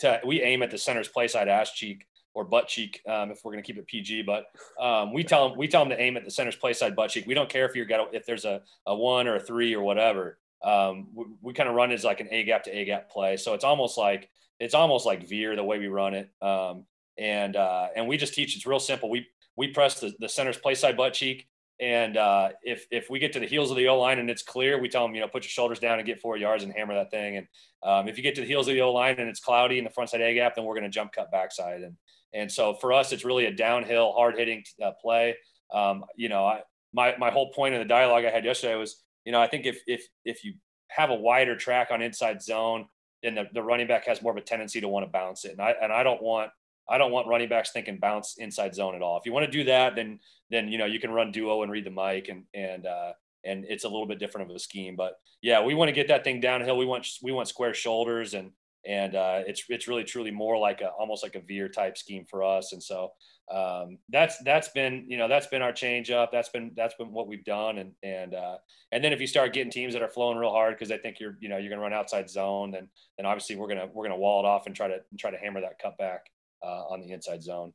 to 0.00 0.20
we 0.24 0.42
aim 0.42 0.62
at 0.62 0.70
the 0.70 0.78
center's 0.78 1.08
play 1.08 1.28
side 1.28 1.48
ass 1.48 1.72
cheek 1.72 2.06
or 2.34 2.44
butt 2.44 2.68
cheek 2.68 3.02
um, 3.08 3.30
if 3.30 3.40
we're 3.44 3.52
going 3.52 3.62
to 3.62 3.66
keep 3.66 3.78
it 3.78 3.86
PG. 3.86 4.22
But 4.22 4.46
um, 4.80 5.12
we 5.12 5.24
tell 5.24 5.48
them 5.48 5.58
we 5.58 5.68
tell 5.68 5.82
them 5.82 5.90
to 5.90 6.00
aim 6.00 6.16
at 6.16 6.24
the 6.24 6.30
center's 6.30 6.56
play 6.56 6.72
side 6.72 6.94
butt 6.94 7.10
cheek. 7.10 7.26
We 7.26 7.34
don't 7.34 7.48
care 7.48 7.66
if 7.66 7.74
you're 7.74 7.86
got 7.86 8.14
if 8.14 8.26
there's 8.26 8.44
a, 8.44 8.62
a 8.86 8.94
one 8.94 9.26
or 9.26 9.36
a 9.36 9.40
three 9.40 9.74
or 9.74 9.82
whatever. 9.82 10.38
Um, 10.62 11.08
we, 11.14 11.24
we 11.40 11.52
kind 11.54 11.68
of 11.68 11.74
run 11.74 11.90
it 11.90 11.94
as 11.94 12.04
like 12.04 12.20
an 12.20 12.28
A 12.30 12.44
gap 12.44 12.64
to 12.64 12.70
A 12.70 12.84
gap 12.84 13.10
play. 13.10 13.36
So 13.36 13.54
it's 13.54 13.64
almost 13.64 13.98
like 13.98 14.28
it's 14.58 14.74
almost 14.74 15.06
like 15.06 15.28
veer 15.28 15.56
the 15.56 15.64
way 15.64 15.78
we 15.78 15.88
run 15.88 16.14
it. 16.14 16.30
Um, 16.40 16.84
and 17.18 17.56
uh, 17.56 17.88
and 17.96 18.06
we 18.06 18.16
just 18.16 18.34
teach 18.34 18.56
it's 18.56 18.66
real 18.66 18.80
simple. 18.80 19.10
We 19.10 19.26
we 19.56 19.68
press 19.68 20.00
the, 20.00 20.12
the 20.20 20.28
center's 20.28 20.56
play 20.56 20.74
side 20.74 20.96
butt 20.96 21.14
cheek 21.14 21.48
and 21.80 22.16
uh, 22.16 22.50
if 22.62 22.86
if 22.90 23.08
we 23.08 23.18
get 23.18 23.32
to 23.32 23.40
the 23.40 23.46
heels 23.46 23.70
of 23.70 23.76
the 23.76 23.88
O 23.88 23.98
line 23.98 24.18
and 24.18 24.28
it's 24.28 24.42
clear, 24.42 24.78
we 24.78 24.88
tell 24.88 25.04
them, 25.06 25.14
you 25.14 25.20
know, 25.22 25.28
put 25.28 25.44
your 25.44 25.50
shoulders 25.50 25.78
down 25.78 25.98
and 25.98 26.06
get 26.06 26.20
four 26.20 26.36
yards 26.36 26.62
and 26.62 26.72
hammer 26.72 26.94
that 26.94 27.10
thing. 27.10 27.38
And 27.38 27.46
um, 27.82 28.06
if 28.06 28.18
you 28.18 28.22
get 28.22 28.34
to 28.34 28.42
the 28.42 28.46
heels 28.46 28.68
of 28.68 28.74
the 28.74 28.82
O 28.82 28.92
line 28.92 29.16
and 29.18 29.28
it's 29.28 29.40
cloudy 29.40 29.78
in 29.78 29.84
the 29.84 29.90
front 29.90 30.10
side 30.10 30.20
A 30.20 30.34
gap, 30.34 30.54
then 30.54 30.64
we're 30.66 30.74
going 30.74 30.84
to 30.84 30.90
jump 30.90 31.12
cut 31.12 31.32
backside. 31.32 31.80
And 31.82 31.96
and 32.34 32.52
so 32.52 32.74
for 32.74 32.92
us, 32.92 33.12
it's 33.12 33.24
really 33.24 33.46
a 33.46 33.50
downhill, 33.52 34.12
hard 34.12 34.36
hitting 34.36 34.62
uh, 34.84 34.92
play. 35.00 35.36
Um, 35.72 36.04
you 36.16 36.28
know, 36.28 36.44
I, 36.44 36.60
my 36.92 37.16
my 37.16 37.30
whole 37.30 37.50
point 37.52 37.74
in 37.74 37.80
the 37.80 37.88
dialogue 37.88 38.24
I 38.24 38.30
had 38.30 38.44
yesterday 38.44 38.76
was, 38.76 39.02
you 39.24 39.32
know, 39.32 39.40
I 39.40 39.46
think 39.46 39.64
if 39.64 39.80
if 39.86 40.06
if 40.24 40.44
you 40.44 40.54
have 40.88 41.10
a 41.10 41.14
wider 41.14 41.56
track 41.56 41.88
on 41.90 42.02
inside 42.02 42.42
zone, 42.42 42.86
then 43.22 43.34
the, 43.36 43.48
the 43.54 43.62
running 43.62 43.86
back 43.86 44.06
has 44.06 44.20
more 44.20 44.32
of 44.32 44.38
a 44.38 44.42
tendency 44.42 44.80
to 44.80 44.88
want 44.88 45.06
to 45.06 45.10
bounce 45.10 45.44
it. 45.46 45.52
And 45.52 45.62
I 45.62 45.74
and 45.80 45.92
I 45.92 46.02
don't 46.02 46.22
want 46.22 46.50
I 46.90 46.98
don't 46.98 47.12
want 47.12 47.28
running 47.28 47.48
backs 47.48 47.70
thinking 47.70 47.98
bounce 47.98 48.36
inside 48.38 48.74
zone 48.74 48.94
at 48.94 49.02
all. 49.02 49.16
If 49.18 49.24
you 49.24 49.32
want 49.32 49.46
to 49.46 49.52
do 49.52 49.64
that, 49.64 49.94
then 49.94 50.18
then 50.50 50.68
you 50.68 50.78
know 50.78 50.86
you 50.86 51.00
can 51.00 51.10
run 51.10 51.32
duo 51.32 51.62
and 51.62 51.70
read 51.70 51.86
the 51.86 51.90
mic 51.90 52.28
and 52.28 52.44
and 52.52 52.86
uh, 52.86 53.12
and 53.44 53.64
it's 53.68 53.84
a 53.84 53.88
little 53.88 54.06
bit 54.06 54.18
different 54.18 54.50
of 54.50 54.56
a 54.56 54.58
scheme. 54.58 54.96
But 54.96 55.14
yeah, 55.40 55.62
we 55.62 55.74
want 55.74 55.88
to 55.88 55.92
get 55.92 56.08
that 56.08 56.24
thing 56.24 56.40
downhill. 56.40 56.76
We 56.76 56.86
want 56.86 57.06
we 57.22 57.32
want 57.32 57.48
square 57.48 57.74
shoulders 57.74 58.34
and 58.34 58.50
and 58.86 59.14
uh, 59.14 59.42
it's 59.46 59.64
it's 59.68 59.88
really 59.88 60.04
truly 60.04 60.30
more 60.30 60.56
like 60.58 60.80
a 60.80 60.88
almost 60.88 61.22
like 61.22 61.34
a 61.34 61.40
veer 61.40 61.68
type 61.68 61.98
scheme 61.98 62.24
for 62.28 62.42
us. 62.42 62.72
And 62.72 62.82
so 62.82 63.12
um, 63.52 63.98
that's 64.08 64.38
that's 64.44 64.68
been 64.68 65.04
you 65.06 65.18
know 65.18 65.28
that's 65.28 65.46
been 65.46 65.62
our 65.62 65.72
change 65.72 66.10
up. 66.10 66.32
That's 66.32 66.48
been 66.48 66.72
that's 66.76 66.94
been 66.94 67.12
what 67.12 67.28
we've 67.28 67.44
done. 67.44 67.78
And 67.78 67.92
and 68.02 68.34
uh, 68.34 68.56
and 68.90 69.04
then 69.04 69.12
if 69.12 69.20
you 69.20 69.26
start 69.26 69.52
getting 69.52 69.70
teams 69.70 69.92
that 69.92 70.02
are 70.02 70.08
flowing 70.08 70.38
real 70.38 70.50
hard 70.50 70.74
because 70.74 70.88
they 70.88 70.98
think 70.98 71.20
you're 71.20 71.36
you 71.40 71.48
know 71.48 71.58
you're 71.58 71.68
going 71.68 71.78
to 71.78 71.84
run 71.84 71.92
outside 71.92 72.30
zone, 72.30 72.70
then 72.70 72.88
then 73.16 73.26
obviously 73.26 73.56
we're 73.56 73.68
gonna 73.68 73.88
we're 73.92 74.04
gonna 74.04 74.16
wall 74.18 74.40
it 74.40 74.46
off 74.46 74.66
and 74.66 74.74
try 74.74 74.88
to 74.88 74.98
try 75.18 75.30
to 75.30 75.38
hammer 75.38 75.60
that 75.60 75.78
cut 75.78 75.98
back 75.98 76.26
uh, 76.62 76.84
on 76.88 77.00
the 77.00 77.12
inside 77.12 77.42
zone. 77.42 77.72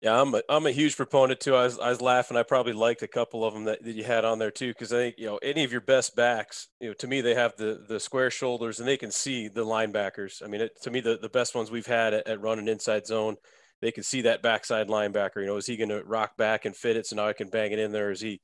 Yeah, 0.00 0.20
I'm 0.20 0.34
a, 0.34 0.42
I'm 0.50 0.66
a 0.66 0.70
huge 0.70 0.98
proponent 0.98 1.40
too. 1.40 1.54
I 1.54 1.64
was, 1.64 1.78
I 1.78 1.88
was 1.88 2.02
laughing. 2.02 2.36
I 2.36 2.42
probably 2.42 2.74
liked 2.74 3.02
a 3.02 3.08
couple 3.08 3.42
of 3.42 3.54
them 3.54 3.64
that, 3.64 3.82
that 3.82 3.94
you 3.94 4.04
had 4.04 4.26
on 4.26 4.38
there 4.38 4.50
too, 4.50 4.68
because 4.68 4.92
I 4.92 4.96
think 4.96 5.14
you 5.16 5.24
know 5.24 5.38
any 5.38 5.64
of 5.64 5.72
your 5.72 5.80
best 5.80 6.14
backs, 6.14 6.68
you 6.78 6.88
know, 6.88 6.94
to 6.94 7.06
me 7.06 7.22
they 7.22 7.34
have 7.34 7.56
the 7.56 7.82
the 7.88 7.98
square 7.98 8.30
shoulders 8.30 8.80
and 8.80 8.86
they 8.86 8.98
can 8.98 9.10
see 9.10 9.48
the 9.48 9.64
linebackers. 9.64 10.42
I 10.42 10.48
mean, 10.48 10.60
it, 10.60 10.72
to 10.82 10.90
me 10.90 11.00
the 11.00 11.16
the 11.16 11.30
best 11.30 11.54
ones 11.54 11.70
we've 11.70 11.86
had 11.86 12.12
at, 12.12 12.26
at 12.26 12.40
running 12.42 12.68
inside 12.68 13.06
zone, 13.06 13.36
they 13.80 13.92
can 13.92 14.02
see 14.02 14.22
that 14.22 14.42
backside 14.42 14.88
linebacker. 14.88 15.36
You 15.36 15.46
know, 15.46 15.56
is 15.56 15.66
he 15.66 15.78
going 15.78 15.88
to 15.88 16.04
rock 16.04 16.36
back 16.36 16.66
and 16.66 16.76
fit 16.76 16.96
it 16.96 17.06
so 17.06 17.16
now 17.16 17.26
I 17.26 17.32
can 17.32 17.48
bang 17.48 17.72
it 17.72 17.78
in 17.78 17.92
there? 17.92 18.10
Is 18.10 18.20
he, 18.20 18.42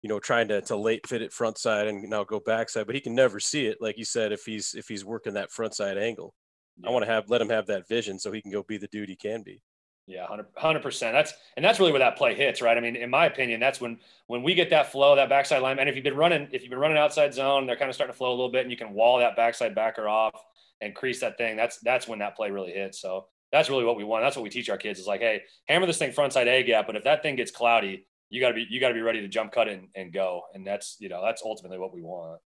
you 0.00 0.08
know, 0.08 0.18
trying 0.18 0.48
to 0.48 0.62
to 0.62 0.76
late 0.76 1.06
fit 1.06 1.20
it 1.20 1.32
front 1.32 1.58
side 1.58 1.88
and 1.88 2.08
now 2.08 2.24
go 2.24 2.40
backside? 2.40 2.86
But 2.86 2.94
he 2.94 3.02
can 3.02 3.14
never 3.14 3.38
see 3.38 3.66
it, 3.66 3.78
like 3.82 3.98
you 3.98 4.06
said, 4.06 4.32
if 4.32 4.44
he's 4.46 4.74
if 4.74 4.88
he's 4.88 5.04
working 5.04 5.34
that 5.34 5.52
front 5.52 5.74
side 5.74 5.98
angle. 5.98 6.32
Yeah. 6.78 6.88
I 6.88 6.92
want 6.92 7.04
to 7.04 7.10
have 7.10 7.28
let 7.28 7.40
him 7.40 7.50
have 7.50 7.66
that 7.66 7.88
vision 7.88 8.18
so 8.18 8.32
he 8.32 8.40
can 8.40 8.50
go 8.50 8.62
be 8.62 8.78
the 8.78 8.88
dude 8.88 9.08
he 9.08 9.16
can 9.16 9.42
be. 9.42 9.62
Yeah, 10.06 10.28
100 10.28 10.82
percent. 10.82 11.14
That's 11.14 11.32
and 11.56 11.64
that's 11.64 11.78
really 11.78 11.92
where 11.92 12.00
that 12.00 12.16
play 12.16 12.34
hits, 12.34 12.60
right? 12.60 12.76
I 12.76 12.80
mean, 12.80 12.96
in 12.96 13.08
my 13.08 13.26
opinion, 13.26 13.60
that's 13.60 13.80
when 13.80 13.98
when 14.26 14.42
we 14.42 14.54
get 14.54 14.70
that 14.70 14.90
flow, 14.90 15.14
that 15.14 15.28
backside 15.28 15.62
line. 15.62 15.78
And 15.78 15.88
if 15.88 15.94
you've 15.94 16.04
been 16.04 16.16
running, 16.16 16.48
if 16.50 16.62
you've 16.62 16.70
been 16.70 16.80
running 16.80 16.98
outside 16.98 17.32
zone, 17.32 17.66
they're 17.66 17.76
kind 17.76 17.88
of 17.88 17.94
starting 17.94 18.12
to 18.12 18.18
flow 18.18 18.30
a 18.30 18.34
little 18.36 18.50
bit, 18.50 18.62
and 18.62 18.70
you 18.70 18.76
can 18.76 18.94
wall 18.94 19.18
that 19.20 19.36
backside 19.36 19.74
backer 19.74 20.08
off 20.08 20.34
and 20.80 20.94
crease 20.94 21.20
that 21.20 21.38
thing. 21.38 21.56
That's 21.56 21.78
that's 21.78 22.08
when 22.08 22.18
that 22.18 22.34
play 22.34 22.50
really 22.50 22.72
hits. 22.72 23.00
So 23.00 23.26
that's 23.52 23.70
really 23.70 23.84
what 23.84 23.96
we 23.96 24.02
want. 24.02 24.24
That's 24.24 24.34
what 24.34 24.42
we 24.42 24.50
teach 24.50 24.68
our 24.70 24.76
kids 24.76 24.98
is 24.98 25.06
like, 25.06 25.20
hey, 25.20 25.42
hammer 25.68 25.86
this 25.86 25.98
thing 25.98 26.10
frontside 26.10 26.48
A 26.48 26.64
gap, 26.64 26.86
but 26.86 26.96
if 26.96 27.04
that 27.04 27.22
thing 27.22 27.36
gets 27.36 27.52
cloudy, 27.52 28.06
you 28.28 28.40
got 28.40 28.48
to 28.48 28.54
be 28.54 28.66
you 28.68 28.80
got 28.80 28.88
to 28.88 28.94
be 28.94 29.02
ready 29.02 29.20
to 29.20 29.28
jump 29.28 29.52
cut 29.52 29.68
and, 29.68 29.88
and 29.94 30.12
go. 30.12 30.42
And 30.52 30.66
that's 30.66 30.96
you 30.98 31.08
know 31.08 31.22
that's 31.22 31.42
ultimately 31.44 31.78
what 31.78 31.94
we 31.94 32.02
want. 32.02 32.40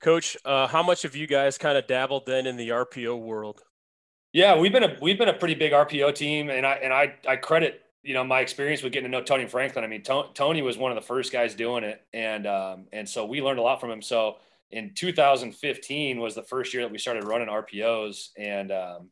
Coach, 0.00 0.36
uh, 0.44 0.66
how 0.66 0.82
much 0.82 1.02
have 1.02 1.16
you 1.16 1.26
guys 1.26 1.58
kind 1.58 1.78
of 1.78 1.86
dabbled 1.86 2.26
then 2.26 2.46
in 2.46 2.56
the 2.56 2.68
RPO 2.68 3.18
world? 3.20 3.62
Yeah, 4.32 4.58
we've 4.58 4.72
been 4.72 4.84
a 4.84 4.96
we've 5.00 5.18
been 5.18 5.28
a 5.28 5.34
pretty 5.34 5.54
big 5.54 5.72
RPO 5.72 6.14
team, 6.14 6.50
and 6.50 6.66
I 6.66 6.74
and 6.74 6.92
I 6.92 7.14
I 7.26 7.36
credit 7.36 7.80
you 8.02 8.14
know 8.14 8.22
my 8.22 8.40
experience 8.40 8.82
with 8.82 8.92
getting 8.92 9.10
to 9.10 9.16
know 9.18 9.24
Tony 9.24 9.46
Franklin. 9.46 9.84
I 9.84 9.88
mean, 9.88 10.02
Tony 10.02 10.62
was 10.62 10.76
one 10.76 10.92
of 10.92 10.96
the 10.96 11.06
first 11.06 11.32
guys 11.32 11.54
doing 11.54 11.84
it, 11.84 12.02
and 12.12 12.46
um, 12.46 12.86
and 12.92 13.08
so 13.08 13.24
we 13.24 13.40
learned 13.40 13.58
a 13.58 13.62
lot 13.62 13.80
from 13.80 13.90
him. 13.90 14.02
So 14.02 14.36
in 14.70 14.92
2015 14.94 16.20
was 16.20 16.34
the 16.34 16.42
first 16.42 16.74
year 16.74 16.82
that 16.82 16.92
we 16.92 16.98
started 16.98 17.24
running 17.24 17.48
RPOs, 17.48 18.28
and 18.36 18.70
um, 18.72 19.10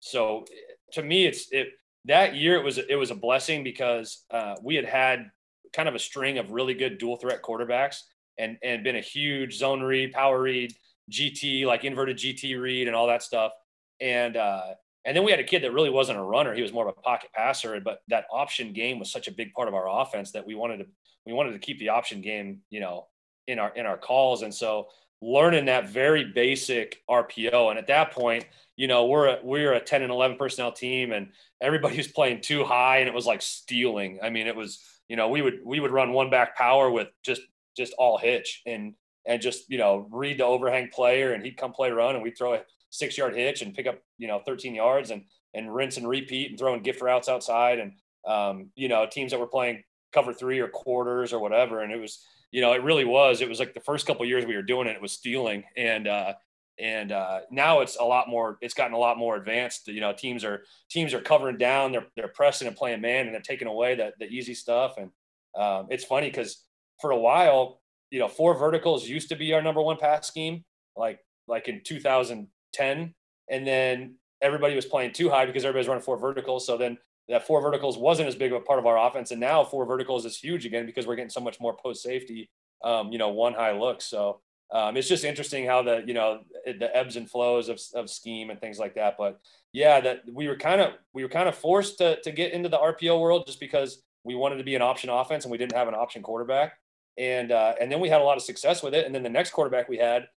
so 0.00 0.44
to 0.92 1.02
me, 1.02 1.26
it's 1.26 1.50
it 1.52 1.68
that 2.04 2.34
year 2.34 2.56
it 2.56 2.64
was 2.64 2.78
it 2.78 2.96
was 2.96 3.10
a 3.10 3.14
blessing 3.14 3.64
because 3.64 4.24
uh, 4.30 4.56
we 4.62 4.74
had 4.74 4.84
had 4.84 5.30
kind 5.72 5.88
of 5.88 5.94
a 5.94 5.98
string 5.98 6.38
of 6.38 6.52
really 6.52 6.74
good 6.74 6.98
dual 6.98 7.16
threat 7.16 7.42
quarterbacks, 7.42 8.02
and 8.38 8.58
and 8.62 8.84
been 8.84 8.96
a 8.96 9.00
huge 9.00 9.56
zone 9.56 9.82
read, 9.82 10.12
power 10.12 10.40
read, 10.40 10.74
GT 11.10 11.66
like 11.66 11.84
inverted 11.84 12.16
GT 12.16 12.60
read, 12.60 12.86
and 12.86 12.96
all 12.96 13.06
that 13.06 13.22
stuff 13.22 13.52
and 14.00 14.36
uh, 14.36 14.74
and 15.04 15.16
then 15.16 15.24
we 15.24 15.30
had 15.30 15.40
a 15.40 15.44
kid 15.44 15.62
that 15.62 15.72
really 15.72 15.90
wasn't 15.90 16.18
a 16.18 16.22
runner; 16.22 16.54
he 16.54 16.62
was 16.62 16.72
more 16.72 16.88
of 16.88 16.96
a 16.96 17.00
pocket 17.00 17.30
passer. 17.34 17.80
But 17.80 18.00
that 18.08 18.26
option 18.30 18.72
game 18.72 18.98
was 18.98 19.10
such 19.10 19.28
a 19.28 19.32
big 19.32 19.52
part 19.52 19.68
of 19.68 19.74
our 19.74 19.88
offense 19.88 20.32
that 20.32 20.46
we 20.46 20.54
wanted 20.54 20.78
to 20.78 20.86
we 21.24 21.32
wanted 21.32 21.52
to 21.52 21.58
keep 21.58 21.78
the 21.78 21.90
option 21.90 22.20
game, 22.20 22.60
you 22.70 22.80
know, 22.80 23.06
in 23.46 23.58
our 23.58 23.74
in 23.74 23.86
our 23.86 23.96
calls. 23.96 24.42
And 24.42 24.54
so 24.54 24.88
learning 25.22 25.66
that 25.66 25.88
very 25.88 26.24
basic 26.24 27.02
RPO, 27.08 27.70
and 27.70 27.78
at 27.78 27.86
that 27.86 28.12
point, 28.12 28.46
you 28.76 28.86
know, 28.86 29.06
we're 29.06 29.28
a, 29.28 29.38
we're 29.42 29.72
a 29.72 29.80
ten 29.80 30.02
and 30.02 30.12
eleven 30.12 30.36
personnel 30.36 30.72
team, 30.72 31.12
and 31.12 31.28
everybody 31.60 31.96
was 31.96 32.08
playing 32.08 32.40
too 32.40 32.64
high, 32.64 32.98
and 32.98 33.08
it 33.08 33.14
was 33.14 33.26
like 33.26 33.42
stealing. 33.42 34.18
I 34.22 34.30
mean, 34.30 34.46
it 34.46 34.56
was 34.56 34.82
you 35.08 35.16
know 35.16 35.28
we 35.28 35.40
would 35.40 35.60
we 35.64 35.80
would 35.80 35.92
run 35.92 36.12
one 36.12 36.30
back 36.30 36.56
power 36.56 36.90
with 36.90 37.08
just 37.24 37.42
just 37.76 37.92
all 37.98 38.18
hitch 38.18 38.62
and 38.66 38.94
and 39.26 39.42
just 39.42 39.64
you 39.68 39.78
know 39.78 40.06
read 40.10 40.38
the 40.38 40.44
overhang 40.44 40.88
player, 40.92 41.32
and 41.32 41.44
he'd 41.44 41.56
come 41.56 41.72
play 41.72 41.90
run, 41.90 42.14
and 42.14 42.22
we'd 42.22 42.38
throw 42.38 42.54
a 42.54 42.62
six 42.90 43.16
yard 43.18 43.34
hitch 43.34 43.62
and 43.62 43.74
pick 43.74 43.86
up, 43.86 44.00
you 44.18 44.28
know, 44.28 44.40
13 44.44 44.74
yards 44.74 45.10
and, 45.10 45.24
and 45.54 45.74
rinse 45.74 45.96
and 45.96 46.08
repeat 46.08 46.50
and 46.50 46.58
throwing 46.58 46.82
gift 46.82 47.00
routes 47.00 47.28
outside. 47.28 47.78
And, 47.78 47.92
um, 48.26 48.70
you 48.74 48.88
know, 48.88 49.06
teams 49.10 49.32
that 49.32 49.40
were 49.40 49.46
playing 49.46 49.82
cover 50.12 50.32
three 50.32 50.60
or 50.60 50.68
quarters 50.68 51.32
or 51.32 51.38
whatever. 51.38 51.82
And 51.82 51.92
it 51.92 52.00
was, 52.00 52.24
you 52.50 52.60
know, 52.60 52.72
it 52.72 52.82
really 52.82 53.04
was, 53.04 53.40
it 53.40 53.48
was 53.48 53.58
like 53.58 53.74
the 53.74 53.80
first 53.80 54.06
couple 54.06 54.24
years 54.24 54.46
we 54.46 54.56
were 54.56 54.62
doing 54.62 54.86
it, 54.86 54.96
it 54.96 55.02
was 55.02 55.12
stealing. 55.12 55.64
And, 55.76 56.08
uh, 56.08 56.34
and 56.78 57.10
uh, 57.10 57.40
now 57.50 57.80
it's 57.80 57.96
a 57.96 58.04
lot 58.04 58.28
more 58.28 58.58
it's 58.60 58.74
gotten 58.74 58.92
a 58.92 58.98
lot 58.98 59.16
more 59.16 59.36
advanced 59.36 59.88
you 59.88 60.02
know 60.02 60.12
teams 60.12 60.44
are 60.44 60.64
teams 60.90 61.14
are 61.14 61.22
covering 61.22 61.56
down 61.56 61.90
they're, 61.90 62.04
they're 62.16 62.28
pressing 62.28 62.68
and 62.68 62.76
playing 62.76 63.00
man 63.00 63.24
and 63.24 63.34
they're 63.34 63.40
taking 63.40 63.66
away 63.66 63.94
the, 63.94 64.12
the 64.18 64.26
easy 64.26 64.52
stuff 64.52 64.98
and 64.98 65.10
um, 65.58 65.86
it's 65.88 66.04
funny 66.04 66.28
because 66.28 66.65
for 67.00 67.10
a 67.10 67.18
while 67.18 67.80
you 68.10 68.18
know 68.18 68.28
four 68.28 68.54
verticals 68.54 69.08
used 69.08 69.28
to 69.28 69.36
be 69.36 69.52
our 69.52 69.62
number 69.62 69.82
one 69.82 69.96
pass 69.96 70.26
scheme 70.26 70.64
like 70.96 71.20
like 71.48 71.68
in 71.68 71.80
2010, 71.84 73.14
and 73.50 73.66
then 73.66 74.14
everybody 74.42 74.74
was 74.74 74.86
playing 74.86 75.12
too 75.12 75.30
high 75.30 75.46
because 75.46 75.64
everybody's 75.64 75.88
running 75.88 76.02
four 76.02 76.18
verticals. 76.18 76.66
So 76.66 76.76
then 76.76 76.98
that 77.28 77.46
four 77.46 77.60
verticals 77.60 77.96
wasn't 77.96 78.28
as 78.28 78.34
big 78.34 78.52
of 78.52 78.60
a 78.60 78.64
part 78.64 78.78
of 78.78 78.86
our 78.86 78.98
offense, 78.98 79.30
and 79.30 79.40
now 79.40 79.64
four 79.64 79.86
verticals 79.86 80.24
is 80.24 80.36
huge 80.36 80.66
again 80.66 80.86
because 80.86 81.06
we're 81.06 81.16
getting 81.16 81.30
so 81.30 81.40
much 81.40 81.60
more 81.60 81.76
post 81.76 82.02
safety, 82.02 82.50
um, 82.84 83.12
you 83.12 83.18
know, 83.18 83.28
one 83.28 83.54
high 83.54 83.72
look. 83.72 84.02
So 84.02 84.40
um, 84.72 84.96
it's 84.96 85.08
just 85.08 85.24
interesting 85.24 85.66
how 85.66 85.82
the 85.82 86.02
you 86.06 86.14
know 86.14 86.40
the 86.66 86.94
ebbs 86.94 87.16
and 87.16 87.30
flows 87.30 87.68
of, 87.68 87.80
of 87.94 88.10
scheme 88.10 88.50
and 88.50 88.60
things 88.60 88.78
like 88.78 88.94
that. 88.94 89.16
But 89.18 89.40
yeah, 89.72 90.00
that 90.00 90.22
we 90.32 90.48
were 90.48 90.56
kind 90.56 90.80
of 90.80 90.94
we 91.12 91.22
were 91.22 91.28
kind 91.28 91.48
of 91.48 91.54
forced 91.54 91.98
to 91.98 92.20
to 92.22 92.32
get 92.32 92.52
into 92.52 92.68
the 92.68 92.78
RPO 92.78 93.20
world 93.20 93.46
just 93.46 93.60
because 93.60 94.02
we 94.24 94.34
wanted 94.34 94.56
to 94.56 94.64
be 94.64 94.74
an 94.74 94.82
option 94.82 95.08
offense 95.08 95.44
and 95.44 95.52
we 95.52 95.58
didn't 95.58 95.76
have 95.76 95.88
an 95.88 95.94
option 95.94 96.22
quarterback. 96.22 96.72
And 97.18 97.52
uh, 97.52 97.74
and 97.80 97.90
then 97.90 98.00
we 98.00 98.08
had 98.08 98.20
a 98.20 98.24
lot 98.24 98.36
of 98.36 98.42
success 98.42 98.82
with 98.82 98.94
it. 98.94 99.06
And 99.06 99.14
then 99.14 99.22
the 99.22 99.30
next 99.30 99.50
quarterback 99.50 99.88
we 99.88 99.98
had 99.98 100.28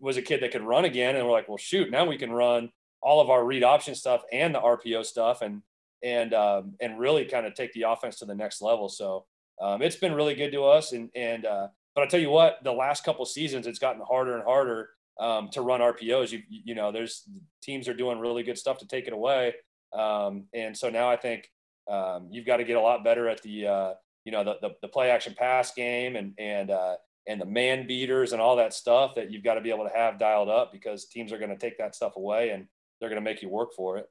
was 0.00 0.16
a 0.16 0.22
kid 0.22 0.42
that 0.42 0.52
could 0.52 0.62
run 0.62 0.84
again, 0.84 1.16
and 1.16 1.26
we're 1.26 1.32
like, 1.32 1.48
well, 1.48 1.58
shoot, 1.58 1.90
now 1.90 2.04
we 2.04 2.16
can 2.16 2.32
run 2.32 2.70
all 3.02 3.20
of 3.20 3.30
our 3.30 3.44
read 3.44 3.62
option 3.62 3.94
stuff 3.94 4.22
and 4.32 4.54
the 4.54 4.60
RPO 4.60 5.04
stuff, 5.04 5.42
and 5.42 5.62
and 6.02 6.32
um, 6.34 6.74
and 6.80 6.98
really 6.98 7.24
kind 7.24 7.46
of 7.46 7.54
take 7.54 7.72
the 7.72 7.82
offense 7.82 8.18
to 8.18 8.24
the 8.24 8.34
next 8.34 8.62
level. 8.62 8.88
So 8.88 9.26
um, 9.60 9.82
it's 9.82 9.96
been 9.96 10.14
really 10.14 10.34
good 10.34 10.52
to 10.52 10.64
us, 10.64 10.92
and 10.92 11.10
and 11.14 11.44
uh, 11.44 11.68
but 11.94 12.04
I 12.04 12.06
tell 12.06 12.20
you 12.20 12.30
what, 12.30 12.58
the 12.64 12.72
last 12.72 13.04
couple 13.04 13.24
seasons, 13.26 13.66
it's 13.66 13.78
gotten 13.78 14.02
harder 14.02 14.34
and 14.34 14.44
harder 14.44 14.90
um, 15.18 15.48
to 15.50 15.62
run 15.62 15.80
RPOs. 15.80 16.32
You 16.32 16.42
you 16.48 16.74
know, 16.74 16.92
there's 16.92 17.28
teams 17.62 17.88
are 17.88 17.94
doing 17.94 18.18
really 18.18 18.42
good 18.42 18.58
stuff 18.58 18.78
to 18.78 18.86
take 18.86 19.06
it 19.06 19.12
away, 19.12 19.54
um, 19.92 20.44
and 20.54 20.76
so 20.76 20.88
now 20.88 21.10
I 21.10 21.16
think 21.16 21.50
um, 21.90 22.28
you've 22.30 22.46
got 22.46 22.58
to 22.58 22.64
get 22.64 22.76
a 22.76 22.80
lot 22.80 23.04
better 23.04 23.28
at 23.28 23.42
the 23.42 23.66
uh, 23.66 23.92
you 24.24 24.32
know 24.32 24.44
the, 24.44 24.56
the, 24.60 24.70
the 24.82 24.88
play 24.88 25.10
action 25.10 25.34
pass 25.36 25.72
game 25.72 26.16
and 26.16 26.34
and 26.38 26.70
uh, 26.70 26.96
and 27.26 27.40
the 27.40 27.46
man 27.46 27.86
beaters 27.86 28.32
and 28.32 28.40
all 28.40 28.56
that 28.56 28.74
stuff 28.74 29.14
that 29.14 29.30
you've 29.30 29.44
got 29.44 29.54
to 29.54 29.60
be 29.60 29.70
able 29.70 29.84
to 29.84 29.94
have 29.94 30.18
dialed 30.18 30.48
up 30.48 30.72
because 30.72 31.06
teams 31.06 31.32
are 31.32 31.38
going 31.38 31.50
to 31.50 31.56
take 31.56 31.78
that 31.78 31.94
stuff 31.94 32.16
away 32.16 32.50
and 32.50 32.66
they're 32.98 33.08
going 33.08 33.22
to 33.22 33.30
make 33.30 33.42
you 33.42 33.48
work 33.48 33.70
for 33.76 33.98
it. 33.98 34.06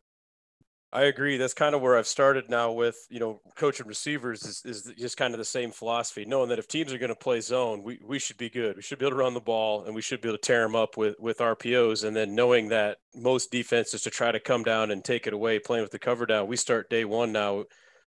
I 0.92 1.04
agree. 1.04 1.38
That's 1.38 1.54
kind 1.54 1.76
of 1.76 1.82
where 1.82 1.96
I've 1.96 2.08
started 2.08 2.50
now 2.50 2.72
with, 2.72 2.98
you 3.12 3.20
know, 3.20 3.42
coaching 3.56 3.86
receivers 3.86 4.44
is, 4.44 4.64
is 4.66 4.92
just 4.98 5.18
kind 5.18 5.36
of 5.36 5.38
the 5.38 5.46
same 5.46 5.70
philosophy, 5.70 6.26
knowing 6.26 6.50
that 6.50 6.58
if 6.58 6.68
teams 6.68 6.92
are 6.92 6.98
going 6.98 7.10
to 7.10 7.16
play 7.16 7.42
zone, 7.42 7.84
we, 7.84 8.00
we 8.04 8.18
should 8.18 8.38
be 8.38 8.50
good. 8.50 8.76
We 8.76 8.82
should 8.82 8.98
be 8.98 9.06
able 9.06 9.18
to 9.18 9.24
run 9.24 9.36
the 9.36 9.40
ball 9.40 9.84
and 9.84 9.94
we 9.94 10.02
should 10.02 10.20
be 10.20 10.30
able 10.30 10.40
to 10.40 10.42
tear 10.42 10.64
them 10.64 10.76
up 10.76 10.98
with, 10.98 11.16
with 11.20 11.38
RPOs. 11.38 12.04
And 12.04 12.16
then 12.16 12.34
knowing 12.34 12.70
that 12.70 12.98
most 13.14 13.52
defenses 13.52 14.02
to 14.02 14.10
try 14.10 14.32
to 14.32 14.40
come 14.40 14.64
down 14.64 14.90
and 14.90 15.04
take 15.04 15.28
it 15.28 15.34
away, 15.34 15.60
playing 15.60 15.84
with 15.84 15.92
the 15.92 16.00
cover 16.00 16.26
down, 16.26 16.48
we 16.48 16.56
start 16.56 16.90
day 16.90 17.06
one 17.06 17.32
now. 17.32 17.66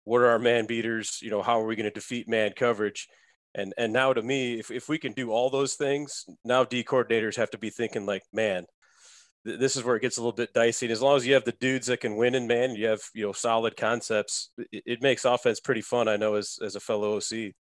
What 0.07 0.21
are 0.21 0.29
our 0.29 0.39
man 0.39 0.67
beaters? 0.67 1.19
You 1.21 1.31
know, 1.31 1.43
how 1.43 1.61
are 1.61 1.67
we 1.67 1.75
going 1.75 1.91
to 1.91 1.91
defeat 1.91 2.29
man 2.29 2.53
coverage? 2.57 3.09
And 3.57 3.75
and 3.77 3.93
now 3.93 4.13
to 4.13 4.23
me, 4.23 4.59
if, 4.61 4.71
if 4.71 4.89
we 4.89 4.99
can 4.99 5.13
do 5.13 5.33
all 5.33 5.51
those 5.51 5.75
things, 5.75 6.25
now 6.45 6.65
D 6.65 6.85
coordinators 6.85 7.37
have 7.37 7.51
to 7.51 7.59
be 7.59 7.71
thinking 7.71 8.07
like, 8.07 8.23
man, 8.33 8.67
th- 9.45 9.59
this 9.59 9.77
is 9.77 9.83
where 9.83 9.97
it 9.97 10.03
gets 10.03 10.17
a 10.17 10.21
little 10.21 10.33
bit 10.33 10.55
dicey. 10.55 10.87
And 10.87 10.93
as 10.93 11.03
long 11.03 11.17
as 11.17 11.27
you 11.27 11.35
have 11.35 11.45
the 11.45 11.53
dudes 11.53 11.89
that 11.89 12.01
can 12.01 12.17
win 12.17 12.37
and 12.37 12.47
man, 12.47 12.77
you 12.77 12.87
have 12.87 13.01
you 13.15 13.27
know 13.27 13.33
solid 13.33 13.77
concepts, 13.77 14.51
it, 14.71 14.85
it 14.87 15.03
makes 15.03 15.25
offense 15.25 15.59
pretty 15.59 15.81
fun. 15.81 16.07
I 16.07 16.17
know 16.17 16.37
as 16.37 16.59
as 16.63 16.77
a 16.77 16.81
fellow 16.81 17.17
OC. 17.17 17.55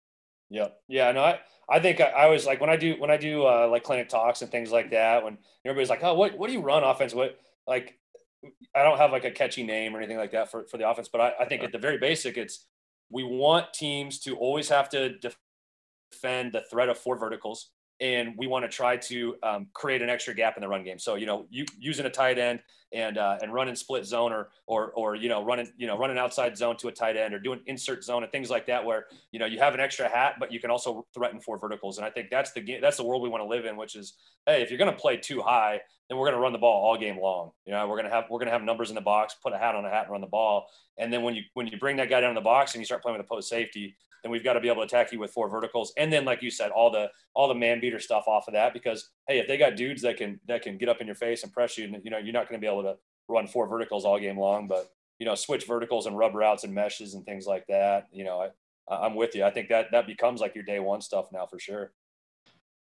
Yeah, 0.51 0.67
yeah, 0.87 1.11
no, 1.13 1.23
I 1.23 1.39
I 1.67 1.79
think 1.79 1.99
I, 1.99 2.09
I 2.09 2.25
was 2.27 2.45
like 2.45 2.61
when 2.61 2.69
I 2.69 2.75
do 2.77 2.95
when 2.99 3.09
I 3.09 3.17
do 3.17 3.43
uh, 3.43 3.67
like 3.71 3.83
clinic 3.83 4.09
talks 4.09 4.43
and 4.43 4.51
things 4.51 4.71
like 4.71 4.91
that, 4.91 5.23
when 5.23 5.39
everybody's 5.65 5.89
like, 5.89 6.03
oh, 6.03 6.13
what 6.13 6.37
what 6.37 6.47
do 6.47 6.53
you 6.53 6.61
run 6.61 6.83
offense? 6.83 7.15
What 7.15 7.39
like 7.65 7.97
I 8.75 8.83
don't 8.83 8.97
have 8.97 9.11
like 9.11 9.25
a 9.25 9.31
catchy 9.31 9.63
name 9.63 9.95
or 9.95 9.99
anything 9.99 10.17
like 10.17 10.31
that 10.31 10.51
for, 10.51 10.65
for 10.67 10.77
the 10.77 10.89
offense, 10.89 11.09
but 11.11 11.21
I, 11.21 11.33
I 11.41 11.45
think 11.45 11.63
at 11.63 11.71
the 11.71 11.77
very 11.77 11.97
basic, 11.97 12.37
it's 12.37 12.65
we 13.09 13.23
want 13.23 13.73
teams 13.73 14.19
to 14.21 14.35
always 14.35 14.69
have 14.69 14.89
to 14.89 15.17
def- 15.19 15.37
defend 16.11 16.53
the 16.53 16.63
threat 16.71 16.89
of 16.89 16.97
four 16.97 17.17
verticals 17.17 17.71
and 17.99 18.33
we 18.37 18.47
want 18.47 18.63
to 18.65 18.69
try 18.69 18.97
to 18.97 19.35
um, 19.43 19.67
create 19.73 20.01
an 20.01 20.09
extra 20.09 20.33
gap 20.33 20.57
in 20.57 20.61
the 20.61 20.67
run 20.67 20.83
game. 20.83 20.99
So 20.99 21.15
you 21.15 21.25
know, 21.25 21.45
you 21.49 21.65
using 21.79 22.05
a 22.05 22.09
tight 22.09 22.37
end 22.37 22.59
and 22.91 23.17
uh, 23.17 23.37
and 23.41 23.53
running 23.53 23.75
split 23.75 24.05
zone 24.05 24.31
or 24.31 24.49
or 24.67 24.91
or 24.91 25.15
you 25.15 25.29
know 25.29 25.43
running 25.43 25.71
you 25.77 25.87
know 25.87 25.97
running 25.97 26.17
outside 26.17 26.57
zone 26.57 26.77
to 26.77 26.87
a 26.87 26.91
tight 26.91 27.17
end 27.17 27.33
or 27.33 27.39
doing 27.39 27.61
insert 27.67 28.03
zone 28.03 28.23
and 28.23 28.31
things 28.31 28.49
like 28.49 28.65
that, 28.67 28.83
where 28.83 29.05
you 29.31 29.39
know 29.39 29.45
you 29.45 29.59
have 29.59 29.73
an 29.73 29.79
extra 29.79 30.09
hat, 30.09 30.35
but 30.39 30.51
you 30.51 30.59
can 30.59 30.71
also 30.71 31.05
threaten 31.13 31.39
four 31.39 31.57
verticals. 31.57 31.97
And 31.97 32.05
I 32.05 32.09
think 32.09 32.29
that's 32.29 32.51
the 32.51 32.61
game, 32.61 32.81
that's 32.81 32.97
the 32.97 33.03
world 33.03 33.21
we 33.21 33.29
want 33.29 33.43
to 33.43 33.47
live 33.47 33.65
in, 33.65 33.77
which 33.77 33.95
is 33.95 34.13
hey, 34.45 34.61
if 34.61 34.69
you're 34.69 34.77
going 34.77 34.91
to 34.91 34.97
play 34.97 35.17
too 35.17 35.41
high, 35.41 35.79
then 36.09 36.17
we're 36.17 36.25
going 36.25 36.35
to 36.35 36.41
run 36.41 36.53
the 36.53 36.59
ball 36.59 36.85
all 36.85 36.97
game 36.97 37.19
long. 37.19 37.51
You 37.65 37.73
know, 37.73 37.87
we're 37.87 37.95
going 37.95 38.09
to 38.09 38.11
have 38.11 38.25
we're 38.29 38.39
going 38.39 38.47
to 38.47 38.53
have 38.53 38.63
numbers 38.63 38.89
in 38.89 38.95
the 38.95 39.01
box, 39.01 39.35
put 39.41 39.53
a 39.53 39.57
hat 39.57 39.75
on 39.75 39.85
a 39.85 39.89
hat, 39.89 40.03
and 40.03 40.11
run 40.11 40.21
the 40.21 40.27
ball. 40.27 40.67
And 40.97 41.11
then 41.11 41.23
when 41.23 41.35
you 41.35 41.43
when 41.53 41.67
you 41.67 41.77
bring 41.77 41.97
that 41.97 42.09
guy 42.09 42.21
down 42.21 42.29
in 42.29 42.35
the 42.35 42.41
box 42.41 42.73
and 42.73 42.81
you 42.81 42.85
start 42.85 43.01
playing 43.01 43.17
with 43.17 43.25
a 43.25 43.29
post 43.29 43.49
safety, 43.49 43.95
then 44.25 44.31
we've 44.31 44.43
got 44.43 44.53
to 44.53 44.59
be 44.59 44.69
able 44.69 44.81
to 44.81 44.87
attack 44.87 45.11
you 45.11 45.19
with 45.19 45.29
four 45.29 45.47
verticals. 45.47 45.93
And 45.97 46.11
then, 46.11 46.25
like 46.25 46.41
you 46.41 46.49
said, 46.49 46.71
all 46.71 46.89
the 46.89 47.11
all 47.35 47.47
the 47.47 47.53
man 47.53 47.79
beater 47.79 47.99
stuff 47.99 48.23
off 48.25 48.47
of 48.47 48.55
that 48.55 48.73
because 48.73 49.11
hey, 49.27 49.37
if 49.37 49.47
they 49.47 49.55
got 49.55 49.75
dudes 49.75 50.01
that 50.01 50.17
can 50.17 50.39
that 50.47 50.63
can 50.63 50.79
get 50.79 50.89
up 50.89 50.99
in 50.99 51.05
your 51.05 51.15
face 51.15 51.43
and 51.43 51.53
press 51.53 51.77
you, 51.77 51.95
you 52.03 52.09
know, 52.09 52.17
you're 52.17 52.33
not 52.33 52.49
going 52.49 52.59
to 52.59 52.65
be 52.65 52.67
able 52.67 52.81
to 52.81 52.95
run 53.27 53.45
four 53.45 53.67
verticals 53.67 54.03
all 54.03 54.17
game 54.17 54.39
long. 54.39 54.67
But 54.67 54.89
you 55.19 55.27
know, 55.27 55.35
switch 55.35 55.67
verticals 55.67 56.07
and 56.07 56.17
rub 56.17 56.33
routes 56.33 56.63
and 56.63 56.73
meshes 56.73 57.13
and 57.13 57.23
things 57.23 57.45
like 57.45 57.67
that. 57.67 58.07
You 58.11 58.23
know, 58.23 58.49
I, 58.89 58.95
I'm 58.95 59.13
with 59.13 59.35
you. 59.35 59.43
I 59.43 59.51
think 59.51 59.69
that 59.69 59.91
that 59.91 60.07
becomes 60.07 60.41
like 60.41 60.55
your 60.55 60.63
day 60.63 60.79
one 60.79 61.01
stuff 61.01 61.27
now 61.31 61.45
for 61.45 61.59
sure. 61.59 61.91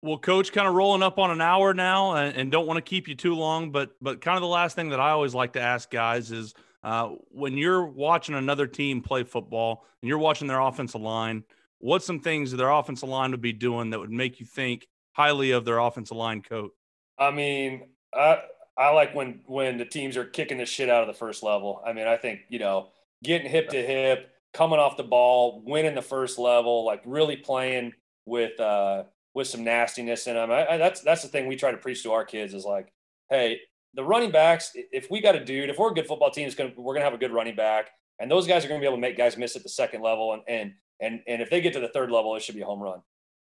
Well, 0.01 0.17
coach, 0.17 0.51
kind 0.51 0.67
of 0.67 0.73
rolling 0.73 1.03
up 1.03 1.19
on 1.19 1.29
an 1.29 1.41
hour 1.41 1.75
now, 1.75 2.15
and, 2.15 2.35
and 2.35 2.51
don't 2.51 2.65
want 2.65 2.77
to 2.77 2.81
keep 2.81 3.07
you 3.07 3.13
too 3.13 3.35
long, 3.35 3.71
but 3.71 3.91
but 4.01 4.21
kind 4.21 4.37
of 4.37 4.41
the 4.41 4.47
last 4.47 4.75
thing 4.75 4.89
that 4.89 4.99
I 4.99 5.11
always 5.11 5.35
like 5.35 5.53
to 5.53 5.61
ask 5.61 5.91
guys 5.91 6.31
is 6.31 6.55
uh, 6.87 7.09
when 7.31 7.57
you're 7.57 7.85
watching 7.85 8.33
another 8.33 8.65
team 8.65 9.01
play 9.01 9.21
football 9.21 9.83
and 10.01 10.07
you're 10.07 10.17
watching 10.17 10.47
their 10.47 10.61
offensive 10.61 11.01
line, 11.01 11.43
what's 11.79 12.05
some 12.05 12.21
things 12.21 12.49
that 12.51 12.57
their 12.57 12.69
offensive 12.69 13.09
line 13.09 13.31
would 13.31 13.41
be 13.41 13.51
doing 13.51 13.89
that 13.89 13.99
would 13.99 14.09
make 14.09 14.39
you 14.39 14.45
think 14.45 14.87
highly 15.11 15.51
of 15.51 15.65
their 15.65 15.79
offensive 15.79 16.15
line 16.15 16.41
coach? 16.41 16.71
I 17.19 17.31
mean, 17.31 17.89
I 18.13 18.41
I 18.77 18.91
like 18.91 19.13
when 19.13 19.41
when 19.47 19.77
the 19.77 19.83
teams 19.83 20.15
are 20.15 20.23
kicking 20.23 20.59
the 20.59 20.65
shit 20.65 20.87
out 20.87 21.01
of 21.01 21.07
the 21.07 21.13
first 21.13 21.43
level. 21.43 21.81
I 21.85 21.91
mean, 21.91 22.07
I 22.07 22.15
think 22.15 22.43
you 22.47 22.59
know 22.59 22.87
getting 23.21 23.51
hip 23.51 23.67
to 23.71 23.85
hip, 23.85 24.31
coming 24.53 24.79
off 24.79 24.95
the 24.95 25.03
ball, 25.03 25.61
winning 25.65 25.93
the 25.93 26.01
first 26.01 26.39
level, 26.39 26.85
like 26.85 27.01
really 27.05 27.35
playing 27.35 27.91
with 28.25 28.57
uh, 28.61 29.03
with 29.33 29.47
some 29.47 29.65
nastiness 29.65 30.25
in 30.27 30.35
them. 30.35 30.51
I, 30.51 30.65
I, 30.65 30.77
that's 30.77 31.01
that's 31.01 31.21
the 31.21 31.27
thing 31.27 31.47
we 31.47 31.57
try 31.57 31.71
to 31.71 31.77
preach 31.77 32.03
to 32.03 32.13
our 32.13 32.23
kids 32.23 32.53
is 32.53 32.63
like, 32.63 32.93
hey, 33.29 33.59
the 33.97 34.03
running 34.03 34.31
backs. 34.31 34.71
If 34.73 35.11
we 35.11 35.19
got 35.19 35.35
a 35.35 35.43
dude, 35.43 35.69
if 35.69 35.77
we're 35.77 35.91
a 35.91 35.93
good 35.93 36.07
football 36.07 36.31
team, 36.31 36.47
it's 36.47 36.55
gonna 36.55 36.71
we're 36.77 36.93
gonna 36.93 37.03
have 37.03 37.13
a 37.13 37.17
good 37.17 37.33
running 37.33 37.55
back, 37.55 37.89
and 38.19 38.31
those 38.31 38.47
guys 38.47 38.63
are 38.63 38.69
gonna 38.69 38.79
be 38.79 38.85
able 38.85 38.95
to 38.95 39.01
make 39.01 39.17
guys 39.17 39.35
miss 39.35 39.57
at 39.57 39.63
the 39.63 39.69
second 39.69 40.01
level, 40.01 40.33
and 40.33 40.43
and 40.47 40.73
and 41.01 41.21
and 41.27 41.41
if 41.41 41.49
they 41.49 41.59
get 41.59 41.73
to 41.73 41.81
the 41.81 41.89
third 41.89 42.11
level, 42.11 42.35
it 42.35 42.43
should 42.43 42.55
be 42.55 42.61
a 42.61 42.65
home 42.65 42.79
run. 42.79 43.01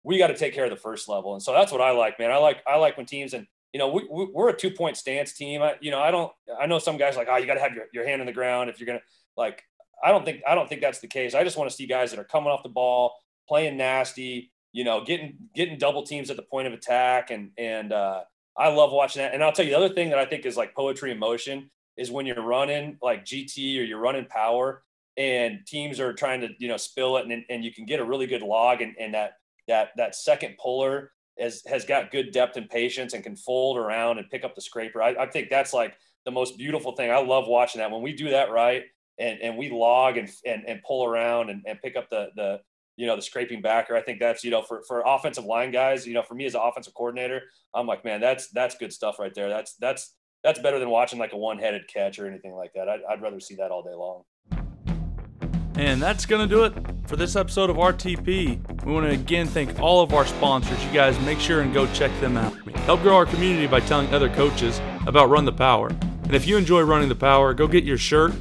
We 0.05 0.18
got 0.18 0.26
to 0.26 0.36
take 0.36 0.53
care 0.53 0.64
of 0.64 0.70
the 0.70 0.76
first 0.76 1.09
level, 1.09 1.32
and 1.32 1.43
so 1.43 1.53
that's 1.53 1.72
what 1.72 1.80
I 1.80 1.93
like, 1.93 2.18
man. 2.18 2.30
I 2.30 2.36
like 2.36 2.62
I 2.66 2.76
like 2.76 2.99
when 2.99 3.07
teams 3.07 3.32
and 3.32 3.47
you 3.72 3.78
know, 3.78 3.88
we, 3.88 4.07
we're 4.11 4.51
a 4.51 4.57
two 4.57 4.70
point 4.70 4.97
stance 4.97 5.32
team. 5.32 5.62
I, 5.62 5.76
you 5.80 5.90
know, 5.90 6.01
I 6.01 6.11
don't, 6.11 6.30
I 6.61 6.66
know 6.66 6.78
some 6.78 6.99
guys 6.99 7.16
like, 7.16 7.28
oh, 7.30 7.36
you 7.36 7.47
got 7.47 7.55
to 7.55 7.61
have 7.61 7.74
your, 7.74 7.86
your 7.93 8.07
hand 8.07 8.20
in 8.20 8.26
the 8.26 8.32
ground 8.32 8.68
if 8.68 8.78
you're 8.78 8.86
going 8.86 8.99
to 8.99 9.05
like, 9.36 9.62
I 10.05 10.11
don't 10.11 10.24
think, 10.24 10.43
I 10.47 10.55
don't 10.55 10.68
think 10.68 10.80
that's 10.80 10.99
the 10.99 11.09
case. 11.09 11.34
I 11.34 11.43
just 11.43 11.57
want 11.57 11.70
to 11.70 11.76
see 11.76 11.86
guys 11.86 12.11
that 12.11 12.20
are 12.20 12.24
coming 12.24 12.51
off 12.51 12.62
the 12.62 12.68
ball, 12.68 13.14
playing 13.49 13.76
nasty, 13.76 14.53
you 14.72 14.84
know, 14.84 15.05
getting, 15.05 15.36
getting 15.55 15.78
double 15.78 16.03
teams 16.03 16.28
at 16.28 16.36
the 16.36 16.43
point 16.43 16.66
of 16.66 16.74
attack. 16.74 17.30
And, 17.30 17.51
and, 17.57 17.93
uh, 17.93 18.22
I 18.57 18.68
love 18.68 18.92
watching 18.92 19.22
that. 19.22 19.34
And 19.34 19.42
I'll 19.42 19.53
tell 19.53 19.64
you 19.64 19.72
the 19.72 19.76
other 19.76 19.94
thing 19.94 20.11
that 20.11 20.18
I 20.18 20.24
think 20.24 20.44
is 20.44 20.57
like 20.57 20.74
poetry 20.74 21.11
in 21.11 21.18
motion 21.18 21.70
is 21.96 22.11
when 22.11 22.26
you're 22.26 22.42
running 22.42 22.98
like 23.03 23.24
GT 23.24 23.78
or 23.78 23.82
you're 23.82 23.98
running 23.98 24.26
power 24.26 24.82
and 25.16 25.61
teams 25.66 26.00
are 26.00 26.12
trying 26.12 26.40
to, 26.40 26.48
you 26.59 26.68
know, 26.68 26.76
spill 26.76 27.16
it 27.18 27.26
and, 27.26 27.44
and 27.48 27.64
you 27.64 27.72
can 27.72 27.84
get 27.84 28.00
a 28.00 28.05
really 28.05 28.26
good 28.26 28.42
log 28.42 28.80
and, 28.80 28.94
and 28.98 29.14
that, 29.14 29.34
that, 29.68 29.90
that 29.96 30.14
second 30.14 30.57
puller 30.59 31.12
has 31.38 31.62
has 31.66 31.84
got 31.84 32.11
good 32.11 32.30
depth 32.30 32.57
and 32.57 32.68
patience 32.68 33.14
and 33.14 33.24
can 33.24 33.36
fold 33.36 33.78
around 33.78 34.18
and 34.18 34.28
pick 34.30 34.44
up 34.44 34.55
the 34.55 34.61
scraper. 34.61 35.03
I, 35.03 35.14
I 35.14 35.26
think 35.26 35.48
that's 35.48 35.72
like 35.72 35.96
the 36.24 36.30
most 36.30 36.59
beautiful 36.59 36.92
thing. 36.92 37.11
I 37.11 37.18
love 37.18 37.46
watching 37.46 37.80
that 37.80 37.90
when 37.90 38.03
we 38.03 38.12
do 38.12 38.30
that 38.30 38.50
right 38.50 38.84
and 39.18 39.40
and 39.40 39.57
we 39.57 39.70
log 39.70 40.16
and 40.16 40.30
and, 40.44 40.64
and 40.66 40.82
pull 40.82 41.05
around 41.05 41.50
and, 41.50 41.62
and 41.66 41.80
pick 41.80 41.96
up 41.96 42.09
the 42.11 42.30
the 42.36 42.61
you 42.97 43.07
know 43.07 43.16
the 43.16 43.22
scraping 43.22 43.62
backer. 43.62 43.97
I 43.97 44.03
think 44.03 44.20
that's 44.20 44.45
you 44.45 44.51
know 44.51 44.62
for 44.62 44.82
for 44.86 45.03
offensive 45.07 45.45
line 45.45 45.70
guys. 45.70 46.07
You 46.07 46.14
know 46.14 46.22
for 46.22 46.34
me 46.34 46.47
as 46.47 46.55
an 46.55 46.61
offensive 46.62 46.95
coordinator, 46.95 47.43
I'm 47.74 47.86
like 47.86 48.05
man, 48.05 48.20
that's 48.20 48.49
that's 48.49 48.76
good 48.76 48.93
stuff 48.93 49.18
right 49.18 49.34
there. 49.34 49.49
That's 49.49 49.74
that's 49.76 50.14
that's 50.43 50.59
better 50.59 50.78
than 50.78 50.90
watching 50.90 51.18
like 51.18 51.32
a 51.32 51.36
one-headed 51.36 51.86
catch 51.86 52.18
or 52.18 52.26
anything 52.26 52.53
like 52.53 52.72
that. 52.74 52.88
I'd, 52.88 53.01
I'd 53.09 53.22
rather 53.22 53.38
see 53.38 53.55
that 53.57 53.70
all 53.70 53.82
day 53.82 53.95
long. 53.95 54.24
And 55.76 56.03
that's 56.03 56.26
going 56.26 56.47
to 56.47 56.55
do 56.55 56.64
it 56.64 56.74
for 57.07 57.16
this 57.16 57.34
episode 57.34 57.70
of 57.70 57.76
RTP. 57.76 58.84
We 58.84 58.93
want 58.93 59.07
to 59.07 59.12
again 59.12 59.47
thank 59.47 59.80
all 59.80 60.03
of 60.03 60.12
our 60.12 60.26
sponsors. 60.26 60.84
You 60.84 60.93
guys 60.93 61.18
make 61.20 61.40
sure 61.40 61.61
and 61.61 61.72
go 61.72 61.86
check 61.93 62.11
them 62.20 62.36
out. 62.36 62.55
Help 62.80 63.03
grow 63.03 63.16
our 63.16 63.26
community 63.26 63.66
by 63.66 63.80
telling 63.80 64.12
other 64.12 64.28
coaches 64.28 64.80
about 65.07 65.30
Run 65.30 65.45
the 65.45 65.53
Power. 65.53 65.88
And 66.24 66.34
if 66.34 66.47
you 66.47 66.57
enjoy 66.57 66.82
running 66.82 67.09
the 67.09 67.14
power, 67.14 67.55
go 67.55 67.66
get 67.66 67.84
your 67.84 67.99
shirt, 67.99 68.32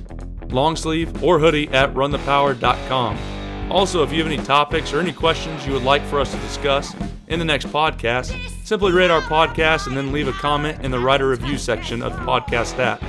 long 0.52 0.76
sleeve, 0.76 1.24
or 1.24 1.40
hoodie 1.40 1.70
at 1.70 1.94
runthepower.com. 1.94 3.41
Also, 3.72 4.04
if 4.04 4.12
you 4.12 4.18
have 4.22 4.28
any 4.32 4.44
topics 4.44 4.92
or 4.92 5.00
any 5.00 5.14
questions 5.14 5.66
you 5.66 5.72
would 5.72 5.84
like 5.84 6.04
for 6.08 6.20
us 6.20 6.30
to 6.34 6.38
discuss 6.40 6.94
in 7.28 7.40
the 7.40 7.46
next 7.46 7.68
podcast, 7.68 8.38
simply 8.66 8.92
rate 8.92 9.10
our 9.10 9.22
podcast 9.22 9.88
and 9.88 9.96
then 9.96 10.12
leave 10.12 10.28
a 10.28 10.34
comment 10.34 10.84
in 10.84 10.92
the 10.92 11.00
writer 11.00 11.30
review 11.30 11.58
section 11.58 12.02
of 12.04 12.12
the 12.12 12.20
podcast 12.20 12.78
app. 12.80 13.02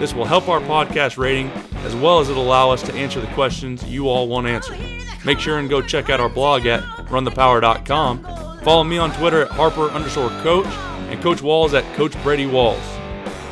This 0.00 0.12
will 0.12 0.24
help 0.24 0.48
our 0.48 0.60
podcast 0.60 1.16
rating 1.16 1.48
as 1.84 1.94
well 1.94 2.18
as 2.18 2.28
it'll 2.28 2.42
allow 2.42 2.70
us 2.70 2.82
to 2.82 2.94
answer 2.94 3.20
the 3.20 3.28
questions 3.28 3.84
you 3.84 4.08
all 4.08 4.26
want 4.26 4.48
answered. 4.48 4.78
Make 5.24 5.38
sure 5.38 5.58
and 5.58 5.70
go 5.70 5.80
check 5.80 6.10
out 6.10 6.18
our 6.18 6.28
blog 6.28 6.66
at 6.66 6.82
runthepower.com. 7.06 8.60
Follow 8.62 8.82
me 8.82 8.98
on 8.98 9.12
Twitter 9.12 9.42
at 9.42 9.50
Harper 9.52 9.90
underscore 9.90 10.30
coach 10.42 10.66
and 11.10 11.22
Coach 11.22 11.40
Walls 11.40 11.72
at 11.72 11.84
Coach 11.94 12.20
Brady 12.24 12.46
Walls. 12.46 12.82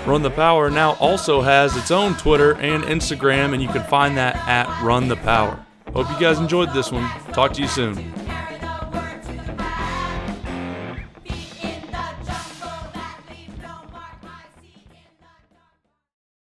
Run 0.05 0.23
the 0.23 0.31
Power 0.31 0.71
now 0.71 0.95
also 0.95 1.41
has 1.41 1.77
its 1.77 1.91
own 1.93 2.17
Twitter 2.17 2.55
and 2.57 2.85
Instagram, 2.85 3.55
and 3.55 3.63
you 3.63 3.69
can 3.69 3.83
find 3.85 4.17
that 4.17 4.37
at 4.49 4.83
Run 4.83 5.09
the 5.09 5.17
Power. 5.17 5.66
Hope 5.95 6.11
you 6.11 6.21
guys 6.21 6.39
enjoyed 6.39 6.73
this 6.73 6.93
one. 6.93 7.09
Talk 7.33 7.53
to 7.55 7.63
you 7.63 7.69
soon. 7.69 8.13